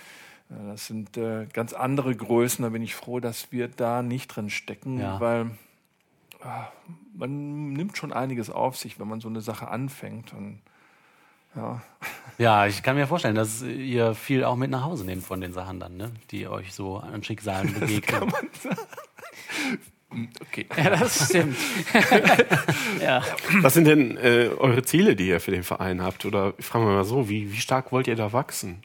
Ja, 0.52 0.73
Das 0.73 0.85
sind 0.85 1.18
äh, 1.18 1.47
ganz 1.52 1.73
andere 1.73 2.15
Größen. 2.15 2.61
Da 2.61 2.69
bin 2.69 2.84
ich 2.84 2.93
froh, 2.93 3.19
dass 3.19 3.52
wir 3.52 3.69
da 3.69 4.03
nicht 4.03 4.27
drin 4.27 4.52
stecken, 4.52 4.99
Ja. 4.99 5.19
weil 5.19 5.49
man 7.15 7.73
nimmt 7.73 7.97
schon 7.97 8.13
einiges 8.13 8.49
auf 8.49 8.77
sich, 8.77 8.99
wenn 8.99 9.07
man 9.07 9.19
so 9.22 9.27
eine 9.30 9.41
Sache 9.41 9.67
anfängt. 9.67 10.34
Und, 10.34 10.59
ja. 11.55 11.81
Ja, 12.38 12.65
ich 12.67 12.84
kann 12.84 12.95
mir 12.95 13.07
vorstellen, 13.07 13.35
dass 13.35 13.61
ihr 13.61 14.13
viel 14.15 14.43
auch 14.43 14.55
mit 14.55 14.69
nach 14.69 14.84
Hause 14.84 15.05
nehmt 15.05 15.23
von 15.23 15.39
den 15.41 15.53
Sachen 15.53 15.80
dann, 15.80 15.95
ne? 15.97 16.11
die 16.31 16.47
euch 16.47 16.73
so 16.73 16.97
an 16.97 17.23
Schicksalen 17.23 17.73
begegnen. 17.80 18.31
Okay. 20.41 20.65
Ja, 20.77 20.91
das 20.91 21.26
stimmt. 21.30 21.57
ja. 23.01 23.22
Was 23.61 23.73
sind 23.73 23.85
denn 23.85 24.15
äh, 24.17 24.49
eure 24.57 24.84
Ziele, 24.84 25.15
die 25.15 25.27
ihr 25.27 25.41
für 25.41 25.51
den 25.51 25.63
Verein 25.63 26.01
habt? 26.01 26.26
Oder 26.26 26.53
ich 26.57 26.65
frage 26.65 26.85
mal 26.85 27.03
so, 27.03 27.27
wie, 27.27 27.51
wie 27.51 27.57
stark 27.57 27.91
wollt 27.91 28.07
ihr 28.07 28.15
da 28.15 28.31
wachsen? 28.31 28.80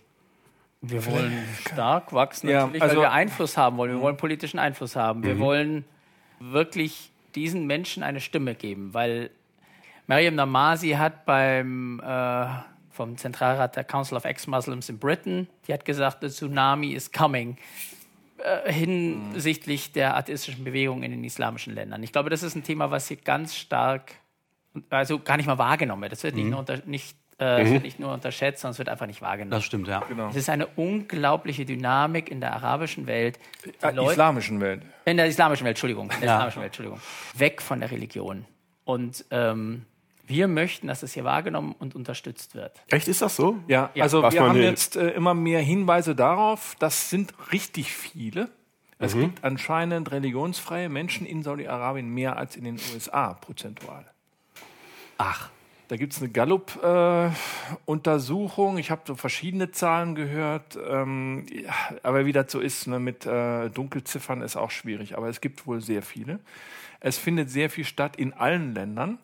Wir 0.80 1.04
wollen 1.06 1.44
stark 1.60 2.12
wachsen, 2.12 2.48
Ja, 2.48 2.62
natürlich, 2.62 2.82
also- 2.82 2.96
weil 2.96 3.02
wir 3.02 3.12
Einfluss 3.12 3.56
haben 3.56 3.76
wollen. 3.76 3.92
Wir 3.92 4.00
wollen 4.00 4.16
politischen 4.16 4.58
Einfluss 4.58 4.96
haben. 4.96 5.22
Wir 5.22 5.38
wollen 5.38 5.84
wirklich 6.40 7.09
diesen 7.34 7.66
Menschen 7.66 8.02
eine 8.02 8.20
Stimme 8.20 8.54
geben, 8.54 8.94
weil 8.94 9.30
Mariam 10.06 10.34
Namasi 10.34 10.90
hat 10.90 11.24
beim 11.24 12.00
äh, 12.00 12.46
vom 12.90 13.16
Zentralrat 13.16 13.76
der 13.76 13.84
Council 13.84 14.16
of 14.16 14.24
Ex-Muslims 14.24 14.88
in 14.88 14.98
Britain, 14.98 15.48
die 15.66 15.72
hat 15.72 15.84
gesagt, 15.84 16.18
the 16.20 16.28
tsunami 16.28 16.92
is 16.92 17.10
coming 17.12 17.56
äh, 18.38 18.72
hinsichtlich 18.72 19.92
der 19.92 20.16
atheistischen 20.16 20.64
Bewegung 20.64 21.02
in 21.02 21.10
den 21.10 21.24
islamischen 21.24 21.74
Ländern. 21.74 22.02
Ich 22.02 22.12
glaube, 22.12 22.30
das 22.30 22.42
ist 22.42 22.54
ein 22.54 22.64
Thema, 22.64 22.90
was 22.90 23.08
hier 23.08 23.18
ganz 23.18 23.54
stark, 23.54 24.14
also 24.88 25.18
gar 25.18 25.36
nicht 25.36 25.46
mal 25.46 25.58
wahrgenommen 25.58 26.02
wird. 26.02 26.12
Das 26.12 26.22
wird 26.22 26.34
nicht, 26.34 26.48
nur, 26.48 26.58
unter, 26.58 26.78
nicht, 26.86 27.16
äh, 27.40 27.62
es 27.62 27.70
wird 27.70 27.82
nicht 27.84 27.98
nur 27.98 28.12
unterschätzt, 28.12 28.60
sondern 28.60 28.72
es 28.72 28.78
wird 28.78 28.88
einfach 28.88 29.06
nicht 29.06 29.22
wahrgenommen. 29.22 29.50
Das 29.50 29.64
stimmt, 29.64 29.88
ja. 29.88 30.02
Es 30.30 30.36
ist 30.36 30.48
eine 30.50 30.66
unglaubliche 30.66 31.64
Dynamik 31.64 32.30
in 32.30 32.40
der 32.40 32.52
arabischen 32.52 33.06
Welt. 33.06 33.38
Die 33.64 33.70
Äh, 33.84 33.92
Leute- 33.92 34.12
islamischen 34.12 34.60
Welt. 34.60 34.82
in 35.06 35.16
der 35.16 35.26
islamischen 35.26 35.64
Welt, 35.64 35.76
Entschuldigung. 35.76 36.10
In 36.10 36.20
der 36.20 36.28
Ja. 36.28 36.34
islamischen 36.36 36.60
Welt, 36.62 36.68
Entschuldigung. 36.68 37.00
Weg 37.34 37.62
von 37.62 37.80
der 37.80 37.90
Religion. 37.90 38.44
Und 38.84 39.24
ähm, 39.30 39.86
wir 40.26 40.46
möchten, 40.48 40.86
dass 40.86 41.02
es 41.02 41.12
hier 41.14 41.24
wahrgenommen 41.24 41.74
und 41.78 41.94
unterstützt 41.96 42.54
wird. 42.54 42.72
Echt, 42.88 43.08
ist 43.08 43.20
das 43.22 43.34
so? 43.36 43.58
Ja, 43.66 43.90
Ja. 43.94 44.04
also 44.04 44.22
Was 44.22 44.34
wir 44.34 44.42
haben 44.42 44.54
will. 44.54 44.62
jetzt 44.64 44.94
äh, 44.96 45.08
immer 45.10 45.34
mehr 45.34 45.60
Hinweise 45.60 46.14
darauf, 46.14 46.76
das 46.78 47.10
sind 47.10 47.34
richtig 47.52 47.92
viele. 47.92 48.48
Es 49.02 49.14
gibt 49.14 49.42
anscheinend 49.44 50.10
religionsfreie 50.12 50.90
Menschen 50.90 51.26
in 51.26 51.42
Saudi-Arabien 51.42 52.06
mehr 52.10 52.36
als 52.36 52.54
in 52.54 52.64
den 52.64 52.78
USA 52.92 53.32
prozentual. 53.32 54.04
Ach, 55.16 55.48
Da 55.90 55.96
gibt 55.96 56.12
es 56.12 56.20
eine 56.20 56.30
Gallup-Untersuchung. 56.30 58.78
ich 58.78 58.92
habe 58.92 59.02
so 59.04 59.16
verschiedene 59.16 59.72
Zahlen 59.72 60.14
gehört. 60.14 60.78
Ähm, 60.88 61.46
ja, 61.52 61.74
aber 62.04 62.26
wie 62.26 62.32
das 62.32 62.52
so 62.52 62.60
ist, 62.60 62.86
ne, 62.86 63.00
mit 63.00 63.26
äh, 63.26 63.70
Dunkelziffern 63.70 64.40
ist 64.40 64.54
auch 64.54 64.70
schwierig. 64.70 65.16
Aber 65.16 65.28
es 65.28 65.40
gibt 65.40 65.66
wohl 65.66 65.80
sehr 65.80 66.02
viele. 66.02 66.38
Es 67.00 67.18
findet 67.18 67.50
sehr 67.50 67.70
viel 67.70 67.84
statt 67.84 68.14
in 68.14 68.32
allen 68.32 68.72
Ländern. 68.72 69.18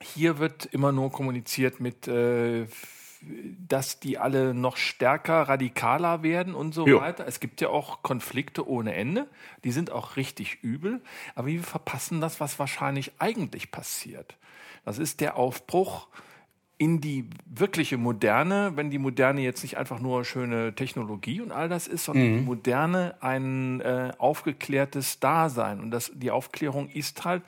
Hier 0.00 0.38
wird 0.38 0.64
immer 0.64 0.92
nur 0.92 1.12
kommuniziert 1.12 1.78
mit, 1.78 2.08
äh, 2.08 2.68
dass 3.68 4.00
die 4.00 4.16
alle 4.16 4.54
noch 4.54 4.78
stärker, 4.78 5.42
radikaler 5.42 6.22
werden 6.22 6.54
und 6.54 6.72
so 6.72 6.86
Jo. 6.86 7.02
weiter. 7.02 7.26
Es 7.26 7.38
gibt 7.38 7.60
ja 7.60 7.68
auch 7.68 8.02
Konflikte 8.02 8.66
ohne 8.66 8.94
Ende. 8.94 9.28
Die 9.62 9.72
sind 9.72 9.90
auch 9.90 10.16
richtig 10.16 10.60
übel. 10.62 11.02
Aber 11.34 11.48
wir 11.48 11.62
verpassen 11.62 12.22
das, 12.22 12.40
was 12.40 12.58
wahrscheinlich 12.58 13.12
eigentlich 13.18 13.70
passiert. 13.70 14.38
Das 14.86 14.98
ist 14.98 15.20
der 15.20 15.36
Aufbruch 15.36 16.08
in 16.78 17.00
die 17.00 17.28
wirkliche 17.46 17.98
Moderne, 17.98 18.72
wenn 18.76 18.90
die 18.90 18.98
Moderne 18.98 19.40
jetzt 19.40 19.62
nicht 19.62 19.76
einfach 19.76 19.98
nur 19.98 20.24
schöne 20.24 20.74
Technologie 20.74 21.40
und 21.40 21.50
all 21.50 21.68
das 21.68 21.88
ist, 21.88 22.04
sondern 22.04 22.38
die 22.38 22.44
Moderne 22.44 23.16
ein 23.20 23.80
äh, 23.80 24.12
aufgeklärtes 24.18 25.18
Dasein. 25.18 25.80
Und 25.80 25.90
das, 25.90 26.12
die 26.14 26.30
Aufklärung 26.30 26.88
ist 26.88 27.24
halt, 27.24 27.42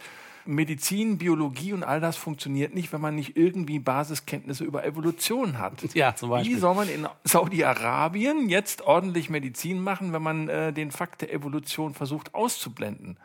Medizin, 0.48 1.18
Biologie 1.18 1.74
und 1.74 1.82
all 1.84 2.00
das 2.00 2.16
funktioniert 2.16 2.74
nicht, 2.74 2.90
wenn 2.92 3.02
man 3.02 3.14
nicht 3.14 3.36
irgendwie 3.36 3.78
Basiskenntnisse 3.78 4.64
über 4.64 4.84
Evolution 4.84 5.58
hat. 5.58 5.74
Ja, 5.94 6.14
zum 6.14 6.30
Beispiel. 6.30 6.56
Wie 6.56 6.58
soll 6.58 6.74
man 6.74 6.88
in 6.88 7.06
Saudi-Arabien 7.24 8.48
jetzt 8.48 8.82
ordentlich 8.82 9.28
Medizin 9.28 9.80
machen, 9.80 10.12
wenn 10.14 10.22
man 10.22 10.48
äh, 10.48 10.72
den 10.72 10.90
Fakt 10.90 11.20
der 11.20 11.34
Evolution 11.34 11.92
versucht 11.92 12.34
auszublenden? 12.34 13.18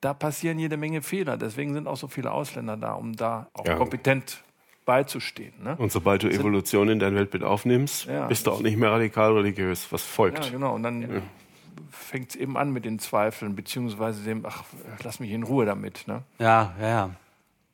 Da 0.00 0.14
passieren 0.14 0.58
jede 0.58 0.76
Menge 0.76 1.02
Fehler. 1.02 1.36
Deswegen 1.36 1.74
sind 1.74 1.86
auch 1.88 1.96
so 1.96 2.06
viele 2.08 2.30
Ausländer 2.30 2.76
da, 2.76 2.92
um 2.92 3.14
da 3.16 3.48
auch 3.52 3.66
Ja. 3.66 3.74
kompetent 3.76 4.42
beizustehen. 4.84 5.52
Ne? 5.62 5.76
Und 5.76 5.92
sobald 5.92 6.22
du 6.22 6.28
Evolution 6.28 6.88
in 6.88 6.98
dein 6.98 7.14
Weltbild 7.14 7.42
aufnimmst, 7.44 8.06
Ja. 8.06 8.26
bist 8.26 8.46
du 8.46 8.52
auch 8.52 8.60
nicht 8.60 8.76
mehr 8.78 8.90
radikal 8.90 9.32
religiös. 9.32 9.90
Was 9.92 10.02
folgt? 10.02 10.44
Ja, 10.46 10.50
genau. 10.52 10.74
Und 10.74 10.82
dann 10.84 11.22
fängt 11.90 12.30
es 12.30 12.36
eben 12.36 12.56
an 12.56 12.72
mit 12.72 12.84
den 12.84 12.98
Zweifeln, 12.98 13.54
beziehungsweise 13.54 14.22
dem, 14.24 14.46
ach, 14.46 14.62
lass 15.02 15.20
mich 15.20 15.30
in 15.30 15.42
Ruhe 15.42 15.66
damit. 15.66 16.04
Ne? 16.06 16.22
ja, 16.38 16.74
ja, 16.80 16.88
ja. 16.88 17.10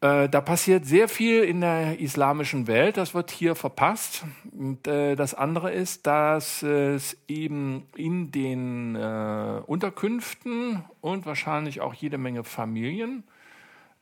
Äh, 0.04 0.28
da 0.28 0.42
passiert 0.42 0.84
sehr 0.84 1.08
viel 1.08 1.44
in 1.44 1.62
der 1.62 1.98
islamischen 1.98 2.66
Welt, 2.66 2.98
das 2.98 3.14
wird 3.14 3.30
hier 3.30 3.54
verpasst. 3.54 4.26
Und 4.52 4.86
äh, 4.86 5.14
das 5.16 5.32
andere 5.32 5.72
ist, 5.72 6.06
dass 6.06 6.62
es 6.62 7.16
eben 7.26 7.86
in 7.96 8.30
den 8.30 8.96
äh, 8.96 9.62
Unterkünften 9.66 10.84
und 11.00 11.24
wahrscheinlich 11.24 11.80
auch 11.80 11.94
jede 11.94 12.18
Menge 12.18 12.44
Familien, 12.44 13.24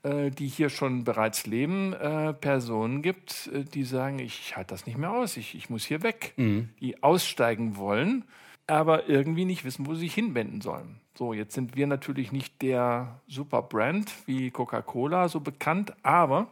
äh, 0.03 0.31
die 0.31 0.49
hier 0.49 0.70
schon 0.70 1.05
bereits 1.05 1.47
leben, 1.47 1.93
äh, 1.93 2.33
Personen 2.33 3.03
gibt, 3.03 3.49
die 3.73 3.85
sagen, 3.85 4.19
ich 4.19 4.57
halte 4.57 4.74
das 4.74 4.87
nicht 4.87 4.99
mehr 4.99 5.12
aus, 5.12 5.37
ich, 5.37 5.55
ich 5.55 5.70
muss 5.70 5.85
hier 5.85 6.03
weg, 6.03 6.35
die 6.37 7.01
aussteigen 7.01 7.77
wollen, 7.77 8.24
aber 8.67 9.09
irgendwie 9.09 9.45
nicht 9.45 9.65
wissen, 9.65 9.87
wo 9.87 9.95
sie 9.95 10.03
sich 10.03 10.15
hinwenden 10.15 10.61
sollen. 10.61 11.01
So, 11.15 11.33
jetzt 11.35 11.55
sind 11.55 11.77
wir 11.77 11.87
natürlich 11.87 12.33
nicht 12.33 12.63
der 12.63 13.21
super 13.29 13.63
Brand 13.63 14.13
wie 14.27 14.51
Coca-Cola 14.51 15.29
so 15.29 15.41
bekannt, 15.41 15.93
aber 16.03 16.49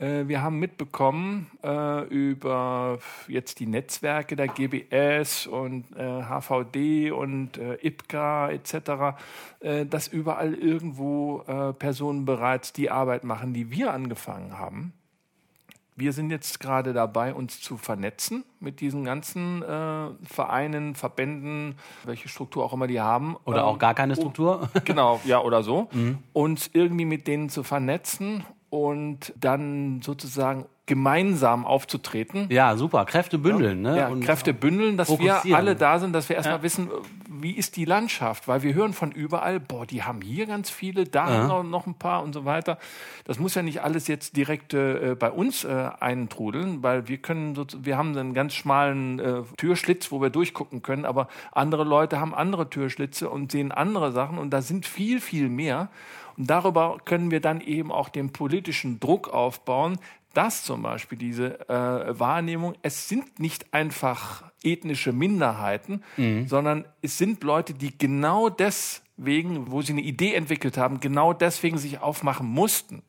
äh, 0.00 0.26
wir 0.26 0.42
haben 0.42 0.58
mitbekommen 0.58 1.50
äh, 1.62 2.04
über 2.06 2.98
jetzt 3.28 3.60
die 3.60 3.66
Netzwerke 3.66 4.36
der 4.36 4.48
GBS 4.48 5.46
und 5.46 5.84
äh, 5.96 6.22
HVD 6.22 7.10
und 7.10 7.58
äh, 7.58 7.74
IPCA 7.82 8.50
etc., 8.50 9.18
äh, 9.60 9.84
dass 9.84 10.08
überall 10.08 10.54
irgendwo 10.54 11.42
äh, 11.46 11.72
Personen 11.74 12.24
bereits 12.24 12.72
die 12.72 12.90
Arbeit 12.90 13.24
machen, 13.24 13.52
die 13.52 13.70
wir 13.70 13.92
angefangen 13.92 14.58
haben. 14.58 14.94
Wir 16.00 16.14
sind 16.14 16.30
jetzt 16.30 16.60
gerade 16.60 16.94
dabei, 16.94 17.34
uns 17.34 17.60
zu 17.60 17.76
vernetzen 17.76 18.42
mit 18.58 18.80
diesen 18.80 19.04
ganzen 19.04 19.62
äh, 19.62 20.06
Vereinen, 20.24 20.94
Verbänden, 20.94 21.74
welche 22.04 22.28
Struktur 22.30 22.64
auch 22.64 22.72
immer 22.72 22.86
die 22.86 23.00
haben. 23.02 23.36
Oder 23.44 23.66
auch 23.66 23.74
Ähm, 23.74 23.78
gar 23.80 23.92
keine 23.94 24.16
Struktur. 24.16 24.70
Genau, 24.86 25.20
ja, 25.26 25.42
oder 25.42 25.62
so. 25.62 25.88
Uns 26.32 26.70
irgendwie 26.72 27.04
mit 27.04 27.26
denen 27.26 27.50
zu 27.50 27.62
vernetzen 27.62 28.44
und 28.70 29.34
dann 29.38 30.00
sozusagen 30.00 30.64
gemeinsam 30.86 31.66
aufzutreten. 31.66 32.46
Ja, 32.48 32.76
super. 32.76 33.04
Kräfte 33.04 33.36
bündeln, 33.38 33.82
ne? 33.82 33.96
Ja, 33.98 34.08
Und 34.08 34.24
Kräfte 34.24 34.54
bündeln, 34.54 34.96
dass 34.96 35.10
wir 35.18 35.42
alle 35.54 35.76
da 35.76 35.98
sind, 35.98 36.14
dass 36.14 36.28
wir 36.28 36.36
erstmal 36.36 36.62
wissen, 36.62 36.88
wie 37.42 37.52
ist 37.52 37.76
die 37.76 37.84
Landschaft, 37.84 38.48
weil 38.48 38.62
wir 38.62 38.74
hören 38.74 38.92
von 38.92 39.12
überall, 39.12 39.60
boah, 39.60 39.86
die 39.86 40.02
haben 40.02 40.20
hier 40.20 40.46
ganz 40.46 40.70
viele, 40.70 41.04
da 41.04 41.26
haben 41.26 41.48
noch, 41.48 41.62
noch 41.62 41.86
ein 41.86 41.94
paar 41.94 42.22
und 42.22 42.32
so 42.32 42.44
weiter. 42.44 42.78
Das 43.24 43.38
muss 43.38 43.54
ja 43.54 43.62
nicht 43.62 43.82
alles 43.82 44.06
jetzt 44.08 44.36
direkt 44.36 44.74
äh, 44.74 45.16
bei 45.18 45.30
uns 45.30 45.64
äh, 45.64 45.90
eintrudeln, 46.00 46.82
weil 46.82 47.08
wir 47.08 47.18
können, 47.18 47.54
so, 47.54 47.66
wir 47.80 47.96
haben 47.96 48.16
einen 48.16 48.34
ganz 48.34 48.54
schmalen 48.54 49.18
äh, 49.18 49.42
Türschlitz, 49.56 50.10
wo 50.10 50.20
wir 50.20 50.30
durchgucken 50.30 50.82
können, 50.82 51.04
aber 51.04 51.28
andere 51.52 51.84
Leute 51.84 52.20
haben 52.20 52.34
andere 52.34 52.70
Türschlitze 52.70 53.28
und 53.28 53.52
sehen 53.52 53.72
andere 53.72 54.12
Sachen 54.12 54.38
und 54.38 54.50
da 54.50 54.62
sind 54.62 54.86
viel, 54.86 55.20
viel 55.20 55.48
mehr. 55.48 55.88
Und 56.36 56.48
darüber 56.48 56.98
können 57.04 57.30
wir 57.30 57.40
dann 57.40 57.60
eben 57.60 57.92
auch 57.92 58.08
den 58.08 58.32
politischen 58.32 59.00
Druck 59.00 59.28
aufbauen, 59.28 59.98
dass 60.34 60.62
zum 60.62 60.82
Beispiel 60.82 61.18
diese 61.18 61.68
äh, 61.68 62.18
Wahrnehmung, 62.18 62.74
es 62.82 63.08
sind 63.08 63.40
nicht 63.40 63.74
einfach 63.74 64.49
ethnische 64.62 65.12
Minderheiten, 65.12 66.02
sondern 66.46 66.84
es 67.02 67.16
sind 67.18 67.42
Leute, 67.44 67.74
die 67.74 67.96
genau 67.96 68.48
deswegen, 68.50 69.70
wo 69.70 69.82
sie 69.82 69.92
eine 69.92 70.02
Idee 70.02 70.34
entwickelt 70.34 70.76
haben, 70.76 71.00
genau 71.00 71.32
deswegen 71.32 71.78
sich 71.78 72.00
aufmachen 72.00 72.46
mussten. 72.46 73.02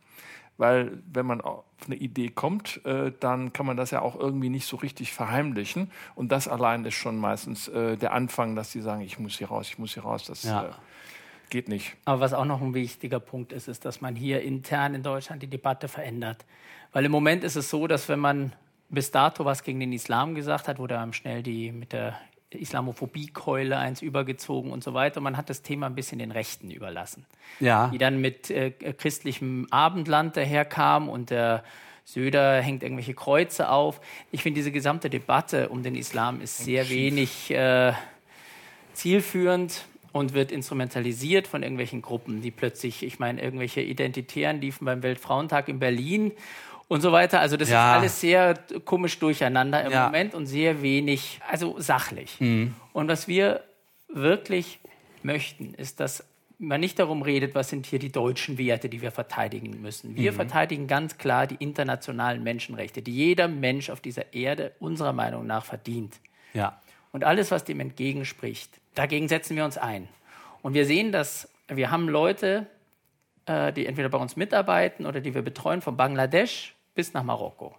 Weil 0.57 1.01
wenn 1.11 1.25
man 1.25 1.41
auf 1.41 1.63
eine 1.87 1.95
Idee 1.95 2.29
kommt, 2.29 2.85
äh, 2.85 3.11
dann 3.19 3.51
kann 3.51 3.65
man 3.65 3.77
das 3.77 3.89
ja 3.91 4.01
auch 4.01 4.19
irgendwie 4.19 4.49
nicht 4.49 4.67
so 4.67 4.77
richtig 4.77 5.11
verheimlichen. 5.11 5.89
Und 6.13 6.31
das 6.31 6.47
allein 6.47 6.85
ist 6.85 6.93
schon 6.93 7.17
meistens 7.17 7.67
äh, 7.67 7.97
der 7.97 8.13
Anfang, 8.13 8.55
dass 8.55 8.71
die 8.71 8.81
sagen, 8.81 9.01
ich 9.01 9.17
muss 9.17 9.37
hier 9.39 9.47
raus, 9.47 9.67
ich 9.69 9.79
muss 9.79 9.93
hier 9.95 10.03
raus. 10.03 10.25
Das 10.25 10.43
Ja. 10.43 10.65
äh, 10.65 10.69
geht 11.49 11.67
nicht. 11.67 11.95
Aber 12.05 12.19
was 12.19 12.33
auch 12.33 12.45
noch 12.45 12.61
ein 12.61 12.75
wichtiger 12.75 13.19
Punkt 13.19 13.53
ist, 13.53 13.67
ist, 13.67 13.85
dass 13.85 14.01
man 14.01 14.15
hier 14.15 14.41
intern 14.43 14.93
in 14.93 15.01
Deutschland 15.01 15.41
die 15.41 15.47
Debatte 15.47 15.87
verändert. 15.87 16.45
Weil 16.93 17.05
im 17.05 17.11
Moment 17.11 17.43
ist 17.43 17.55
es 17.55 17.69
so, 17.69 17.87
dass 17.87 18.07
wenn 18.07 18.19
man 18.19 18.53
bis 18.91 19.11
dato 19.11 19.45
was 19.45 19.63
gegen 19.63 19.79
den 19.79 19.93
Islam 19.93 20.35
gesagt 20.35 20.67
hat, 20.67 20.77
wurde 20.77 20.99
einem 20.99 21.13
schnell 21.13 21.41
die 21.41 21.71
mit 21.71 21.93
der 21.93 22.17
Islamophobie-Keule 22.51 23.77
eins 23.77 24.01
übergezogen 24.01 24.71
und 24.71 24.83
so 24.83 24.93
weiter. 24.93 25.21
Man 25.21 25.37
hat 25.37 25.49
das 25.49 25.61
Thema 25.61 25.85
ein 25.85 25.95
bisschen 25.95 26.19
den 26.19 26.31
Rechten 26.31 26.69
überlassen. 26.69 27.25
Ja. 27.59 27.87
Die 27.87 27.97
dann 27.97 28.19
mit 28.19 28.49
äh, 28.49 28.71
christlichem 28.71 29.67
Abendland 29.71 30.35
daherkam 30.35 31.07
und 31.07 31.29
der 31.29 31.63
Söder 32.03 32.61
hängt 32.61 32.83
irgendwelche 32.83 33.13
Kreuze 33.13 33.69
auf. 33.69 34.01
Ich 34.31 34.43
finde, 34.43 34.59
diese 34.59 34.71
gesamte 34.71 35.09
Debatte 35.09 35.69
um 35.69 35.81
den 35.81 35.95
Islam 35.95 36.41
ist 36.41 36.57
sehr 36.57 36.89
wenig 36.89 37.51
äh, 37.51 37.93
zielführend 38.93 39.85
und 40.11 40.33
wird 40.33 40.51
instrumentalisiert 40.51 41.47
von 41.47 41.63
irgendwelchen 41.63 42.01
Gruppen, 42.01 42.41
die 42.41 42.51
plötzlich, 42.51 43.03
ich 43.03 43.19
meine, 43.19 43.41
irgendwelche 43.41 43.79
Identitären 43.79 44.59
liefen 44.59 44.83
beim 44.83 45.03
Weltfrauentag 45.03 45.69
in 45.69 45.79
Berlin 45.79 46.33
und 46.91 46.99
so 46.99 47.13
weiter. 47.13 47.39
Also 47.39 47.55
das 47.55 47.69
Ja. 47.69 47.93
ist 47.93 47.99
alles 47.99 48.19
sehr 48.19 48.53
komisch 48.83 49.17
durcheinander 49.17 49.81
im 49.85 49.93
Ja. 49.93 50.05
Moment 50.07 50.33
und 50.35 50.45
sehr 50.45 50.81
wenig, 50.81 51.39
also 51.49 51.79
sachlich. 51.79 52.37
Und 52.41 53.07
was 53.07 53.29
wir 53.29 53.63
wirklich 54.09 54.79
möchten, 55.23 55.73
ist, 55.73 56.01
dass 56.01 56.25
man 56.59 56.81
nicht 56.81 56.99
darum 56.99 57.21
redet, 57.21 57.55
was 57.55 57.69
sind 57.69 57.85
hier 57.85 57.97
die 57.97 58.11
deutschen 58.11 58.57
Werte, 58.57 58.89
die 58.89 59.01
wir 59.01 59.11
verteidigen 59.11 59.81
müssen. 59.81 60.17
Wir 60.17 60.33
verteidigen 60.33 60.87
ganz 60.87 61.17
klar 61.17 61.47
die 61.47 61.55
internationalen 61.55 62.43
Menschenrechte, 62.43 63.01
die 63.01 63.13
jeder 63.15 63.47
Mensch 63.47 63.89
auf 63.89 64.01
dieser 64.01 64.33
Erde 64.33 64.73
unserer 64.79 65.13
Meinung 65.13 65.47
nach 65.47 65.63
verdient. 65.63 66.19
Ja. 66.53 66.81
Und 67.13 67.23
alles, 67.23 67.51
was 67.51 67.63
dem 67.63 67.79
entgegenspricht, 67.79 68.69
dagegen 68.95 69.29
setzen 69.29 69.55
wir 69.55 69.63
uns 69.63 69.77
ein. 69.77 70.09
Und 70.61 70.73
wir 70.73 70.85
sehen, 70.85 71.13
dass 71.13 71.47
wir 71.69 71.89
haben 71.89 72.09
Leute, 72.09 72.67
äh, 73.45 73.71
die 73.71 73.85
entweder 73.85 74.09
bei 74.09 74.17
uns 74.17 74.35
mitarbeiten 74.35 75.05
oder 75.05 75.21
die 75.21 75.33
wir 75.33 75.41
betreuen, 75.41 75.81
von 75.81 75.95
Bangladesch 75.95 76.75
bis 76.95 77.13
nach 77.13 77.23
Marokko. 77.23 77.75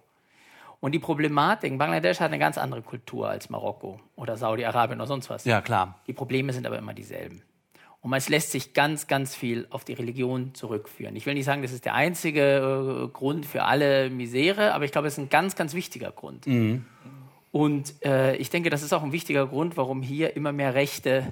Und 0.79 0.91
die 0.91 0.99
Problematik, 0.99 1.77
Bangladesch 1.77 2.19
hat 2.19 2.27
eine 2.27 2.39
ganz 2.39 2.57
andere 2.57 2.81
Kultur 2.81 3.29
als 3.29 3.49
Marokko 3.49 4.01
oder 4.17 4.35
Saudi-Arabien 4.35 4.99
oder 4.99 5.07
sonst 5.07 5.29
was. 5.29 5.45
Ja, 5.45 5.61
klar. 5.61 5.99
Die 6.07 6.13
Probleme 6.13 6.51
sind 6.51 6.67
aber 6.67 6.77
immer 6.77 6.93
dieselben. 6.93 7.41
Und 8.01 8.11
es 8.11 8.27
lässt 8.27 8.51
sich 8.51 8.73
ganz, 8.73 9.07
ganz 9.07 9.33
viel 9.33 9.65
auf 9.69 9.85
die 9.85 9.93
Religion 9.93 10.53
zurückführen. 10.53 11.15
Ich 11.15 11.25
will 11.25 11.35
nicht 11.35 11.45
sagen, 11.45 11.61
das 11.61 11.71
ist 11.71 11.85
der 11.85 11.93
einzige 11.93 13.05
äh, 13.05 13.07
Grund 13.07 13.45
für 13.45 13.63
alle 13.63 14.09
Misere, 14.09 14.73
aber 14.73 14.83
ich 14.83 14.91
glaube, 14.91 15.07
es 15.07 15.13
ist 15.13 15.19
ein 15.19 15.29
ganz, 15.29 15.55
ganz 15.55 15.73
wichtiger 15.73 16.11
Grund. 16.11 16.45
Und 17.53 17.93
äh, 18.03 18.35
ich 18.35 18.49
denke, 18.49 18.69
das 18.69 18.83
ist 18.83 18.91
auch 18.91 19.03
ein 19.03 19.13
wichtiger 19.13 19.47
Grund, 19.47 19.77
warum 19.77 20.01
hier 20.01 20.35
immer 20.35 20.51
mehr 20.51 20.73
Rechte 20.73 21.31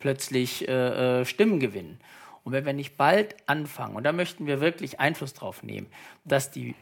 plötzlich 0.00 0.68
äh, 0.68 1.20
äh, 1.20 1.24
Stimmen 1.24 1.60
gewinnen. 1.60 1.98
Und 2.44 2.52
wenn 2.52 2.66
wir 2.66 2.74
nicht 2.74 2.98
bald 2.98 3.36
anfangen, 3.46 3.96
und 3.96 4.02
da 4.04 4.12
möchten 4.12 4.46
wir 4.46 4.60
wirklich 4.60 5.00
Einfluss 5.00 5.32
drauf 5.32 5.62
nehmen, 5.62 5.86
dass 6.24 6.50
die 6.50 6.74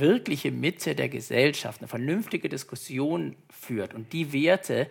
wirkliche 0.00 0.50
Mitte 0.50 0.94
der 0.94 1.08
Gesellschaft 1.08 1.80
eine 1.80 1.88
vernünftige 1.88 2.48
Diskussion 2.48 3.36
führt. 3.50 3.94
Und 3.94 4.12
die 4.12 4.32
Werte, 4.32 4.88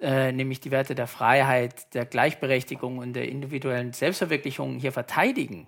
äh, 0.00 0.32
nämlich 0.32 0.60
die 0.60 0.70
Werte 0.70 0.94
der 0.94 1.06
Freiheit, 1.06 1.94
der 1.94 2.04
Gleichberechtigung 2.04 2.98
und 2.98 3.14
der 3.14 3.28
individuellen 3.28 3.92
Selbstverwirklichung 3.92 4.78
hier 4.78 4.92
verteidigen, 4.92 5.66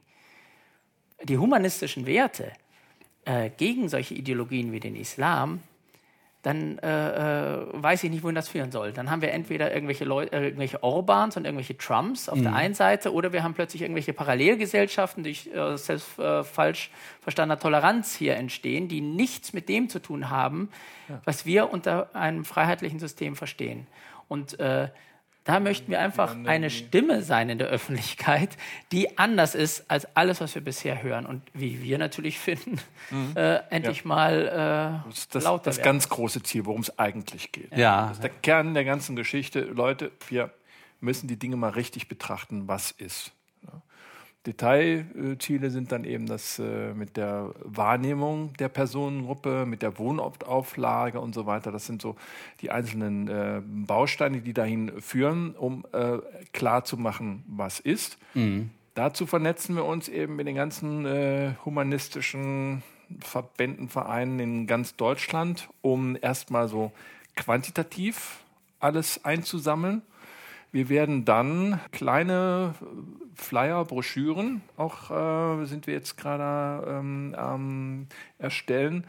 die 1.23 1.39
humanistischen 1.39 2.07
Werte 2.07 2.53
äh, 3.24 3.51
gegen 3.51 3.89
solche 3.89 4.15
Ideologien 4.15 4.73
wie 4.73 4.81
den 4.81 4.97
Islam, 4.97 5.61
dann 6.47 6.78
äh, 6.78 7.55
äh, 7.55 7.66
weiß 7.73 8.05
ich 8.05 8.10
nicht, 8.10 8.23
wohin 8.23 8.36
das 8.36 8.48
führen 8.48 8.70
soll. 8.70 8.93
Dann 8.93 9.10
haben 9.10 9.20
wir 9.20 9.32
entweder 9.32 9.74
irgendwelche 9.74 10.05
Leute, 10.05 10.32
äh, 10.32 10.44
irgendwelche 10.44 10.81
Orbans 10.81 11.36
und 11.36 11.44
irgendwelche 11.44 11.77
Trumps 11.77 12.28
auf 12.28 12.40
der 12.40 12.55
einen 12.55 12.74
Seite, 12.74 13.12
oder 13.12 13.32
wir 13.32 13.43
haben 13.43 13.55
plötzlich 13.55 13.82
irgendwelche 13.82 14.12
Parallelgesellschaften, 14.12 15.24
die 15.24 15.36
durch 15.36 15.48
äh, 15.52 15.77
selbst 15.77 16.16
äh, 16.20 16.44
falsch 16.44 16.90
verstandener 17.20 17.59
Toleranz 17.59 18.14
hier 18.14 18.36
entstehen, 18.36 18.86
die 18.86 19.01
nichts 19.01 19.55
mit 19.55 19.68
dem 19.68 19.89
zu 19.89 19.98
tun 19.98 20.31
haben, 20.31 20.70
was 21.24 21.47
wir 21.47 21.73
unter 21.73 22.14
einem 22.14 22.44
freiheitlichen 22.44 23.01
System 23.01 23.35
verstehen. 23.35 23.89
Und 24.28 24.60
äh, 24.60 24.89
da 25.47 25.60
möchten 25.60 25.93
wir 25.93 26.01
einfach 26.01 26.36
eine 26.44 26.70
Stimme 26.70 27.23
sein 27.23 27.48
in 27.48 27.59
der 27.59 27.68
Öffentlichkeit, 27.68 28.56
die 28.90 29.16
anders 29.16 29.55
ist 29.55 29.89
als 29.89 30.06
alles, 30.16 30.40
was 30.40 30.55
wir 30.56 30.62
bisher 30.62 31.02
hören. 31.02 31.24
Und 31.24 31.43
wie 31.55 31.82
wir 31.82 31.98
natürlich 31.98 32.39
finden, 32.39 32.81
äh, 33.36 33.60
endlich 33.70 34.05
mal 34.05 35.02
äh, 35.05 35.09
Das 35.09 35.28
das, 35.28 35.44
lauter 35.44 35.64
das 35.64 35.77
werden. 35.78 35.85
ganz 35.86 36.09
große 36.09 36.43
Ziel, 36.43 36.66
worum 36.66 36.81
es 36.81 36.98
eigentlich 36.98 37.52
geht. 37.52 37.77
Ja. 37.77 38.09
Das 38.09 38.16
ist 38.18 38.23
der 38.24 38.31
Kern 38.31 38.74
der 38.74 38.85
ganzen 38.85 39.14
Geschichte. 39.14 39.60
Leute, 39.60 40.10
wir 40.28 40.51
müssen 41.01 41.28
die 41.28 41.39
Dinge 41.39 41.56
mal 41.56 41.70
richtig 41.70 42.09
betrachten, 42.09 42.66
was 42.66 42.90
ist. 42.90 43.32
Detailziele 44.47 45.70
sind 45.70 45.90
dann 45.93 46.05
eben 46.05 46.27
das 46.27 46.59
äh, 46.59 46.94
mit 46.94 47.16
der 47.16 47.52
Wahrnehmung 47.62 48.52
der 48.55 48.68
Personengruppe, 48.68 49.66
mit 49.66 49.82
der 49.82 49.98
Wohnortauflage 49.98 51.20
und 51.20 51.35
so 51.35 51.47
weiter. 51.47 51.73
Das 51.73 51.86
sind 51.86 52.01
so 52.01 52.16
die 52.60 52.70
einzelnen 52.70 53.28
äh, 53.28 53.60
Bausteine, 53.64 54.40
die 54.40 54.52
dahin 54.52 55.01
führen, 55.01 55.55
um 55.56 55.85
äh, 55.93 56.18
klar 56.52 56.85
zu 56.85 56.97
machen, 56.97 57.44
was 57.48 57.81
ist. 57.81 58.18
Dazu 58.94 59.27
vernetzen 59.27 59.77
wir 59.77 59.85
uns 59.85 60.09
eben 60.09 60.36
mit 60.36 60.47
den 60.47 60.56
ganzen 60.56 61.05
äh, 61.05 61.52
humanistischen 61.64 62.82
Verbänden, 63.20 63.89
Vereinen 63.89 64.40
in 64.40 64.66
ganz 64.66 64.97
Deutschland, 64.97 65.68
um 65.82 66.16
erstmal 66.20 66.68
so 66.68 66.93
quantitativ 67.35 68.39
alles 68.81 69.24
einzusammeln. 69.24 70.02
Wir 70.72 70.88
werden 70.88 71.24
dann 71.24 71.80
kleine 71.93 72.74
Flyer, 73.34 73.84
Broschüren, 73.84 74.62
auch 74.76 75.10
äh, 75.10 75.66
sind 75.66 75.86
wir 75.86 75.94
jetzt 75.94 76.16
gerade 76.16 76.86
ähm, 76.90 77.34
am 77.36 78.06
Erstellen, 78.38 79.06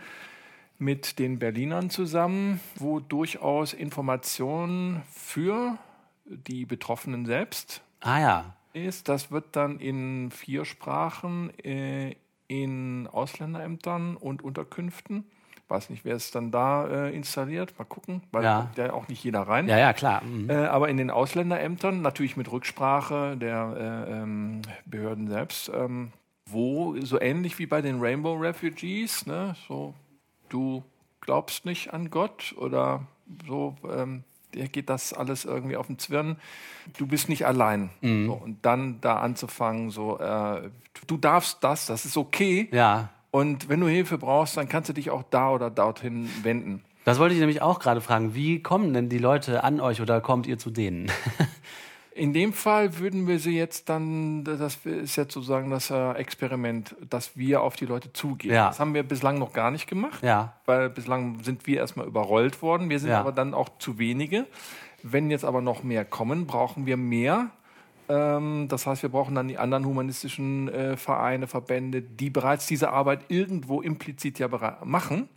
mit 0.79 1.17
den 1.17 1.39
Berlinern 1.39 1.89
zusammen, 1.89 2.59
wo 2.75 2.99
durchaus 2.99 3.73
Informationen 3.73 5.01
für 5.11 5.77
die 6.25 6.65
Betroffenen 6.65 7.25
selbst 7.25 7.81
Ah 8.01 8.19
ja. 8.19 8.55
ist. 8.73 9.09
Das 9.09 9.31
wird 9.31 9.55
dann 9.55 9.79
in 9.79 10.29
vier 10.31 10.65
Sprachen 10.65 11.57
äh, 11.59 12.15
in 12.47 13.07
Ausländerämtern 13.07 14.15
und 14.17 14.43
Unterkünften. 14.43 15.25
Weiß 15.69 15.89
nicht, 15.89 16.05
wer 16.05 16.15
es 16.15 16.31
dann 16.31 16.49
da 16.51 16.87
äh, 16.87 17.15
installiert. 17.15 17.77
Mal 17.77 17.83
gucken, 17.85 18.21
weil 18.31 18.43
Ja. 18.43 18.71
da 18.75 18.93
auch 18.93 19.07
nicht 19.09 19.23
jeder 19.23 19.41
rein. 19.41 19.67
Ja, 19.67 19.77
ja, 19.77 19.91
klar. 19.93 20.23
Mhm. 20.23 20.49
Äh, 20.49 20.53
aber 20.67 20.87
in 20.87 20.95
den 20.97 21.11
Ausländerämtern, 21.11 22.01
natürlich 22.01 22.37
mit 22.37 22.49
Rücksprache 22.51 23.35
der 23.35 24.05
äh, 24.07 24.11
ähm, 24.21 24.61
Behörden 24.85 25.27
selbst, 25.27 25.69
ähm, 25.73 26.13
wo 26.45 26.95
so 27.01 27.19
ähnlich 27.19 27.59
wie 27.59 27.65
bei 27.65 27.81
den 27.81 27.99
Rainbow 27.99 28.35
Refugees, 28.35 29.25
ne, 29.25 29.55
so 29.67 29.93
du 30.47 30.83
glaubst 31.19 31.65
nicht 31.65 31.93
an 31.93 32.09
Gott 32.09 32.55
oder 32.57 33.05
so, 33.45 33.75
ähm, 33.91 34.23
dir 34.53 34.69
geht 34.69 34.89
das 34.89 35.11
alles 35.11 35.43
irgendwie 35.43 35.75
auf 35.75 35.87
den 35.87 35.99
Zwirn. 35.99 36.37
Du 36.97 37.05
bist 37.05 37.27
nicht 37.27 37.45
allein. 37.45 37.89
So, 38.01 38.07
und 38.41 38.59
dann 38.65 39.01
da 39.01 39.17
anzufangen, 39.17 39.89
so, 39.91 40.17
äh, 40.19 40.69
du 41.07 41.17
darfst 41.17 41.61
das, 41.65 41.85
das 41.87 42.05
ist 42.05 42.15
okay. 42.15 42.69
Ja. 42.71 43.09
Und 43.37 43.69
wenn 43.69 43.79
du 43.79 43.87
Hilfe 43.87 44.17
brauchst, 44.17 44.57
dann 44.57 44.67
kannst 44.67 44.89
du 44.89 44.93
dich 44.93 45.09
auch 45.11 45.23
da 45.29 45.51
oder 45.51 45.69
dorthin 45.69 46.27
wenden. 46.43 46.83
Das 47.05 47.19
wollte 47.19 47.33
ich 47.35 47.39
nämlich 47.39 47.61
auch 47.61 47.79
gerade 47.79 48.01
fragen. 48.01 48.33
Wie 48.35 48.61
kommen 48.63 48.93
denn 48.93 49.09
die 49.09 49.17
Leute 49.19 49.63
an 49.63 49.79
euch 49.79 50.01
oder 50.01 50.21
kommt 50.21 50.47
ihr 50.47 50.57
zu 50.57 50.71
denen? 50.71 51.11
In 52.15 52.33
dem 52.33 52.51
Fall 52.51 52.97
würden 52.97 53.27
wir 53.27 53.37
sie 53.37 53.55
jetzt 53.55 53.89
dann, 53.89 54.43
das 54.43 54.77
ist 54.85 55.15
jetzt 55.17 55.33
sozusagen 55.33 55.69
das 55.69 55.91
äh, 55.91 56.11
Experiment, 56.13 56.95
dass 57.07 57.37
wir 57.37 57.61
auf 57.61 57.75
die 57.75 57.85
Leute 57.85 58.11
zugehen. 58.11 58.55
Ja. 58.55 58.69
Das 58.69 58.79
haben 58.79 58.95
wir 58.95 59.03
bislang 59.03 59.37
noch 59.37 59.53
gar 59.53 59.69
nicht 59.69 59.85
gemacht, 59.87 60.23
Ja. 60.23 60.53
weil 60.65 60.89
bislang 60.89 61.43
sind 61.43 61.67
wir 61.67 61.77
erstmal 61.77 62.07
überrollt 62.07 62.63
worden. 62.63 62.89
Wir 62.89 62.97
sind 62.99 63.11
Ja. 63.11 63.19
aber 63.19 63.31
dann 63.33 63.53
auch 63.53 63.69
zu 63.77 63.99
wenige. 63.99 64.47
Wenn 65.03 65.29
jetzt 65.29 65.45
aber 65.45 65.61
noch 65.61 65.83
mehr 65.83 66.05
kommen, 66.05 66.47
brauchen 66.47 66.87
wir 66.87 66.97
mehr. 66.97 67.51
Ähm, 68.09 68.67
das 68.69 68.85
heißt, 68.85 69.03
wir 69.03 69.09
brauchen 69.09 69.35
dann 69.35 69.47
die 69.47 69.57
anderen 69.57 69.85
humanistischen 69.85 70.69
äh, 70.69 70.97
Vereine, 70.97 71.47
Verbände, 71.47 72.01
die 72.01 72.29
bereits 72.29 72.67
diese 72.67 72.89
Arbeit 72.89 73.21
irgendwo 73.29 73.81
implizit 73.81 74.39
ja 74.39 74.47
machen 74.83 75.29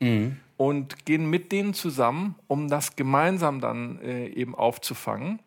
und 0.56 1.06
gehen 1.06 1.28
mit 1.28 1.52
denen 1.52 1.74
zusammen, 1.74 2.34
um 2.46 2.68
das 2.68 2.96
gemeinsam 2.96 3.60
dann 3.60 3.98
äh, 4.02 4.26
eben 4.28 4.54
aufzufangen 4.54 5.40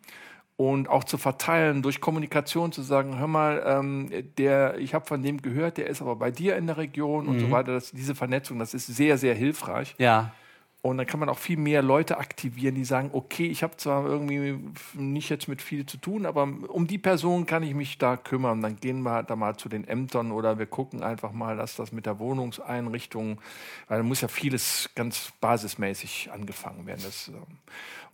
und 0.56 0.88
auch 0.88 1.04
zu 1.04 1.18
verteilen 1.18 1.82
durch 1.82 2.00
Kommunikation 2.00 2.70
zu 2.70 2.82
sagen, 2.82 3.18
hör 3.18 3.26
mal, 3.26 3.62
ähm, 3.66 4.10
der, 4.38 4.78
ich 4.78 4.94
habe 4.94 5.04
von 5.04 5.22
dem 5.22 5.42
gehört, 5.42 5.78
der 5.78 5.88
ist 5.88 6.00
aber 6.00 6.16
bei 6.16 6.30
dir 6.30 6.56
in 6.56 6.66
der 6.66 6.76
Region 6.76 7.26
und 7.26 7.40
so 7.40 7.50
weiter. 7.50 7.72
Das, 7.72 7.90
diese 7.90 8.14
Vernetzung, 8.14 8.58
das 8.58 8.72
ist 8.72 8.86
sehr, 8.86 9.18
sehr 9.18 9.34
hilfreich. 9.34 9.94
Ja. 9.98 10.32
Und 10.84 10.98
dann 10.98 11.06
kann 11.06 11.18
man 11.18 11.30
auch 11.30 11.38
viel 11.38 11.56
mehr 11.56 11.80
Leute 11.80 12.18
aktivieren, 12.18 12.74
die 12.74 12.84
sagen, 12.84 13.08
okay, 13.14 13.46
ich 13.46 13.62
habe 13.62 13.74
zwar 13.78 14.04
irgendwie 14.04 14.58
nicht 14.92 15.30
jetzt 15.30 15.48
mit 15.48 15.62
viel 15.62 15.86
zu 15.86 15.96
tun, 15.96 16.26
aber 16.26 16.42
um 16.42 16.86
die 16.86 16.98
Person 16.98 17.46
kann 17.46 17.62
ich 17.62 17.72
mich 17.72 17.96
da 17.96 18.18
kümmern. 18.18 18.60
Dann 18.60 18.76
gehen 18.76 19.00
wir 19.00 19.22
da 19.22 19.34
mal 19.34 19.56
zu 19.56 19.70
den 19.70 19.88
Ämtern 19.88 20.30
oder 20.30 20.58
wir 20.58 20.66
gucken 20.66 21.02
einfach 21.02 21.32
mal, 21.32 21.56
dass 21.56 21.74
das 21.76 21.90
mit 21.92 22.04
der 22.04 22.18
Wohnungseinrichtung, 22.18 23.40
weil 23.88 23.96
da 23.96 24.02
muss 24.02 24.20
ja 24.20 24.28
vieles 24.28 24.90
ganz 24.94 25.32
basismäßig 25.40 26.30
angefangen 26.30 26.84
werden. 26.84 27.00
Das, 27.02 27.28
ähm, 27.28 27.46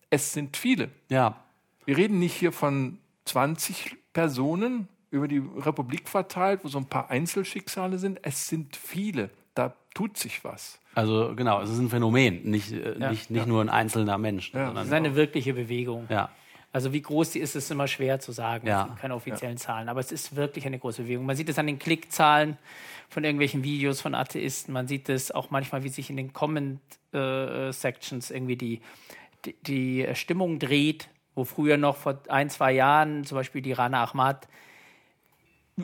es 0.09 0.33
sind 0.33 0.57
viele. 0.57 0.91
Ja. 1.09 1.43
Wir 1.87 1.97
reden 1.97 2.21
nicht 2.21 2.37
hier 2.37 2.53
von 2.53 2.99
20 3.25 3.97
Personen 4.13 4.87
über 5.11 5.27
die 5.27 5.43
Republik 5.57 6.09
verteilt, 6.09 6.61
wo 6.63 6.69
so 6.69 6.79
ein 6.79 6.87
paar 6.87 7.11
Einzelschicksale 7.11 7.99
sind. 7.99 8.21
Es 8.23 8.47
sind 8.47 8.77
viele. 8.77 9.31
Tut 9.95 10.17
sich 10.17 10.45
was. 10.45 10.79
Also 10.95 11.35
genau, 11.37 11.61
es 11.63 11.71
ist 11.71 11.79
ein 11.79 11.89
Phänomen, 11.89 12.43
nicht, 12.45 12.73
äh, 12.73 12.99
Ja. 12.99 13.11
nicht, 13.11 13.31
nicht 13.31 13.47
nur 13.47 13.63
ein 13.63 13.69
einzelner 13.69 14.19
Mensch. 14.19 14.53
Das 14.53 14.67
Sondern, 14.67 14.87
ist 14.87 14.93
eine 14.93 15.15
wirkliche 15.17 15.55
Bewegung. 15.55 16.07
ja. 16.09 16.31
Also 16.73 16.93
wie 16.93 17.03
groß 17.03 17.31
die 17.31 17.41
ist, 17.41 17.57
ist 17.57 17.69
immer 17.73 17.89
schwer 17.89 18.21
zu 18.21 18.31
sagen. 18.31 18.69
Ja. 18.69 18.83
Es 18.83 18.87
gibt 18.91 19.01
keine 19.01 19.17
offiziellen 19.17 19.57
Zahlen. 19.57 19.89
Aber 19.89 19.99
es 19.99 20.13
ist 20.13 20.37
wirklich 20.37 20.65
eine 20.67 20.79
große 20.79 21.03
Bewegung. 21.03 21.27
Man 21.27 21.35
sieht 21.35 21.49
es 21.49 21.59
an 21.59 21.67
den 21.67 21.81
Klickzahlen 21.81 22.59
von 23.09 23.25
irgendwelchen 23.25 23.65
Videos 23.65 24.01
von 24.01 24.15
Atheisten. 24.15 24.73
Man 24.73 24.87
sieht 24.87 25.09
es 25.09 25.33
auch 25.33 25.51
manchmal, 25.51 25.83
wie 25.83 25.89
sich 25.89 26.11
in 26.11 26.17
den 26.17 26.33
Comment-Sections 26.33 28.31
irgendwie 28.31 28.57
die, 28.57 28.81
die, 29.45 29.55
die 29.63 30.07
Stimmung 30.15 30.59
dreht, 30.61 31.09
wo 31.35 31.45
früher 31.45 31.77
noch 31.77 31.97
vor 31.97 32.21
ein, 32.29 32.51
zwei 32.51 32.73
Jahren 32.73 33.25
zum 33.25 33.37
Beispiel 33.37 33.63
die 33.63 33.73
Rana 33.73 34.05
Ahmad 34.05 34.47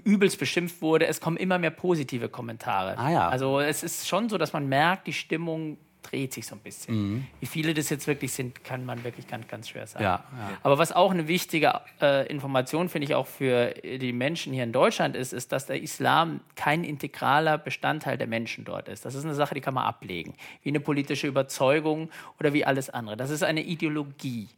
übelst 0.01 0.39
beschimpft 0.39 0.83
wurde. 0.83 1.07
Es 1.07 1.21
kommen 1.21 1.37
immer 1.37 1.59
mehr 1.59 1.71
positive 1.71 2.29
Kommentare. 2.29 2.99
Ah 2.99 3.11
ja. 3.11 3.29
Also 3.29 3.61
es 3.61 3.83
ist 3.83 4.09
schon 4.09 4.29
so, 4.29 4.39
dass 4.39 4.53
man 4.53 4.69
merkt, 4.69 5.07
die 5.07 5.13
Stimmung 5.13 5.79
dreht 6.11 6.33
sich 6.33 6.47
so 6.47 6.55
ein 6.55 6.61
bisschen. 6.61 6.95
Mhm. 6.95 7.27
Wie 7.41 7.47
viele 7.47 7.75
das 7.75 7.91
jetzt 7.91 8.07
wirklich 8.07 8.33
sind, 8.33 8.65
kann 8.65 8.85
man 8.85 9.03
wirklich 9.05 9.27
ganz, 9.27 9.49
ganz 9.49 9.69
schwer 9.69 9.87
sagen. 9.87 10.05
Ja, 10.05 10.25
ja. 10.39 10.59
Aber 10.63 10.79
was 10.79 10.93
auch 10.93 11.11
eine 11.11 11.29
wichtige 11.29 11.81
äh, 12.01 12.27
Information, 12.29 12.89
finde 12.89 13.07
ich, 13.07 13.15
auch 13.15 13.27
für 13.27 13.71
die 13.71 14.13
Menschen 14.13 14.53
hier 14.53 14.65
in 14.65 14.73
Deutschland 14.73 15.17
ist, 15.17 15.33
ist, 15.33 15.53
dass 15.53 15.67
der 15.67 15.83
Islam 15.83 16.41
kein 16.55 16.85
integraler 16.85 17.59
Bestandteil 17.59 18.19
der 18.19 18.27
Menschen 18.27 18.65
dort 18.65 18.89
ist. 18.89 19.05
Das 19.05 19.15
ist 19.15 19.25
eine 19.25 19.35
Sache, 19.35 19.55
die 19.55 19.61
kann 19.61 19.75
man 19.75 19.85
ablegen. 19.85 20.35
Wie 20.63 20.69
eine 20.69 20.81
politische 20.81 21.27
Überzeugung 21.27 22.11
oder 22.39 22.53
wie 22.53 22.65
alles 22.65 22.91
andere. 22.91 23.17
Das 23.17 23.31
ist 23.31 23.43
eine 23.43 23.63
Ideologie. 23.63 24.49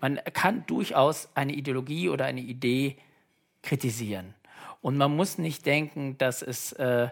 Man 0.00 0.20
kann 0.32 0.64
durchaus 0.66 1.28
eine 1.34 1.52
Ideologie 1.52 2.08
oder 2.08 2.24
eine 2.24 2.40
Idee 2.40 2.96
kritisieren. 3.62 4.34
Und 4.84 4.98
man 4.98 5.16
muss 5.16 5.38
nicht 5.38 5.64
denken, 5.64 6.18
dass 6.18 6.42
es, 6.42 6.72
äh, 6.72 7.08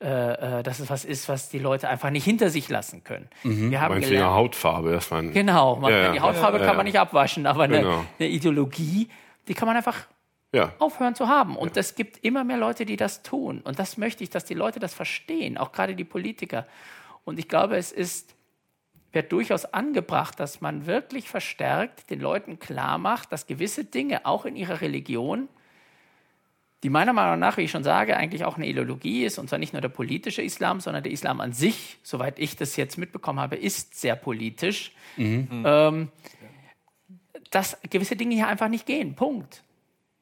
äh, 0.00 0.58
äh, 0.58 0.62
dass 0.64 0.80
es 0.80 0.90
was 0.90 1.04
ist, 1.04 1.28
was 1.28 1.50
die 1.50 1.60
Leute 1.60 1.88
einfach 1.88 2.10
nicht 2.10 2.24
hinter 2.24 2.50
sich 2.50 2.68
lassen 2.68 3.04
können. 3.04 3.28
Wir 3.44 3.80
haben 3.80 4.00
gelernt, 4.00 4.34
Hautfarbe? 4.34 4.98
Ein, 5.12 5.32
Genau, 5.32 5.76
man, 5.76 5.92
Ja, 5.92 5.98
ja. 5.98 6.12
die 6.12 6.20
Hautfarbe 6.20 6.58
Ja, 6.58 6.64
kann 6.64 6.72
ja. 6.72 6.76
man 6.78 6.84
nicht 6.84 6.98
abwaschen, 6.98 7.46
aber 7.46 7.62
eine, 7.62 7.78
Genau. 7.78 8.04
eine 8.18 8.28
Ideologie, 8.28 9.08
die 9.46 9.54
kann 9.54 9.68
man 9.68 9.76
einfach 9.76 10.08
ja. 10.52 10.72
aufhören 10.80 11.14
zu 11.14 11.28
haben. 11.28 11.54
Und 11.54 11.76
es 11.76 11.94
gibt 11.94 12.24
immer 12.24 12.42
mehr 12.42 12.56
Leute, 12.56 12.84
die 12.84 12.96
das 12.96 13.22
tun. 13.22 13.60
Und 13.60 13.78
das 13.78 13.98
möchte 13.98 14.24
ich, 14.24 14.30
dass 14.30 14.44
die 14.44 14.54
Leute 14.54 14.80
das 14.80 14.92
verstehen, 14.92 15.56
auch 15.58 15.70
gerade 15.70 15.94
die 15.94 16.02
Politiker. 16.02 16.66
Und 17.22 17.38
ich 17.38 17.46
glaube, 17.46 17.76
es 17.76 17.92
ist, 17.92 18.34
wird 19.12 19.30
durchaus 19.30 19.64
angebracht, 19.64 20.40
dass 20.40 20.60
man 20.60 20.86
wirklich 20.86 21.28
verstärkt 21.28 22.10
den 22.10 22.18
Leuten 22.18 22.58
klar 22.58 22.98
macht, 22.98 23.30
dass 23.30 23.46
gewisse 23.46 23.84
Dinge 23.84 24.26
auch 24.26 24.44
in 24.44 24.56
ihrer 24.56 24.80
Religion, 24.80 25.48
die 26.82 26.90
meiner 26.90 27.12
Meinung 27.12 27.38
nach, 27.38 27.56
wie 27.56 27.62
ich 27.62 27.70
schon 27.70 27.84
sage, 27.84 28.16
eigentlich 28.16 28.44
auch 28.44 28.56
eine 28.56 28.66
Ideologie 28.66 29.24
ist, 29.24 29.38
und 29.38 29.48
zwar 29.48 29.58
nicht 29.58 29.72
nur 29.72 29.82
der 29.82 29.88
politische 29.88 30.42
Islam, 30.42 30.80
sondern 30.80 31.02
der 31.04 31.12
Islam 31.12 31.40
an 31.40 31.52
sich, 31.52 31.98
soweit 32.02 32.38
ich 32.38 32.56
das 32.56 32.76
jetzt 32.76 32.98
mitbekommen 32.98 33.38
habe, 33.38 33.56
ist 33.56 34.00
sehr 34.00 34.16
politisch, 34.16 34.92
ähm, 35.64 36.08
dass 37.50 37.78
gewisse 37.88 38.16
Dinge 38.16 38.34
hier 38.34 38.48
einfach 38.48 38.68
nicht 38.68 38.86
gehen. 38.86 39.14
Punkt. 39.14 39.62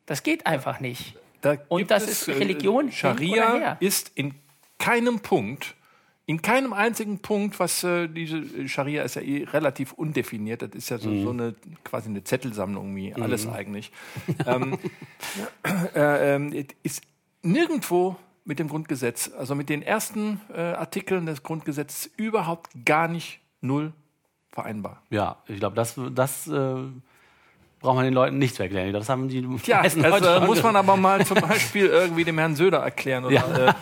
Das 0.04 0.22
geht 0.22 0.46
einfach 0.46 0.80
nicht. 0.80 1.14
Da 1.40 1.56
Und 1.68 1.90
das 1.90 2.02
es, 2.02 2.28
ist 2.28 2.28
Religion 2.28 2.88
hin 2.88 3.10
oder 3.10 3.16
Scharia 3.16 3.52
her. 3.54 3.76
ist 3.80 4.12
in 4.14 4.34
keinem 4.78 5.20
Punkt, 5.20 5.74
in 6.30 6.42
keinem 6.42 6.72
einzigen 6.72 7.18
Punkt, 7.18 7.58
was 7.58 7.82
äh, 7.82 8.06
diese 8.06 8.68
Scharia 8.68 9.02
ist 9.02 9.16
ja 9.16 9.22
eh 9.22 9.42
relativ 9.42 9.90
undefiniert. 9.94 10.62
Das 10.62 10.70
ist 10.74 10.88
ja 10.88 10.98
so, 10.98 11.10
Mhm. 11.10 11.24
so 11.24 11.30
eine 11.30 11.54
quasi 11.82 12.08
eine 12.08 12.22
Zettelsammlung 12.22 12.94
wie 12.94 13.12
alles 13.14 13.48
eigentlich. 13.48 13.90
ähm, 14.46 14.78
äh, 15.92 16.36
ähm, 16.36 16.52
ist 16.84 17.02
nirgendwo 17.42 18.14
mit 18.44 18.60
dem 18.60 18.68
Grundgesetz, 18.68 19.28
also 19.36 19.56
mit 19.56 19.68
den 19.68 19.82
ersten 19.82 20.40
äh, 20.54 20.60
Artikeln 20.60 21.26
des 21.26 21.42
Grundgesetzes 21.42 22.08
überhaupt 22.16 22.70
gar 22.84 23.08
nicht 23.08 23.40
null 23.60 23.92
vereinbar. 24.52 25.02
ja, 25.10 25.42
ich 25.48 25.58
glaube, 25.58 25.74
das, 25.74 25.98
das 26.14 26.46
äh, 26.46 26.76
braucht 27.80 27.96
man 27.96 28.04
den 28.04 28.14
Leuten 28.14 28.38
nicht 28.38 28.54
zu 28.54 28.62
erklären. 28.62 28.92
Das 28.92 29.08
haben 29.08 29.28
die 29.28 29.40
Ja, 29.64 29.78
meisten 29.82 30.02
das 30.02 30.10
Leute 30.10 30.36
äh, 30.36 30.46
muss 30.46 30.62
man 30.62 30.76
aber 30.76 30.96
mal 30.96 31.24
zum 31.24 31.40
Beispiel 31.40 31.86
irgendwie 31.86 32.24
dem 32.24 32.38
Herrn 32.38 32.54
Söder 32.54 32.78
erklären 32.78 33.24
oder 33.24 33.74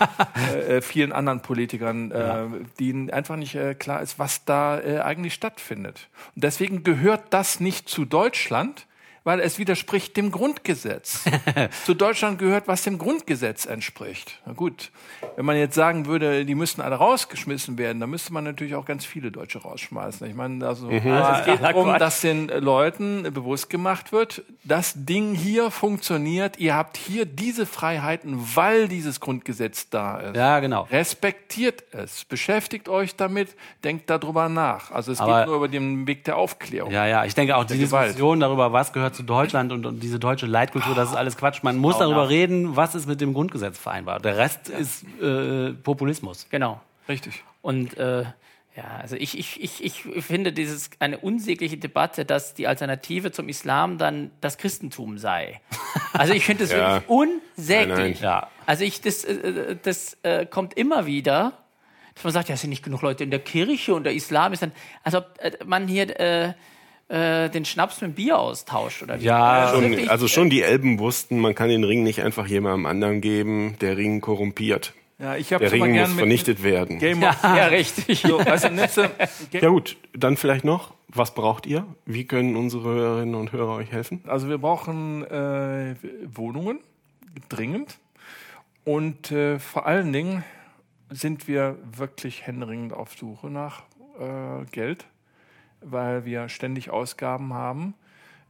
äh, 0.54 0.76
äh, 0.76 0.80
vielen 0.80 1.12
anderen 1.12 1.40
Politikern, 1.40 2.10
äh, 2.12 2.44
denen 2.78 3.10
einfach 3.10 3.36
nicht 3.36 3.54
äh, 3.56 3.74
klar 3.74 4.00
ist, 4.00 4.18
was 4.18 4.44
da 4.44 4.80
äh, 4.80 5.00
eigentlich 5.00 5.34
stattfindet. 5.34 6.08
Und 6.34 6.44
deswegen 6.44 6.84
gehört 6.84 7.24
das 7.30 7.60
nicht 7.60 7.88
zu 7.88 8.04
Deutschland, 8.04 8.86
weil 9.28 9.40
es 9.40 9.59
widerspricht 9.59 10.16
dem 10.16 10.32
Grundgesetz. 10.32 11.24
zu 11.84 11.92
Deutschland 11.92 12.38
gehört, 12.38 12.66
was 12.66 12.80
dem 12.84 12.96
Grundgesetz 12.96 13.66
entspricht. 13.66 14.40
Na 14.46 14.55
gut, 14.55 14.90
wenn 15.36 15.44
man 15.44 15.55
jetzt 15.59 15.74
sagen 15.74 16.06
würde, 16.06 16.46
die 16.46 16.55
müssten 16.55 16.80
alle 16.80 16.94
rausgeschmissen 16.94 17.76
werden, 17.76 18.00
dann 18.00 18.09
müsste 18.09 18.32
man 18.32 18.44
natürlich 18.44 18.74
auch 18.74 18.86
ganz 18.86 19.05
viele 19.05 19.30
Deutsche 19.30 19.59
rausschmeißen. 19.59 20.26
Ich 20.26 20.34
meine, 20.34 20.66
also, 20.66 20.88
also 20.88 20.96
es 20.96 21.44
geht 21.44 21.62
darum, 21.62 21.98
dass 21.98 22.22
den 22.22 22.48
Leuten 22.48 23.24
bewusst 23.34 23.68
gemacht 23.68 24.12
wird, 24.12 24.44
das 24.64 24.94
Ding 24.96 25.34
hier 25.34 25.70
funktioniert, 25.70 26.59
ihr 26.59 26.74
habt 26.74 26.96
hier 26.96 27.26
diese 27.26 27.66
Freiheiten, 27.66 28.40
weil 28.55 28.88
dieses 28.88 29.20
Grundgesetz 29.20 29.90
da 29.90 30.20
ist. 30.20 30.36
Ja, 30.36 30.60
genau. 30.60 30.88
Respektiert 30.90 31.84
es, 31.92 32.24
beschäftigt 32.24 32.88
euch 32.88 33.14
damit, 33.14 33.50
denkt 33.84 34.09
darüber 34.09 34.48
nach. 34.48 34.90
Also 34.90 35.12
es 35.12 35.20
Aber- 35.20 35.40
geht 35.40 35.48
nur 35.48 35.56
über 35.56 35.68
den 35.68 36.06
Weg 36.06 36.24
der 36.24 36.38
Aufklärung. 36.38 36.90
Ja, 36.90 37.06
ja, 37.06 37.26
ich 37.26 37.34
denke 37.34 37.55
auch 37.55 37.64
die. 37.64 37.76
Diskussion 37.76 38.40
darüber, 38.40 38.72
was 38.72 38.92
gehört 38.94 39.18
zu 39.19 39.24
Deutschland 39.24 39.73
und, 39.73 39.85
und 39.85 40.01
diese 40.01 40.20
deutsche 40.20 40.47
Leitkultur, 40.47 40.95
das 40.95 41.11
ist 41.11 41.16
alles 41.16 41.36
Quatsch. 41.36 41.65
Man 41.65 41.77
muss 41.77 41.99
darüber 41.99 42.28
reden, 42.28 42.77
was 42.77 42.95
ist 42.95 43.09
mit 43.09 43.20
dem 43.20 43.35
Grundgesetz 43.35 43.77
vereinbart. 43.77 44.24
Der 44.24 44.36
Rest 44.36 44.69
ist 44.69 45.05
äh, 45.20 45.73
Populismus. 45.73 46.47
Genau. 46.51 46.81
Richtig. 47.09 47.43
Und 47.61 47.97
äh, 47.97 48.23
ja, 48.77 48.85
also 49.03 49.16
ich, 49.16 49.36
ich, 49.36 49.61
ich, 49.61 49.85
ich 49.85 50.24
finde 50.24 50.53
dieses 50.53 50.90
eine 51.01 51.19
unsägliche 51.19 51.77
Debatte, 51.78 52.24
dass 52.24 52.55
die 52.55 52.69
Alternative 52.69 53.32
zum 53.32 53.49
Islam 53.49 53.99
dann 53.99 54.31
das 54.40 54.57
Christentum 54.57 55.19
sei. 55.19 55.61
Also 56.12 56.32
ich 56.32 56.45
finde 56.45 56.62
das 56.62 56.73
Ja. 56.78 56.95
wirklich 56.95 57.09
unsäglich. 57.57 57.89
Nein, 57.89 58.12
nein. 58.12 58.16
Ja. 58.23 58.49
Also 58.66 58.85
ich, 58.85 59.01
das, 59.01 59.24
äh, 59.24 59.74
das 59.82 60.16
äh, 60.23 60.47
kommt 60.47 60.74
immer 60.74 61.07
wieder, 61.07 61.55
dass 62.15 62.23
man 62.23 62.32
sagt, 62.32 62.49
ja, 62.51 62.55
es 62.55 62.61
sind 62.61 62.70
nicht 62.70 62.85
genug 62.85 63.03
Leute 63.03 63.24
in 63.24 63.31
der 63.31 63.40
Kirche 63.40 63.97
und 63.97 64.05
der 64.05 64.15
Islam 64.15 64.53
ist 64.53 64.62
dann, 64.62 64.70
als 65.03 65.16
ob 65.16 65.27
äh, 65.40 65.59
man 65.66 65.89
hier 65.89 66.20
äh, 66.20 66.53
äh, 67.09 67.48
den 67.48 67.64
Schnaps 67.64 68.01
mit 68.01 68.10
dem 68.10 68.14
Bier 68.14 68.39
austauscht 68.39 69.02
oder 69.02 69.20
wie. 69.20 69.24
Ja, 69.24 69.66
Also 69.66 69.80
Schon, 69.80 69.90
wirklich, 69.90 70.10
also 70.10 70.28
schon 70.28 70.51
die 70.51 70.62
Elben 70.62 70.98
wussten, 70.98 71.40
man 71.40 71.55
kann 71.55 71.68
den 71.68 71.85
Ring 71.85 72.02
nicht 72.02 72.22
einfach 72.22 72.47
jemandem 72.47 72.86
anderen 72.86 73.20
geben. 73.20 73.76
Der 73.80 73.97
Ring 73.97 74.20
korrumpiert. 74.20 74.93
Ja, 75.18 75.35
ich 75.36 75.52
habe 75.52 75.64
Der 75.64 75.72
Ring 75.72 75.98
muss 75.98 76.12
vernichtet 76.12 76.62
werden. 76.62 76.98
Game 76.98 77.22
of 77.24 77.36
ja, 77.43 77.66
richtig. 77.66 78.20
so, 78.20 78.39
du, 78.39 78.70
Netze, 78.70 79.10
Ja 79.52 79.68
gut, 79.68 79.97
dann 80.12 80.36
vielleicht 80.36 80.64
noch. 80.64 80.94
Was 81.09 81.35
braucht 81.35 81.66
ihr? 81.66 81.86
Wie 82.05 82.24
können 82.24 82.55
unsere 82.55 82.90
Hörerinnen 82.90 83.35
und 83.35 83.52
Hörer 83.52 83.76
euch 83.76 83.90
helfen? 83.90 84.22
Also 84.26 84.48
wir 84.48 84.59
brauchen 84.59 85.24
äh, 85.24 85.97
Wohnungen, 86.32 86.80
dringend. 87.48 87.98
Und 88.85 89.32
äh, 89.32 89.59
vor 89.59 89.86
allen 89.86 90.12
Dingen 90.12 90.44
sind 91.10 91.48
wir 91.48 91.76
wirklich 91.97 92.47
händeringend 92.47 92.93
auf 92.93 93.14
Suche 93.18 93.48
nach 93.48 93.82
äh, 94.20 94.64
Geld, 94.70 95.06
weil 95.80 96.24
wir 96.24 96.48
ständig 96.48 96.90
Ausgaben 96.90 97.55
haben. 97.55 97.94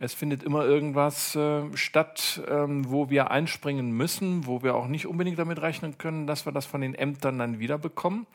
Es 0.01 0.15
findet 0.15 0.45
immer 0.45 0.65
irgendwas 0.65 1.35
äh, 1.35 1.63
statt, 1.75 2.41
ähm, 2.49 2.89
wo 2.89 3.11
wir 3.11 3.33
einspringen 3.33 3.91
müssen, 3.91 4.47
wo 4.47 4.63
wir 4.63 4.77
auch 4.77 4.87
nicht 4.87 5.07
unbedingt 5.07 5.41
damit 5.41 5.61
rechnen 5.61 5.99
können, 5.99 6.29
dass 6.29 6.47
wir 6.47 6.53
das 6.53 6.67
von 6.67 6.81
den 6.81 6.95
Ämtern 6.95 7.39
dann 7.39 7.59
wieder 7.59 7.79
bekommen, 7.79 8.27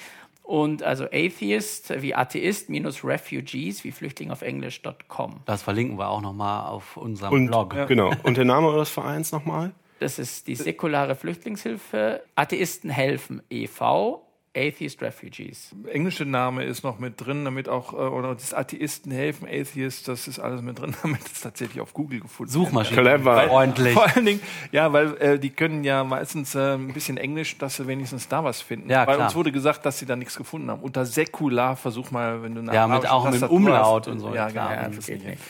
Und 0.43 0.83
also 0.83 1.05
Atheist 1.05 2.01
wie 2.01 2.13
Atheist 2.13 2.69
minus 2.69 3.03
Refugees 3.03 3.83
wie 3.83 3.91
Flüchtling 3.91 4.31
auf 4.31 4.41
Englisch.com. 4.41 5.41
Das 5.45 5.63
verlinken 5.63 5.97
wir 5.97 6.09
auch 6.09 6.21
nochmal 6.21 6.67
auf 6.67 6.97
unserem 6.97 7.33
Und, 7.33 7.47
Blog. 7.47 7.87
Genau. 7.87 8.11
Und 8.23 8.37
der 8.37 8.45
Name 8.45 8.67
eures 8.67 8.89
Vereins 8.89 9.31
nochmal? 9.31 9.71
Das 9.99 10.17
ist 10.17 10.47
die 10.47 10.55
säkulare 10.55 11.15
Flüchtlingshilfe. 11.15 12.23
Atheisten 12.35 12.89
helfen 12.89 13.43
e.V. 13.49 14.25
Atheist 14.55 15.01
Refugees. 15.01 15.73
englische 15.87 16.25
Name 16.25 16.65
ist 16.65 16.83
noch 16.83 16.99
mit 16.99 17.25
drin, 17.25 17.45
damit 17.45 17.69
auch, 17.69 17.93
äh, 17.93 17.95
oder 17.95 18.33
das 18.35 18.53
Atheisten 18.53 19.09
helfen, 19.09 19.47
Atheist, 19.47 20.09
das 20.09 20.27
ist 20.27 20.39
alles 20.39 20.61
mit 20.61 20.77
drin, 20.77 20.93
damit 21.03 21.21
es 21.25 21.39
tatsächlich 21.39 21.79
auf 21.79 21.93
Google 21.93 22.19
gefunden 22.19 22.53
wird. 22.53 22.65
Suchmaschine. 22.67 23.01
Clever. 23.01 23.47
Freundlich. 23.47 23.93
Vor 23.93 24.07
allen 24.13 24.25
Dingen, 24.25 24.41
ja, 24.73 24.91
weil 24.91 25.15
äh, 25.21 25.39
die 25.39 25.51
können 25.51 25.85
ja 25.85 26.03
meistens 26.03 26.53
äh, 26.53 26.73
ein 26.73 26.91
bisschen 26.91 27.15
Englisch, 27.15 27.57
dass 27.59 27.77
sie 27.77 27.87
wenigstens 27.87 28.27
da 28.27 28.43
was 28.43 28.61
finden. 28.61 28.89
Ja, 28.89 29.07
weil 29.07 29.15
klar. 29.15 29.27
uns 29.27 29.35
wurde 29.35 29.53
gesagt, 29.53 29.85
dass 29.85 29.99
sie 29.99 30.05
da 30.05 30.17
nichts 30.17 30.35
gefunden 30.35 30.69
haben. 30.69 30.81
Unter 30.81 31.05
säkular, 31.05 31.77
versuch 31.77 32.11
mal, 32.11 32.43
wenn 32.43 32.53
du 32.53 32.59
eine 32.61 32.73
Ja, 32.73 32.87
mit- 32.87 33.09
auch 33.09 33.31
mit 33.31 33.41
Umlaut 33.43 34.05
hast. 34.07 34.11
und 34.11 34.19
so, 34.19 34.35
Ja, 34.35 34.49
klar. 34.49 34.69
genau. 34.69 34.81
Ja, 34.81 34.87
das 34.87 34.95
das 34.97 35.05
geht 35.05 35.19
nicht. 35.19 35.27
nicht. 35.29 35.41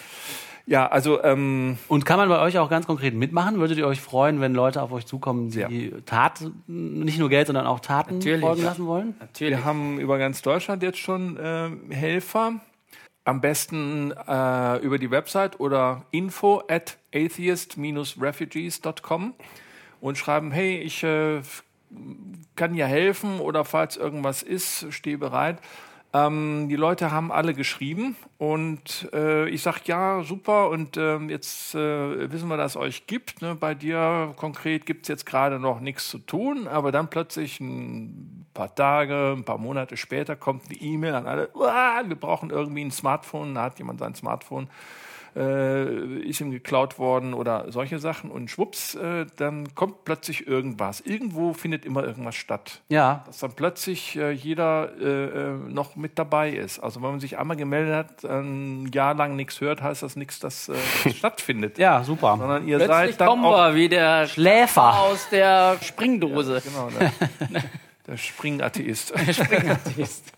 Ja, 0.66 0.88
also 0.88 1.24
ähm, 1.24 1.78
Und 1.88 2.06
kann 2.06 2.18
man 2.18 2.28
bei 2.30 2.40
euch 2.40 2.58
auch 2.58 2.70
ganz 2.70 2.88
konkret 2.88 3.14
mitmachen? 3.14 3.60
Würdet 3.60 3.78
ihr 3.78 3.88
euch 3.88 4.02
freuen, 4.02 4.42
wenn 4.42 4.54
Leute 4.54 4.82
auf 4.82 4.92
euch 4.92 5.06
zukommen, 5.06 5.50
die 5.50 5.94
Taten, 6.06 6.64
nicht 6.68 7.20
nur 7.20 7.30
Geld, 7.30 7.48
sondern 7.48 7.66
auch 7.66 7.80
Taten 7.80 8.16
Natürlich. 8.16 8.42
folgen 8.42 8.64
lassen 8.64 8.86
wollen? 8.86 9.16
Natürlich. 9.20 9.58
wir 9.58 9.64
haben 9.66 10.00
über 10.00 10.18
ganz 10.18 10.42
Deutschland 10.42 10.84
jetzt 10.84 11.00
schon 11.00 11.40
ähm, 11.42 11.90
Helfer. 11.92 12.60
Am 13.24 13.40
besten 13.40 14.12
äh, 14.12 14.78
über 14.78 14.98
die 14.98 15.12
Website 15.12 15.60
oder 15.60 16.06
info 16.10 16.64
at 16.68 16.98
atheist-refugees.com 17.14 19.36
und 20.00 20.18
schreiben, 20.18 20.50
hey, 20.52 20.80
ich 20.80 21.04
äh, 21.04 21.42
kann 22.56 22.74
ja 22.74 22.88
helfen 22.88 23.40
oder 23.40 23.64
falls 23.64 23.96
irgendwas 23.98 24.42
ist, 24.42 24.92
stehe 24.92 25.20
bereit. 25.20 25.60
Ähm, 26.14 26.68
die 26.68 26.76
Leute 26.76 27.12
haben 27.12 27.32
alle 27.32 27.54
geschrieben 27.54 28.18
und 28.38 29.10
äh, 29.14 29.48
ich 29.48 29.62
sag 29.62 29.88
ja, 29.88 30.24
super 30.24 30.70
und 30.70 30.98
ähm, 30.98 31.30
jetzt 31.30 31.74
äh, 31.74 32.32
wissen 32.32 32.50
wir, 32.50 32.58
dass 32.58 32.74
es 32.74 32.78
euch 32.78 33.08
gibt. 33.08 33.42
Ne? 33.42 33.56
Bei 33.56 33.74
dir 33.76 34.34
konkret 34.36 34.86
gibt's 34.86 35.08
jetzt 35.08 35.26
gerade 35.26 35.58
noch 35.58 35.80
nichts 35.80 36.10
zu 36.10 36.18
tun, 36.18 36.68
aber 36.68 36.92
dann 36.92 37.10
plötzlich 37.10 37.62
ein 37.62 38.46
paar 38.54 38.76
Tage, 38.76 39.34
ein 39.38 39.46
paar 39.46 39.58
Monate 39.58 39.96
später 39.96 40.36
kommt 40.36 40.64
eine 40.70 40.82
E-Mail 40.82 41.16
an 41.16 41.28
alle, 41.28 41.50
"Uah, 41.54 42.04
wir 42.06 42.18
brauchen 42.18 42.50
irgendwie 42.50 42.84
ein 42.84 42.92
Smartphone, 42.92 43.56
da 43.56 43.64
hat 43.64 43.80
jemand 43.80 44.00
sein 44.00 44.14
Smartphone 44.14 44.68
äh, 45.36 46.20
ist 46.20 46.42
ihm 46.42 46.52
geklaut 46.52 47.00
worden 47.00 47.34
oder 47.34 47.72
solche 47.72 48.00
Sachen 48.00 48.32
und 48.32 48.50
schwupps, 48.50 48.96
äh, 48.96 49.26
dann 49.38 49.74
kommt 49.76 50.04
plötzlich 50.04 50.48
irgendwas. 50.48 51.02
Irgendwo 51.02 51.54
findet 51.54 51.86
immer 51.86 52.04
irgendwas 52.04 52.36
statt. 52.36 52.82
Ja. 52.90 53.24
Dass 53.28 53.40
dann 53.40 53.54
plötzlich 53.54 54.18
äh, 54.18 54.32
jeder 54.32 54.92
äh, 55.00 55.06
äh, 55.06 55.54
noch 55.70 55.96
mit 55.96 56.20
dabei 56.20 56.52
ist. 56.52 56.80
Also 56.80 57.02
wenn 57.02 57.12
man 57.12 57.20
sich 57.20 57.38
einmal 57.38 57.58
gemeldet 57.58 57.96
hat, 57.96 58.26
ein 58.26 58.90
Jahr 58.94 59.14
lang 59.14 59.36
nichts 59.36 59.62
hört, 59.62 59.82
heißt 59.82 60.04
das 60.04 60.16
nichts, 60.16 60.40
dass 60.40 60.70
äh, 60.70 60.74
es 61.06 61.16
stattfindet. 61.16 61.78
Ja, 61.78 62.04
super. 62.04 62.36
Sondern 62.38 62.68
ihr 62.68 62.78
Plötzlich 62.78 63.12
seid 63.12 63.22
dann 63.22 63.28
kommen 63.30 63.44
wir 63.44 63.76
wie 63.76 63.90
der 63.90 64.28
Schläfer. 64.28 65.00
aus 65.00 65.30
der 65.30 65.78
Springdose. 65.82 66.62
genau, 66.64 66.90
der, 66.90 67.12
der 68.08 68.18
Springatheist. 68.18 69.14
Springatheist. 69.34 70.34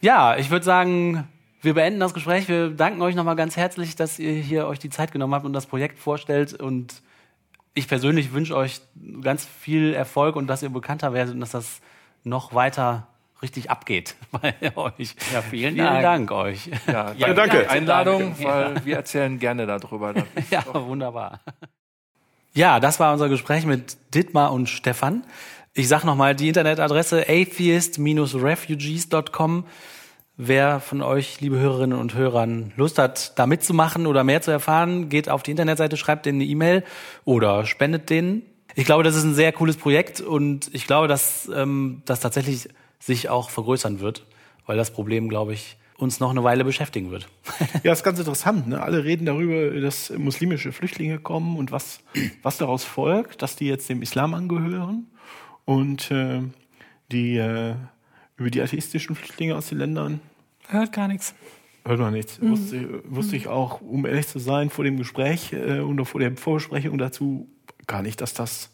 Ja, 0.00 0.36
ich 0.36 0.50
würde 0.50 0.64
sagen, 0.64 1.28
wir 1.62 1.74
beenden 1.74 2.00
das 2.00 2.14
Gespräch. 2.14 2.48
Wir 2.48 2.70
danken 2.70 3.02
euch 3.02 3.14
nochmal 3.14 3.36
ganz 3.36 3.56
herzlich, 3.56 3.94
dass 3.96 4.18
ihr 4.18 4.32
hier 4.32 4.66
euch 4.66 4.78
die 4.78 4.88
Zeit 4.90 5.12
genommen 5.12 5.34
habt 5.34 5.44
und 5.44 5.52
das 5.52 5.66
Projekt 5.66 5.98
vorstellt. 5.98 6.54
Und 6.54 7.02
ich 7.74 7.86
persönlich 7.88 8.32
wünsche 8.32 8.56
euch 8.56 8.80
ganz 9.22 9.44
viel 9.46 9.92
Erfolg 9.94 10.36
und 10.36 10.46
dass 10.46 10.62
ihr 10.62 10.70
bekannter 10.70 11.12
werdet 11.12 11.34
und 11.34 11.40
dass 11.40 11.50
das 11.50 11.80
noch 12.24 12.54
weiter 12.54 13.06
richtig 13.42 13.70
abgeht 13.70 14.16
bei 14.32 14.54
euch. 14.76 15.14
Ja, 15.32 15.42
vielen 15.42 15.74
Vielen 15.74 15.86
Dank. 15.86 16.02
Dank 16.02 16.30
euch. 16.30 16.70
Ja, 16.86 17.12
Ja, 17.16 17.32
danke. 17.34 17.68
Einladung, 17.70 18.36
weil 18.42 18.84
wir 18.84 18.96
erzählen 18.96 19.38
gerne 19.38 19.66
darüber. 19.66 20.14
Ja, 20.50 20.64
wunderbar. 20.74 21.40
Ja, 22.52 22.80
das 22.80 22.98
war 22.98 23.12
unser 23.12 23.28
Gespräch 23.28 23.64
mit 23.64 23.96
Dittmar 24.14 24.52
und 24.52 24.68
Stefan. 24.68 25.22
Ich 25.72 25.86
sag 25.88 26.02
nochmal 26.04 26.34
die 26.34 26.48
Internetadresse 26.48 27.26
atheist-refugees.com. 27.28 29.64
Wer 30.42 30.80
von 30.80 31.02
euch, 31.02 31.38
liebe 31.42 31.58
Hörerinnen 31.58 31.98
und 31.98 32.14
Hörern, 32.14 32.72
Lust 32.74 32.98
hat, 32.98 33.38
da 33.38 33.44
mitzumachen 33.46 34.06
oder 34.06 34.24
mehr 34.24 34.40
zu 34.40 34.50
erfahren, 34.50 35.10
geht 35.10 35.28
auf 35.28 35.42
die 35.42 35.50
Internetseite, 35.50 35.98
schreibt 35.98 36.24
denen 36.24 36.40
eine 36.40 36.48
E-Mail 36.48 36.82
oder 37.26 37.66
spendet 37.66 38.08
denen. 38.08 38.40
Ich 38.74 38.86
glaube, 38.86 39.02
das 39.02 39.16
ist 39.16 39.24
ein 39.24 39.34
sehr 39.34 39.52
cooles 39.52 39.76
Projekt 39.76 40.22
und 40.22 40.70
ich 40.72 40.86
glaube, 40.86 41.08
dass 41.08 41.46
ähm, 41.54 42.00
das 42.06 42.20
tatsächlich 42.20 42.70
sich 42.98 43.28
auch 43.28 43.50
vergrößern 43.50 44.00
wird, 44.00 44.24
weil 44.64 44.78
das 44.78 44.90
Problem, 44.90 45.28
glaube 45.28 45.52
ich, 45.52 45.76
uns 45.98 46.20
noch 46.20 46.30
eine 46.30 46.42
Weile 46.42 46.64
beschäftigen 46.64 47.10
wird. 47.10 47.28
Ja, 47.82 47.92
ist 47.92 48.02
ganz 48.02 48.18
interessant. 48.18 48.66
Ne? 48.66 48.82
Alle 48.82 49.04
reden 49.04 49.26
darüber, 49.26 49.78
dass 49.78 50.08
muslimische 50.08 50.72
Flüchtlinge 50.72 51.18
kommen 51.18 51.58
und 51.58 51.70
was, 51.70 52.00
was 52.42 52.56
daraus 52.56 52.82
folgt, 52.82 53.42
dass 53.42 53.56
die 53.56 53.66
jetzt 53.66 53.90
dem 53.90 54.00
Islam 54.00 54.32
angehören 54.32 55.06
und 55.66 56.10
äh, 56.10 56.40
die 57.12 57.36
äh, 57.36 57.74
über 58.38 58.48
die 58.48 58.62
atheistischen 58.62 59.14
Flüchtlinge 59.14 59.54
aus 59.54 59.68
den 59.68 59.76
Ländern 59.76 60.22
Hört 60.70 60.92
gar 60.92 61.08
nichts. 61.08 61.34
hört 61.84 61.98
man 62.00 62.12
nichts. 62.12 62.40
Wusste, 62.40 63.02
wusste 63.08 63.36
ich 63.36 63.48
auch, 63.48 63.80
um 63.80 64.06
ehrlich 64.06 64.26
zu 64.28 64.38
sein, 64.38 64.70
vor 64.70 64.84
dem 64.84 64.96
Gespräch 64.96 65.52
äh, 65.52 65.80
und 65.80 66.04
vor 66.06 66.20
der 66.20 66.36
Vorbesprechung 66.36 66.98
dazu 66.98 67.48
gar 67.86 68.02
nicht, 68.02 68.20
dass 68.20 68.34
das 68.34 68.70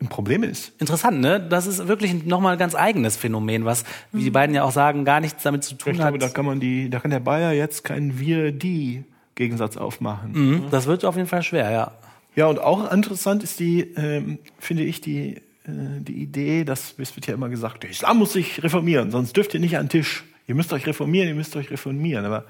ein 0.00 0.08
Problem 0.08 0.42
ist. 0.42 0.72
Interessant, 0.78 1.20
ne? 1.20 1.40
Das 1.40 1.66
ist 1.66 1.88
wirklich 1.88 2.24
nochmal 2.26 2.52
ein 2.54 2.58
ganz 2.58 2.74
eigenes 2.74 3.16
Phänomen, 3.16 3.64
was, 3.64 3.84
wie 4.12 4.24
die 4.24 4.30
beiden 4.30 4.54
ja 4.54 4.62
auch 4.64 4.70
sagen, 4.70 5.04
gar 5.06 5.20
nichts 5.20 5.42
damit 5.42 5.64
zu 5.64 5.74
tun 5.74 5.94
Ich 5.94 5.98
hat. 6.00 6.08
glaube, 6.08 6.18
da 6.18 6.28
kann 6.28 6.44
man 6.44 6.60
die, 6.60 6.90
da 6.90 7.00
kann 7.00 7.10
der 7.10 7.20
Bayer 7.20 7.52
jetzt 7.52 7.82
keinen 7.84 8.18
Wir-Die-Gegensatz 8.18 9.76
aufmachen. 9.76 10.32
Mhm, 10.32 10.62
Das 10.70 10.86
wird 10.86 11.04
auf 11.04 11.16
jeden 11.16 11.28
Fall 11.28 11.42
schwer, 11.42 11.70
ja. 11.70 11.92
Ja, 12.34 12.46
und 12.48 12.58
auch 12.58 12.92
interessant 12.92 13.42
ist 13.42 13.58
die, 13.60 13.80
ähm, 13.96 14.38
finde 14.58 14.84
ich, 14.84 15.00
die, 15.00 15.36
äh, 15.64 16.00
die 16.00 16.20
Idee, 16.22 16.64
dass 16.64 16.94
es 16.98 17.16
wird 17.16 17.26
ja 17.26 17.34
immer 17.34 17.48
gesagt, 17.48 17.82
der 17.82 17.90
Islam 17.90 18.18
muss 18.18 18.34
sich 18.34 18.62
reformieren, 18.62 19.10
sonst 19.10 19.34
dürft 19.36 19.54
ihr 19.54 19.60
nicht 19.60 19.78
an 19.78 19.84
den 19.86 19.90
Tisch. 19.90 20.24
Ihr 20.46 20.54
müsst 20.54 20.72
euch 20.72 20.86
reformieren, 20.86 21.28
ihr 21.28 21.34
müsst 21.34 21.56
euch 21.56 21.70
reformieren. 21.70 22.24
Aber 22.24 22.44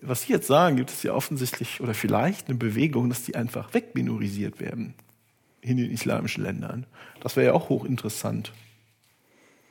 was 0.00 0.22
Sie 0.22 0.32
jetzt 0.32 0.46
sagen, 0.46 0.76
gibt 0.76 0.90
es 0.90 1.02
ja 1.02 1.12
offensichtlich 1.12 1.80
oder 1.80 1.94
vielleicht 1.94 2.48
eine 2.48 2.56
Bewegung, 2.56 3.08
dass 3.08 3.24
die 3.24 3.36
einfach 3.36 3.72
wegminorisiert 3.74 4.60
werden 4.60 4.94
in 5.60 5.76
den 5.76 5.90
islamischen 5.90 6.42
Ländern. 6.42 6.86
Das 7.20 7.36
wäre 7.36 7.46
ja 7.46 7.52
auch 7.52 7.68
hochinteressant. 7.68 8.52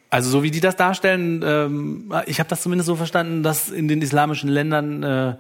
Also 0.10 0.30
so 0.30 0.44
wie 0.44 0.52
die 0.52 0.60
das 0.60 0.76
darstellen, 0.76 1.42
ähm, 1.46 2.14
ich 2.26 2.40
habe 2.40 2.50
das 2.50 2.62
zumindest 2.62 2.88
so 2.88 2.96
verstanden, 2.96 3.44
dass 3.44 3.70
in 3.70 3.88
den 3.88 4.02
islamischen 4.02 4.50
Ländern 4.50 5.04
äh, 5.04 5.36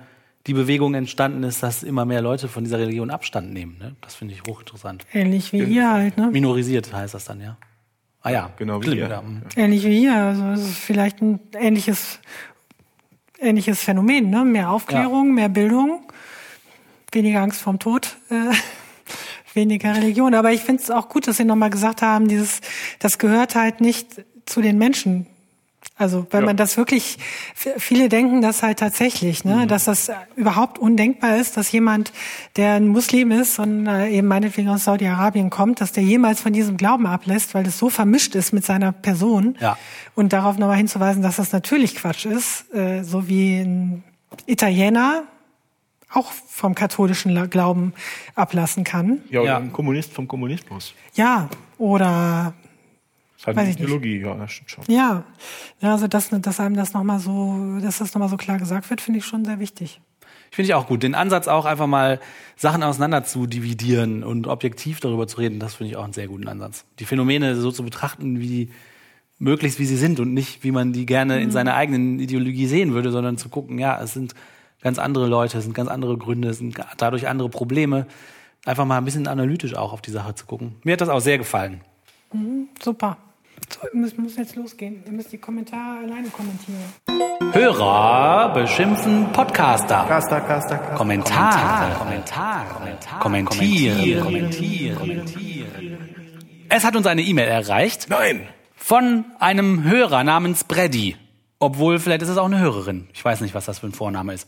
die 0.47 0.53
Bewegung 0.53 0.93
entstanden 0.93 1.43
ist, 1.43 1.61
dass 1.61 1.83
immer 1.83 2.05
mehr 2.05 2.21
Leute 2.21 2.47
von 2.47 2.63
dieser 2.63 2.79
Religion 2.79 3.09
Abstand 3.09 3.53
nehmen. 3.53 3.77
Ne? 3.79 3.95
Das 4.01 4.15
finde 4.15 4.33
ich 4.33 4.43
hochinteressant. 4.43 5.05
Ähnlich 5.13 5.53
wie 5.53 5.65
hier 5.65 5.91
halt, 5.91 6.17
ne? 6.17 6.29
Minorisiert 6.31 6.91
heißt 6.91 7.13
das 7.13 7.25
dann, 7.25 7.41
ja. 7.41 7.57
Ah 8.23 8.29
ja, 8.29 8.51
Genau 8.57 8.81
wie 8.83 8.91
hier. 8.91 9.09
ja. 9.09 9.23
Ähnlich 9.55 9.83
wie 9.83 9.99
hier. 9.99 10.15
Also 10.15 10.45
es 10.51 10.61
ist 10.61 10.77
vielleicht 10.77 11.21
ein 11.21 11.39
ähnliches, 11.55 12.19
ähnliches 13.39 13.81
Phänomen, 13.81 14.29
ne? 14.29 14.45
Mehr 14.45 14.69
Aufklärung, 14.69 15.33
mehr 15.33 15.49
Bildung, 15.49 16.03
weniger 17.11 17.41
Angst 17.41 17.61
vorm 17.61 17.79
Tod, 17.79 18.17
äh, 18.29 18.51
weniger 19.55 19.95
Religion. 19.95 20.35
Aber 20.35 20.51
ich 20.51 20.61
finde 20.61 20.83
es 20.83 20.91
auch 20.91 21.09
gut, 21.09 21.27
dass 21.27 21.37
Sie 21.37 21.45
nochmal 21.45 21.71
gesagt 21.71 22.01
haben, 22.03 22.27
dieses, 22.27 22.61
das 22.99 23.17
gehört 23.17 23.55
halt 23.55 23.81
nicht 23.81 24.23
zu 24.45 24.61
den 24.61 24.77
Menschen. 24.77 25.25
Also, 26.01 26.25
weil 26.31 26.41
man 26.43 26.57
das 26.57 26.77
wirklich, 26.77 27.17
viele 27.53 28.09
denken 28.09 28.41
das 28.41 28.63
halt 28.63 28.79
tatsächlich, 28.79 29.45
ne, 29.45 29.67
dass 29.67 29.85
das 29.85 30.09
äh, 30.09 30.13
überhaupt 30.35 30.79
undenkbar 30.79 31.37
ist, 31.37 31.55
dass 31.57 31.71
jemand, 31.71 32.11
der 32.55 32.73
ein 32.73 32.87
Muslim 32.87 33.31
ist 33.31 33.59
und 33.59 33.85
äh, 33.87 34.09
eben 34.09 34.27
meinetwegen 34.27 34.69
aus 34.69 34.85
Saudi-Arabien 34.85 35.49
kommt, 35.49 35.79
dass 35.79 35.91
der 35.91 36.03
jemals 36.03 36.41
von 36.41 36.53
diesem 36.53 36.75
Glauben 36.77 37.05
ablässt, 37.05 37.53
weil 37.53 37.63
das 37.63 37.77
so 37.77 37.89
vermischt 37.89 38.35
ist 38.35 38.51
mit 38.51 38.65
seiner 38.65 38.91
Person. 38.91 39.57
Ja. 39.61 39.77
Und 40.15 40.33
darauf 40.33 40.57
nochmal 40.57 40.77
hinzuweisen, 40.77 41.21
dass 41.21 41.35
das 41.37 41.51
natürlich 41.51 41.95
Quatsch 41.95 42.25
ist, 42.25 42.73
äh, 42.73 43.03
so 43.03 43.27
wie 43.27 43.59
ein 43.59 44.03
Italiener 44.47 45.23
auch 46.13 46.31
vom 46.49 46.75
katholischen 46.75 47.31
La- 47.31 47.45
Glauben 47.45 47.93
ablassen 48.35 48.83
kann. 48.83 49.19
Ja, 49.29 49.39
oder 49.41 49.49
Ja. 49.51 49.57
ein 49.57 49.71
Kommunist 49.71 50.11
vom 50.13 50.27
Kommunismus. 50.27 50.93
Ja, 51.13 51.47
oder 51.77 52.53
Das 53.41 53.43
ist 53.43 53.47
halt 53.47 53.57
Weiß 53.57 53.61
eine 53.63 53.71
ich 53.71 53.79
nicht. 53.79 53.85
Ideologie, 53.85 54.19
ja, 54.19 54.35
das 54.35 54.51
stimmt 54.51 54.69
schon. 54.69 54.83
ja, 54.87 55.23
ja 55.79 55.91
also 55.91 56.07
dass, 56.07 56.29
dass 56.29 56.59
einem 56.59 56.75
das 56.75 56.93
nochmal 56.93 57.19
so, 57.19 57.79
dass 57.81 57.97
das 57.97 58.13
nochmal 58.13 58.29
so 58.29 58.37
klar 58.37 58.59
gesagt 58.59 58.89
wird, 58.89 59.01
finde 59.01 59.19
ich 59.19 59.25
schon 59.25 59.45
sehr 59.45 59.59
wichtig. 59.59 59.99
Finde 60.51 60.67
ich 60.67 60.73
auch 60.75 60.85
gut. 60.85 61.01
Den 61.01 61.15
Ansatz 61.15 61.47
auch 61.47 61.65
einfach 61.65 61.87
mal 61.87 62.19
Sachen 62.55 62.83
auseinander 62.83 63.23
zu 63.23 63.47
dividieren 63.47 64.23
und 64.23 64.47
objektiv 64.47 64.99
darüber 64.99 65.27
zu 65.27 65.37
reden, 65.37 65.59
das 65.59 65.75
finde 65.75 65.91
ich 65.91 65.97
auch 65.97 66.03
einen 66.03 66.13
sehr 66.13 66.27
guten 66.27 66.47
Ansatz. 66.47 66.85
Die 66.99 67.05
Phänomene 67.05 67.55
so 67.55 67.71
zu 67.71 67.83
betrachten, 67.83 68.39
wie, 68.41 68.69
möglichst 69.41 69.79
wie 69.79 69.85
sie 69.85 69.97
sind 69.97 70.19
und 70.19 70.33
nicht, 70.35 70.63
wie 70.63 70.71
man 70.71 70.93
die 70.93 71.07
gerne 71.07 71.41
in 71.41 71.49
seiner 71.49 71.73
eigenen 71.73 72.19
Ideologie 72.19 72.67
sehen 72.67 72.93
würde, 72.93 73.11
sondern 73.11 73.39
zu 73.39 73.49
gucken, 73.49 73.79
ja, 73.79 73.99
es 73.99 74.13
sind 74.13 74.35
ganz 74.81 74.99
andere 74.99 75.27
Leute, 75.27 75.57
es 75.57 75.63
sind 75.63 75.73
ganz 75.73 75.89
andere 75.89 76.15
Gründe, 76.17 76.49
es 76.49 76.59
sind 76.59 76.79
dadurch 76.97 77.27
andere 77.27 77.49
Probleme. 77.49 78.05
Einfach 78.65 78.85
mal 78.85 78.99
ein 78.99 79.05
bisschen 79.05 79.27
analytisch 79.27 79.75
auch 79.75 79.93
auf 79.93 80.01
die 80.01 80.11
Sache 80.11 80.35
zu 80.35 80.45
gucken. 80.45 80.75
Mir 80.83 80.93
hat 80.93 81.01
das 81.01 81.09
auch 81.09 81.21
sehr 81.21 81.39
gefallen. 81.39 81.81
Super. 82.79 83.17
So, 83.69 83.81
wir 83.91 84.01
müssen 84.01 84.23
müssen 84.23 84.39
jetzt 84.39 84.55
losgehen. 84.55 85.03
Ihr 85.05 85.11
müsst 85.11 85.31
die 85.31 85.37
Kommentare 85.37 85.99
alleine 85.99 86.29
kommentieren. 86.29 86.81
Hörer 87.53 88.53
beschimpfen 88.53 89.31
Podcaster. 89.31 90.05
Kaster, 90.07 90.41
Kaster, 90.41 90.77
Kaster. 90.77 90.95
Kommentare, 90.95 91.95
Kommentare, 91.95 93.19
kommentieren, 93.19 94.23
kommentieren. 94.23 95.97
Es 96.69 96.83
hat 96.85 96.95
uns 96.95 97.05
eine 97.05 97.21
E-Mail 97.21 97.47
erreicht 97.47 98.07
Nein! 98.09 98.47
von 98.75 99.25
einem 99.39 99.83
Hörer 99.83 100.23
namens 100.23 100.63
Brady. 100.63 101.17
Obwohl, 101.59 101.99
vielleicht 101.99 102.23
ist 102.23 102.29
es 102.29 102.37
auch 102.37 102.45
eine 102.45 102.59
Hörerin. 102.59 103.07
Ich 103.13 103.23
weiß 103.23 103.41
nicht, 103.41 103.53
was 103.53 103.65
das 103.65 103.79
für 103.79 103.87
ein 103.87 103.93
Vorname 103.93 104.33
ist. 104.33 104.47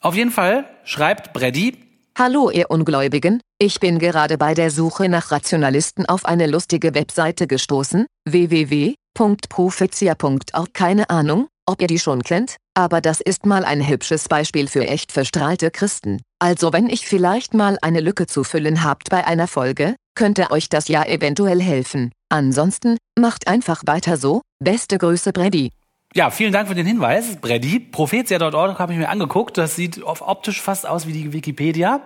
Auf 0.00 0.16
jeden 0.16 0.30
Fall 0.30 0.64
schreibt 0.84 1.32
Brady, 1.32 1.76
Hallo 2.16 2.48
ihr 2.50 2.70
Ungläubigen, 2.70 3.40
ich 3.64 3.80
bin 3.80 3.98
gerade 3.98 4.36
bei 4.36 4.52
der 4.52 4.70
Suche 4.70 5.08
nach 5.08 5.30
Rationalisten 5.30 6.04
auf 6.04 6.26
eine 6.26 6.46
lustige 6.46 6.94
Webseite 6.94 7.46
gestoßen, 7.46 8.04
www.profetia.org. 8.28 10.74
Keine 10.74 11.08
Ahnung, 11.08 11.48
ob 11.64 11.80
ihr 11.80 11.86
die 11.86 11.98
schon 11.98 12.22
kennt, 12.22 12.56
aber 12.74 13.00
das 13.00 13.22
ist 13.22 13.46
mal 13.46 13.64
ein 13.64 13.88
hübsches 13.88 14.28
Beispiel 14.28 14.68
für 14.68 14.86
echt 14.86 15.12
verstrahlte 15.12 15.70
Christen. 15.70 16.20
Also 16.38 16.74
wenn 16.74 16.90
ich 16.90 17.06
vielleicht 17.06 17.54
mal 17.54 17.78
eine 17.80 18.00
Lücke 18.00 18.26
zu 18.26 18.44
füllen 18.44 18.84
habt 18.84 19.08
bei 19.08 19.26
einer 19.26 19.48
Folge, 19.48 19.96
könnte 20.14 20.50
euch 20.50 20.68
das 20.68 20.88
ja 20.88 21.02
eventuell 21.02 21.62
helfen. 21.62 22.12
Ansonsten, 22.28 22.98
macht 23.18 23.48
einfach 23.48 23.82
weiter 23.86 24.18
so, 24.18 24.42
beste 24.62 24.98
Grüße 24.98 25.32
Brady. 25.32 25.72
Ja, 26.12 26.30
vielen 26.30 26.52
Dank 26.52 26.68
für 26.68 26.74
den 26.74 26.86
Hinweis, 26.86 27.36
Brady. 27.40 27.80
Prophetia.org 27.80 28.78
habe 28.78 28.92
ich 28.92 28.98
mir 28.98 29.08
angeguckt. 29.08 29.56
Das 29.56 29.74
sieht 29.74 30.02
optisch 30.04 30.60
fast 30.60 30.86
aus 30.86 31.06
wie 31.06 31.12
die 31.12 31.32
Wikipedia. 31.32 32.02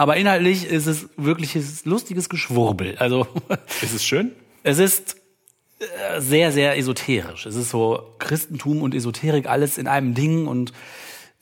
Aber 0.00 0.16
inhaltlich 0.16 0.64
ist 0.64 0.86
es 0.86 1.10
wirkliches 1.18 1.84
lustiges 1.84 2.30
Geschwurbel. 2.30 2.96
Also 2.96 3.26
Ist 3.82 3.94
es 3.94 4.02
schön? 4.02 4.32
es 4.62 4.78
ist 4.78 5.16
äh, 5.78 6.22
sehr, 6.22 6.52
sehr 6.52 6.78
esoterisch. 6.78 7.44
Es 7.44 7.54
ist 7.54 7.68
so 7.68 8.14
Christentum 8.18 8.80
und 8.80 8.94
Esoterik 8.94 9.46
alles 9.46 9.76
in 9.76 9.86
einem 9.86 10.14
Ding. 10.14 10.46
Und 10.46 10.72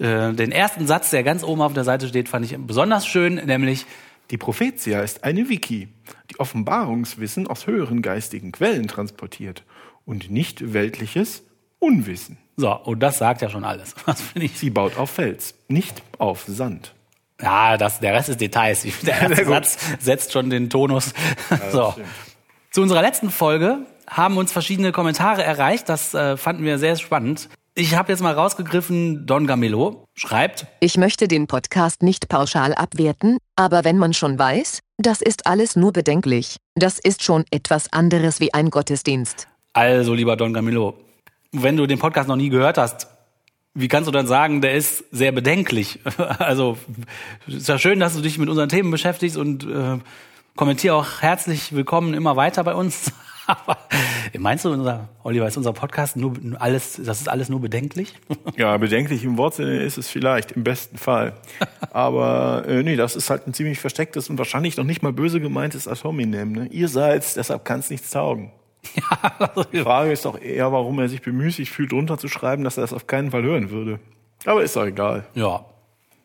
äh, 0.00 0.32
den 0.32 0.50
ersten 0.50 0.88
Satz, 0.88 1.10
der 1.10 1.22
ganz 1.22 1.44
oben 1.44 1.62
auf 1.62 1.72
der 1.72 1.84
Seite 1.84 2.08
steht, 2.08 2.28
fand 2.28 2.46
ich 2.46 2.58
besonders 2.58 3.06
schön, 3.06 3.36
nämlich 3.36 3.86
Die 4.32 4.38
Prophetia 4.38 5.02
ist 5.02 5.22
eine 5.22 5.48
Wiki, 5.48 5.86
die 6.32 6.40
Offenbarungswissen 6.40 7.46
aus 7.46 7.68
höheren 7.68 8.02
geistigen 8.02 8.50
Quellen 8.50 8.88
transportiert 8.88 9.62
und 10.04 10.32
nicht 10.32 10.72
weltliches 10.72 11.44
Unwissen. 11.78 12.38
so, 12.56 12.74
und 12.74 12.98
das 13.04 13.18
sagt 13.18 13.40
ja 13.40 13.50
schon 13.50 13.62
alles. 13.62 13.94
Das 14.04 14.20
finde 14.20 14.46
ich. 14.46 14.58
Sie 14.58 14.70
baut 14.70 14.98
auf 14.98 15.10
Fels, 15.10 15.54
nicht 15.68 16.02
auf 16.18 16.44
Sand. 16.48 16.92
Ja, 17.40 17.76
das, 17.76 18.00
der 18.00 18.14
Rest 18.14 18.28
ist 18.30 18.40
Details. 18.40 18.86
Der 19.02 19.20
erste. 19.30 19.44
Satz 19.44 19.78
setzt 20.00 20.32
schon 20.32 20.50
den 20.50 20.70
Tonus. 20.70 21.12
so. 21.72 21.94
Zu 22.70 22.82
unserer 22.82 23.02
letzten 23.02 23.30
Folge 23.30 23.78
haben 24.08 24.36
uns 24.36 24.52
verschiedene 24.52 24.92
Kommentare 24.92 25.42
erreicht. 25.42 25.88
Das 25.88 26.14
äh, 26.14 26.36
fanden 26.36 26.64
wir 26.64 26.78
sehr 26.78 26.96
spannend. 26.96 27.48
Ich 27.74 27.94
habe 27.94 28.10
jetzt 28.10 28.20
mal 28.22 28.34
rausgegriffen, 28.34 29.24
Don 29.24 29.46
Gamillo 29.46 30.04
schreibt, 30.14 30.66
Ich 30.80 30.96
möchte 30.96 31.28
den 31.28 31.46
Podcast 31.46 32.02
nicht 32.02 32.28
pauschal 32.28 32.74
abwerten, 32.74 33.38
aber 33.54 33.84
wenn 33.84 33.98
man 33.98 34.14
schon 34.14 34.36
weiß, 34.36 34.80
das 34.96 35.22
ist 35.22 35.46
alles 35.46 35.76
nur 35.76 35.92
bedenklich, 35.92 36.56
das 36.74 36.98
ist 36.98 37.22
schon 37.22 37.44
etwas 37.52 37.92
anderes 37.92 38.40
wie 38.40 38.52
ein 38.52 38.70
Gottesdienst. 38.70 39.46
also 39.74 40.12
lieber 40.12 40.34
Don 40.36 40.52
Gamillo, 40.52 40.94
wenn 41.52 41.76
du 41.76 41.86
den 41.86 42.00
Podcast 42.00 42.28
noch 42.28 42.34
nie 42.34 42.48
gehört 42.48 42.78
hast, 42.78 43.06
wie 43.74 43.88
kannst 43.88 44.08
du 44.08 44.12
dann 44.12 44.26
sagen, 44.26 44.60
der 44.60 44.74
ist 44.74 45.04
sehr 45.12 45.32
bedenklich? 45.32 46.00
Also 46.38 46.78
ist 47.46 47.68
ja 47.68 47.78
schön, 47.78 48.00
dass 48.00 48.14
du 48.14 48.20
dich 48.20 48.38
mit 48.38 48.48
unseren 48.48 48.68
Themen 48.68 48.90
beschäftigst 48.90 49.36
und 49.36 49.64
äh, 49.64 49.98
kommentiere 50.56 50.94
auch 50.94 51.20
herzlich 51.20 51.72
willkommen 51.74 52.14
immer 52.14 52.36
weiter 52.36 52.64
bei 52.64 52.74
uns. 52.74 53.12
Aber 53.46 53.78
meinst 54.38 54.64
du, 54.64 54.72
unser, 54.72 55.08
Oliver, 55.22 55.46
ist 55.46 55.56
unser 55.56 55.72
Podcast 55.72 56.16
nur 56.16 56.34
alles, 56.58 57.00
das 57.02 57.20
ist 57.20 57.28
alles 57.28 57.48
nur 57.48 57.60
bedenklich? 57.60 58.14
Ja, 58.56 58.76
bedenklich 58.76 59.24
im 59.24 59.38
Wortsinne 59.38 59.82
ist 59.82 59.98
es 59.98 60.08
vielleicht, 60.08 60.52
im 60.52 60.64
besten 60.64 60.98
Fall. 60.98 61.34
Aber 61.92 62.64
äh, 62.66 62.82
nee, 62.82 62.96
das 62.96 63.14
ist 63.14 63.30
halt 63.30 63.46
ein 63.46 63.54
ziemlich 63.54 63.78
verstecktes 63.78 64.28
und 64.28 64.38
wahrscheinlich 64.38 64.76
noch 64.76 64.84
nicht 64.84 65.02
mal 65.02 65.12
böse 65.12 65.40
gemeintes 65.40 65.86
Ad 65.86 66.02
hominem. 66.02 66.52
Ne? 66.52 66.66
Ihr 66.66 66.88
seid's, 66.88 67.34
deshalb 67.34 67.64
kann's 67.64 67.88
nichts 67.88 68.10
taugen. 68.10 68.52
Die 69.72 69.78
Frage 69.82 70.12
ist 70.12 70.24
doch 70.24 70.40
eher, 70.40 70.72
warum 70.72 70.98
er 70.98 71.08
sich 71.08 71.22
bemüßigt 71.22 71.70
fühlt, 71.70 71.92
runterzuschreiben, 71.92 72.64
dass 72.64 72.76
er 72.76 72.82
das 72.82 72.92
auf 72.92 73.06
keinen 73.06 73.30
Fall 73.30 73.42
hören 73.42 73.70
würde. 73.70 74.00
Aber 74.44 74.62
ist 74.62 74.76
doch 74.76 74.84
egal. 74.86 75.26
Ja. 75.34 75.64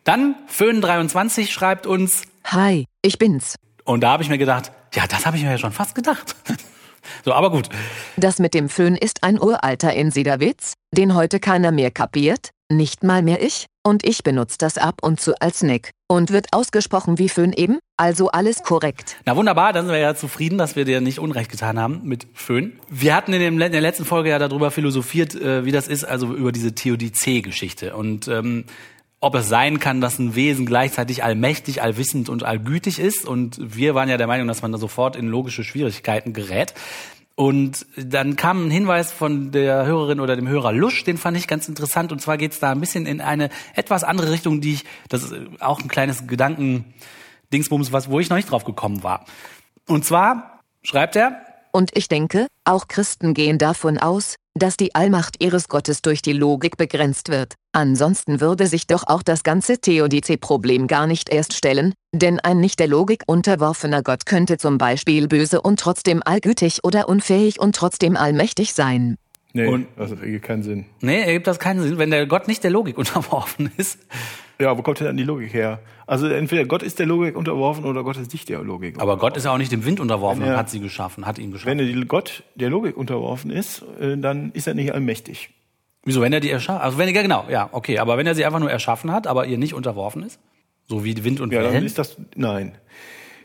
Dann 0.04 0.36
Föhn23 0.50 1.48
schreibt 1.50 1.88
uns, 1.88 2.24
Hi, 2.46 2.86
ich 3.02 3.18
bin's. 3.18 3.56
und 3.86 4.02
da 4.02 4.12
habe 4.12 4.24
ich 4.24 4.30
mir 4.30 4.38
gedacht, 4.38 4.72
ja, 4.94 5.08
das 5.08 5.26
habe 5.26 5.38
ich 5.38 5.44
mir 5.44 5.52
ja 5.52 5.58
schon 5.58 5.72
fast 5.72 5.96
gedacht. 5.96 6.36
so, 7.26 7.34
aber 7.34 7.50
gut. 7.50 7.70
Das 8.18 8.40
mit 8.40 8.54
dem 8.54 8.70
Föhn 8.70 8.96
ist 8.96 9.24
ein 9.24 9.42
uralter 9.42 9.94
Insiderwitz, 9.94 10.74
den 10.92 11.16
heute 11.16 11.40
keiner 11.40 11.72
mehr 11.72 11.90
kapiert, 11.90 12.52
nicht 12.70 13.04
mal 13.04 13.22
mehr 13.24 13.42
ich, 13.42 13.66
und 13.84 14.06
ich 14.06 14.24
benutze 14.24 14.58
das 14.58 14.78
ab 14.78 14.96
und 15.02 15.20
zu 15.20 15.40
als 15.42 15.62
Nick. 15.62 15.92
Und 16.08 16.32
wird 16.32 16.48
ausgesprochen 16.52 17.18
wie 17.18 17.30
Föhn 17.30 17.54
eben, 17.54 17.80
also 17.98 18.30
alles 18.30 18.64
korrekt. 18.64 19.18
Na 19.26 19.36
wunderbar, 19.36 19.74
dann 19.74 19.86
sind 19.86 19.94
wir 19.94 20.00
ja 20.00 20.16
zufrieden, 20.16 20.58
dass 20.58 20.76
wir 20.76 20.86
dir 20.86 21.02
nicht 21.02 21.20
Unrecht 21.20 21.50
getan 21.50 21.80
haben 21.80 22.02
mit 22.04 22.28
Föhn. 22.34 22.80
Wir 22.90 23.16
hatten 23.16 23.34
in, 23.34 23.40
dem, 23.40 23.60
in 23.60 23.72
der 23.72 23.82
letzten 23.82 24.06
Folge 24.06 24.30
ja 24.30 24.40
darüber 24.40 24.72
philosophiert, 24.72 25.36
äh, 25.36 25.66
wie 25.66 25.72
das 25.72 25.88
ist, 25.88 26.04
also 26.04 26.34
über 26.34 26.52
diese 26.52 26.74
Theodizee-Geschichte. 26.74 27.96
Und 27.96 28.28
ähm, 28.28 28.66
ob 29.20 29.36
es 29.36 29.48
sein 29.48 29.80
kann, 29.80 30.02
dass 30.02 30.20
ein 30.20 30.36
Wesen 30.36 30.66
gleichzeitig 30.66 31.24
allmächtig, 31.24 31.82
allwissend 31.82 32.28
und 32.28 32.44
allgütig 32.44 33.00
ist. 33.00 33.26
Und 33.26 33.58
wir 33.62 33.96
waren 33.96 34.10
ja 34.10 34.18
der 34.18 34.28
Meinung, 34.28 34.50
dass 34.50 34.62
man 34.62 34.74
da 34.74 34.78
sofort 34.78 35.16
in 35.16 35.28
logische 35.28 35.64
Schwierigkeiten 35.64 36.34
gerät. 36.34 36.74
Und 37.36 37.88
dann 37.98 38.36
kam 38.36 38.68
ein 38.68 38.72
Hinweis 38.72 39.12
von 39.12 39.52
der 39.52 39.86
Hörerin 39.86 40.20
oder 40.20 40.36
dem 40.36 40.48
Hörer 40.48 40.72
Lusch, 40.72 41.04
den 41.04 41.18
fand 41.18 41.36
ich 41.36 41.48
ganz 41.48 41.68
interessant. 41.68 42.12
Und 42.12 42.22
zwar 42.22 42.38
geht's 42.38 42.60
da 42.60 42.72
ein 42.72 42.80
bisschen 42.80 43.08
in 43.08 43.22
eine 43.22 43.50
etwas 43.74 44.04
andere 44.04 44.32
Richtung, 44.32 44.62
die 44.62 44.76
ich, 44.76 44.86
das 45.10 45.24
ist 45.24 45.34
auch 45.60 45.82
ein 45.82 45.88
kleines 45.88 46.28
Gedankendingsbums, 46.28 47.92
was, 47.92 48.10
wo 48.10 48.20
ich 48.20 48.30
noch 48.30 48.38
nicht 48.38 48.52
drauf 48.52 48.66
gekommen 48.66 49.04
war. 49.04 49.26
Und 49.88 50.06
zwar 50.06 50.60
schreibt 50.84 51.16
er, 51.16 51.42
Und 51.72 51.92
ich 51.96 52.08
denke, 52.08 52.48
auch 52.66 52.88
Christen 52.88 53.34
gehen 53.34 53.58
davon 53.58 53.98
aus, 53.98 54.36
dass 54.56 54.78
die 54.78 54.94
Allmacht 54.96 55.44
ihres 55.44 55.68
Gottes 55.68 56.02
durch 56.02 56.22
die 56.22 56.34
Logik 56.34 56.78
begrenzt 56.78 57.30
wird. 57.30 57.56
Ansonsten 57.72 58.40
würde 58.40 58.68
sich 58.68 58.86
doch 58.86 59.04
auch 59.08 59.24
das 59.24 59.44
ganze 59.44 59.80
Theodizee-Problem 59.80 60.88
gar 60.88 61.08
nicht 61.08 61.30
erst 61.30 61.54
stellen, 61.54 61.94
denn 62.14 62.40
ein 62.40 62.60
nicht 62.60 62.80
der 62.80 62.88
Logik 62.88 63.24
unterworfener 63.26 64.04
Gott 64.04 64.26
könnte 64.26 64.58
zum 64.58 64.78
Beispiel 64.78 65.28
böse 65.28 65.62
und 65.62 65.80
trotzdem 65.80 66.22
allgütig 66.24 66.84
oder 66.84 67.10
unfähig 67.10 67.60
und 67.60 67.76
trotzdem 67.76 68.16
allmächtig 68.16 68.74
sein. 68.74 69.18
Nee, 69.54 69.68
Und- 69.68 69.88
das 69.98 70.12
ergibt 70.12 70.46
keinen 70.46 70.64
Sinn. 70.64 70.86
nee, 71.02 71.22
ergibt 71.22 71.48
das 71.48 71.60
keinen 71.60 71.82
Sinn, 71.82 71.98
wenn 71.98 72.12
der 72.12 72.26
Gott 72.28 72.48
nicht 72.48 72.64
der 72.64 72.72
Logik 72.72 72.98
unterworfen 73.00 73.72
ist. 73.78 73.98
Ja, 74.60 74.78
wo 74.78 74.82
kommt 74.82 75.00
denn 75.00 75.08
dann 75.08 75.18
die 75.18 75.24
Logik 75.24 75.54
her? 75.54 75.80
Also 76.06 76.28
entweder 76.28 76.66
Gott 76.66 76.84
ist 76.84 77.00
der 77.00 77.06
Logik 77.06 77.36
unterworfen 77.36 77.86
oder 77.86 78.04
Gott 78.04 78.18
ist 78.18 78.32
nicht 78.34 78.48
der 78.50 78.62
Logik. 78.64 79.00
Aber 79.00 79.18
Gott 79.18 79.36
ist 79.36 79.46
ja 79.46 79.52
auch 79.52 79.58
nicht 79.58 79.72
dem 79.72 79.84
Wind 79.86 80.00
unterworfen 80.00 80.42
Wenn 80.42 80.48
und 80.50 80.54
er- 80.54 80.60
hat 80.60 80.70
sie 80.70 80.80
geschaffen, 80.80 81.26
hat 81.26 81.40
ihn 81.40 81.52
geschaffen. 81.52 81.78
Wenn 81.80 81.98
er 82.00 82.06
Gott 82.06 82.44
der 82.56 82.70
Logik 82.70 82.96
unterworfen 82.96 83.50
ist, 83.52 83.84
äh, 84.00 84.18
dann 84.18 84.52
ist 84.52 84.68
er 84.68 84.74
nicht 84.76 84.94
allmächtig. 84.94 85.50
Wieso, 86.06 86.22
wenn 86.22 86.34
er 86.34 86.40
die 86.40 86.50
erschaffen, 86.50 86.82
also 86.82 86.98
wenn, 86.98 87.14
ja 87.14 87.22
genau, 87.22 87.46
ja, 87.50 87.70
okay, 87.72 87.98
aber 88.00 88.18
wenn 88.18 88.28
er 88.28 88.36
sie 88.36 88.46
einfach 88.46 88.60
nur 88.60 88.70
erschaffen 88.70 89.12
hat, 89.12 89.26
aber 89.26 89.46
ihr 89.48 89.58
nicht 89.58 89.74
unterworfen 89.74 90.24
ist, 90.24 90.40
so 90.88 91.04
wie 91.06 91.24
Wind 91.24 91.40
und 91.40 91.52
Ja, 91.54 91.64
dann 91.64 91.74
Wellen, 91.74 91.86
ist 91.86 91.98
das 91.98 92.18
nein. 92.36 92.74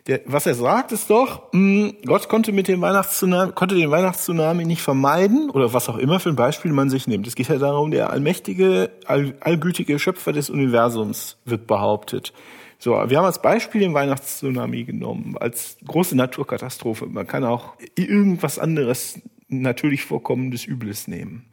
Der, 0.08 0.22
was 0.24 0.46
er 0.46 0.54
sagt, 0.54 0.90
ist 0.92 1.10
doch, 1.10 1.52
mh, 1.52 1.92
Gott 2.06 2.30
konnte 2.30 2.50
mit 2.50 2.66
dem 2.66 2.80
Weihnachtstsunami, 2.80 3.52
konnte 3.52 3.74
den 3.74 3.90
Weihnachtstsunami 3.90 4.64
nicht 4.64 4.80
vermeiden 4.80 5.50
oder 5.50 5.74
was 5.74 5.90
auch 5.90 5.98
immer 5.98 6.18
für 6.18 6.30
ein 6.30 6.36
Beispiel 6.36 6.72
man 6.72 6.88
sich 6.88 7.06
nimmt. 7.06 7.26
Es 7.26 7.34
geht 7.34 7.48
ja 7.48 7.58
darum, 7.58 7.90
der 7.90 8.10
allmächtige, 8.10 8.90
all, 9.04 9.34
allgütige 9.40 9.98
Schöpfer 9.98 10.32
des 10.32 10.48
Universums 10.48 11.36
wird 11.44 11.66
behauptet. 11.66 12.32
So, 12.78 12.92
wir 12.92 13.18
haben 13.18 13.26
als 13.26 13.42
Beispiel 13.42 13.82
den 13.82 13.92
Weihnachtstsunami 13.92 14.84
genommen, 14.84 15.36
als 15.36 15.76
große 15.86 16.16
Naturkatastrophe. 16.16 17.06
Man 17.06 17.26
kann 17.26 17.44
auch 17.44 17.74
irgendwas 17.94 18.58
anderes 18.58 19.20
natürlich 19.48 20.04
vorkommendes 20.04 20.66
Übles 20.66 21.06
nehmen. 21.06 21.44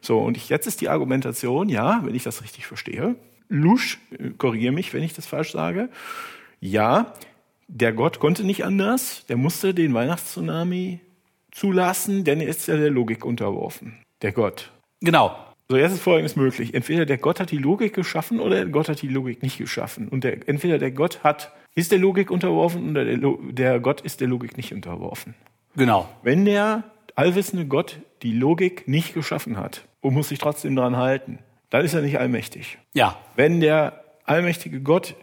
So, 0.00 0.18
und 0.18 0.36
ich, 0.36 0.48
jetzt 0.48 0.66
ist 0.66 0.80
die 0.80 0.88
Argumentation, 0.88 1.68
ja, 1.68 2.02
wenn 2.04 2.14
ich 2.14 2.22
das 2.22 2.42
richtig 2.42 2.66
verstehe, 2.66 3.16
Lusch, 3.48 3.98
äh, 4.16 4.30
korrigiere 4.30 4.72
mich, 4.72 4.92
wenn 4.92 5.02
ich 5.02 5.14
das 5.14 5.26
falsch 5.26 5.52
sage, 5.52 5.88
ja, 6.60 7.12
der 7.68 7.92
Gott 7.92 8.20
konnte 8.20 8.44
nicht 8.44 8.64
anders, 8.64 9.24
der 9.26 9.36
musste 9.36 9.74
den 9.74 9.94
Weihnachtstsunami 9.94 11.00
zulassen, 11.50 12.24
denn 12.24 12.40
er 12.40 12.48
ist 12.48 12.68
ja 12.68 12.76
der 12.76 12.90
Logik 12.90 13.24
unterworfen. 13.24 13.96
Der 14.22 14.32
Gott. 14.32 14.70
genau. 15.00 15.36
So, 15.68 15.76
jetzt 15.76 15.94
ist 15.94 16.02
Folgendes 16.02 16.36
möglich. 16.36 16.74
Entweder 16.74 17.06
der 17.06 17.18
Gott 17.18 17.40
hat 17.40 17.50
die 17.50 17.58
Logik 17.58 17.92
geschaffen 17.92 18.38
oder 18.38 18.54
der 18.54 18.66
Gott 18.66 18.88
hat 18.88 19.02
die 19.02 19.08
Logik 19.08 19.42
nicht 19.42 19.58
geschaffen. 19.58 20.06
Und 20.06 20.22
der, 20.22 20.48
entweder 20.48 20.78
der 20.78 20.92
Gott 20.92 21.24
hat, 21.24 21.52
ist 21.74 21.90
der 21.90 21.98
Logik 21.98 22.30
unterworfen 22.30 22.90
oder 22.90 23.04
der, 23.04 23.18
der 23.50 23.80
Gott 23.80 24.00
ist 24.00 24.20
der 24.20 24.28
Logik 24.28 24.56
nicht 24.56 24.72
unterworfen. 24.72 25.34
Genau. 25.74 26.08
Wenn 26.22 26.44
der 26.44 26.84
allwissende 27.16 27.66
Gott 27.66 27.98
die 28.22 28.32
Logik 28.32 28.86
nicht 28.86 29.12
geschaffen 29.12 29.56
hat 29.56 29.84
und 30.02 30.14
muss 30.14 30.28
sich 30.28 30.38
trotzdem 30.38 30.76
daran 30.76 30.96
halten, 30.96 31.40
dann 31.70 31.84
ist 31.84 31.94
er 31.94 32.02
nicht 32.02 32.20
allmächtig. 32.20 32.78
Ja, 32.94 33.18
Wenn 33.34 33.58
der 33.58 34.04
allmächtige 34.24 34.80
Gott 34.80 35.16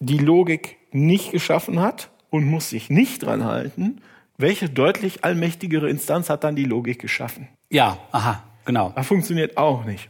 die 0.00 0.18
Logik 0.18 0.76
nicht 0.92 1.32
geschaffen 1.32 1.80
hat 1.80 2.10
und 2.30 2.44
muss 2.44 2.70
sich 2.70 2.90
nicht 2.90 3.22
dran 3.24 3.44
halten, 3.44 4.00
welche 4.36 4.68
deutlich 4.68 5.24
allmächtigere 5.24 5.88
Instanz 5.90 6.30
hat 6.30 6.44
dann 6.44 6.56
die 6.56 6.64
Logik 6.64 7.00
geschaffen? 7.00 7.48
ja, 7.70 7.98
aha, 8.12 8.42
genau. 8.64 8.92
Das 8.94 9.06
funktioniert 9.06 9.56
auch 9.56 9.84
nicht. 9.84 10.08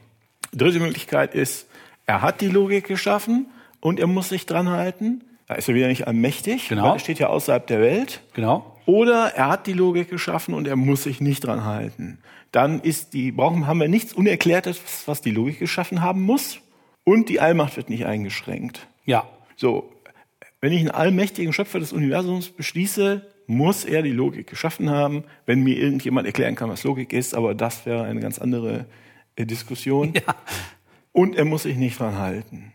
Dritte 0.52 0.78
Möglichkeit 0.80 1.34
ist, 1.34 1.66
er 2.06 2.22
hat 2.22 2.40
die 2.40 2.48
Logik 2.48 2.86
geschaffen 2.86 3.46
und 3.80 3.98
er 4.00 4.06
muss 4.06 4.28
sich 4.28 4.46
dran 4.46 4.68
halten. 4.68 5.24
Da 5.46 5.54
ist 5.54 5.68
er 5.68 5.74
wieder 5.74 5.88
nicht 5.88 6.06
allmächtig, 6.06 6.68
Genau. 6.68 6.84
weil 6.84 6.92
er 6.92 6.98
steht 6.98 7.18
ja 7.18 7.28
außerhalb 7.28 7.66
der 7.66 7.80
Welt. 7.80 8.20
Genau. 8.34 8.76
Oder 8.86 9.34
er 9.34 9.48
hat 9.48 9.66
die 9.66 9.72
Logik 9.72 10.08
geschaffen 10.10 10.54
und 10.54 10.68
er 10.68 10.76
muss 10.76 11.02
sich 11.04 11.20
nicht 11.20 11.44
dran 11.44 11.64
halten. 11.64 12.18
Dann 12.52 12.80
ist 12.80 13.12
die, 13.14 13.32
brauchen, 13.32 13.66
haben 13.66 13.80
wir 13.80 13.88
nichts 13.88 14.12
Unerklärtes, 14.14 14.80
was 15.06 15.20
die 15.20 15.30
Logik 15.30 15.58
geschaffen 15.58 16.00
haben 16.02 16.22
muss. 16.22 16.60
Und 17.04 17.28
die 17.28 17.40
Allmacht 17.40 17.76
wird 17.76 17.90
nicht 17.90 18.06
eingeschränkt. 18.06 18.86
Ja, 19.04 19.26
So, 19.58 19.90
wenn 20.60 20.72
ich 20.72 20.78
einen 20.78 20.92
allmächtigen 20.92 21.52
Schöpfer 21.52 21.80
des 21.80 21.92
Universums 21.92 22.48
beschließe, 22.48 23.26
muss 23.48 23.84
er 23.84 24.02
die 24.02 24.12
Logik 24.12 24.46
geschaffen 24.46 24.88
haben. 24.88 25.24
Wenn 25.46 25.64
mir 25.64 25.76
irgendjemand 25.76 26.26
erklären 26.28 26.54
kann, 26.54 26.70
was 26.70 26.84
Logik 26.84 27.12
ist, 27.12 27.34
aber 27.34 27.56
das 27.56 27.84
wäre 27.84 28.04
eine 28.04 28.20
ganz 28.20 28.38
andere 28.38 28.86
äh, 29.36 29.44
Diskussion. 29.44 30.14
Ja. 30.26 30.34
Und 31.10 31.34
er 31.34 31.44
muss 31.44 31.64
sich 31.64 31.76
nicht 31.76 31.98
dran 31.98 32.16
halten. 32.16 32.72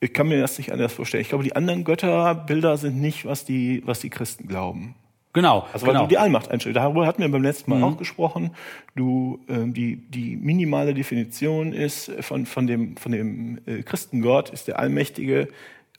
Ich 0.00 0.14
kann 0.14 0.26
mir 0.26 0.40
das 0.40 0.56
nicht 0.56 0.72
anders 0.72 0.94
vorstellen. 0.94 1.20
Ich 1.20 1.28
glaube, 1.28 1.44
die 1.44 1.54
anderen 1.54 1.84
Götterbilder 1.84 2.78
sind 2.78 2.98
nicht, 2.98 3.26
was 3.26 3.44
die, 3.44 3.82
was 3.84 4.00
die 4.00 4.08
Christen 4.08 4.48
glauben. 4.48 4.94
genau. 5.34 5.66
Also 5.74 5.86
weil 5.86 5.92
genau. 5.92 6.04
du 6.04 6.08
die 6.08 6.16
Allmacht 6.16 6.50
einstellst. 6.50 6.76
Darüber 6.76 7.06
hatten 7.06 7.20
wir 7.20 7.28
beim 7.28 7.42
letzten 7.42 7.70
Mal 7.70 7.82
auch 7.82 7.98
gesprochen. 7.98 8.52
Du 8.94 9.40
ähm, 9.48 9.74
die 9.74 9.96
die 9.96 10.36
minimale 10.36 10.94
Definition 10.94 11.74
ist 11.74 12.10
von 12.20 12.46
von 12.46 12.66
dem 12.66 12.96
von 12.96 13.12
dem 13.12 13.58
äh, 13.66 13.82
Christengott 13.82 14.48
ist 14.50 14.68
der 14.68 14.78
allmächtige, 14.78 15.48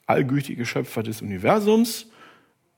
allgütige 0.06 0.66
Schöpfer 0.66 1.02
des 1.02 1.22
Universums. 1.22 2.10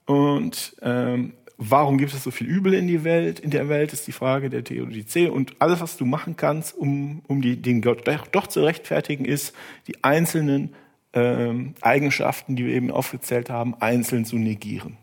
Und 0.06 0.76
ähm, 0.82 1.34
warum 1.58 1.98
gibt 1.98 2.12
es 2.14 2.22
so 2.22 2.30
viel 2.30 2.46
Übel 2.46 2.74
in 2.74 2.86
die 2.86 3.04
Welt? 3.04 3.40
In 3.40 3.50
der 3.50 3.68
Welt 3.68 3.92
ist 3.92 4.06
die 4.06 4.12
Frage 4.12 4.50
der 4.50 4.64
Theodizee 4.64 5.28
und 5.28 5.56
alles, 5.58 5.80
was 5.80 5.96
du 5.96 6.04
machen 6.04 6.36
kannst, 6.36 6.76
um 6.76 7.22
um 7.26 7.42
die 7.42 7.60
den 7.60 7.82
Gott 7.82 8.06
doch, 8.32 8.46
zu 8.46 8.62
rechtfertigen, 8.62 9.24
ist 9.24 9.54
die 9.86 10.02
einzelnen 10.04 10.74
ähm, 11.12 11.74
Eigenschaften, 11.80 12.56
die 12.56 12.66
wir 12.66 12.74
eben 12.74 12.90
aufgezählt 12.90 13.50
haben, 13.50 13.74
einzeln 13.80 14.24
zu 14.24 14.36
negieren. 14.36 14.98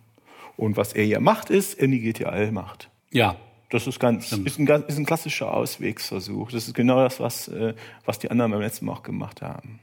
Und 0.55 0.77
was 0.77 0.93
er 0.93 1.05
ja 1.05 1.19
macht, 1.19 1.49
ist, 1.49 1.79
er 1.79 1.87
negiert 1.87 2.19
ja 2.19 2.27
Allmacht. 2.27 2.89
Ja, 3.11 3.35
Das 3.73 3.87
ist, 3.87 3.99
ganz, 3.99 4.31
ist, 4.31 4.59
ein, 4.59 4.67
ist 4.67 4.99
ein 4.99 5.05
klassischer 5.05 5.51
Auswegsversuch. 5.51 6.51
Das 6.51 6.67
ist 6.67 6.75
genau 6.75 7.01
das, 7.03 7.19
was, 7.19 7.47
äh, 7.47 7.73
was 8.05 8.19
die 8.19 8.29
anderen 8.29 8.51
beim 8.51 8.61
letzten 8.61 8.85
Mal 8.85 8.93
auch 8.93 9.01
gemacht 9.01 9.41
haben. 9.41 9.79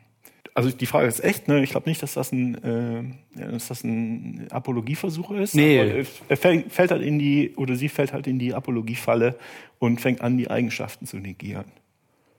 Also 0.55 0.71
die 0.71 0.87
Frage 0.87 1.07
ist 1.07 1.23
echt, 1.23 1.49
ne? 1.49 1.63
ich 1.63 1.71
glaube 1.71 1.89
nicht, 1.89 2.03
dass 2.03 2.15
das 2.15 2.33
ein, 2.33 3.15
äh, 3.37 3.51
dass 3.53 3.69
das 3.69 3.85
ein 3.85 4.49
Apologieversuch 4.51 5.31
ist. 5.33 5.55
Nee. 5.55 6.05
Er 6.29 6.37
fällt, 6.37 6.91
halt 6.91 7.03
in 7.03 7.19
die, 7.19 7.55
oder 7.57 7.77
sie 7.77 7.89
fällt 7.89 8.13
halt 8.13 8.27
in 8.27 8.39
die 8.39 8.55
Apologiefalle 8.55 9.37
und 9.79 10.01
fängt 10.01 10.21
an, 10.21 10.37
die 10.37 10.51
Eigenschaften 10.51 11.07
zu 11.07 11.19
negieren. 11.19 11.67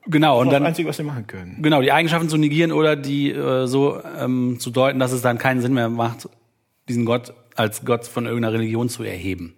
genau. 0.06 0.40
Und 0.40 0.46
das 0.46 0.52
ist 0.52 0.52
dann 0.52 0.62
das 0.62 0.68
Einzige, 0.68 0.88
was 0.88 0.96
sie 0.98 1.04
machen 1.04 1.26
können. 1.26 1.58
Genau, 1.62 1.80
die 1.80 1.92
Eigenschaften 1.92 2.28
zu 2.28 2.36
negieren 2.36 2.72
oder 2.72 2.96
die 2.96 3.30
äh, 3.30 3.66
so 3.66 4.00
ähm, 4.18 4.58
zu 4.58 4.70
deuten, 4.70 4.98
dass 4.98 5.12
es 5.12 5.22
dann 5.22 5.38
keinen 5.38 5.60
Sinn 5.60 5.72
mehr 5.72 5.88
macht, 5.88 6.28
diesen 6.88 7.04
Gott 7.04 7.32
als 7.56 7.84
Gott 7.84 8.06
von 8.06 8.26
irgendeiner 8.26 8.54
Religion 8.54 8.88
zu 8.88 9.02
erheben. 9.02 9.54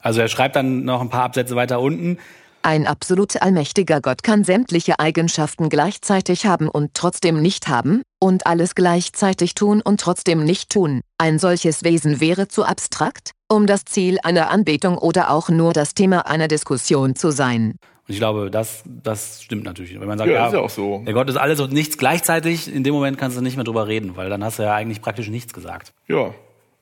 Also 0.00 0.20
er 0.20 0.28
schreibt 0.28 0.56
dann 0.56 0.84
noch 0.84 1.00
ein 1.00 1.08
paar 1.08 1.24
Absätze 1.24 1.56
weiter 1.56 1.80
unten. 1.80 2.18
Ein 2.62 2.86
absolut 2.86 3.40
allmächtiger 3.40 4.00
Gott 4.00 4.24
kann 4.24 4.42
sämtliche 4.42 4.98
Eigenschaften 4.98 5.68
gleichzeitig 5.68 6.46
haben 6.46 6.68
und 6.68 6.94
trotzdem 6.94 7.40
nicht 7.40 7.68
haben, 7.68 8.02
und 8.18 8.46
alles 8.46 8.74
gleichzeitig 8.74 9.54
tun 9.54 9.80
und 9.80 10.00
trotzdem 10.00 10.44
nicht 10.44 10.70
tun. 10.70 11.00
Ein 11.18 11.38
solches 11.38 11.84
Wesen 11.84 12.20
wäre 12.20 12.48
zu 12.48 12.64
abstrakt, 12.64 13.30
um 13.48 13.66
das 13.66 13.84
Ziel 13.84 14.18
einer 14.24 14.50
Anbetung 14.50 14.98
oder 14.98 15.30
auch 15.30 15.48
nur 15.48 15.72
das 15.72 15.94
Thema 15.94 16.26
einer 16.26 16.48
Diskussion 16.48 17.14
zu 17.14 17.30
sein. 17.30 17.76
Und 18.08 18.12
ich 18.12 18.18
glaube, 18.18 18.50
das, 18.50 18.82
das 18.84 19.42
stimmt 19.42 19.64
natürlich. 19.64 19.98
Wenn 19.98 20.06
man 20.06 20.18
sagt, 20.18 20.30
Ja, 20.30 20.36
ja, 20.36 20.46
ist 20.46 20.52
ja 20.52 20.60
auch 20.60 20.70
so. 20.70 21.02
der 21.04 21.14
Gott 21.14 21.28
ist 21.28 21.36
alles 21.36 21.60
und 21.60 21.72
nichts 21.72 21.98
gleichzeitig, 21.98 22.72
in 22.72 22.84
dem 22.84 22.94
Moment 22.94 23.18
kannst 23.18 23.36
du 23.36 23.42
nicht 23.42 23.56
mehr 23.56 23.64
drüber 23.64 23.86
reden, 23.88 24.16
weil 24.16 24.30
dann 24.30 24.42
hast 24.44 24.58
du 24.58 24.64
ja 24.64 24.74
eigentlich 24.74 25.02
praktisch 25.02 25.28
nichts 25.28 25.52
gesagt. 25.52 25.92
Ja, 26.08 26.32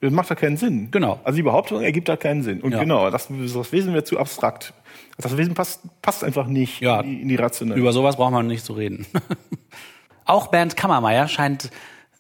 das 0.05 0.13
macht 0.13 0.31
da 0.31 0.35
keinen 0.35 0.57
Sinn. 0.57 0.91
Genau. 0.91 1.21
Also 1.25 1.37
die 1.37 1.43
Behauptung 1.43 1.83
ergibt 1.83 2.09
da 2.09 2.17
keinen 2.17 2.43
Sinn. 2.43 2.61
Und 2.61 2.73
Ja. 2.73 2.81
genau, 2.81 3.11
das, 3.11 3.29
das 3.29 3.73
Wesen 3.73 3.95
wird 3.95 4.07
zu 4.07 4.19
abstrakt. 4.19 4.73
Das 5.19 5.37
Wesen 5.37 5.55
passt, 5.55 5.81
passt 6.03 6.23
einfach 6.25 6.47
nicht 6.47 6.81
Ja. 6.81 7.01
in, 7.01 7.11
die, 7.11 7.23
in 7.23 7.29
die 7.29 7.37
rationelle. 7.37 7.79
Über 7.81 7.93
sowas 7.93 8.17
braucht 8.17 8.33
man 8.33 8.47
nicht 8.47 8.65
zu 8.65 8.73
reden. 8.75 9.07
Auch 10.25 10.47
Bernd 10.49 10.77
Kammermeier 10.77 11.29
scheint 11.29 11.71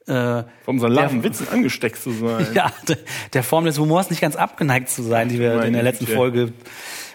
äh, 0.07 0.43
Von 0.65 0.75
unseren 0.77 0.93
lahmen 0.93 1.23
Witzen 1.23 1.49
angesteckt 1.49 1.97
zu 1.97 2.11
sein. 2.13 2.47
ja, 2.55 2.71
de- 2.89 2.99
der 3.33 3.43
Form 3.43 3.65
des 3.65 3.79
Humors 3.79 4.11
nicht 4.11 4.21
ganz 4.21 4.37
abgeneigt 4.37 4.91
zu 4.91 5.03
sein, 5.03 5.29
die 5.31 5.39
wir 5.39 5.55
Meine 5.55 5.67
in 5.69 5.73
der 5.73 5.83
letzten 5.83 6.05
Güte. 6.05 6.17
Folge. 6.17 6.53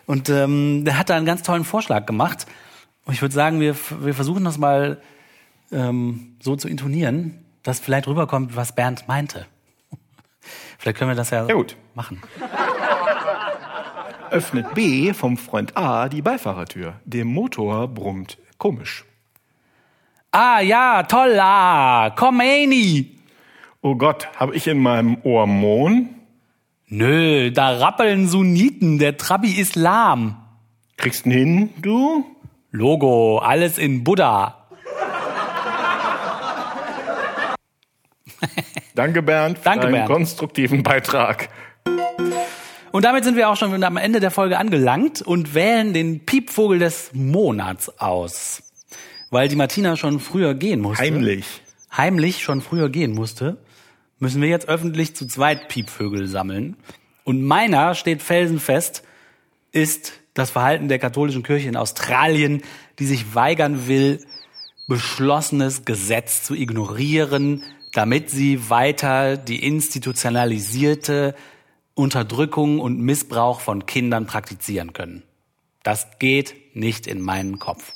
Und 0.08 0.30
ähm, 0.30 0.86
der 0.86 0.98
hat 0.98 1.10
da 1.12 1.16
einen 1.16 1.28
ganz 1.28 1.44
tollen 1.44 1.64
Vorschlag 1.64 2.06
gemacht. 2.08 2.48
Und 3.06 3.14
ich 3.14 3.22
würde 3.22 3.36
sagen, 3.36 3.60
wir, 3.60 3.76
wir 4.02 4.14
versuchen 4.16 4.44
das 4.44 4.58
mal 4.58 5.02
ähm, 5.72 6.36
so 6.42 6.56
zu 6.56 6.68
intonieren, 6.68 7.46
dass 7.62 7.80
vielleicht 7.80 8.08
rüberkommt, 8.08 8.56
was 8.56 8.74
Bernd 8.74 9.08
meinte. 9.08 9.46
Vielleicht 10.80 10.98
können 10.98 11.12
wir 11.12 11.16
das 11.16 11.30
ja, 11.30 11.46
Ja, 11.46 11.54
gut. 11.54 11.76
machen. 11.94 12.22
Öffnet 14.32 14.74
B 14.74 15.14
vom 15.14 15.38
Freund 15.38 15.76
A 15.76 16.08
die 16.08 16.22
Beifahrertür. 16.22 16.94
Der 17.04 17.26
Motor 17.26 17.88
brummt 17.90 18.38
komisch. 18.58 19.04
Ah 20.32 20.62
ja, 20.62 21.04
toll, 21.04 21.38
ah, 21.42 22.12
komm, 22.16 22.40
Eni. 22.40 23.18
Oh 23.82 23.96
Gott, 23.96 24.28
habe 24.36 24.56
ich 24.56 24.68
in 24.68 24.80
meinem 24.80 25.18
Ohr 25.24 25.48
Mohn? 25.48 26.10
Nö, 26.88 27.52
da 27.52 27.78
rappeln 27.78 28.28
Sunniten, 28.28 29.00
der 29.00 29.18
Trabi 29.18 29.52
Islam. 29.60 30.38
Kriegst 30.98 31.26
ihn 31.26 31.32
hin, 31.32 31.70
du? 31.82 32.24
Logo, 32.72 33.40
alles 33.40 33.78
in 33.78 34.04
Buddha. 34.04 34.59
Danke, 38.96 39.22
Bernd, 39.22 39.58
für 39.58 39.64
Danke, 39.66 39.82
deinen 39.82 39.92
Bernd. 39.94 40.08
konstruktiven 40.08 40.84
Beitrag. 40.84 41.50
Und 42.92 43.06
damit 43.06 43.24
sind 43.24 43.36
wir 43.36 43.50
auch 43.50 43.56
schon 43.56 43.84
am 43.84 43.98
Ende 43.98 44.20
der 44.20 44.32
Folge 44.32 44.58
angelangt 44.58 45.22
und 45.22 45.54
wählen 45.54 45.94
den 45.94 46.26
Piepvogel 46.26 46.80
des 46.80 47.12
Monats 47.14 48.00
aus. 48.00 48.64
Weil 49.30 49.48
die 49.48 49.56
Martina 49.56 49.96
schon 49.96 50.20
früher 50.20 50.56
gehen 50.56 50.82
musste. 50.82 51.04
Heimlich. 51.04 51.62
Heimlich 51.96 52.44
schon 52.44 52.62
früher 52.62 52.90
gehen 52.90 53.14
musste, 53.14 53.58
müssen 54.20 54.42
wir 54.42 54.50
jetzt 54.50 54.68
öffentlich 54.68 55.16
zu 55.16 55.28
zweit 55.28 55.70
Piepvögel 55.70 56.28
sammeln. 56.28 56.78
Und 57.24 57.44
meiner 57.44 57.96
steht 57.96 58.22
felsenfest, 58.22 59.04
ist 59.72 60.14
das 60.34 60.52
Verhalten 60.52 60.88
der 60.88 61.00
katholischen 61.00 61.44
Kirche 61.44 61.68
in 61.68 61.76
Australien, 61.76 62.64
die 62.98 63.06
sich 63.06 63.36
weigern 63.36 63.88
will, 63.88 64.24
beschlossenes 64.88 65.86
Gesetz 65.86 66.44
zu 66.44 66.56
ignorieren, 66.56 67.64
damit 67.94 68.30
sie 68.30 68.70
weiter 68.70 69.38
die 69.38 69.66
institutionalisierte 69.66 71.36
Unterdrückung 71.96 72.80
und 72.80 73.00
Missbrauch 73.00 73.60
von 73.60 73.86
Kindern 73.86 74.26
praktizieren 74.26 74.94
können. 74.94 75.24
Das 75.84 76.20
geht 76.20 76.76
nicht 76.76 77.08
in 77.08 77.22
meinen 77.22 77.60
Kopf. 77.60 77.94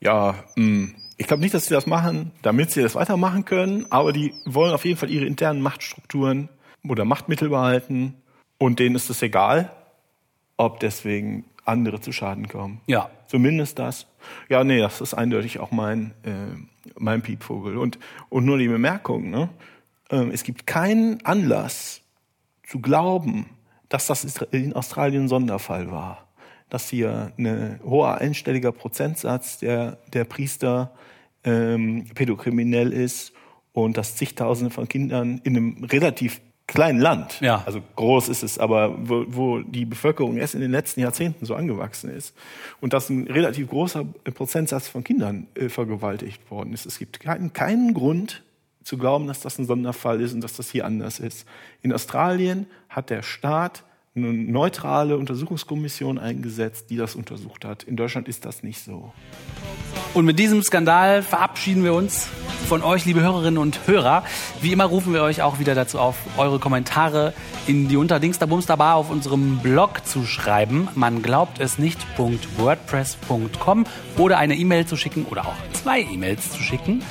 Ja, 0.00 0.44
mh. 0.56 0.90
ich 1.16 1.26
glaube 1.26 1.42
nicht, 1.42 1.54
dass 1.54 1.66
sie 1.66 1.74
das 1.74 1.86
machen, 1.86 2.32
damit 2.42 2.70
sie 2.70 2.82
das 2.82 2.94
weitermachen 2.94 3.44
können, 3.44 3.86
aber 3.90 4.12
die 4.12 4.32
wollen 4.44 4.72
auf 4.72 4.84
jeden 4.84 4.96
Fall 4.96 5.10
ihre 5.10 5.26
internen 5.26 5.60
Machtstrukturen 5.60 6.48
oder 6.88 7.04
Machtmittel 7.04 7.48
behalten 7.48 8.14
und 8.58 8.78
denen 8.78 8.94
ist 8.94 9.10
es 9.10 9.22
egal, 9.22 9.72
ob 10.56 10.80
deswegen 10.80 11.44
andere 11.68 12.00
zu 12.00 12.12
Schaden 12.12 12.48
kommen. 12.48 12.80
Ja. 12.86 13.10
Zumindest 13.26 13.78
das. 13.78 14.06
Ja, 14.48 14.64
nee, 14.64 14.80
das 14.80 15.00
ist 15.00 15.14
eindeutig 15.14 15.58
auch 15.60 15.70
mein, 15.70 16.12
äh, 16.24 16.90
mein 16.98 17.22
Piepvogel. 17.22 17.76
Und, 17.76 17.98
und 18.30 18.44
nur 18.44 18.58
die 18.58 18.68
Bemerkung, 18.68 19.30
ne? 19.30 19.50
ähm, 20.10 20.30
es 20.32 20.42
gibt 20.42 20.66
keinen 20.66 21.24
Anlass 21.24 22.02
zu 22.66 22.80
glauben, 22.80 23.46
dass 23.88 24.06
das 24.06 24.24
in 24.50 24.72
Australien 24.72 25.24
ein 25.24 25.28
Sonderfall 25.28 25.90
war. 25.90 26.28
Dass 26.70 26.88
hier 26.88 27.32
ein 27.38 27.80
hoher 27.82 28.18
einstelliger 28.18 28.72
Prozentsatz 28.72 29.58
der, 29.58 29.98
der 30.12 30.24
Priester 30.24 30.92
ähm, 31.44 32.04
pädokriminell 32.14 32.92
ist 32.92 33.32
und 33.72 33.96
dass 33.96 34.16
zigtausende 34.16 34.70
von 34.70 34.88
Kindern 34.88 35.40
in 35.44 35.56
einem 35.56 35.84
relativ 35.84 36.40
kleinen 36.68 37.00
Land, 37.00 37.40
Ja. 37.40 37.64
also 37.66 37.80
groß 37.96 38.28
ist 38.28 38.44
es, 38.44 38.58
aber 38.58 38.94
wo, 39.00 39.24
wo 39.26 39.58
die 39.60 39.84
Bevölkerung 39.84 40.36
erst 40.36 40.54
in 40.54 40.60
den 40.60 40.70
letzten 40.70 41.00
Jahrzehnten 41.00 41.44
so 41.44 41.56
angewachsen 41.56 42.10
ist 42.10 42.36
und 42.80 42.92
dass 42.92 43.08
ein 43.10 43.26
relativ 43.26 43.68
großer 43.68 44.04
Prozentsatz 44.34 44.86
von 44.86 45.02
Kindern 45.02 45.48
äh, 45.54 45.68
vergewaltigt 45.68 46.48
worden 46.50 46.72
ist. 46.74 46.86
Es 46.86 46.98
gibt 46.98 47.18
keinen, 47.18 47.52
keinen 47.52 47.94
Grund 47.94 48.44
zu 48.84 48.96
glauben, 48.98 49.26
dass 49.26 49.40
das 49.40 49.58
ein 49.58 49.66
Sonderfall 49.66 50.20
ist 50.20 50.32
und 50.34 50.42
dass 50.42 50.54
das 50.56 50.70
hier 50.70 50.84
anders 50.86 51.18
ist. 51.18 51.46
In 51.82 51.92
Australien 51.92 52.66
hat 52.88 53.10
der 53.10 53.22
Staat 53.22 53.84
eine 54.18 54.32
neutrale 54.32 55.16
Untersuchungskommission 55.16 56.18
eingesetzt, 56.18 56.90
die 56.90 56.96
das 56.96 57.14
untersucht 57.14 57.64
hat. 57.64 57.84
In 57.84 57.96
Deutschland 57.96 58.28
ist 58.28 58.44
das 58.44 58.62
nicht 58.62 58.84
so. 58.84 59.12
Und 60.14 60.24
mit 60.24 60.38
diesem 60.38 60.62
Skandal 60.62 61.22
verabschieden 61.22 61.84
wir 61.84 61.92
uns 61.94 62.28
von 62.66 62.82
euch, 62.82 63.04
liebe 63.04 63.20
Hörerinnen 63.20 63.58
und 63.58 63.86
Hörer. 63.86 64.24
Wie 64.60 64.72
immer 64.72 64.84
rufen 64.84 65.12
wir 65.12 65.22
euch 65.22 65.42
auch 65.42 65.58
wieder 65.58 65.74
dazu 65.74 65.98
auf, 65.98 66.16
eure 66.36 66.58
Kommentare 66.58 67.34
in 67.66 67.88
die 67.88 67.96
Unterdingsterbumsterbar 67.96 68.96
auf 68.96 69.10
unserem 69.10 69.58
Blog 69.58 70.06
zu 70.06 70.24
schreiben. 70.24 70.88
Man 70.94 71.22
glaubt 71.22 71.60
es 71.60 71.78
nicht.wordpress.com 71.78 73.84
oder 74.16 74.38
eine 74.38 74.56
E-Mail 74.56 74.86
zu 74.86 74.96
schicken 74.96 75.26
oder 75.30 75.46
auch 75.46 75.54
zwei 75.72 76.02
E-Mails 76.02 76.50
zu 76.50 76.62
schicken 76.62 77.02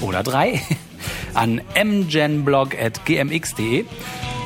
oder 0.00 0.22
drei 0.22 0.62
an 1.34 1.60
mgenblog.gmx.de. 1.74 3.84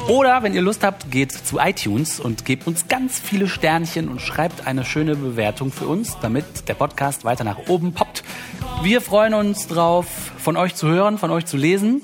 Oder 0.09 0.43
wenn 0.43 0.55
ihr 0.55 0.62
Lust 0.62 0.82
habt, 0.82 1.10
geht 1.10 1.32
zu 1.32 1.59
iTunes 1.59 2.18
und 2.18 2.44
gebt 2.44 2.66
uns 2.66 2.89
ganz 2.89 3.20
viele 3.20 3.47
Sternchen 3.47 4.09
und 4.09 4.20
schreibt 4.20 4.66
eine 4.66 4.85
schöne 4.85 5.14
Bewertung 5.14 5.70
für 5.70 5.86
uns, 5.86 6.16
damit 6.20 6.68
der 6.68 6.74
Podcast 6.74 7.24
weiter 7.24 7.44
nach 7.44 7.68
oben 7.68 7.93
poppt. 7.93 8.24
Wir 8.82 9.01
freuen 9.01 9.35
uns 9.35 9.68
drauf, 9.68 10.06
von 10.39 10.56
euch 10.56 10.74
zu 10.74 10.89
hören, 10.89 11.18
von 11.18 11.31
euch 11.31 11.47
zu 11.47 11.56
lesen 11.56 12.02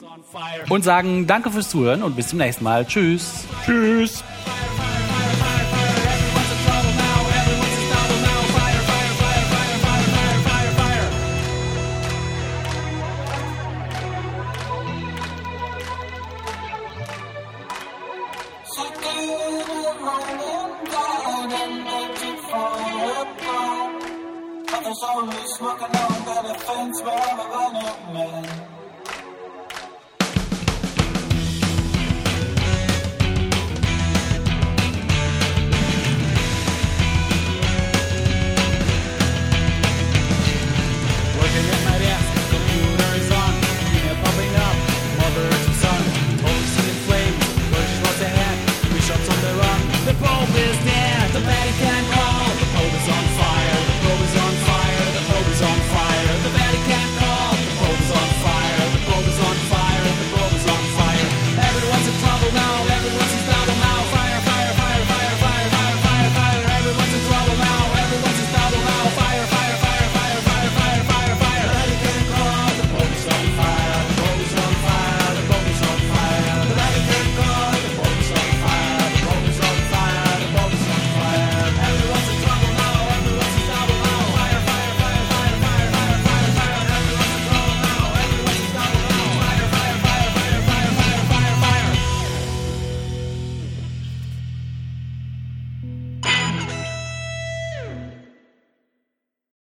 und 0.68 0.84
sagen 0.84 1.26
Danke 1.26 1.50
fürs 1.50 1.70
Zuhören 1.70 2.02
und 2.02 2.16
bis 2.16 2.28
zum 2.28 2.38
nächsten 2.38 2.64
Mal. 2.64 2.86
Tschüss. 2.86 3.44
Tschüss. 3.64 4.22